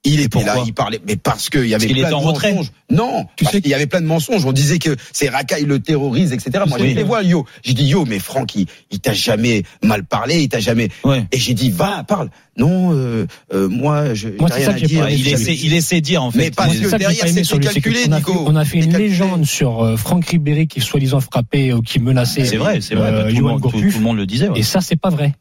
il 0.05 0.21
là, 0.21 0.29
pourquoi 0.31 0.63
il 0.67 0.73
parlait, 0.73 1.01
mais 1.07 1.17
parce 1.17 1.51
qu'il 1.51 1.67
y 1.67 1.75
avait 1.75 1.87
qu'il 1.87 1.97
plein 1.97 2.05
était 2.05 2.11
de 2.11 2.15
en 2.17 2.21
retrait. 2.21 2.53
mensonges. 2.53 2.73
Non, 2.91 3.27
Tu 3.37 3.45
parce 3.45 3.55
sais 3.55 3.61
qu'il 3.61 3.71
y 3.71 3.75
avait 3.75 3.87
plein 3.87 4.01
de 4.01 4.07
mensonges. 4.07 4.45
On 4.47 4.53
disait 4.53 4.79
que 4.79 4.97
c'est 5.13 5.29
Raka, 5.29 5.59
il 5.59 5.67
le 5.67 5.79
terrorise, 5.79 6.33
etc. 6.33 6.65
Moi, 6.67 6.79
je 6.79 6.85
les 6.85 7.03
vois, 7.03 7.23
Yo. 7.23 7.45
J'ai 7.63 7.75
dit, 7.75 7.85
Yo, 7.85 8.05
mais 8.07 8.19
Franck, 8.19 8.55
il, 8.55 8.67
il 8.91 8.99
t'a 9.01 9.13
jamais 9.13 9.63
mal 9.83 10.05
parlé, 10.05 10.41
il 10.41 10.49
t'a 10.49 10.59
jamais. 10.61 10.89
Ouais. 11.05 11.27
Et 11.33 11.39
j'ai 11.39 11.53
dit, 11.55 11.71
va, 11.71 12.03
parle. 12.05 12.31
Non, 12.57 12.93
euh, 12.95 13.27
euh, 13.53 13.69
moi, 13.69 14.15
je. 14.15 14.29
Moi, 14.39 14.49
rien 14.51 14.65
ça 14.67 14.71
à 14.73 14.75
dire. 14.75 15.05
pas 15.05 15.11
Il 15.11 15.29
essaie, 15.29 15.55
il 15.55 15.73
essaie 15.75 15.97
de 15.97 16.05
dire 16.07 16.23
en 16.23 16.31
fait. 16.31 16.39
Mais 16.39 16.51
parce 16.51 16.75
Il- 16.75 16.83
que 16.83 16.97
derrière, 16.97 17.27
c'est 17.29 17.59
calculé, 17.61 18.05
qu'on 18.05 18.13
a 18.13 18.17
Nico. 18.19 18.33
fait- 18.33 18.39
On 18.47 18.57
a 18.57 18.65
fait 18.65 18.79
une 18.79 18.97
légende 18.97 19.45
sur 19.45 19.83
euh, 19.85 19.97
Franck 19.97 20.27
Ribéry 20.27 20.67
qui 20.67 20.81
soi-disant 20.81 21.21
frappait 21.21 21.73
ou 21.73 21.83
qui 21.83 22.01
menaçait. 22.01 22.45
C'est 22.45 22.57
vrai, 22.57 22.81
c'est 22.81 22.95
vrai. 22.95 23.11
tout, 23.33 23.37
le 23.37 23.43
monde, 23.43 23.63
le 23.73 24.01
monde 24.01 24.17
le 24.17 24.27
disait. 24.27 24.49
Et 24.57 24.63
ça, 24.63 24.81
c'est 24.81 24.97
pas 24.97 25.11
vrai. 25.11 25.35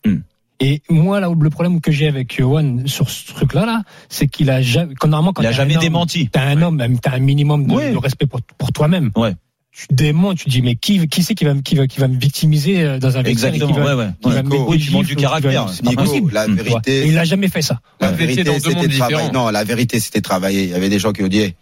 Et 0.61 0.81
moi, 0.89 1.19
là, 1.19 1.29
où 1.29 1.35
le 1.35 1.49
problème 1.49 1.79
que 1.79 1.91
j'ai 1.91 2.07
avec 2.07 2.37
Johan 2.37 2.79
sur 2.85 3.09
ce 3.09 3.27
truc-là, 3.33 3.65
là, 3.65 3.83
c'est 4.09 4.27
qu'il 4.27 4.49
a 4.49 4.61
jamais, 4.61 4.93
quand 4.95 5.07
normalement, 5.07 5.31
quand 5.33 5.41
Il 5.41 5.45
a 5.45 5.49
t'es 5.51 5.55
jamais 5.55 5.73
un 5.73 5.77
homme, 5.77 5.83
démenti. 5.83 6.29
T'as 6.29 6.43
un 6.47 6.61
homme, 6.61 6.75
même, 6.75 6.99
t'as 6.99 7.11
un 7.13 7.19
minimum 7.19 7.65
de, 7.65 7.73
Ouais. 7.73 7.91
de 7.93 7.97
respect 7.97 8.25
pour, 8.25 8.41
pour 8.57 8.71
toi-même. 8.73 9.11
Ouais. 9.15 9.33
Tu 9.71 9.85
démons, 9.91 10.33
tu 10.35 10.49
dis, 10.49 10.61
mais 10.61 10.75
qui, 10.75 11.07
qui 11.07 11.23
c'est 11.23 11.35
qui 11.35 11.45
va, 11.45 11.53
me- 11.53 11.61
qui 11.61 11.75
va, 11.75 11.87
qui 11.87 11.99
va 12.01 12.09
me 12.09 12.19
victimiser 12.19 12.81
euh, 12.81 12.99
dans 12.99 13.17
un 13.17 13.23
Exactement. 13.23 13.67
qui 13.67 13.79
va, 13.79 13.95
Ouais, 13.95 14.03
ouais. 14.03 14.09
qui 14.21 14.29
va 14.29 14.35
Ouais. 14.35 14.43
me 14.43 14.49
Nico, 14.49 14.75
tu 14.75 15.07
du 15.07 15.15
caractère. 15.15 15.69
C'est 15.69 15.83
pas 15.85 15.93
possible. 16.03 16.33
la 16.33 16.47
vérité- 16.47 17.07
il 17.07 17.17
a 17.17 17.23
jamais 17.23 17.47
fait 17.47 17.61
ça. 17.61 17.79
La 18.01 18.11
étiez 18.11 18.25
vérité, 18.25 18.43
dans 18.43 18.53
deux 18.53 18.59
c'était 18.59 18.75
mondes 18.75 18.89
travail. 18.91 19.15
différents. 19.15 19.31
Non, 19.45 19.49
la 19.51 19.63
vérité, 19.63 19.99
c'était 20.01 20.21
travailler. 20.21 20.63
Il 20.63 20.69
y 20.71 20.73
avait 20.73 20.89
des 20.89 20.99
gens 20.99 21.13
qui 21.13 21.23
ont 21.23 21.27
dit, 21.29 21.53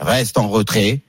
reste 0.00 0.38
en 0.38 0.48
retrait. 0.48 1.00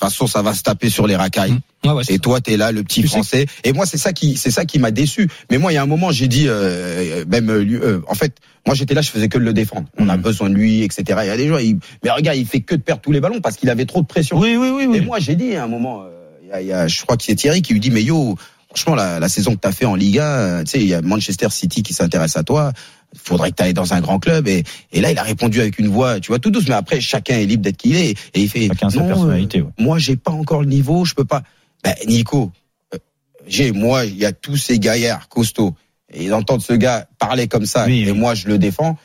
De 0.00 0.06
toute 0.06 0.12
façon, 0.14 0.26
ça 0.26 0.40
va 0.40 0.54
se 0.54 0.62
taper 0.62 0.88
sur 0.88 1.06
les 1.06 1.14
racailles. 1.14 1.58
Ouais, 1.84 2.02
c'est 2.04 2.14
Et 2.14 2.18
toi, 2.18 2.40
t'es 2.40 2.56
là, 2.56 2.72
le 2.72 2.82
petit 2.82 3.02
Tu 3.02 3.06
sais- 3.08 3.12
français. 3.16 3.46
Et 3.64 3.74
moi, 3.74 3.84
c'est 3.84 3.98
ça 3.98 4.14
qui, 4.14 4.38
c'est 4.38 4.50
ça 4.50 4.64
qui 4.64 4.78
m'a 4.78 4.90
déçu. 4.90 5.28
Mais 5.50 5.58
moi, 5.58 5.72
il 5.72 5.74
y 5.74 5.78
a 5.78 5.82
un 5.82 5.86
moment, 5.86 6.10
j'ai 6.10 6.26
dit, 6.26 6.46
euh, 6.48 7.26
même, 7.28 7.50
euh, 7.50 7.62
euh, 7.82 8.00
en 8.08 8.14
fait, 8.14 8.32
moi, 8.66 8.74
j'étais 8.74 8.94
là, 8.94 9.02
je 9.02 9.10
faisais 9.10 9.28
que 9.28 9.36
de 9.36 9.44
le 9.44 9.52
défendre. 9.52 9.86
On 9.98 10.08
a 10.08 10.16
Mhm. 10.16 10.22
besoin 10.22 10.48
de 10.48 10.54
lui, 10.54 10.82
etc. 10.84 11.04
Il 11.22 11.26
y 11.26 11.30
a 11.30 11.36
des 11.36 11.48
gens, 11.48 11.58
ils- 11.58 11.78
mais 12.02 12.10
regarde, 12.10 12.38
il 12.38 12.46
fait 12.46 12.60
que 12.62 12.74
de 12.74 12.80
perdre 12.80 13.02
tous 13.02 13.12
les 13.12 13.20
ballons 13.20 13.42
parce 13.42 13.56
qu'il 13.58 13.68
avait 13.68 13.84
trop 13.84 14.00
de 14.00 14.06
pression. 14.06 14.38
Oui, 14.38 14.56
oui, 14.56 14.70
oui, 14.74 14.84
Et 14.84 14.86
oui. 14.86 15.00
moi, 15.02 15.18
j'ai 15.18 15.34
dit 15.34 15.54
à 15.54 15.64
un 15.64 15.68
moment, 15.68 16.02
euh, 16.02 16.08
il 16.42 16.48
y 16.48 16.52
a, 16.52 16.60
il 16.62 16.66
y 16.68 16.72
a- 16.72 16.88
je 16.88 17.02
crois 17.02 17.18
que 17.18 17.24
c'est 17.24 17.34
Thierry 17.34 17.60
qui 17.60 17.74
lui 17.74 17.80
dit, 17.80 17.90
mais 17.90 18.02
yo, 18.02 18.36
franchement, 18.74 18.94
la, 18.94 19.20
la 19.20 19.28
saison 19.28 19.52
que 19.54 19.60
t'as 19.60 19.72
fait 19.72 19.84
en 19.84 19.96
Liga, 19.96 20.24
euh, 20.38 20.64
tu 20.64 20.70
sais, 20.70 20.80
il 20.80 20.86
y 20.86 20.94
a 20.94 21.02
Manchester 21.02 21.48
City 21.50 21.82
qui 21.82 21.92
s'intéresse 21.92 22.36
à 22.38 22.42
toi. 22.42 22.72
Faudrait 23.16 23.50
que 23.50 23.56
tu 23.56 23.62
ailles 23.64 23.74
dans 23.74 23.92
un 23.92 24.00
grand 24.00 24.18
club. 24.18 24.46
Et, 24.48 24.62
et 24.92 25.00
là, 25.00 25.10
il 25.10 25.18
a 25.18 25.22
répondu 25.22 25.60
avec 25.60 25.78
une 25.78 25.88
voix, 25.88 26.20
tu 26.20 26.28
vois, 26.28 26.38
tout 26.38 26.50
douce. 26.50 26.68
Mais 26.68 26.74
après, 26.74 27.00
chacun 27.00 27.36
est 27.38 27.46
libre 27.46 27.62
d'être 27.64 27.76
qui 27.76 27.90
il 27.90 27.96
est. 27.96 28.10
Et 28.34 28.42
il 28.42 28.48
fait, 28.48 28.68
Chacun 28.68 28.90
sa 28.90 29.02
personnalité, 29.02 29.62
ouais. 29.62 29.70
moi, 29.78 29.98
j'ai 29.98 30.16
pas 30.16 30.30
encore 30.32 30.60
le 30.60 30.68
niveau, 30.68 31.04
je 31.04 31.14
peux 31.14 31.24
pas. 31.24 31.42
Ben, 31.82 31.94
Nico, 32.06 32.52
euh, 32.94 32.98
j'ai, 33.46 33.72
moi, 33.72 34.04
il 34.04 34.16
y 34.16 34.24
a 34.24 34.32
tous 34.32 34.56
ces 34.56 34.78
gaillards 34.78 35.28
costauds. 35.28 35.74
Et 36.12 36.28
d'entendre 36.28 36.62
ce 36.62 36.72
gars 36.72 37.06
parler 37.18 37.46
comme 37.48 37.66
ça, 37.66 37.86
Oui, 37.86 38.02
et 38.02 38.10
oui. 38.10 38.18
moi, 38.18 38.34
je 38.34 38.48
le 38.48 38.58
défends. 38.58 38.96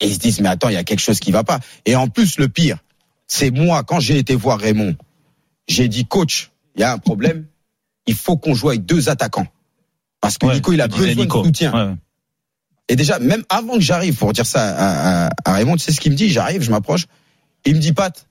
Et 0.00 0.06
ils 0.08 0.14
se 0.14 0.18
disent, 0.18 0.40
mais 0.40 0.48
attends, 0.48 0.68
il 0.68 0.74
y 0.74 0.78
a 0.78 0.84
quelque 0.84 1.00
chose 1.00 1.20
qui 1.20 1.30
va 1.32 1.44
pas. 1.44 1.60
Et 1.86 1.96
en 1.96 2.08
plus, 2.08 2.38
le 2.38 2.48
pire, 2.48 2.78
c'est 3.26 3.50
moi, 3.50 3.82
quand 3.84 4.00
j'ai 4.00 4.18
été 4.18 4.34
voir 4.34 4.58
Raymond, 4.58 4.96
j'ai 5.68 5.88
dit, 5.88 6.04
coach, 6.06 6.50
il 6.74 6.80
y 6.82 6.84
a 6.84 6.92
un 6.92 6.98
problème. 6.98 7.46
Il 8.06 8.14
faut 8.14 8.36
qu'on 8.36 8.54
joue 8.54 8.68
avec 8.68 8.84
deux 8.84 9.08
attaquants. 9.08 9.46
Parce 10.20 10.38
que 10.38 10.46
Ouais, 10.46 10.54
Nico, 10.54 10.72
il 10.72 10.80
a 10.80 10.88
besoin 10.88 11.24
de 11.24 11.30
soutien. 11.30 11.72
Ouais. 11.72 11.94
Et 12.88 12.96
déjà, 12.96 13.18
même 13.18 13.44
avant 13.48 13.74
que 13.74 13.80
j'arrive 13.80 14.16
pour 14.16 14.32
dire 14.32 14.46
ça 14.46 15.28
à, 15.44 15.52
Raymond, 15.52 15.76
tu 15.76 15.84
sais 15.84 15.92
ce 15.92 16.00
qu'il 16.00 16.12
me 16.12 16.16
dit? 16.16 16.28
J'arrive, 16.28 16.62
je 16.62 16.70
m'approche. 16.70 17.06
Il 17.64 17.74
me 17.74 17.80
dit, 17.80 17.92
Pat, 17.92 18.26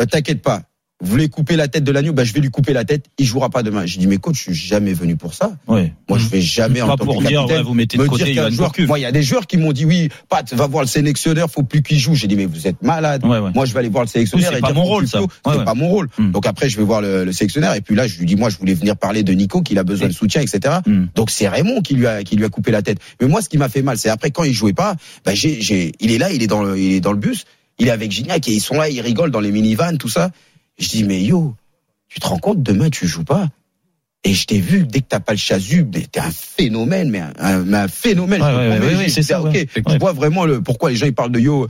euh, 0.00 0.06
t'inquiète 0.06 0.42
pas. 0.42 0.62
Vous 1.00 1.10
voulez 1.10 1.28
couper 1.28 1.56
la 1.56 1.68
tête 1.68 1.84
de 1.84 1.92
l'agneau, 1.92 2.12
bah, 2.12 2.24
je 2.24 2.32
vais 2.32 2.40
lui 2.40 2.48
couper 2.48 2.72
la 2.72 2.84
tête. 2.84 3.06
Il 3.18 3.26
jouera 3.26 3.50
pas 3.50 3.62
demain. 3.62 3.84
J'ai 3.84 4.00
dit, 4.00 4.06
mais 4.06 4.16
coach, 4.16 4.36
je 4.36 4.52
suis 4.52 4.54
jamais 4.54 4.94
venu 4.94 5.16
pour 5.16 5.34
ça. 5.34 5.52
Ouais. 5.68 5.92
Moi, 6.08 6.18
je 6.18 6.26
vais 6.26 6.40
jamais 6.40 6.80
en 6.80 6.88
Pas 6.88 6.96
tant 6.96 7.04
pour 7.04 7.22
que 7.22 7.26
dire, 7.26 7.40
capitaine 7.40 7.58
ouais, 7.58 7.62
vous 7.62 7.74
mettez 7.74 7.98
de 7.98 8.02
me 8.02 8.08
côté 8.08 8.32
Johan 8.32 8.50
joueur. 8.50 8.72
Moi, 8.86 8.98
il 8.98 9.02
y 9.02 9.06
a 9.06 9.12
des 9.12 9.22
joueurs 9.22 9.46
qui 9.46 9.58
m'ont 9.58 9.72
dit, 9.72 9.84
oui, 9.84 10.08
Pat, 10.28 10.52
va 10.54 10.66
voir 10.66 10.84
le 10.84 10.88
sélectionneur, 10.88 11.50
faut 11.50 11.62
plus 11.62 11.82
qu'il 11.82 11.98
joue. 11.98 12.14
J'ai 12.14 12.28
dit, 12.28 12.36
mais 12.36 12.46
vous 12.46 12.66
êtes 12.66 12.82
malade. 12.82 13.24
Ouais, 13.24 13.38
ouais. 13.38 13.50
Moi, 13.54 13.66
je 13.66 13.74
vais 13.74 13.80
aller 13.80 13.88
voir 13.90 14.04
le 14.04 14.08
sélectionneur. 14.08 14.50
Oui, 14.50 14.54
c'est 14.56 14.62
pas 14.62 14.72
mon 14.72 14.84
rôle, 14.84 15.06
ça. 15.06 15.20
C'est 15.44 15.64
pas 15.64 15.74
mon 15.74 15.88
rôle. 15.88 16.08
Donc 16.18 16.46
après, 16.46 16.68
je 16.68 16.76
vais 16.78 16.84
voir 16.84 17.02
le, 17.02 17.24
le 17.24 17.32
sélectionneur. 17.32 17.74
Et 17.74 17.82
puis 17.82 17.94
là, 17.94 18.06
je 18.06 18.18
lui 18.18 18.26
dis, 18.26 18.36
moi, 18.36 18.48
je 18.48 18.56
voulais 18.56 18.74
venir 18.74 18.96
parler 18.96 19.22
de 19.22 19.32
Nico, 19.32 19.62
qu'il 19.62 19.78
a 19.78 19.84
besoin 19.84 20.08
de 20.08 20.12
soutien, 20.12 20.40
etc. 20.40 20.76
Hmm. 20.86 21.06
Donc 21.14 21.30
c'est 21.30 21.48
Raymond 21.48 21.82
qui 21.82 21.94
lui 21.94 22.06
a 22.06 22.22
qui 22.22 22.36
lui 22.36 22.44
a 22.44 22.48
coupé 22.48 22.70
la 22.70 22.82
tête. 22.82 22.98
Mais 23.20 23.28
moi, 23.28 23.42
ce 23.42 23.48
qui 23.48 23.58
m'a 23.58 23.68
fait 23.68 23.82
mal, 23.82 23.98
c'est 23.98 24.08
après 24.08 24.30
quand 24.30 24.44
il 24.44 24.52
jouait 24.52 24.72
pas, 24.72 24.96
bah 25.24 25.34
j'ai 25.34 25.60
j'ai 25.60 25.92
il 26.00 26.10
est 26.12 26.18
là, 26.18 26.32
il 26.32 26.42
est 26.42 26.46
dans 26.46 26.62
le 26.62 26.78
il 26.78 26.92
est 26.92 27.00
dans 27.00 27.12
le 27.12 27.18
bus, 27.18 27.44
il 27.78 27.88
est 27.88 27.90
avec 27.90 28.10
Gignac 28.10 28.48
et 28.48 28.52
ils 28.52 28.60
sont 28.60 28.76
là, 28.76 28.88
ils 28.88 29.00
rigolent 29.00 29.30
dans 29.30 29.40
les 29.40 29.52
minivans, 29.52 29.96
tout 29.98 30.08
ça. 30.08 30.30
Je 30.78 30.88
dis 30.88 31.04
mais 31.04 31.22
yo, 31.22 31.54
tu 32.08 32.20
te 32.20 32.26
rends 32.26 32.38
compte 32.38 32.62
demain 32.62 32.90
tu 32.90 33.06
joues 33.06 33.24
pas 33.24 33.48
Et 34.24 34.34
je 34.34 34.46
t'ai 34.46 34.58
vu 34.60 34.84
dès 34.86 35.00
que 35.00 35.06
t'as 35.08 35.20
pas 35.20 35.32
le 35.32 35.38
chasuble, 35.38 35.90
t'es 36.10 36.20
un 36.20 36.30
phénomène, 36.30 37.10
mais 37.10 37.20
un, 37.20 37.32
un- 37.38 37.62
mais 37.64 37.76
un 37.78 37.88
phénomène. 37.88 38.40
Je 38.40 38.46
ouais, 38.96 39.08
c'est 39.08 39.22
ça, 39.22 39.40
ok, 39.40 39.66
je 39.94 39.98
vois 39.98 40.12
vraiment 40.12 40.44
le 40.44 40.60
pourquoi 40.62 40.90
les 40.90 40.96
gens 40.96 41.06
ils 41.06 41.14
parlent 41.14 41.32
de 41.32 41.40
yo. 41.40 41.68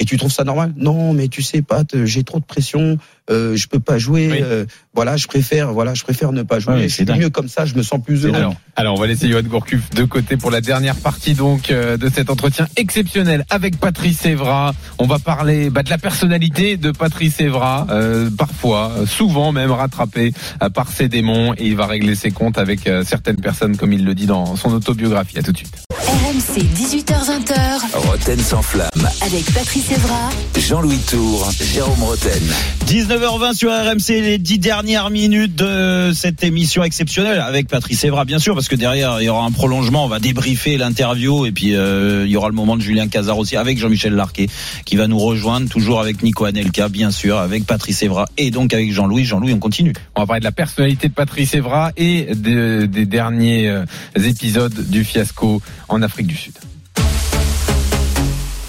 Et 0.00 0.04
tu 0.04 0.16
trouves 0.16 0.32
ça 0.32 0.42
normal? 0.44 0.72
Non, 0.76 1.12
mais 1.12 1.28
tu 1.28 1.40
sais 1.42 1.62
pas, 1.62 1.82
j'ai 2.04 2.24
trop 2.24 2.40
de 2.40 2.44
pression, 2.44 2.98
euh, 3.30 3.54
je 3.56 3.68
peux 3.68 3.78
pas 3.78 3.96
jouer. 3.96 4.28
Oui. 4.30 4.38
euh, 4.42 4.64
voilà, 4.92 5.16
je 5.16 5.26
préfère, 5.28 5.72
voilà, 5.72 5.94
je 5.94 6.02
préfère 6.02 6.32
ne 6.32 6.42
pas 6.42 6.58
jouer. 6.58 6.74
Ouais, 6.74 6.88
je 6.88 6.94
c'est 6.96 7.16
mieux 7.16 7.30
comme 7.30 7.48
ça, 7.48 7.64
je 7.64 7.74
me 7.74 7.82
sens 7.82 8.00
plus 8.02 8.24
heureux. 8.26 8.34
Alors, 8.36 8.54
alors, 8.76 8.94
on 8.96 9.00
va 9.00 9.06
laisser 9.06 9.28
Johan 9.28 9.42
Gourcuff 9.42 9.90
de 9.90 10.04
côté 10.04 10.36
pour 10.36 10.50
la 10.50 10.60
dernière 10.60 10.96
partie 10.96 11.34
donc 11.34 11.70
euh, 11.70 11.96
de 11.96 12.08
cet 12.08 12.28
entretien 12.28 12.66
exceptionnel 12.76 13.44
avec 13.50 13.78
Patrice 13.78 14.26
Evra. 14.26 14.74
On 14.98 15.06
va 15.06 15.18
parler 15.20 15.70
bah, 15.70 15.82
de 15.84 15.90
la 15.90 15.98
personnalité 15.98 16.76
de 16.76 16.90
Patrice 16.90 17.40
Evra, 17.40 17.86
euh, 17.90 18.30
parfois, 18.36 18.92
souvent 19.06 19.52
même 19.52 19.70
rattrapé 19.70 20.32
par 20.74 20.88
ses 20.88 21.08
démons, 21.08 21.54
et 21.54 21.66
il 21.66 21.76
va 21.76 21.86
régler 21.86 22.14
ses 22.16 22.30
comptes 22.32 22.58
avec 22.58 22.86
euh, 22.88 23.04
certaines 23.04 23.36
personnes, 23.36 23.76
comme 23.76 23.92
il 23.92 24.04
le 24.04 24.14
dit 24.14 24.26
dans 24.26 24.56
son 24.56 24.72
autobiographie. 24.72 25.38
À 25.38 25.42
tout 25.42 25.52
de 25.52 25.58
suite. 25.58 25.84
RMC 25.90 26.62
18h20h 26.76 27.80
Roten 27.94 28.38
sans 28.40 28.62
flamme. 28.62 28.88
avec 29.22 29.44
Patrice 29.52 29.83
Evra 29.90 30.30
Jean-Louis 30.58 30.98
Tour, 31.10 31.50
Jérôme 31.60 32.02
Roten. 32.04 32.42
19h20 32.86 33.54
sur 33.54 33.70
RMC, 33.70 34.20
les 34.22 34.38
dix 34.38 34.58
dernières 34.58 35.10
minutes 35.10 35.54
de 35.56 36.12
cette 36.14 36.42
émission 36.42 36.82
exceptionnelle 36.84 37.38
avec 37.40 37.68
Patrice 37.68 38.02
Evra, 38.04 38.24
bien 38.24 38.38
sûr, 38.38 38.54
parce 38.54 38.68
que 38.68 38.76
derrière 38.76 39.20
il 39.20 39.24
y 39.24 39.28
aura 39.28 39.44
un 39.44 39.50
prolongement, 39.50 40.04
on 40.04 40.08
va 40.08 40.20
débriefer 40.20 40.78
l'interview 40.78 41.44
et 41.44 41.52
puis 41.52 41.74
euh, 41.74 42.24
il 42.24 42.30
y 42.30 42.36
aura 42.36 42.48
le 42.48 42.54
moment 42.54 42.76
de 42.76 42.82
Julien 42.82 43.08
Cazard 43.08 43.36
aussi 43.38 43.56
avec 43.56 43.78
Jean-Michel 43.78 44.14
Larquet 44.14 44.46
qui 44.84 44.96
va 44.96 45.06
nous 45.06 45.18
rejoindre, 45.18 45.68
toujours 45.68 46.00
avec 46.00 46.22
Nico 46.22 46.44
Anelka, 46.44 46.88
bien 46.88 47.10
sûr, 47.10 47.36
avec 47.38 47.64
Patrice 47.66 48.02
Evra 48.02 48.26
et 48.38 48.50
donc 48.50 48.72
avec 48.72 48.92
Jean-Louis. 48.92 49.24
Jean-Louis, 49.24 49.52
on 49.52 49.58
continue. 49.58 49.92
On 50.14 50.20
va 50.20 50.26
parler 50.26 50.40
de 50.40 50.44
la 50.44 50.52
personnalité 50.52 51.08
de 51.08 51.14
Patrice 51.14 51.52
Evra 51.54 51.90
et 51.96 52.34
de- 52.34 52.86
des 52.86 53.06
derniers 53.06 53.68
euh, 53.68 53.84
épisodes 54.16 54.88
du 54.88 55.04
fiasco 55.04 55.60
en 55.88 56.00
Afrique 56.02 56.28
du 56.28 56.36
Sud. 56.36 56.54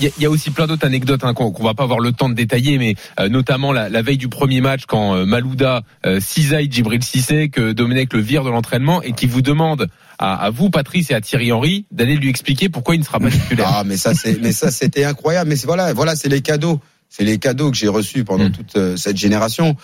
Il 0.02 0.06
y 0.06 0.08
a- 0.08 0.12
y 0.20 0.26
a 0.26 0.30
aussi 0.30 0.52
plein 0.52 0.68
d'autres 0.68 0.86
anecdotes 0.86 1.24
hein, 1.24 1.34
qu'on 1.34 1.52
qu'on 1.52 1.64
va 1.64 1.74
pas 1.74 1.84
avoir 1.84 2.00
le 2.02 2.12
temps 2.12 2.28
de 2.28 2.34
détailler, 2.34 2.78
mais 2.78 2.96
euh, 3.20 3.30
notamment 3.30 3.72
la, 3.72 3.88
la 3.88 4.02
veille 4.02 4.18
du 4.18 4.28
premier 4.28 4.60
match 4.60 4.82
quand 4.88 5.16
euh, 5.16 5.26
Malouda 5.26 5.84
euh, 6.06 6.20
cisaille 6.20 6.68
Djibril 6.70 7.02
Cissé, 7.04 7.48
que 7.50 7.72
Domenech 7.72 8.12
le 8.14 8.20
vire 8.20 8.44
de 8.44 8.50
l'entraînement 8.50 9.02
et 9.02 9.14
qui 9.14 9.26
vous 9.26 9.42
demande 9.42 9.88
à, 10.20 10.36
à 10.36 10.50
vous, 10.50 10.70
Patrice 10.70 11.12
et 11.12 11.14
à 11.14 11.22
Thierry 11.22 11.52
Henry, 11.54 11.86
d'aller 11.92 12.18
lui 12.18 12.30
expliquer 12.30 12.68
pourquoi 12.68 12.96
il 12.96 13.00
ne 13.00 13.06
sera 13.06 13.20
pas 13.22 13.32
titulaire. 13.32 13.68
Ah, 13.74 13.84
mais 13.86 13.96
ça, 13.96 14.14
c'est, 14.14 14.38
mais 14.42 14.52
ça, 14.52 14.70
c'était 14.70 15.06
incroyable. 15.06 15.50
Mais 15.50 15.56
voilà, 15.64 15.94
voilà, 15.94 16.16
c'est 16.18 16.30
les 16.30 16.42
cadeaux. 16.42 16.82
C'est 17.10 17.24
les 17.24 17.38
cadeaux 17.38 17.72
que 17.72 17.78
j'ai 17.78 17.88
reçus 17.88 18.26
pendant 18.26 18.50
Mm. 18.50 18.52
toute 18.52 18.76
euh, 18.76 18.98
cette 18.98 19.16
génération. 19.18 19.78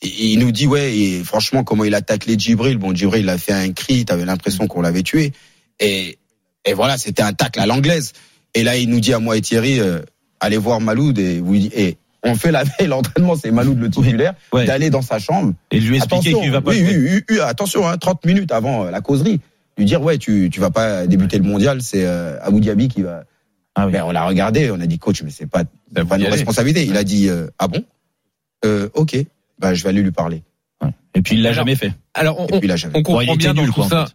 Et 0.00 0.32
il 0.32 0.40
nous 0.40 0.50
dit, 0.50 0.66
ouais, 0.66 0.96
et 0.98 1.22
franchement, 1.22 1.62
comment 1.62 1.84
il 1.84 1.94
attaque 1.94 2.26
les 2.26 2.36
Djibril. 2.36 2.78
Bon, 2.78 2.92
Djibril, 2.92 3.22
il 3.22 3.28
a 3.28 3.38
fait 3.38 3.52
un 3.52 3.72
cri, 3.72 4.04
t'avais 4.04 4.24
l'impression 4.24 4.66
qu'on 4.66 4.82
l'avait 4.82 5.04
tué. 5.04 5.30
Et, 5.78 6.18
et 6.64 6.72
voilà, 6.74 6.98
c'était 6.98 7.22
un 7.22 7.32
tacle 7.32 7.60
à 7.60 7.66
l'anglaise. 7.66 8.12
Et 8.54 8.62
là, 8.64 8.76
il 8.76 8.88
nous 8.90 9.00
dit 9.00 9.12
à 9.14 9.18
moi 9.18 9.36
et 9.36 9.40
Thierry, 9.40 9.80
euh, 9.80 10.00
allez 10.40 10.56
voir 10.58 10.80
Maloud 10.80 11.18
et 11.18 11.40
vous, 11.40 11.54
et 11.54 11.96
on 12.22 12.34
fait 12.34 12.50
la 12.52 12.64
veille, 12.64 12.86
l'entraînement, 12.88 13.34
c'est 13.36 13.50
Maloud 13.50 13.78
le 13.80 13.90
titulaire, 13.90 14.34
Ouais. 14.52 14.64
d'aller 14.66 14.90
dans 14.90 15.02
sa 15.02 15.18
chambre. 15.18 15.54
Et 15.70 15.80
lui 15.80 15.96
expliquer 15.96 16.28
Attention, 16.30 16.40
qu'il 16.42 16.50
va 16.52 16.60
pas 16.60 16.70
oui, 16.72 16.82
oui, 16.86 16.96
oui, 16.98 17.22
oui, 17.30 17.40
attention, 17.40 17.88
hein, 17.88 17.96
30 17.98 18.24
minutes 18.26 18.52
avant 18.52 18.84
euh, 18.86 18.90
la 18.90 19.00
causerie. 19.00 19.40
Lui 19.78 19.86
dire, 19.86 20.02
ouais, 20.02 20.18
tu, 20.18 20.50
tu 20.52 20.60
vas 20.60 20.70
pas 20.70 21.06
débuter 21.06 21.38
le 21.38 21.44
mondial, 21.44 21.80
c'est 21.80 22.04
euh, 22.04 22.38
Abu 22.42 22.60
Dhabi 22.60 22.88
qui 22.88 23.02
va. 23.02 23.24
Ah 23.74 23.86
oui. 23.86 23.92
Ben, 23.92 24.04
on 24.04 24.10
l'a 24.10 24.26
regardé, 24.26 24.70
on 24.70 24.78
a 24.80 24.86
dit, 24.86 24.98
coach, 24.98 25.22
mais 25.22 25.30
c'est 25.30 25.46
pas, 25.46 25.64
Ben, 25.90 26.04
pas 26.06 26.18
nos 26.18 26.28
responsabilités. 26.28 26.84
Il 26.84 26.96
a 26.98 27.04
dit, 27.04 27.28
euh, 27.30 27.46
ah 27.58 27.68
bon? 27.68 27.82
Euh, 28.66 28.88
Ok, 28.94 29.16
ben, 29.58 29.72
je 29.74 29.82
vais 29.82 29.88
aller 29.88 30.02
lui 30.02 30.10
parler. 30.12 30.42
Et 31.14 31.20
puis 31.22 31.36
il 31.36 31.42
l'a 31.42 31.52
jamais 31.52 31.74
fait. 31.76 31.92
Alors 32.14 32.40
on, 32.40 32.44
on 32.44 33.02
comprend 33.02 33.36
bien 33.36 33.52
dans 33.54 33.62
nul, 33.62 33.68
tout 33.70 33.74
quoi, 33.74 33.84
en 33.84 33.88
ça. 33.88 34.06
fait. 34.06 34.12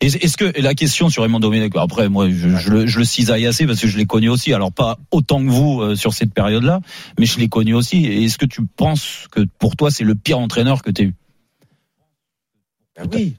Est- 0.00 0.22
Est-ce 0.24 0.36
que 0.36 0.60
la 0.60 0.74
question 0.74 1.08
sur 1.08 1.22
Raymond 1.22 1.40
Domenech, 1.40 1.72
après 1.76 2.08
moi 2.08 2.28
je, 2.30 2.68
le, 2.70 2.86
je 2.86 2.98
le 2.98 3.04
cisaille 3.04 3.46
assez 3.46 3.66
parce 3.66 3.80
que 3.80 3.86
je 3.88 3.96
l'ai 3.96 4.06
connu 4.06 4.28
aussi, 4.28 4.52
alors 4.52 4.72
pas 4.72 4.98
autant 5.10 5.40
que 5.44 5.48
vous 5.50 5.80
euh, 5.80 5.96
sur 5.96 6.12
cette 6.14 6.32
période-là, 6.34 6.80
mais 7.18 7.26
je 7.26 7.38
l'ai 7.38 7.48
connu 7.48 7.74
aussi. 7.74 8.04
Est-ce 8.06 8.38
que 8.38 8.46
tu 8.46 8.64
penses 8.64 9.26
que 9.30 9.40
pour 9.58 9.76
toi 9.76 9.90
c'est 9.90 10.04
le 10.04 10.14
pire 10.14 10.38
entraîneur 10.38 10.82
que 10.82 10.90
tu 10.90 11.02
as 11.02 11.04
eu? 11.06 11.14
Ben 12.96 13.08
oui. 13.12 13.36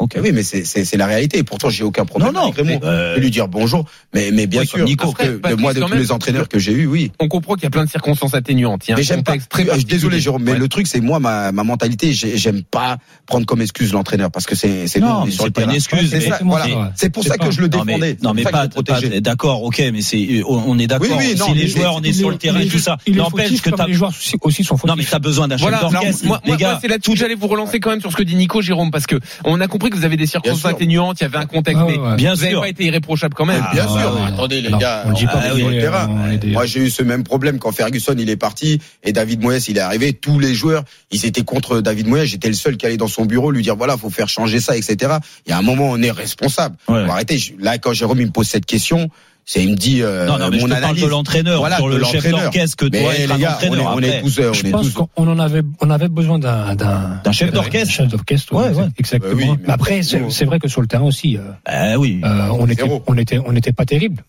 Ok. 0.00 0.14
Ben 0.16 0.22
oui, 0.22 0.32
mais 0.32 0.42
c'est, 0.42 0.64
c'est, 0.64 0.84
c'est 0.84 0.96
la 0.96 1.06
réalité. 1.06 1.38
Et 1.38 1.44
pourtant, 1.44 1.70
j'ai 1.70 1.84
aucun 1.84 2.04
problème 2.04 2.32
Non, 2.32 2.40
non, 2.40 2.44
avec 2.48 2.56
Raymond. 2.56 2.80
mais, 2.82 2.86
euh, 2.86 3.10
Je 3.10 3.14
vais 3.16 3.20
lui 3.26 3.30
dire 3.30 3.46
bonjour. 3.46 3.84
Mais, 4.12 4.30
mais 4.32 4.46
bien 4.48 4.62
Oui, 4.62 4.66
sûr, 4.66 4.84
Nico. 4.84 5.12
que 5.12 5.22
de 5.24 5.54
moi, 5.54 5.72
de 5.72 5.80
tous 5.80 5.88
même, 5.88 5.98
les 6.00 6.10
entraîneurs 6.10 6.48
que 6.48 6.58
j'ai 6.58 6.72
eu, 6.72 6.86
oui. 6.86 7.12
On 7.20 7.28
comprend 7.28 7.54
qu'il 7.54 7.62
y 7.62 7.66
a 7.66 7.70
plein 7.70 7.84
de 7.84 7.90
circonstances 7.90 8.34
atténuantes. 8.34 8.86
Il 8.86 8.90
y 8.90 8.92
a 8.92 8.96
un 8.96 8.98
Mais 8.98 9.04
j'aime 9.04 9.22
pas. 9.22 9.36
très 9.48 9.64
Je 9.64 9.70
suis 9.74 9.84
désolé. 9.84 10.20
Jérôme, 10.20 10.42
mais 10.42 10.52
Ouais. 10.52 10.58
le 10.58 10.68
truc, 10.68 10.86
c'est 10.88 11.00
moi, 11.00 11.20
ma, 11.20 11.52
ma 11.52 11.62
mentalité, 11.64 12.12
j'ai- 12.12 12.36
j'aime 12.36 12.62
pas 12.64 12.98
prendre 13.26 13.46
comme 13.46 13.60
excuse 13.62 13.92
l'entraîneur 13.92 14.30
parce 14.32 14.46
que 14.46 14.54
c'est, 14.56 14.86
c'est 14.88 14.98
Non, 15.00 15.06
on 15.06 15.22
est 15.22 15.26
mais 15.26 15.30
sur 15.30 15.42
c'est 15.42 15.46
le 15.48 15.52
pas 15.52 15.60
une 15.62 15.66
terrain. 15.68 15.76
excuse, 15.76 16.10
C'est 16.10 16.42
voilà. 16.42 16.92
pour 17.12 17.24
ça 17.24 17.38
que 17.38 17.50
je 17.52 17.60
le 17.60 17.68
défendais. 17.68 18.16
non 18.22 18.34
mais 18.34 18.42
pas, 18.42 18.64
je 18.76 19.08
pas- 19.08 19.20
d'accord, 19.20 19.62
ok, 19.62 19.80
mais 19.92 20.02
c'est 20.02 20.42
on, 20.46 20.70
on 20.70 20.78
est 20.78 20.86
d'accord. 20.88 21.20
Si 21.20 21.54
les 21.54 21.68
joueurs 21.68 21.94
on 21.96 22.02
est 22.02 22.12
sur 22.12 22.30
le 22.30 22.36
terrain 22.36 22.58
et 22.60 22.66
tout 22.66 22.78
ça, 22.78 22.96
n'empêche 23.08 23.60
que 23.62 23.70
les 23.86 23.92
joueurs 23.94 24.12
aussi, 24.42 24.64
sont 24.64 24.76
non 24.86 24.96
mais 24.96 25.04
t'as 25.08 25.18
besoin 25.20 25.46
d'un 25.48 25.56
chef 25.56 25.70
d'orchestre, 25.70 26.26
moi, 26.26 26.40
c'est 26.80 26.88
là-dessus 26.88 27.12
que 27.12 27.16
j'allais 27.16 27.34
vous 27.36 27.46
relancer 27.48 27.78
quand 27.80 27.90
même 27.90 28.00
sur 28.00 28.10
ce 28.10 28.16
que 28.16 28.22
dit 28.22 28.34
Nico 28.36 28.60
Jérôme, 28.60 28.90
parce 28.90 29.06
que 29.06 29.16
on 29.44 29.60
a 29.60 29.66
compris 29.68 29.83
que 29.90 29.96
vous 29.96 30.04
avez 30.04 30.16
des 30.16 30.26
circonstances 30.26 30.64
atténuantes, 30.72 31.20
il 31.20 31.24
y 31.24 31.26
avait 31.26 31.36
un 31.38 31.46
contexte, 31.46 31.80
Ah 31.82 31.86
mais 31.90 31.98
ouais, 31.98 32.08
ouais. 32.10 32.16
Bien 32.16 32.34
vous 32.34 32.40
n'avez 32.40 32.50
sûr. 32.52 32.60
pas 32.60 32.68
été 32.68 32.84
irréprochable 32.84 33.34
quand 33.34 33.44
même. 33.46 33.62
Ah, 33.66 33.72
bien 33.72 33.88
sûr. 33.88 34.14
ouais. 34.14 34.26
Attendez, 34.28 34.60
les 34.60 34.70
Non, 34.70 34.78
gars, 34.78 35.04
on 35.06 35.12
dit 35.12 35.26
pas 35.26 35.54
le 35.54 35.74
est- 35.74 35.80
terrain. 35.80 36.06
Moi, 36.46 36.66
j'ai 36.66 36.80
eu 36.80 36.90
ce 36.90 37.02
même 37.02 37.24
problème 37.24 37.58
quand 37.58 37.72
Ferguson 37.72 38.14
il 38.18 38.28
est 38.30 38.36
parti 38.36 38.80
et 39.02 39.12
David 39.12 39.42
Moyes 39.42 39.64
il 39.68 39.76
est 39.76 39.80
arrivé. 39.80 40.12
Tous 40.12 40.38
les 40.38 40.54
joueurs, 40.54 40.84
ils 41.10 41.24
étaient 41.26 41.44
contre 41.44 41.80
David 41.80 42.06
Moyes. 42.06 42.26
J'étais 42.26 42.48
le 42.48 42.54
seul 42.54 42.76
qui 42.76 42.86
allait 42.86 42.96
dans 42.96 43.08
son 43.08 43.24
bureau 43.24 43.50
lui 43.50 43.62
dire 43.62 43.76
voilà, 43.76 43.96
faut 43.96 44.10
faire 44.10 44.28
changer 44.28 44.60
ça, 44.60 44.76
etc. 44.76 45.14
Il 45.46 45.50
y 45.50 45.52
a 45.52 45.58
un 45.58 45.62
moment, 45.62 45.90
on 45.90 46.00
est 46.02 46.10
responsable. 46.10 46.76
Ouais. 46.88 47.04
Faut 47.04 47.10
arrêter. 47.12 47.38
Je- 47.38 47.52
Là, 47.58 47.78
quand 47.78 47.92
Jérôme 47.92 48.20
il 48.20 48.26
me 48.26 48.32
pose 48.32 48.48
cette 48.48 48.66
question, 48.66 49.08
c'est 49.46 49.62
il 49.62 49.70
me 49.70 49.76
dit 49.76 50.02
euh, 50.02 50.26
Non, 50.26 50.38
non, 50.38 50.48
mais 50.50 50.56
je 50.58 50.62
mon 50.62 50.66
te 50.68 50.72
parle 50.72 50.84
analyse. 50.84 51.02
de 51.04 51.08
l'entraîneur, 51.08 51.58
Voilà, 51.60 51.76
sur 51.76 51.88
le 51.88 52.02
chef 52.04 52.28
d'orchestre 52.30 52.76
que 52.76 52.86
Mais 52.90 53.02
doit 53.02 53.14
être 53.14 53.26
les 53.28 53.32
un 53.32 53.38
gars, 53.38 53.58
on 53.60 53.64
est, 53.64 53.66
entraîneur. 53.80 53.94
on 53.96 54.00
est 54.00 54.08
après. 54.08 54.20
tous, 54.22 54.40
on 54.40 54.52
Je 54.52 54.66
est 54.66 54.70
pense 54.70 54.92
tous. 54.92 55.06
qu'on 55.14 55.28
en 55.28 55.38
avait, 55.38 55.62
on 55.80 55.90
avait 55.90 56.08
besoin 56.08 56.38
d'un, 56.38 56.74
d'un, 56.74 57.20
D'un 57.22 57.32
chef 57.32 57.52
d'orchestre. 57.52 57.92
chef 57.92 58.08
d'orchestre. 58.08 58.52
Ouais, 58.54 58.70
ouais. 58.70 58.86
Exactement. 58.98 59.32
Bah 59.34 59.38
oui, 59.52 59.58
mais 59.66 59.72
après, 59.72 60.02
c'est, 60.02 60.44
vrai 60.44 60.58
que 60.58 60.68
sur 60.68 60.80
le 60.80 60.86
terrain 60.86 61.04
aussi, 61.04 61.36
euh, 61.36 61.42
Ah 61.66 61.98
oui. 61.98 62.20
euh, 62.24 62.48
on 62.52 62.66
était, 62.68 62.82
on 63.06 63.16
était, 63.18 63.38
on 63.38 63.52
n'était 63.52 63.72
pas 63.72 63.84
terrible. 63.84 64.22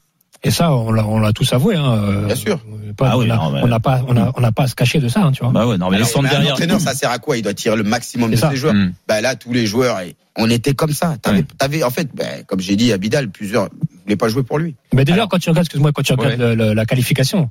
Et 0.43 0.51
ça, 0.51 0.71
on 0.73 0.91
l'a, 0.91 1.05
on 1.07 1.19
l'a 1.19 1.33
tous 1.33 1.51
avoué. 1.53 1.75
Hein. 1.75 1.93
euh, 2.03 2.25
Bien 2.27 2.35
sûr. 2.35 2.59
Pas- 2.97 3.09
Ah 3.11 3.17
oui, 3.17 3.29
on 3.31 3.51
mais- 3.51 3.63
n'a 3.67 3.79
pas, 3.79 4.01
on 4.07 4.15
a, 4.15 4.31
on 4.37 4.51
pas 4.51 4.63
à 4.63 4.67
se 4.67 4.75
cacher 4.75 4.99
de 4.99 5.07
ça, 5.09 5.21
hein, 5.23 5.31
tu 5.31 5.43
vois. 5.43 5.51
Bah 5.51 5.65
ouais, 5.67 5.77
non 5.77 5.89
mais 5.89 5.93
ils 5.97 6.01
Alors, 6.01 6.07
sont 6.09 6.21
derrière. 6.21 6.53
entraîneur, 6.53 6.79
ça 6.79 6.93
sert 6.93 7.09
à 7.11 7.17
quoi? 7.19 7.35
Il 7.37 7.41
doit 7.41 7.53
tirer 7.53 7.75
le 7.75 7.83
maximum 7.83 8.31
de 8.31 8.35
ça. 8.35 8.51
ses 8.51 8.55
joueurs. 8.57 8.73
Mm. 8.73 8.93
Bah 9.07 9.21
là, 9.21 9.35
tous 9.35 9.51
les 9.51 9.65
joueurs, 9.65 9.97
on 10.37 10.49
était 10.49 10.73
comme 10.75 10.91
ça. 10.93 11.15
T'avais, 11.57 11.83
en 11.83 11.89
fait, 11.89 12.09
ben, 12.13 12.43
comme 12.45 12.59
j'ai 12.61 12.75
dit 12.75 12.93
à 12.93 12.97
Bidal, 12.97 13.29
plusieurs 13.29 13.63
ne 13.65 13.69
voulaient 14.03 14.15
pas 14.15 14.29
jouer 14.29 14.43
pour 14.43 14.59
lui. 14.59 14.75
Mais 14.93 15.03
déjà, 15.03 15.15
Alors- 15.15 15.29
quand 15.29 15.39
tu 15.39 15.49
regardes, 15.49 15.65
excuse-moi, 15.65 15.91
quand 15.93 16.03
tu 16.03 16.13
regardes 16.13 16.39
Ouais. 16.39 16.55
le- 16.55 16.67
le- 16.67 16.73
la 16.73 16.85
qualification, 16.85 17.49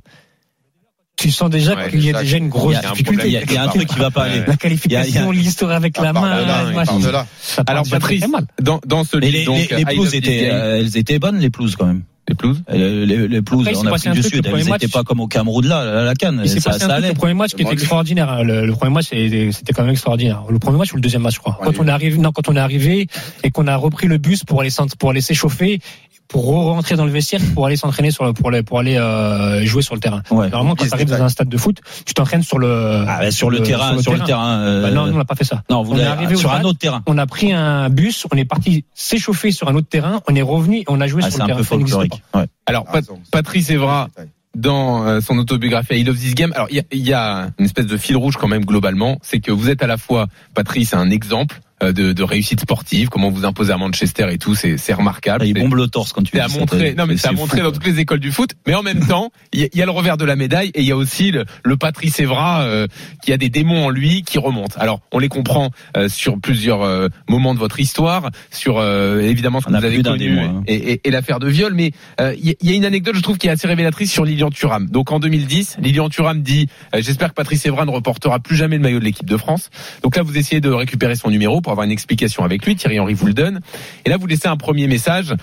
tu 1.17 1.31
sens 1.31 1.51
déjà 1.51 1.75
Ouais, 1.75 1.91
qu'il 1.91 2.05
y 2.05 2.11
a 2.11 2.15
ça, 2.15 2.21
déjà 2.23 2.37
une 2.39 2.49
grosse 2.49 2.77
un 2.77 2.81
difficulté. 2.81 3.05
problème, 3.05 3.27
il 3.27 3.33
y 3.33 3.37
a- 3.37 3.43
il 3.43 3.53
y 3.53 3.57
a 3.57 3.63
un 3.65 3.69
truc 3.69 3.87
qui 3.89 3.99
va 3.99 4.11
pas 4.11 4.25
aller. 4.25 4.43
La 4.47 4.57
qualification, 4.57 5.31
l'histoire 5.31 5.73
avec 5.73 5.99
la 5.99 6.13
main, 6.13 6.21
part 6.23 7.27
Alors 7.67 7.85
Patrice, 7.89 8.21
très 8.21 8.29
mal. 8.31 8.47
dans, 8.63 8.81
dans 8.87 9.05
ce 9.05 9.17
livre, 9.19 9.33
les, 9.33 9.45
donc, 9.45 9.71
les, 9.71 9.85
pelouses 9.85 10.15
étaient, 10.15 10.49
euh, 10.51 10.79
elles 10.81 10.97
étaient 10.97 11.19
bonnes 11.19 11.39
les 11.39 11.51
pelouses 11.51 11.77
quand 11.77 11.87
même. 11.87 12.03
Les 12.29 12.35
pelouses 12.35 12.63
Euh, 12.71 13.05
Les, 13.07 13.29
les 13.29 13.43
pelouses 13.43 13.67
Après, 13.69 13.79
en 13.81 13.87
Afrique 13.93 14.13
du 14.13 14.21
truc, 14.21 14.35
Sud, 14.35 14.47
elles 14.81 14.91
pas 14.91 15.03
comme 15.03 15.21
au 15.21 15.27
Cameroun 15.27 15.67
là, 15.67 15.85
la, 15.85 16.05
la 16.05 16.15
canne. 16.15 16.41
Il 16.45 16.49
s'est 16.49 16.61
Ça, 16.61 16.71
passé 16.71 16.81
ça 16.81 16.87
un 16.87 16.89
truc, 16.89 16.99
allait. 16.99 17.09
le 17.09 17.19
premier 17.19 17.35
match 17.35 17.55
qui 17.55 17.63
était 17.63 17.73
extraordinaire. 17.73 18.31
hein. 18.31 18.43
Le, 18.43 18.65
le 18.67 18.73
premier 18.73 18.93
match, 18.93 19.07
c'était 19.11 19.73
quand 19.75 19.83
même 19.83 19.93
extraordinaire. 19.93 20.43
Le 20.49 20.59
premier 20.59 20.79
match 20.79 20.93
ou 20.93 20.97
le 20.97 21.03
deuxième 21.03 21.23
match, 21.23 21.35
je 21.35 21.41
crois. 21.41 21.59
Ouais, 21.61 21.67
Quand 21.73 21.83
on 21.83 21.87
est 21.87 21.91
arrivé, 21.91 22.17
non, 22.19 22.33
quand 22.33 22.49
on 22.49 22.57
est 22.57 22.61
arrivé 22.61 23.09
et 23.43 23.51
qu'on 23.51 23.67
a 23.67 23.77
repris 23.77 24.07
le 24.07 24.19
bus 24.19 24.45
pour 24.45 24.61
aller 24.61 24.71
s'en- 24.71 24.87
pour 24.99 25.11
aller 25.11 25.21
s'échauffer, 25.21 25.81
pour 26.29 26.47
rentrer 26.47 26.97
dans 26.97 27.05
le 27.05 27.11
vestiaire, 27.13 27.41
pour 27.55 27.67
aller 27.67 27.77
s'entraîner 27.77 28.11
sur 28.11 28.25
le, 28.25 28.33
pour 28.33 28.49
aller, 28.49 28.63
pour 28.63 28.79
aller 28.79 28.97
euh, 28.97 29.65
jouer 29.67 29.83
sur 29.83 29.95
le 29.95 30.01
terrain. 30.01 30.23
Ouais. 30.31 30.49
Normalement, 30.51 30.75
quand 30.75 30.85
tu 30.87 30.93
arrives 30.95 31.09
dans 31.09 31.23
un 31.23 31.29
stade 31.29 31.49
de 31.49 31.57
foot, 31.57 31.79
tu 32.07 32.15
t'entraînes 32.15 32.43
sur 32.43 32.59
le 32.59 33.05
Ah, 33.07 33.19
bah, 33.21 33.31
sur 33.31 33.51
le 33.51 33.61
terrain, 33.63 34.01
sur 34.03 34.15
le 34.15 34.21
terrain. 34.21 34.59
euh, 34.61 34.83
Bah 34.83 34.91
non, 34.91 35.03
on 35.03 35.19
n'a 35.19 35.25
pas 35.25 35.35
fait 35.37 35.45
ça. 35.45 35.63
non, 35.71 35.83
vous 35.83 35.93
on 35.93 35.99
est 35.99 36.03
arrivé 36.05 36.35
au 36.35 36.39
sur 36.39 36.51
un 36.51 36.55
stade, 36.55 36.67
autre 36.67 36.79
terrain. 36.79 37.03
On 37.07 37.19
a 37.19 37.27
pris 37.27 37.53
un 37.53 37.89
bus, 37.91 38.27
on 38.33 38.37
est 38.37 38.45
parti 38.45 38.85
s'échauffer 38.95 39.53
sur 39.53 39.69
un 39.69 39.75
autre 39.75 39.89
terrain, 39.89 40.21
on 40.29 40.35
est 40.35 40.43
revenu 40.43 40.79
et 40.79 40.85
on 40.89 41.01
a 41.01 41.07
joué 41.07 41.23
Ah, 41.25 41.31
sur 41.31 41.39
le 41.39 41.45
un 41.45 41.47
terrain. 41.47 41.59
peu 41.59 41.65
Ça 41.65 41.77
n'existe 41.77 41.97
folklorique. 41.99 42.23
pas. 42.33 42.41
Ouais. 42.41 42.47
Alors 42.67 42.87
Ah, 42.93 42.99
Patrice 43.31 43.71
Evra, 43.71 44.09
dans 44.57 45.05
euh, 45.07 45.21
son 45.21 45.37
autobiographie 45.39 45.95
I 46.01 46.05
Love 46.05 46.17
This 46.17 46.35
Game. 46.35 46.53
Alors 46.55 46.69
il 46.71 46.77
y 46.77 46.81
a, 46.81 46.85
il 46.93 47.07
y 47.07 47.13
a 47.13 47.49
une 47.59 47.65
espèce 47.65 47.87
de 47.87 47.97
fil 47.97 48.17
rouge 48.17 48.37
quand 48.37 48.49
même 48.49 48.65
globalement, 48.65 49.19
c'est 49.23 49.41
que 49.41 49.51
vous 49.51 49.69
êtes 49.69 49.83
à 49.83 49.87
la 49.87 49.97
fois 49.99 50.27
Patrice 50.55 50.95
un 50.95 51.11
exemple 51.11 51.57
euh, 51.59 51.64
de, 51.83 52.13
de 52.13 52.23
réussite 52.23 52.61
sportive, 52.61 53.09
comment 53.09 53.31
vous 53.31 53.45
imposez 53.45 53.73
à 53.73 53.77
Manchester 53.77 54.29
et 54.31 54.39
tout, 54.39 54.55
c'est 54.55 54.77
c'est 54.79 54.93
remarquable. 54.95 55.41
Ah, 55.43 55.47
Il 55.47 55.55
bombe 55.55 55.75
le 55.75 55.87
torse 55.89 56.13
quand 56.13 56.23
tu 56.23 56.31
c'est 56.35 56.41
à 56.41 56.49
montrer, 56.49 56.95
non 56.95 57.07
mais 57.07 57.17
c'est 57.17 57.29
à 57.29 57.33
montrer 57.33 57.61
dans 57.63 57.73
toutes 57.73 57.85
les 57.87 58.01
écoles 58.01 58.21
du 58.21 58.31
foot, 58.33 58.51
mais 58.67 58.75
en 58.75 58.83
même 58.83 59.07
temps, 59.09 59.31
il 59.53 59.69
y, 59.73 59.79
y 59.79 59.83
a 59.83 59.85
le 59.85 59.91
revers 59.91 60.17
de 60.17 60.25
la 60.25 60.37
médaille 60.37 60.71
et 60.75 60.81
il 60.81 60.87
y 60.87 60.93
a 60.93 60.97
aussi 60.97 61.31
le, 61.31 61.45
le 61.65 61.77
Patrice 61.77 62.21
Evra 62.21 62.63
euh, 62.63 62.87
qui 63.23 63.33
a 63.33 63.37
des 63.37 63.49
démons 63.51 63.87
en 63.87 63.91
lui 63.91 64.23
qui 64.23 64.39
remontent. 64.39 64.77
Alors 64.79 65.01
on 65.13 65.19
les 65.19 65.29
comprend 65.29 65.71
euh, 65.97 66.09
sur 66.09 66.39
plusieurs 66.41 66.83
euh, 66.83 67.09
moments 67.29 67.55
de 67.55 67.59
votre 67.59 67.81
histoire, 67.81 68.31
sur 68.51 68.79
euh, 68.79 69.21
évidemment 69.21 69.61
ce 69.61 69.67
que 69.67 69.71
On 69.75 69.79
vous 69.79 69.85
avez 69.85 70.03
connu 70.03 70.19
démon, 70.19 70.59
hein. 70.59 70.63
et, 70.67 70.93
et- 70.93 71.01
et 71.05 71.11
l'affaire 71.11 71.39
de 71.41 71.49
viol, 71.49 71.75
mais 71.75 71.91
euh, 72.21 72.35
il 72.41 72.51
y, 72.51 72.57
y 72.69 72.73
a 72.73 72.77
une 72.77 72.85
anecdote 72.85 73.17
je 73.17 73.21
trouve 73.21 73.37
qui 73.37 73.49
est 73.49 73.51
assez 73.51 73.67
révélatrice 73.69 74.11
sur 74.13 74.25
Lilian 74.25 74.51
Thuram. 74.51 74.89
Donc 74.89 75.11
en 75.13 75.19
2010, 75.21 75.77
Lilian 75.81 76.09
Thuram 76.09 76.43
dit 76.43 76.69
euh, 76.95 77.01
j'espère 77.03 77.31
que 77.31 77.35
Patrice 77.35 77.67
Evra 77.67 77.85
ne 77.85 77.91
reportera 77.91 78.39
plus 78.39 78.57
jamais 78.57 78.77
le 78.77 78.83
maillot 78.83 79.01
de 79.01 79.05
l'équipe 79.05 79.29
de 79.29 79.37
France. 79.37 79.71
Donc 80.03 80.17
là 80.17 80.23
vous 80.23 80.39
essayez 80.39 80.61
de 80.61 80.71
récupérer 80.71 81.17
son 81.17 81.31
numéro 81.31 81.61
pour 81.65 81.73
avoir 81.73 81.85
une 81.85 81.91
explication 81.91 82.45
avec 82.45 82.65
lui. 82.65 82.77
Thierry 82.77 83.01
Henry 83.01 83.15
vous 83.15 83.27
le 83.27 83.35
donne. 83.35 83.61
Et 84.05 84.11
là 84.11 84.17
vous 84.17 84.29
laissez 84.29 84.47
un 84.47 84.57
premier 84.57 84.87
message 84.87 85.35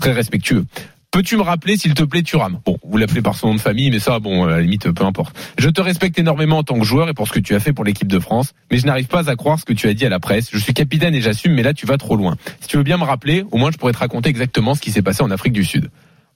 très 0.00 0.12
respectueux. 0.12 0.66
Peux-tu 1.12 1.36
me 1.36 1.42
rappeler, 1.42 1.76
s'il 1.76 1.92
te 1.92 2.04
plaît, 2.04 2.22
Thuram? 2.22 2.60
Bon, 2.64 2.78
vous 2.82 2.96
l'appelez 2.96 3.20
par 3.20 3.36
son 3.36 3.48
nom 3.48 3.54
de 3.56 3.60
famille, 3.60 3.90
mais 3.90 3.98
ça, 3.98 4.18
bon, 4.18 4.44
à 4.44 4.50
la 4.50 4.62
limite, 4.62 4.90
peu 4.90 5.04
importe. 5.04 5.36
Je 5.58 5.68
te 5.68 5.82
respecte 5.82 6.18
énormément 6.18 6.56
en 6.56 6.62
tant 6.62 6.78
que 6.78 6.86
joueur 6.86 7.10
et 7.10 7.12
pour 7.12 7.28
ce 7.28 7.34
que 7.34 7.38
tu 7.38 7.54
as 7.54 7.60
fait 7.60 7.74
pour 7.74 7.84
l'équipe 7.84 8.08
de 8.08 8.18
France, 8.18 8.54
mais 8.70 8.78
je 8.78 8.86
n'arrive 8.86 9.08
pas 9.08 9.28
à 9.28 9.36
croire 9.36 9.58
ce 9.58 9.66
que 9.66 9.74
tu 9.74 9.88
as 9.88 9.92
dit 9.92 10.06
à 10.06 10.08
la 10.08 10.20
presse. 10.20 10.48
Je 10.50 10.56
suis 10.56 10.72
capitaine 10.72 11.14
et 11.14 11.20
j'assume, 11.20 11.52
mais 11.52 11.62
là, 11.62 11.74
tu 11.74 11.84
vas 11.84 11.98
trop 11.98 12.16
loin. 12.16 12.38
Si 12.60 12.68
tu 12.68 12.78
veux 12.78 12.82
bien 12.82 12.96
me 12.96 13.04
rappeler, 13.04 13.44
au 13.50 13.58
moins, 13.58 13.70
je 13.70 13.76
pourrais 13.76 13.92
te 13.92 13.98
raconter 13.98 14.30
exactement 14.30 14.74
ce 14.74 14.80
qui 14.80 14.90
s'est 14.90 15.02
passé 15.02 15.22
en 15.22 15.30
Afrique 15.30 15.52
du 15.52 15.64
Sud. 15.64 15.90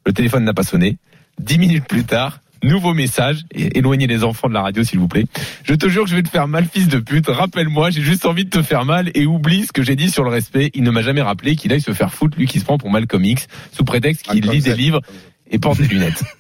Le 0.05 0.13
téléphone 0.13 0.45
n'a 0.45 0.53
pas 0.53 0.63
sonné. 0.63 0.99
Dix 1.41 1.59
minutes 1.59 1.87
plus 1.87 2.05
tard, 2.05 2.41
nouveau 2.63 2.95
message. 2.95 3.45
Et 3.55 3.79
éloignez 3.79 4.07
les 4.07 4.25
enfants 4.25 4.49
de 4.49 4.55
la 4.55 4.63
radio, 4.63 4.83
s'il 4.85 4.99
vous 4.99 5.09
plaît. 5.09 5.25
Je 5.65 5.75
te 5.75 5.89
jure 5.89 6.05
que 6.05 6.11
je 6.11 6.17
vais 6.17 6.23
te 6.23 6.29
faire 6.29 6.49
mal, 6.49 6.67
fils 6.73 6.89
de 6.89 6.99
pute. 6.99 7.27
Rappelle-moi, 7.29 7.91
j'ai 7.91 8.03
juste 8.03 8.27
envie 8.27 8.45
de 8.45 8.51
te 8.51 8.63
faire 8.63 8.85
mal 8.85 9.11
et 9.15 9.27
oublie 9.27 9.67
ce 9.67 9.73
que 9.73 9.83
j'ai 9.83 9.97
dit 9.97 10.11
sur 10.11 10.25
le 10.25 10.31
respect. 10.31 10.71
Il 10.75 10.83
ne 10.83 10.91
m'a 10.91 11.03
jamais 11.03 11.23
rappelé 11.23 11.57
qu'il 11.57 11.73
aille 11.73 11.81
se 11.81 11.93
faire 11.93 12.13
foutre, 12.13 12.37
lui 12.39 12.47
qui 12.47 12.61
se 12.61 12.65
prend 12.65 12.79
pour 12.79 12.91
Malcolm 12.91 13.25
X, 13.25 13.47
sous 13.77 13.85
prétexte 13.85 14.23
qu'il 14.23 14.35
Malcolm 14.35 14.55
lit 14.55 14.63
des 14.63 14.75
livres 14.75 15.01
et 15.51 15.59
porte 15.59 15.79
des 15.81 15.89
lunettes. 15.89 16.23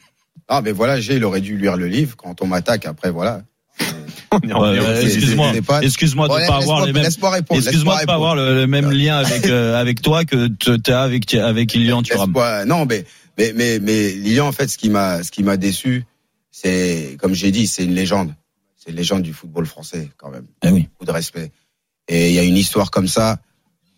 Ah, 0.48 0.60
mais 0.62 0.70
voilà, 0.70 1.00
G, 1.00 1.16
il 1.16 1.24
aurait 1.24 1.40
dû 1.40 1.58
lire 1.58 1.76
le 1.76 1.88
livre. 1.88 2.14
Quand 2.16 2.40
on 2.40 2.46
m'attaque, 2.46 2.86
après, 2.86 3.10
voilà. 3.10 3.42
On 4.30 4.38
est 4.48 4.52
en- 4.52 4.60
Ouais, 4.62 4.78
c'est- 5.00 5.06
excuse-moi, 5.06 6.28
de 6.28 6.34
ne 6.34 6.46
pas 6.46 6.56
avoir 6.58 6.86
les 6.86 6.92
mêmes. 6.92 7.04
Excuse-moi 7.50 8.00
de 8.02 8.06
pas 8.06 8.14
avoir 8.14 8.36
le, 8.36 8.66
même 8.68 8.90
lien 8.92 9.16
avec 9.16 9.46
euh, 9.46 9.80
avec 9.80 10.02
toi 10.02 10.24
que 10.24 10.46
tu 10.46 10.92
as 10.92 11.00
avec 11.02 11.34
avec 11.34 11.74
Ilian 11.74 12.02
Thuram. 12.02 12.32
Non, 12.66 12.86
mais, 12.86 13.04
mais, 13.38 13.52
mais, 13.54 13.78
mais 13.78 14.12
Lilian, 14.12 14.48
en 14.48 14.52
fait, 14.52 14.68
ce 14.68 14.78
qui 14.78 14.88
m'a, 14.88 15.22
ce 15.22 15.30
qui 15.30 15.42
m'a 15.42 15.56
déçu, 15.56 16.04
c'est, 16.50 17.16
comme 17.20 17.34
j'ai 17.34 17.50
dit, 17.50 17.66
c'est 17.66 17.84
une 17.84 17.94
légende. 17.94 18.34
C'est 18.76 18.90
une 18.90 18.96
légende 18.96 19.22
du 19.22 19.32
football 19.32 19.66
français, 19.66 20.10
quand 20.16 20.30
même. 20.30 20.46
Eh 20.62 20.70
oui. 20.70 20.88
Beaucoup 20.92 21.04
de 21.04 21.10
respect. 21.10 21.50
Et 22.08 22.30
il 22.30 22.34
y 22.34 22.38
a 22.38 22.44
une 22.44 22.56
histoire 22.56 22.90
comme 22.90 23.08
ça. 23.08 23.38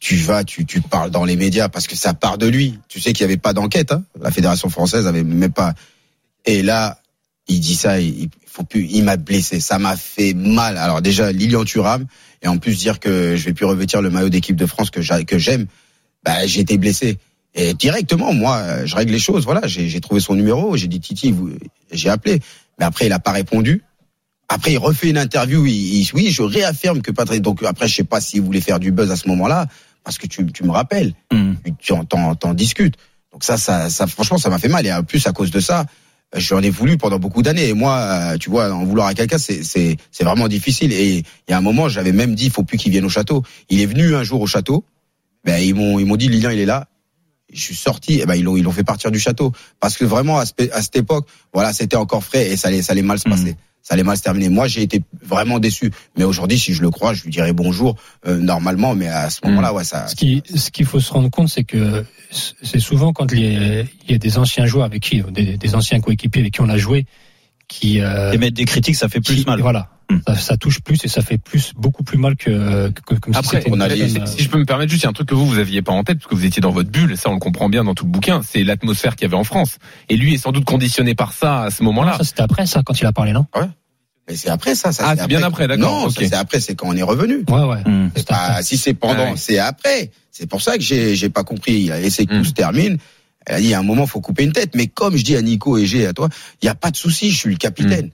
Tu 0.01 0.17
vas, 0.17 0.45
tu, 0.45 0.65
tu 0.65 0.81
parles 0.81 1.11
dans 1.11 1.25
les 1.25 1.37
médias 1.37 1.69
parce 1.69 1.87
que 1.87 1.97
ça 1.97 2.15
part 2.15 2.39
de 2.39 2.47
lui. 2.47 2.79
Tu 2.89 3.01
sais 3.01 3.13
qu'il 3.13 3.27
n'y 3.27 3.33
avait 3.33 3.41
pas 3.41 3.53
d'enquête. 3.53 3.93
Hein. 3.93 4.05
La 4.21 4.31
fédération 4.31 4.69
française 4.71 5.07
avait 5.07 5.25
même 5.25 5.53
pas. 5.53 5.75
Et 6.47 6.63
là, 6.63 7.01
il 7.49 7.61
dit 7.61 7.75
ça. 7.75 8.01
Il, 8.01 8.29
faut 8.47 8.65
plus. 8.65 8.87
Il 8.87 9.05
m'a 9.05 9.17
blessé. 9.17 9.61
Ça 9.61 9.79
m'a 9.79 9.97
fait 9.97 10.35
mal. 10.35 10.79
Alors 10.79 11.03
déjà, 11.03 11.31
Lilian 11.33 11.65
Thuram 11.65 12.07
et 12.43 12.49
en 12.49 12.59
plus 12.59 12.79
dire 12.79 13.01
que 13.01 13.37
je 13.37 13.45
vais 13.45 13.53
plus 13.53 13.67
revêtir 13.67 14.01
le 14.01 14.11
maillot 14.11 14.29
d'équipe 14.29 14.57
de 14.57 14.67
France 14.67 14.91
que 14.91 15.03
j'aime. 15.03 15.67
Bah, 16.25 16.47
j'ai 16.47 16.61
été 16.61 16.79
blessé. 16.79 17.19
Et 17.61 17.75
directement, 17.75 18.33
moi, 18.33 18.87
je 18.87 18.95
règle 18.95 19.11
les 19.13 19.19
choses. 19.19 19.45
Voilà, 19.45 19.63
j'ai 19.67 20.01
trouvé 20.01 20.21
son 20.21 20.35
numéro. 20.37 20.77
J'ai 20.77 20.87
dit 20.87 21.01
Titi, 21.01 21.35
j'ai 21.91 22.09
appelé. 22.09 22.39
Mais 22.79 22.85
après, 22.85 23.07
il 23.07 23.13
a 23.13 23.19
pas 23.19 23.33
répondu. 23.33 23.83
Après, 24.49 24.73
il 24.73 24.79
refait 24.79 25.11
une 25.11 25.19
interview. 25.19 25.67
Il, 25.67 25.73
il- 25.75 26.09
oui, 26.15 26.31
je 26.31 26.43
réaffirme 26.43 27.03
que 27.03 27.11
Patrick. 27.11 27.43
Donc 27.43 27.63
après, 27.65 27.89
je 27.89 27.97
sais 27.97 28.05
pas 28.05 28.21
s'il 28.21 28.43
voulait 28.43 28.61
faire 28.61 28.79
du 28.79 28.93
buzz 28.93 29.11
à 29.11 29.17
ce 29.17 29.27
moment-là, 29.29 29.67
parce 30.05 30.19
que 30.19 30.29
tu, 30.29 30.47
tu 30.53 30.63
me 30.63 30.71
rappelles, 30.71 31.15
Hmm. 31.33 31.55
tu, 31.65 31.73
tu 31.79 31.93
en, 31.93 32.05
t'en, 32.05 32.35
t'en 32.37 32.55
discutes. 32.55 32.95
Donc 33.33 33.43
ça, 33.43 33.57
ça, 33.59 33.91
ça, 33.91 34.07
franchement, 34.07 34.39
ça 34.39 34.51
m'a 34.51 34.59
fait 34.59 34.69
mal. 34.69 34.87
Et 34.87 34.93
en 34.93 35.03
plus, 35.03 35.27
à 35.27 35.33
cause 35.33 35.51
de 35.51 35.59
ça, 35.61 35.85
j'en 36.37 36.63
ai 36.63 36.71
voulu 36.71 36.97
pendant 36.97 37.19
beaucoup 37.19 37.43
d'années. 37.43 37.69
Et 37.69 37.75
moi, 37.75 37.97
euh, 37.99 38.39
tu 38.39 38.51
vois, 38.51 38.71
en 38.73 38.85
vouloir 38.85 39.09
à 39.09 39.15
quelqu'un, 39.15 39.39
c'est, 39.39 39.65
c'est, 39.65 39.97
c'est 40.13 40.23
vraiment 40.25 40.47
difficile. 40.47 40.93
Et 40.93 41.17
il 41.19 41.51
y 41.51 41.53
a 41.53 41.59
un 41.59 41.63
moment, 41.63 41.89
j'avais 41.89 42.13
même 42.13 42.37
dit, 42.37 42.45
il 42.47 42.51
faut 42.53 42.63
plus 42.63 42.79
qu'il 42.79 42.93
vienne 42.93 43.05
au 43.05 43.09
château. 43.11 43.43
Il 43.69 43.81
est 43.81 43.87
venu 43.87 44.15
un 44.15 44.23
jour 44.23 44.41
au 44.41 44.47
château. 44.47 44.85
Ben, 45.45 45.59
ils 45.59 45.75
m'ont, 45.75 45.99
ils 45.99 46.07
m'ont 46.07 46.17
dit, 46.17 46.29
Lilian, 46.29 46.51
il 46.51 46.61
est 46.61 46.67
là. 46.67 46.87
Je 47.53 47.61
suis 47.61 47.75
sorti, 47.77 48.21
et 48.21 48.27
ben 48.27 48.35
ils 48.35 48.45
l'ont, 48.45 48.57
ils 48.57 48.63
l'ont 48.63 48.73
fait 48.73 48.85
partir 48.85 49.11
du 49.11 49.19
château 49.19 49.53
parce 49.81 49.97
que 49.97 50.05
vraiment 50.05 50.39
à, 50.39 50.45
ce- 50.47 50.53
à 50.73 50.83
cette 50.83 50.97
époque, 50.97 51.27
voilà, 51.55 51.73
c'était 51.73 51.97
encore 51.97 52.23
frais 52.23 52.51
et 52.51 52.57
ça 52.57 52.69
allait, 52.69 52.83
ça 52.83 52.93
allait 52.93 53.03
mal 53.03 53.19
se 53.19 53.29
passer. 53.29 53.57
Ça 53.81 53.95
allait 53.95 54.03
mal 54.03 54.19
se 54.19 54.23
terminer. 54.23 54.51
Moi, 54.51 54.67
j'ai 54.69 54.83
été 54.83 55.03
vraiment 55.25 55.59
déçu. 55.59 55.91
Mais 56.19 56.25
aujourd'hui, 56.25 56.59
si 56.59 56.75
je 56.75 56.83
le 56.83 56.91
crois, 56.91 57.15
je 57.15 57.23
lui 57.25 57.31
dirais 57.31 57.55
bonjour 57.55 57.97
euh, 58.27 58.37
normalement. 58.37 58.95
Mais 58.95 59.09
à 59.09 59.31
ce 59.31 59.41
moment-là, 59.47 59.73
ouais, 59.73 59.85
ça. 59.85 60.07
Ce 60.09 60.15
qui, 60.15 60.43
ce 60.55 60.71
qu'il 60.71 60.85
faut 60.85 61.01
se 61.01 61.11
rendre 61.11 61.31
compte, 61.31 61.49
c'est 61.49 61.65
que 61.65 62.05
c'est 62.31 62.81
souvent 62.81 63.15
quand 63.15 63.33
il 63.33 63.87
y 64.09 64.15
a 64.15 64.19
des 64.19 64.37
anciens 64.37 64.67
joueurs 64.67 64.85
avec 64.85 65.03
qui, 65.03 65.23
des, 65.31 65.57
des 65.57 65.75
anciens 65.75 66.01
coéquipiers 66.01 66.43
avec 66.43 66.53
qui 66.53 66.61
on 66.61 66.69
a 66.69 66.77
joué, 66.77 67.07
qui, 67.69 68.01
euh, 68.01 68.33
Émettre 68.33 68.55
des 68.55 68.65
critiques, 68.65 68.97
ça 68.97 69.09
fait 69.09 69.21
plus 69.21 69.37
qui- 69.37 69.45
mal. 69.45 69.61
Voilà, 69.61 69.89
Hmm. 70.11 70.19
ça, 70.27 70.35
ça 70.37 70.57
touche 70.57 70.81
plus 70.81 71.05
et 71.05 71.09
ça 71.09 71.21
fait 71.21 71.37
plus, 71.37 71.73
beaucoup 71.77 72.03
plus 72.03 72.17
mal 72.17 72.35
que, 72.35 72.89
que 72.89 73.15
comme 73.17 73.35
si 73.35 73.39
Après, 73.39 73.63
une 73.67 73.75
on 73.75 73.81
a 73.81 73.89
les- 73.89 74.17
euh, 74.19 74.25
si 74.27 74.43
je 74.43 74.49
peux 74.49 74.59
me 74.59 74.65
permettre, 74.65 74.91
juste 74.91 75.03
il 75.03 75.05
y 75.05 75.07
a 75.07 75.11
un 75.11 75.13
truc 75.13 75.29
que 75.29 75.35
vous 75.35 75.47
vous 75.47 75.59
aviez 75.59 75.83
pas 75.83 75.93
en 75.93 76.03
tête 76.03 76.19
parce 76.19 76.31
que 76.31 76.35
vous 76.35 76.47
étiez 76.47 76.63
dans 76.63 76.71
votre 76.71 76.89
bulle, 76.91 77.17
ça 77.19 77.29
on 77.29 77.35
le 77.35 77.39
comprend 77.41 77.69
bien 77.69 77.85
dans 77.85 77.95
tout 77.95 78.07
le 78.07 78.11
bouquin, 78.11 78.41
c'est 78.43 78.65
l'atmosphère 78.65 79.17
qu'il 79.17 79.27
y 79.27 79.31
avait 79.31 79.37
en 79.37 79.45
France. 79.45 79.77
Et 80.09 80.17
lui 80.17 80.33
est 80.35 80.39
sans 80.39 80.51
doute 80.53 80.65
conditionné 80.65 81.15
par 81.15 81.33
ça 81.33 81.65
à 81.65 81.71
ce 81.71 81.83
moment-là. 81.83 82.17
Ça 82.17 82.25
c'était 82.25 82.41
après 82.43 82.65
ça 82.67 82.83
quand 82.83 82.99
il 82.99 83.05
a 83.07 83.13
parlé, 83.13 83.33
non? 83.33 83.45
Mais 84.29 84.37
c'est 84.37 84.49
après 84.51 84.75
ça. 84.75 84.93
ça 84.93 85.05
Ah, 85.07 85.15
c'est 85.17 85.27
bien 85.27 85.43
après, 85.43 85.67
d'accord, 85.69 85.91
Non, 86.05 86.11
ça, 86.11 86.21
ok. 86.21 86.27
c'est 86.29 86.35
après. 86.37 86.61
C'est 86.61 86.75
quand 86.75 86.89
on 86.89 86.95
est 86.97 87.03
revenu. 87.03 87.45
Ouais, 87.49 87.63
ouais. 87.65 87.83
Hmm. 87.91 88.11
C'est 88.15 88.27
pas- 88.29 88.63
si 88.63 88.77
c'est 88.77 88.93
pendant, 88.93 89.25
Ah 89.29 89.31
oui. 89.33 89.39
c'est 89.39 89.59
après. 89.59 90.11
C'est 90.31 90.47
pour 90.47 90.61
ça 90.61 90.77
que 90.77 90.83
j'ai, 90.83 91.17
j'ai 91.17 91.31
pas 91.31 91.45
compris. 91.45 91.73
Il 91.85 91.93
a 91.93 91.99
laissé 91.99 92.27
que 92.27 92.35
tout 92.35 92.41
Mm. 92.41 92.45
se 92.45 92.53
termine. 92.53 92.99
Elle 93.49 93.55
a 93.57 93.59
dit, 93.59 93.65
il 93.65 93.71
y 93.71 93.75
a 93.75 93.79
un 93.81 93.83
moment, 93.83 94.07
faut 94.07 94.21
couper 94.21 94.45
une 94.45 94.53
tête. 94.53 94.75
Mais 94.77 94.87
comme 94.87 95.17
je 95.17 95.25
dis 95.25 95.35
à 95.35 95.43
Nico 95.43 95.77
et 95.79 95.87
G, 95.87 96.07
à 96.07 96.13
toi, 96.13 96.29
il 96.63 96.67
y 96.67 96.69
a 96.69 96.75
pas 96.75 96.91
de 96.91 96.97
souci. 96.97 97.31
Je 97.33 97.37
suis 97.37 97.51
le 97.51 97.57
capitaine. 97.57 98.11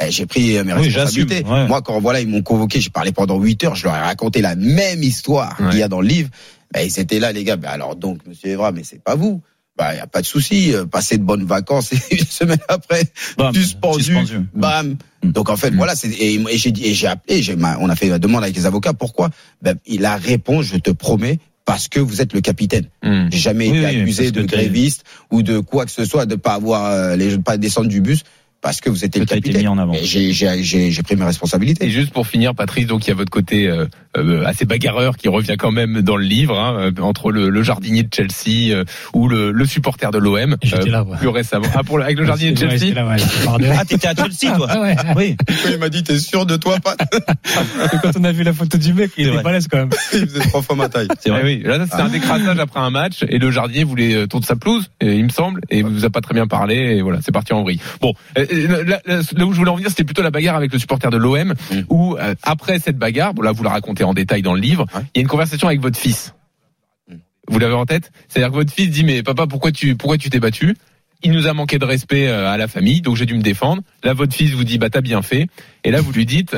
Eh, 0.00 0.10
J'ai 0.10 0.26
pris 0.26 0.56
euh, 0.56 0.64
mes 0.64 0.72
Oui, 0.72 0.88
responsabilités. 0.88 1.44
ouais. 1.44 1.66
Moi, 1.68 1.82
quand 1.82 2.00
voilà, 2.00 2.20
ils 2.20 2.28
m'ont 2.28 2.42
convoqué, 2.42 2.80
j'ai 2.80 2.90
parlé 2.90 3.12
pendant 3.12 3.38
8 3.38 3.64
heures, 3.64 3.74
je 3.76 3.84
leur 3.84 3.94
ai 3.96 4.00
raconté 4.00 4.40
la 4.40 4.56
même 4.56 5.02
histoire 5.02 5.56
Ouais. 5.60 5.70
qu'il 5.70 5.78
y 5.78 5.82
a 5.82 5.88
dans 5.88 6.00
le 6.00 6.08
livre. 6.08 6.30
Ben, 6.72 6.82
ils 6.86 6.98
étaient 7.00 7.18
là, 7.18 7.32
les 7.32 7.44
gars. 7.44 7.56
Ben, 7.56 7.68
alors 7.70 7.96
donc, 7.96 8.20
Monsieur 8.26 8.48
Evra, 8.50 8.72
mais 8.72 8.82
c'est 8.84 9.02
pas 9.02 9.14
vous. 9.14 9.42
Ben, 9.76 9.92
il 9.92 9.96
y 9.96 10.00
a 10.00 10.06
pas 10.06 10.20
de 10.22 10.26
souci. 10.26 10.72
Euh, 10.74 10.86
Passez 10.86 11.18
de 11.18 11.22
bonnes 11.22 11.44
vacances. 11.44 11.92
Et 11.92 11.98
une 12.18 12.26
semaine 12.26 12.58
après, 12.68 13.02
Bam, 13.36 13.52
suspendu. 13.54 14.02
suspendu. 14.04 14.40
Bam. 14.54 14.96
Mm. 15.22 15.30
Donc 15.32 15.50
en 15.50 15.56
fait, 15.56 15.70
voilà. 15.74 15.94
c'est- 15.96 16.08
Et, 16.08 16.34
et 16.34 16.58
j'ai 16.58 16.70
dit, 16.72 16.84
et 16.86 16.94
j'ai 16.94 17.06
appelé. 17.08 17.42
j'ai- 17.42 17.56
on 17.80 17.88
a 17.88 17.96
fait 17.96 18.08
la 18.08 18.18
demande 18.18 18.42
avec 18.44 18.54
les 18.56 18.66
avocats. 18.66 18.92
Pourquoi? 18.92 19.30
Ben, 19.62 19.76
il 19.86 20.04
a 20.04 20.16
répondu, 20.16 20.64
je 20.66 20.76
te 20.76 20.90
promets, 20.90 21.38
parce 21.68 21.88
que 21.88 22.00
vous 22.00 22.22
êtes 22.22 22.32
le 22.32 22.40
capitaine. 22.40 22.86
Hmm. 23.02 23.28
J'ai 23.30 23.40
jamais 23.40 23.68
Oui, 23.68 23.76
été 23.76 24.00
accusé 24.00 24.30
de 24.30 24.40
gréviste 24.40 25.04
ou 25.30 25.42
de 25.42 25.58
quoi 25.58 25.84
que 25.84 25.90
ce 25.90 26.06
soit, 26.06 26.24
de 26.24 26.34
pas 26.34 26.54
avoir 26.54 26.86
euh, 26.86 27.14
les, 27.14 27.36
pas 27.36 27.58
descendre 27.58 27.88
du 27.88 28.00
bus 28.00 28.22
parce 28.60 28.80
que 28.80 28.90
vous 28.90 29.04
étiez 29.04 29.20
le 29.20 29.26
capitaine. 29.26 29.62
mis 29.62 29.68
en 29.68 29.78
avant. 29.78 29.92
Et 29.94 30.04
j'ai, 30.04 30.32
j'ai, 30.32 30.62
j'ai, 30.62 30.90
j'ai 30.90 31.02
pris 31.02 31.14
mes 31.16 31.22
Et 31.22 31.26
responsabilités. 31.26 31.90
juste 31.90 32.12
pour 32.12 32.26
finir, 32.26 32.54
Patrice, 32.54 32.86
donc 32.86 33.06
il 33.06 33.10
y 33.10 33.12
a 33.12 33.16
votre 33.16 33.30
côté 33.30 33.68
euh, 33.68 33.86
euh, 34.16 34.44
assez 34.44 34.64
bagarreur 34.64 35.16
qui 35.16 35.28
revient 35.28 35.56
quand 35.58 35.70
même 35.70 36.00
dans 36.02 36.16
le 36.16 36.24
livre, 36.24 36.58
hein, 36.58 36.90
euh, 36.96 37.02
entre 37.02 37.30
le, 37.30 37.50
le 37.50 37.62
jardinier 37.62 38.02
de 38.02 38.08
Chelsea 38.12 38.74
euh, 38.74 38.84
ou 39.14 39.28
le, 39.28 39.52
le 39.52 39.64
supporter 39.66 40.10
de 40.10 40.18
l'OM. 40.18 40.56
J'étais 40.62 40.90
là, 40.90 41.04
ouais. 41.04 41.16
Plus 41.18 41.28
récemment. 41.28 41.66
Ah, 41.74 41.82
pour 41.84 42.00
avec 42.00 42.18
le 42.18 42.24
jardinier 42.26 42.52
de 42.52 42.58
Chelsea. 42.58 42.76
j'étais 42.78 42.94
là, 42.94 43.06
ouais. 43.06 43.16
Ah, 43.78 43.84
t'étais 43.84 44.08
à 44.08 44.14
Chelsea, 44.14 44.56
toi 44.56 44.66
Ah 44.70 44.80
ouais. 44.80 44.96
Oui. 45.16 45.36
Il 45.70 45.78
m'a 45.78 45.88
dit, 45.88 46.02
t'es 46.02 46.18
sûr 46.18 46.44
de 46.46 46.56
toi, 46.56 46.78
Pat 46.80 46.98
Et 47.92 47.96
quand 48.02 48.10
on 48.18 48.24
a 48.24 48.32
vu 48.32 48.42
la 48.42 48.52
photo 48.52 48.76
du 48.78 48.92
mec, 48.92 49.12
il 49.16 49.24
C'est 49.26 49.32
était 49.34 49.42
balèze 49.42 49.68
quand 49.68 49.78
même. 49.78 49.90
Il 50.12 50.26
faisait 50.28 50.40
trois 50.40 50.62
fois 50.62 50.74
ma 50.76 50.88
taille. 50.88 51.08
C'est 51.20 51.28
Eh 51.28 51.30
vrai. 51.30 51.42
oui, 51.44 51.62
là 51.64 51.78
c'était 51.84 52.02
un 52.02 52.08
décrassage 52.08 52.58
après 52.58 52.80
un 52.80 52.90
match 52.90 53.24
et 53.28 53.38
le 53.38 53.50
jardinier 53.50 53.84
voulait 53.84 54.14
euh, 54.14 54.26
tourner 54.26 54.46
sa 54.46 54.56
pelouse, 54.56 54.90
et, 55.00 55.14
il 55.14 55.24
me 55.24 55.28
semble, 55.30 55.60
et 55.70 55.78
il 55.78 55.84
vous 55.84 56.04
a 56.04 56.10
pas 56.10 56.20
très 56.20 56.34
bien 56.34 56.46
parlé 56.46 56.74
et 56.96 57.02
voilà, 57.02 57.20
c'est 57.22 57.32
parti 57.32 57.52
en 57.52 57.62
vrille. 57.62 57.80
Bon, 58.00 58.12
euh, 58.36 58.46
euh, 58.47 58.47
là, 58.52 58.82
là- 58.84 59.00
là 59.36 59.46
où 59.46 59.52
je 59.52 59.58
voulais 59.58 59.70
en 59.70 59.76
venir, 59.76 59.88
c'était 59.90 60.04
plutôt 60.04 60.22
la 60.22 60.30
bagarre 60.30 60.56
avec 60.56 60.72
le 60.72 60.78
supporter 60.78 61.10
de 61.10 61.16
l'OM, 61.16 61.54
Mm. 61.70 61.74
où 61.88 62.16
euh, 62.16 62.34
après 62.42 62.78
cette 62.78 62.98
bagarre, 62.98 63.34
bon 63.34 63.42
là 63.42 63.52
vous 63.52 63.62
la 63.62 63.70
racontez 63.70 64.04
en 64.04 64.14
détail 64.14 64.42
dans 64.42 64.54
le 64.54 64.60
livre, 64.60 64.86
Ouais. 64.94 65.02
il 65.14 65.18
y 65.18 65.20
a 65.20 65.22
une 65.22 65.28
conversation 65.28 65.68
avec 65.68 65.80
votre 65.80 65.98
fils. 65.98 66.34
Mm. 67.08 67.14
Vous 67.48 67.58
l'avez 67.58 67.74
en 67.74 67.86
tête? 67.86 68.10
C'est-à-dire 68.28 68.50
que 68.50 68.54
votre 68.56 68.72
fils 68.72 68.90
dit 68.90 69.04
mais 69.04 69.22
papa 69.22 69.46
pourquoi 69.46 69.72
tu 69.72 69.96
pourquoi 69.96 70.18
tu 70.18 70.30
t'es 70.30 70.40
battu? 70.40 70.76
Il 71.22 71.32
nous 71.32 71.48
a 71.48 71.52
manqué 71.52 71.78
de 71.80 71.84
respect 71.84 72.28
euh, 72.28 72.48
à 72.48 72.56
la 72.56 72.68
famille, 72.68 73.00
donc 73.00 73.16
j'ai 73.16 73.26
dû 73.26 73.34
me 73.34 73.42
défendre. 73.42 73.82
Là, 74.04 74.12
votre 74.14 74.32
fils 74.34 74.52
vous 74.52 74.62
dit, 74.62 74.78
bah 74.78 74.88
t'as 74.88 75.00
bien 75.00 75.20
fait. 75.20 75.48
Et 75.82 75.90
là, 75.90 76.00
vous 76.00 76.12
lui 76.12 76.24
dites, 76.26 76.56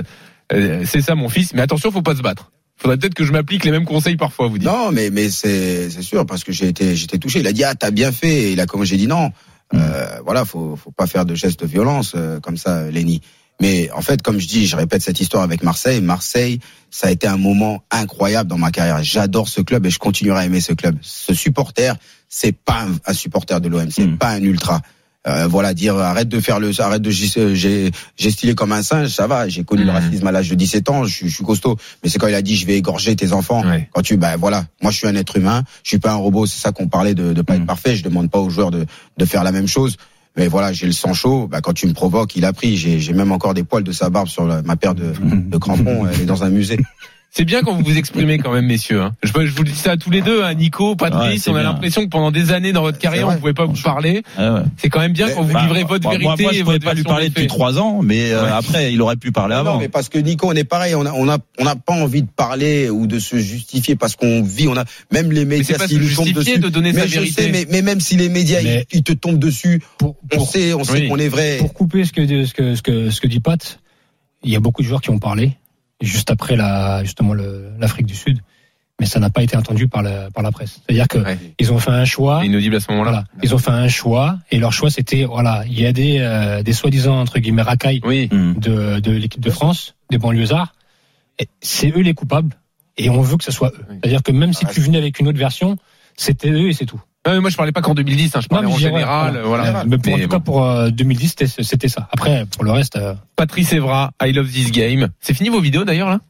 euh, 0.52 0.82
c'est 0.84 1.00
ça 1.00 1.14
mon 1.14 1.30
fils, 1.30 1.54
mais 1.54 1.62
attention, 1.62 1.90
faut 1.90 2.02
pas 2.02 2.14
se 2.14 2.20
battre. 2.20 2.50
Faudrait 2.76 2.98
peut-être 2.98 3.14
que 3.14 3.24
je 3.24 3.32
m'applique 3.32 3.64
les 3.64 3.70
mêmes 3.70 3.86
conseils 3.86 4.16
parfois, 4.16 4.48
vous 4.48 4.58
dites. 4.58 4.68
Non, 4.68 4.90
mais 4.92 5.08
mais 5.10 5.30
c'est 5.30 5.88
c'est 5.90 6.02
sûr 6.02 6.26
parce 6.26 6.44
que 6.44 6.52
j'ai 6.52 6.68
été 6.68 6.94
j'étais 6.94 7.16
touché. 7.18 7.40
Il 7.40 7.46
a 7.46 7.52
dit 7.52 7.64
ah 7.64 7.74
t'as 7.74 7.90
bien 7.90 8.12
fait. 8.12 8.28
Et 8.34 8.52
il 8.52 8.60
a 8.60 8.66
comme 8.66 8.84
j'ai 8.84 8.96
dit 8.98 9.06
non. 9.06 9.30
Euh, 9.74 10.20
voilà, 10.24 10.44
faut 10.44 10.76
faut 10.76 10.90
pas 10.90 11.06
faire 11.06 11.24
de 11.24 11.34
gestes 11.34 11.60
de 11.60 11.66
violence 11.66 12.14
euh, 12.16 12.40
comme 12.40 12.56
ça, 12.56 12.90
Lenny. 12.90 13.20
Mais 13.60 13.90
en 13.92 14.00
fait, 14.00 14.22
comme 14.22 14.40
je 14.40 14.48
dis, 14.48 14.66
je 14.66 14.74
répète 14.74 15.02
cette 15.02 15.20
histoire 15.20 15.42
avec 15.42 15.62
Marseille. 15.62 16.00
Marseille, 16.00 16.60
ça 16.90 17.08
a 17.08 17.10
été 17.10 17.26
un 17.26 17.36
moment 17.36 17.82
incroyable 17.90 18.48
dans 18.48 18.56
ma 18.56 18.70
carrière. 18.70 19.02
J'adore 19.02 19.48
ce 19.48 19.60
club 19.60 19.84
et 19.84 19.90
je 19.90 19.98
continuerai 19.98 20.40
à 20.40 20.44
aimer 20.46 20.62
ce 20.62 20.72
club. 20.72 20.96
Ce 21.02 21.34
supporter, 21.34 21.94
c'est 22.28 22.52
pas 22.52 22.86
un, 23.06 23.12
supporter 23.12 23.60
de 23.60 23.68
l'OM, 23.68 23.90
c'est 23.90 24.06
Mm. 24.06 24.18
pas 24.18 24.30
un 24.30 24.42
ultra. 24.42 24.80
Euh, 25.28 25.46
voilà, 25.46 25.74
dire 25.74 25.98
arrête 25.98 26.28
de 26.30 26.40
faire 26.40 26.58
le, 26.60 26.70
arrête 26.80 27.02
de 27.02 27.10
stylé 28.30 28.54
comme 28.54 28.72
un 28.72 28.82
singe, 28.82 29.08
ça 29.08 29.26
va. 29.26 29.48
J'ai 29.48 29.64
connu 29.64 29.84
le 29.84 29.92
Mm. 29.92 29.94
racisme 29.96 30.26
à 30.26 30.32
l'âge 30.32 30.48
de 30.48 30.54
17 30.54 30.88
ans, 30.88 31.04
je, 31.04 31.14
suis- 31.14 31.28
je 31.28 31.34
suis 31.34 31.44
costaud. 31.44 31.76
Mais 32.02 32.08
c'est 32.08 32.18
quand 32.18 32.28
il 32.28 32.34
a 32.34 32.40
dit 32.40 32.56
je 32.56 32.66
vais 32.66 32.76
égorger 32.78 33.14
tes 33.16 33.32
enfants. 33.32 33.62
Ouais. 33.62 33.88
Quand 33.92 34.00
tu, 34.00 34.16
ben 34.16 34.36
voilà, 34.36 34.64
moi 34.82 34.90
je 34.90 34.96
suis 34.96 35.06
un 35.06 35.14
être 35.14 35.36
humain, 35.36 35.62
je 35.84 35.90
suis 35.90 35.98
pas 35.98 36.12
un 36.12 36.16
robot. 36.16 36.46
C'est 36.46 36.58
ça 36.60 36.72
qu'on 36.72 36.88
parlait 36.88 37.14
de, 37.14 37.34
de 37.34 37.42
pas 37.42 37.56
être 37.56 37.66
parfait. 37.66 37.96
Je 37.96 38.02
demande 38.02 38.30
pas 38.30 38.38
aux 38.38 38.48
joueurs 38.48 38.70
de, 38.70 38.86
de 39.18 39.24
faire 39.26 39.44
la 39.44 39.52
même 39.52 39.68
chose. 39.68 39.96
Mais 40.36 40.48
voilà, 40.48 40.72
j'ai 40.72 40.86
le 40.86 40.92
sang 40.92 41.12
chaud. 41.12 41.48
Bah, 41.48 41.60
quand 41.60 41.72
tu 41.74 41.86
me 41.86 41.92
provoques, 41.92 42.34
il 42.36 42.44
a 42.46 42.52
pris. 42.54 42.76
J'ai 42.78 42.98
j'ai 43.00 43.12
même 43.12 43.32
encore 43.32 43.52
des 43.52 43.64
poils 43.64 43.84
de 43.84 43.92
sa 43.92 44.08
barbe 44.08 44.28
sur 44.28 44.46
la- 44.46 44.62
ma 44.62 44.76
paire 44.76 44.94
de, 44.94 45.12
de 45.22 45.58
crampons. 45.58 46.06
Elle 46.06 46.22
est 46.22 46.24
dans 46.24 46.44
un 46.44 46.50
musée. 46.50 46.78
C'est 47.32 47.44
bien 47.44 47.62
quand 47.62 47.74
vous 47.74 47.84
vous 47.84 47.96
exprimez 47.96 48.38
quand 48.38 48.52
même, 48.52 48.66
messieurs. 48.66 49.02
hein. 49.02 49.12
Je, 49.22 49.30
je 49.46 49.54
vous 49.54 49.62
dis 49.62 49.76
ça 49.76 49.92
à 49.92 49.96
tous 49.96 50.10
les 50.10 50.20
deux, 50.20 50.42
hein, 50.42 50.52
Nico, 50.54 50.96
Patrice. 50.96 51.46
on 51.46 51.54
a 51.54 51.62
l'impression 51.62 52.02
que 52.02 52.08
pendant 52.08 52.32
des 52.32 52.50
années 52.50 52.72
dans 52.72 52.82
votre 52.82 52.98
carrière, 52.98 53.28
on 53.28 53.36
pouvait 53.36 53.52
pas 53.54 53.66
vous 53.66 53.80
parler. 53.80 54.22
Ouais, 54.36 54.48
ouais. 54.48 54.60
C'est 54.76 54.88
quand 54.88 54.98
même 54.98 55.12
bien 55.12 55.28
Mais- 55.28 55.34
quand 55.34 55.42
vous 55.44 55.52
Bah, 55.52 55.62
livrez 55.62 55.84
votre 55.84 56.02
moi, 56.02 56.18
vérité. 56.18 56.42
Moi, 56.42 56.52
je 56.52 56.58
et 56.58 56.64
pouvais 56.64 56.78
pas 56.80 56.92
lui 56.94 57.04
parler 57.04 57.28
depuis 57.28 57.46
trois 57.46 57.78
ans, 57.78 58.00
mais 58.02 58.32
euh, 58.32 58.42
Ouais. 58.42 58.50
après, 58.50 58.92
il 58.92 59.00
aurait 59.00 59.14
pu 59.14 59.30
parler 59.30 59.54
Non, 59.54 59.60
avant. 59.60 59.78
mais 59.78 59.88
parce 59.88 60.08
que 60.08 60.18
Nico, 60.18 60.48
on 60.48 60.54
est 60.54 60.64
pareil, 60.64 60.96
on 60.96 61.06
a, 61.06 61.12
on 61.12 61.28
a, 61.28 61.38
on 61.60 61.64
n'a 61.64 61.76
pas 61.76 61.92
envie 61.94 62.22
de 62.22 62.28
parler 62.34 62.90
ou 62.90 63.06
de 63.06 63.20
se 63.20 63.36
justifier 63.38 63.94
parce 63.94 64.16
qu'on 64.16 64.42
vit, 64.42 64.66
on 64.66 64.76
a 64.76 64.84
même 65.12 65.30
les 65.30 65.44
Mais 65.44 65.58
c'est 65.62 65.74
médias 65.74 65.78
pas 65.78 65.84
se 65.84 65.90
s'ils 65.90 66.00
nous 66.02 66.12
tombent 66.12 66.26
justifier 66.26 66.54
dessus. 66.58 66.64
de 66.64 66.68
donner 66.68 66.92
mais 66.92 67.00
sa 67.02 67.06
vérité. 67.06 67.42
sais, 67.42 67.50
mais, 67.52 67.64
mais 67.70 67.82
même 67.82 68.00
si 68.00 68.16
les 68.16 68.28
médias 68.28 68.60
Mais- 68.60 68.86
ils, 68.92 68.98
ils 68.98 69.02
te 69.04 69.12
tombent 69.12 69.38
dessus, 69.38 69.80
Pour, 69.98 70.16
on 70.32 70.36
pour, 70.38 70.48
sait, 70.50 70.74
on 70.74 70.82
sait 70.82 71.06
qu'on 71.06 71.16
est 71.18 71.28
vrai. 71.28 71.58
pour 71.60 71.74
couper 71.74 72.04
ce 72.04 72.12
que, 72.12 72.26
ce 72.44 72.52
que, 72.52 72.74
ce 72.74 72.82
que, 72.82 73.10
ce 73.10 73.20
que 73.20 73.28
dit 73.28 73.38
Pat, 73.38 73.78
il 74.42 74.50
y 74.50 74.56
a 74.56 74.60
beaucoup 74.60 74.82
de 74.82 74.86
joueurs 74.88 75.00
qui 75.00 75.10
ont 75.10 75.18
parlé 75.20 75.52
juste 76.00 76.30
après 76.30 76.56
la, 76.56 77.02
justement 77.04 77.34
le- 77.34 77.70
l'Afrique 77.78 78.06
du 78.06 78.14
Sud, 78.14 78.38
mais 79.00 79.06
ça 79.06 79.18
n'a 79.18 79.30
pas 79.30 79.42
été 79.42 79.56
entendu 79.56 79.88
par 79.88 80.02
la, 80.02 80.30
par 80.30 80.42
la 80.42 80.52
presse. 80.52 80.80
C'est-à-dire 80.86 81.08
que 81.08 81.18
Ouais. 81.18 81.38
ils 81.58 81.72
ont 81.72 81.78
fait 81.78 81.90
un 81.90 82.04
choix. 82.04 82.40
C'est 82.40 82.46
inaudible 82.46 82.76
à 82.76 82.80
ce 82.80 82.90
moment-là. 82.90 83.10
Voilà, 83.10 83.24
ils 83.42 83.54
ont 83.54 83.58
fait 83.58 83.70
un 83.70 83.88
choix 83.88 84.38
et 84.50 84.58
leur 84.58 84.72
choix 84.72 84.90
c'était 84.90 85.24
voilà, 85.24 85.64
il 85.66 85.78
y 85.80 85.86
a 85.86 85.92
des, 85.92 86.18
euh, 86.20 86.62
des 86.62 86.72
soi-disant 86.72 87.18
entre 87.20 87.38
guillemets 87.38 87.62
racailles 87.62 88.00
Oui. 88.04 88.28
Hmm. 88.30 88.54
de, 88.54 89.00
de 89.00 89.10
l'équipe 89.12 89.40
de 89.40 89.50
France, 89.50 89.94
des 90.10 90.18
banlieusards. 90.18 90.74
Et 91.38 91.48
C'est 91.62 91.90
eux 91.96 92.02
les 92.02 92.12
coupables 92.14 92.54
et 92.98 93.08
on 93.08 93.22
veut 93.22 93.38
que 93.38 93.44
ce 93.44 93.52
soit 93.52 93.72
eux. 93.74 93.84
C'est-à-dire 94.02 94.22
que 94.22 94.32
même 94.32 94.52
si 94.52 94.64
Ah, 94.68 94.70
tu 94.72 94.80
venais 94.80 94.98
avec 94.98 95.18
une 95.20 95.28
autre 95.28 95.38
version, 95.38 95.76
c'était 96.16 96.50
eux 96.50 96.68
et 96.68 96.74
c'est 96.74 96.84
tout. 96.86 97.00
Mais 97.26 97.40
moi, 97.40 97.50
je 97.50 97.56
parlais 97.56 97.72
pas 97.72 97.82
qu'en 97.82 97.94
2010. 97.94 98.34
Hein, 98.36 98.40
je 98.40 98.48
parlais 98.48 98.66
en 98.66 98.76
général. 98.78 99.40
voilà. 99.44 99.70
Voilà. 99.70 99.84
Mais 99.86 99.98
pour, 99.98 100.12
en 100.14 100.16
tout 100.16 100.22
bon. 100.22 100.28
cas 100.28 100.40
pour 100.40 100.64
euh, 100.64 100.90
2010 100.90 101.28
c'était 101.28 101.46
c'était 101.62 101.88
ça. 101.88 102.08
Après 102.12 102.46
pour 102.46 102.64
le 102.64 102.72
reste. 102.72 102.96
euh, 102.96 103.14
Patrice 103.36 103.72
Evra, 103.72 104.12
I 104.22 104.32
love 104.32 104.50
this 104.50 104.70
game. 104.72 105.08
C'est 105.20 105.34
fini 105.34 105.48
vos 105.50 105.60
vidéos 105.60 105.84
d'ailleurs 105.84 106.08
là? 106.08 106.20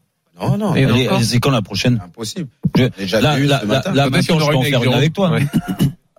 Non, 0.40 0.56
non, 0.56 0.74
C'est 1.22 1.38
quand 1.38 1.50
la 1.50 1.60
prochaine? 1.62 2.00
Impossible. 2.02 2.48
Je- 2.76 2.84
Déjà 2.98 3.20
Là, 3.20 3.36
vu 3.36 3.44
là, 3.46 3.60
ce 3.60 3.66
là, 3.66 3.74
matin. 3.74 3.90
maintenant, 3.92 4.18
en 4.36 4.40
je 4.40 4.46
peux 4.50 4.56
en 4.56 4.62
faire 4.62 4.82
une 4.84 4.94
avec 4.94 5.12
toi. 5.12 5.30
Ouais. 5.30 5.44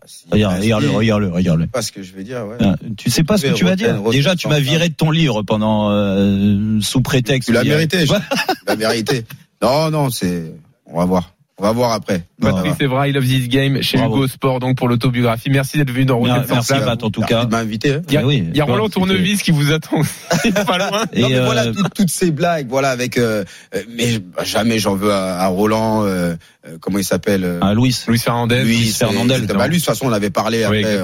Ah, 0.03 0.07
si, 0.07 0.25
Regarde, 0.31 0.53
reste- 0.55 0.63
regarde-le, 0.63 0.89
regarde-le, 0.89 1.29
regarde-le. 1.29 1.67
Pas 1.67 1.81
ce 1.83 1.91
que 1.91 2.01
je 2.01 2.13
vais 2.13 2.23
dire, 2.23 2.43
ouais. 2.47 2.55
Euh, 2.65 2.73
Tu 2.97 3.11
sais 3.11 3.23
pas 3.23 3.37
ce 3.37 3.45
que 3.47 3.53
tu 3.53 3.65
vas 3.65 3.75
dire. 3.75 4.01
Déjà, 4.09 4.35
tu 4.35 4.47
m'as 4.47 4.59
viré 4.59 4.89
de 4.89 4.95
ton 4.95 5.11
livre 5.11 5.43
pendant 5.43 5.91
euh, 5.91 6.79
sous 6.81 7.01
prétexte. 7.01 7.49
Tu 7.49 7.53
l'as 7.53 7.63
mérité, 7.63 8.05
je- 8.07 8.11
Ouais. 8.13 8.19
la 8.67 8.75
vérité. 8.75 9.25
Non, 9.61 9.91
non, 9.91 10.09
c'est, 10.09 10.53
on 10.87 10.97
va 10.97 11.05
voir. 11.05 11.33
On 11.63 11.65
va 11.67 11.73
voir 11.73 11.91
après. 11.91 12.23
Patrice 12.41 12.73
Evra, 12.79 13.07
I 13.07 13.11
love 13.11 13.23
this 13.23 13.47
game 13.47 13.83
chez 13.83 13.97
Bravo. 13.99 14.15
Hugo 14.15 14.27
Sport 14.27 14.59
donc 14.59 14.77
pour 14.77 14.87
l'autobiographie. 14.87 15.51
Merci 15.51 15.77
d'être 15.77 15.91
venu 15.91 16.05
dans 16.05 16.17
Rotten 16.17 16.43
Merci, 16.49 16.67
sans. 16.73 16.79
Pat, 16.79 17.03
en 17.03 17.11
tout 17.11 17.19
Merci 17.19 17.33
cas. 17.35 17.45
de 17.45 17.51
m'inviter. 17.51 17.93
hein. 17.93 18.01
Il 18.07 18.13
y 18.15 18.17
a, 18.17 18.21
Ah 18.21 18.25
oui, 18.25 18.43
il 18.49 18.57
y 18.57 18.61
a 18.61 18.65
bon, 18.65 18.71
Roland 18.71 18.89
Tournevis 18.89 19.43
qui 19.43 19.51
vous 19.51 19.71
attend. 19.71 19.99
aussi, 19.99 20.51
pas 20.65 20.77
loin. 20.79 21.03
Et 21.13 21.21
non, 21.21 21.29
mais 21.29 21.35
euh, 21.35 21.45
voilà 21.45 21.67
toutes, 21.67 21.93
toutes 21.93 22.09
ces 22.09 22.31
blagues, 22.31 22.67
voilà 22.67 22.89
avec. 22.89 23.19
euh, 23.19 23.43
euh, 23.75 23.83
mais 23.95 24.17
jamais 24.43 24.79
j'en 24.79 24.95
veux 24.95 25.11
à, 25.11 25.37
à 25.39 25.47
Roland. 25.47 26.03
euh, 26.05 26.35
euh, 26.67 26.77
comment 26.79 26.99
il 26.99 27.03
s'appelle 27.03 27.43
euh, 27.43 27.59
ah, 27.61 27.73
Louis. 27.73 27.95
Louis 28.07 28.19
Fernandez. 28.19 28.63
Luis 28.63 28.77
Luis 28.77 28.91
Fernandel, 28.91 29.45
c'est- 29.47 29.53
Bah, 29.53 29.67
lui, 29.67 29.77
de 29.77 29.79
toute 29.81 29.85
façon, 29.85 30.05
on 30.07 30.11
avait 30.11 30.29
parlé 30.29 30.65
Oui, 30.69 30.83
après, 30.83 31.01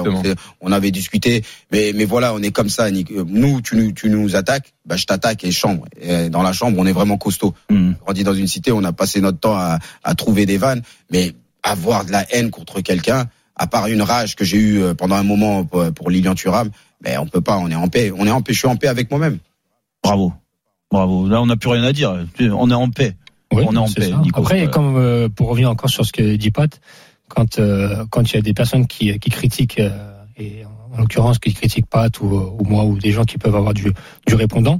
on, 0.60 0.70
avait 0.72 0.90
discuté. 0.90 1.42
Mais, 1.72 1.92
mais 1.94 2.04
voilà, 2.04 2.32
on 2.34 2.42
est 2.42 2.50
comme 2.52 2.68
ça. 2.68 2.90
Nick. 2.90 3.10
Euh, 3.10 3.24
Nous, 3.26 3.60
tu 3.60 3.76
nous, 3.76 3.92
tu 3.92 4.08
nous 4.08 4.36
attaques, 4.36 4.72
bah, 4.86 4.96
je 4.96 5.04
t'attaque 5.04 5.44
et 5.44 5.50
chambre. 5.50 5.84
Et 6.00 6.28
dans 6.28 6.42
la 6.42 6.52
chambre, 6.52 6.78
on 6.78 6.86
est 6.86 6.92
vraiment 6.92 7.18
costaud. 7.18 7.54
Hmm. 7.70 7.92
On 8.06 8.12
dit 8.12 8.24
dans 8.24 8.34
une 8.34 8.46
cité, 8.46 8.70
on 8.72 8.84
a 8.84 8.92
passé 8.92 9.20
notre 9.20 9.40
temps 9.40 9.56
à, 9.56 9.78
à 10.04 10.14
trouver 10.14 10.46
des 10.46 10.58
vannes, 10.58 10.82
mais 11.10 11.34
avoir 11.62 12.04
de 12.04 12.12
la 12.12 12.24
haine 12.32 12.50
contre 12.50 12.80
quelqu'un, 12.80 13.26
à 13.56 13.66
part 13.66 13.88
une 13.88 14.02
rage 14.02 14.36
que 14.36 14.44
j'ai 14.44 14.58
eue 14.58 14.94
pendant 14.96 15.16
un 15.16 15.24
moment 15.24 15.64
pour, 15.64 15.92
pour 15.92 16.10
Lilian 16.10 16.34
Thuram, 16.36 16.70
mais 17.04 17.18
on 17.18 17.26
peut 17.26 17.40
pas. 17.40 17.58
On 17.58 17.68
est 17.70 17.74
en 17.74 17.88
paix. 17.88 18.12
On 18.16 18.26
est 18.26 18.30
en 18.30 18.42
paix. 18.42 18.52
Je 18.52 18.58
suis 18.60 18.68
en 18.68 18.76
paix 18.76 18.86
avec 18.88 19.10
moi-même. 19.10 19.38
Bravo. 20.02 20.32
Bravo. 20.90 21.28
Là, 21.28 21.42
on 21.42 21.46
n'a 21.46 21.56
plus 21.56 21.68
rien 21.68 21.82
à 21.82 21.92
dire. 21.92 22.16
On 22.40 22.70
est 22.70 22.74
en 22.74 22.88
paix. 22.90 23.14
Oui, 23.52 23.64
On 23.66 23.72
est 23.72 23.76
en 23.78 23.88
paix. 23.88 24.12
Nico. 24.22 24.40
Après, 24.40 24.68
comme 24.68 24.96
euh, 24.96 25.28
pour 25.28 25.48
revenir 25.48 25.70
encore 25.70 25.90
sur 25.90 26.04
ce 26.04 26.12
que 26.12 26.36
dit 26.36 26.50
Pat, 26.50 26.80
quand 27.28 27.58
euh, 27.58 28.04
quand 28.10 28.30
il 28.30 28.36
y 28.36 28.38
a 28.38 28.42
des 28.42 28.54
personnes 28.54 28.86
qui, 28.86 29.18
qui 29.18 29.30
critiquent 29.30 29.80
euh, 29.80 29.90
et 30.36 30.64
en 30.92 30.98
l'occurrence 30.98 31.38
qui 31.38 31.54
critiquent 31.54 31.86
Pat 31.86 32.20
ou, 32.20 32.26
ou 32.26 32.64
moi 32.64 32.84
ou 32.84 32.98
des 32.98 33.10
gens 33.12 33.24
qui 33.24 33.38
peuvent 33.38 33.56
avoir 33.56 33.74
du 33.74 33.92
du 34.26 34.34
répondant, 34.34 34.78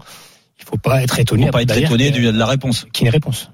il 0.59 0.65
faut 0.65 0.77
pas 0.77 1.03
être 1.03 1.19
étonné. 1.19 1.47
Faut 1.47 1.53
pas 1.53 1.63
être 1.63 1.77
étonné 1.77 2.11
de 2.11 2.31
la 2.31 2.47
réponse. 2.47 2.87
ait 2.95 3.01
une 3.01 3.09
réponse. 3.09 3.51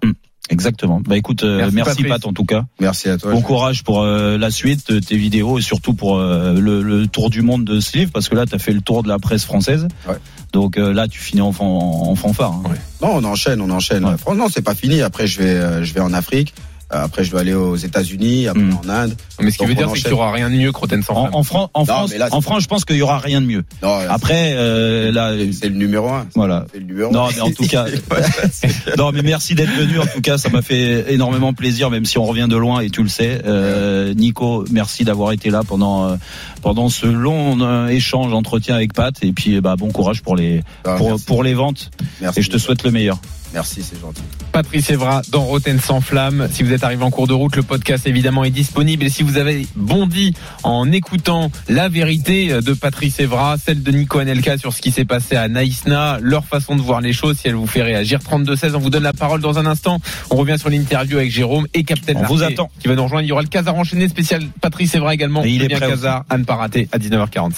Exactement. 0.51 1.01
Bah 1.01 1.17
écoute, 1.17 1.43
euh, 1.43 1.57
Merci, 1.57 1.75
merci. 1.75 2.05
Pat 2.05 2.27
en 2.27 2.35
tout 2.35 2.45
cas. 2.45 2.65
Merci 2.79 3.09
à 3.09 3.17
toi. 3.17 3.33
Bon 3.33 3.41
courage 3.41 3.83
pour 3.83 4.03
euh, 4.03 4.37
la 4.37 4.51
suite 4.51 4.93
de 4.93 5.01
tes 5.01 5.17
vidéos 5.17 5.59
et 5.59 5.63
surtout 5.63 5.95
pour 5.95 6.19
euh, 6.19 6.53
le, 6.53 6.83
le 6.83 7.07
tour 7.07 7.31
du 7.31 7.41
monde 7.41 7.65
de 7.65 7.81
ce 7.81 7.97
livre 7.97 8.11
parce 8.13 8.29
que 8.29 8.35
là 8.35 8.45
tu 8.45 8.55
as 8.55 8.59
fait 8.59 8.73
le 8.73 8.83
tour 8.83 9.03
de 9.03 9.09
la 9.09 9.19
presse 9.19 9.45
française. 9.45 9.89
Ouais. 10.07 10.17
Donc 10.55 10.79
euh, 10.79 10.95
là 10.95 11.09
tu 11.09 11.19
finis 11.21 11.43
en, 11.43 11.49
en 11.59 12.15
fanfare. 12.15 12.53
hein. 12.53 12.63
Non, 13.03 13.17
on 13.17 13.25
enchaîne, 13.25 13.61
on 13.61 13.69
enchaîne. 13.71 14.05
Ouais. 14.05 14.17
Franchement, 14.17 14.45
non, 14.45 14.49
c'est 14.49 14.63
pas 14.63 14.75
fini. 14.77 15.03
Après, 15.03 15.27
je 15.27 15.39
vais, 15.41 15.49
euh, 15.49 15.85
je 15.85 15.93
vais 15.93 16.01
en 16.01 16.13
Afrique. 16.15 16.55
Euh, 16.93 17.05
Après, 17.05 17.25
je 17.25 17.31
dois 17.31 17.41
aller 17.41 17.55
aux 17.55 17.77
États-Unis, 17.77 18.47
après 18.47 18.63
Mm. 18.63 18.79
en 18.85 18.89
Inde. 18.89 19.17
Mais 19.41 19.51
ce 19.51 19.59
qui 19.59 19.65
veut 19.65 19.75
dire, 19.75 19.89
c'est 19.95 20.01
qu'il 20.03 20.09
n'y 20.11 20.15
aura 20.15 20.31
rien 20.33 20.51
de 20.51 20.55
mieux 20.55 20.71
que 20.71 20.79
Rotten 20.79 21.03
sans 21.03 21.15
En, 21.15 21.31
en, 21.35 21.43
Fran- 21.43 21.71
en 21.75 21.81
Non, 21.81 21.87
France, 21.87 22.15
là, 22.17 22.29
en 22.31 22.41
France, 22.41 22.63
je 22.63 22.69
pense 22.69 22.85
qu'il 22.85 22.97
y 22.97 23.03
aura 23.03 23.19
rien 23.19 23.41
de 23.41 23.47
mieux. 23.47 23.65
Non, 23.83 23.99
Après, 24.09 24.53
euh, 24.55 25.11
là, 25.11 25.33
c'est 25.53 25.69
le 25.71 25.77
numéro 25.77 26.09
un. 26.11 26.27
voilà. 26.35 26.67
C'est 26.73 26.79
le 26.81 26.85
numéro 26.87 27.11
Non, 27.11 27.25
un. 27.27 27.31
mais 27.35 27.41
en 27.41 27.51
tout 27.51 27.67
cas, 27.67 27.87
non, 28.99 29.13
mais 29.13 29.23
merci 29.23 29.55
d'être 29.55 29.73
venu. 29.75 29.99
En 29.99 30.07
tout 30.07 30.21
cas, 30.21 30.39
ça 30.39 30.51
m'a 30.51 30.63
fait 30.63 31.13
énormément 31.13 31.53
plaisir, 31.53 31.91
même 31.91 32.05
si 32.05 32.19
on 32.19 32.25
revient 32.25 32.47
de 32.49 32.57
loin 32.57 32.81
et 32.81 32.91
tu 32.91 33.03
le 33.03 33.09
sais. 33.09 33.41
Euh, 33.47 34.13
Nico, 34.15 34.65
merci 34.71 35.05
d'avoir 35.05 35.33
été 35.33 35.51
là 35.51 35.63
pendant 35.67 36.11
euh, 36.11 36.17
pendant 36.63 36.89
ce 36.91 37.07
long 37.07 37.59
euh, 37.61 37.89
échange, 37.89 38.33
entretien 38.33 38.75
avec 38.77 38.93
Pat. 38.93 39.15
Et 39.23 39.33
puis, 39.33 39.61
bah, 39.61 39.75
bon 39.77 39.91
courage 39.91 40.23
pour 40.23 40.37
les 40.37 40.63
Ah, 40.85 40.95
pour, 40.97 41.19
pour 41.27 41.43
les 41.43 41.55
ventes. 41.55 41.91
Merci. 42.21 42.41
Et 42.41 42.43
je 42.43 42.51
te 42.51 42.59
souhaite 42.59 42.85
le 42.85 42.91
meilleur. 42.91 43.19
Merci, 43.55 43.85
c'est 43.85 44.01
gentil. 44.01 44.23
Patrice 44.51 44.91
Evra 44.91 45.23
dans 45.31 45.45
Roten 45.45 45.79
sans 45.79 46.01
flamme. 46.01 46.49
Si 46.51 46.65
vous 46.65 46.73
êtes 46.73 46.83
arrivé 46.83 47.05
en 47.05 47.11
cours 47.11 47.29
de 47.29 47.33
route, 47.33 47.55
le 47.55 47.63
podcast 47.63 48.05
évidemment 48.07 48.43
est 48.43 48.51
disponible. 48.51 49.05
Et 49.05 49.09
si 49.09 49.23
vous 49.23 49.39
avez 49.39 49.67
bondi 49.77 50.35
en 50.65 50.91
écoutant 50.91 51.53
la 51.69 51.89
vérité 51.89 52.49
de 52.61 52.75
Patrice 52.75 53.21
Evra, 53.21 53.57
celle 53.65 53.83
de 53.85 53.93
Nico 53.93 54.19
Anelka 54.19 54.59
sur 54.59 54.73
ce 54.73 54.81
qui 54.81 54.91
s'est 54.91 55.05
passé 55.05 55.37
à 55.37 55.47
Naïsna, 55.47 56.19
leur 56.21 56.45
façon 56.45 56.75
de 56.75 56.81
voir 56.83 57.01
les 57.01 57.13
choses, 57.13 57.39
si 57.39 57.47
elle 57.47 57.55
vous 57.55 57.69
fait 57.69 57.83
réagir. 57.83 58.19
32-16, 58.19 58.75
on 58.75 58.81
vous 58.81 58.91
donne 58.91 59.05
la 59.05 59.13
parole 59.13 59.41
dans 59.41 59.57
un 59.57 59.67
instant. 59.67 60.01
On 60.31 60.37
revient 60.37 60.57
sur 60.59 60.69
l'interview 60.69 61.19
avec 61.19 61.31
Jérôme 61.31 61.69
et 61.75 61.85
Captain 61.85 62.15
On 62.17 62.25
vous 62.27 62.43
attend. 62.43 62.71
qui 62.81 62.89
va 62.89 62.97
nous 62.97 63.05
rejoindre. 63.05 63.25
Il 63.25 63.29
y 63.29 63.33
aura 63.33 63.43
le 63.43 63.49
Casar 63.49 63.77
enchaîné 63.77 64.09
spécial 64.09 64.43
Patrice 64.61 64.97
Evra 64.97 65.15
également. 65.15 65.45
Et 65.45 65.51
il 65.51 65.63
est 65.63 65.69
prêt 65.69 65.91
Casar, 65.91 66.25
à 66.29 66.39
ne 66.39 66.45
pas 66.45 66.57
rater 66.57 66.89
à 66.91 66.99
19h45. 66.99 67.53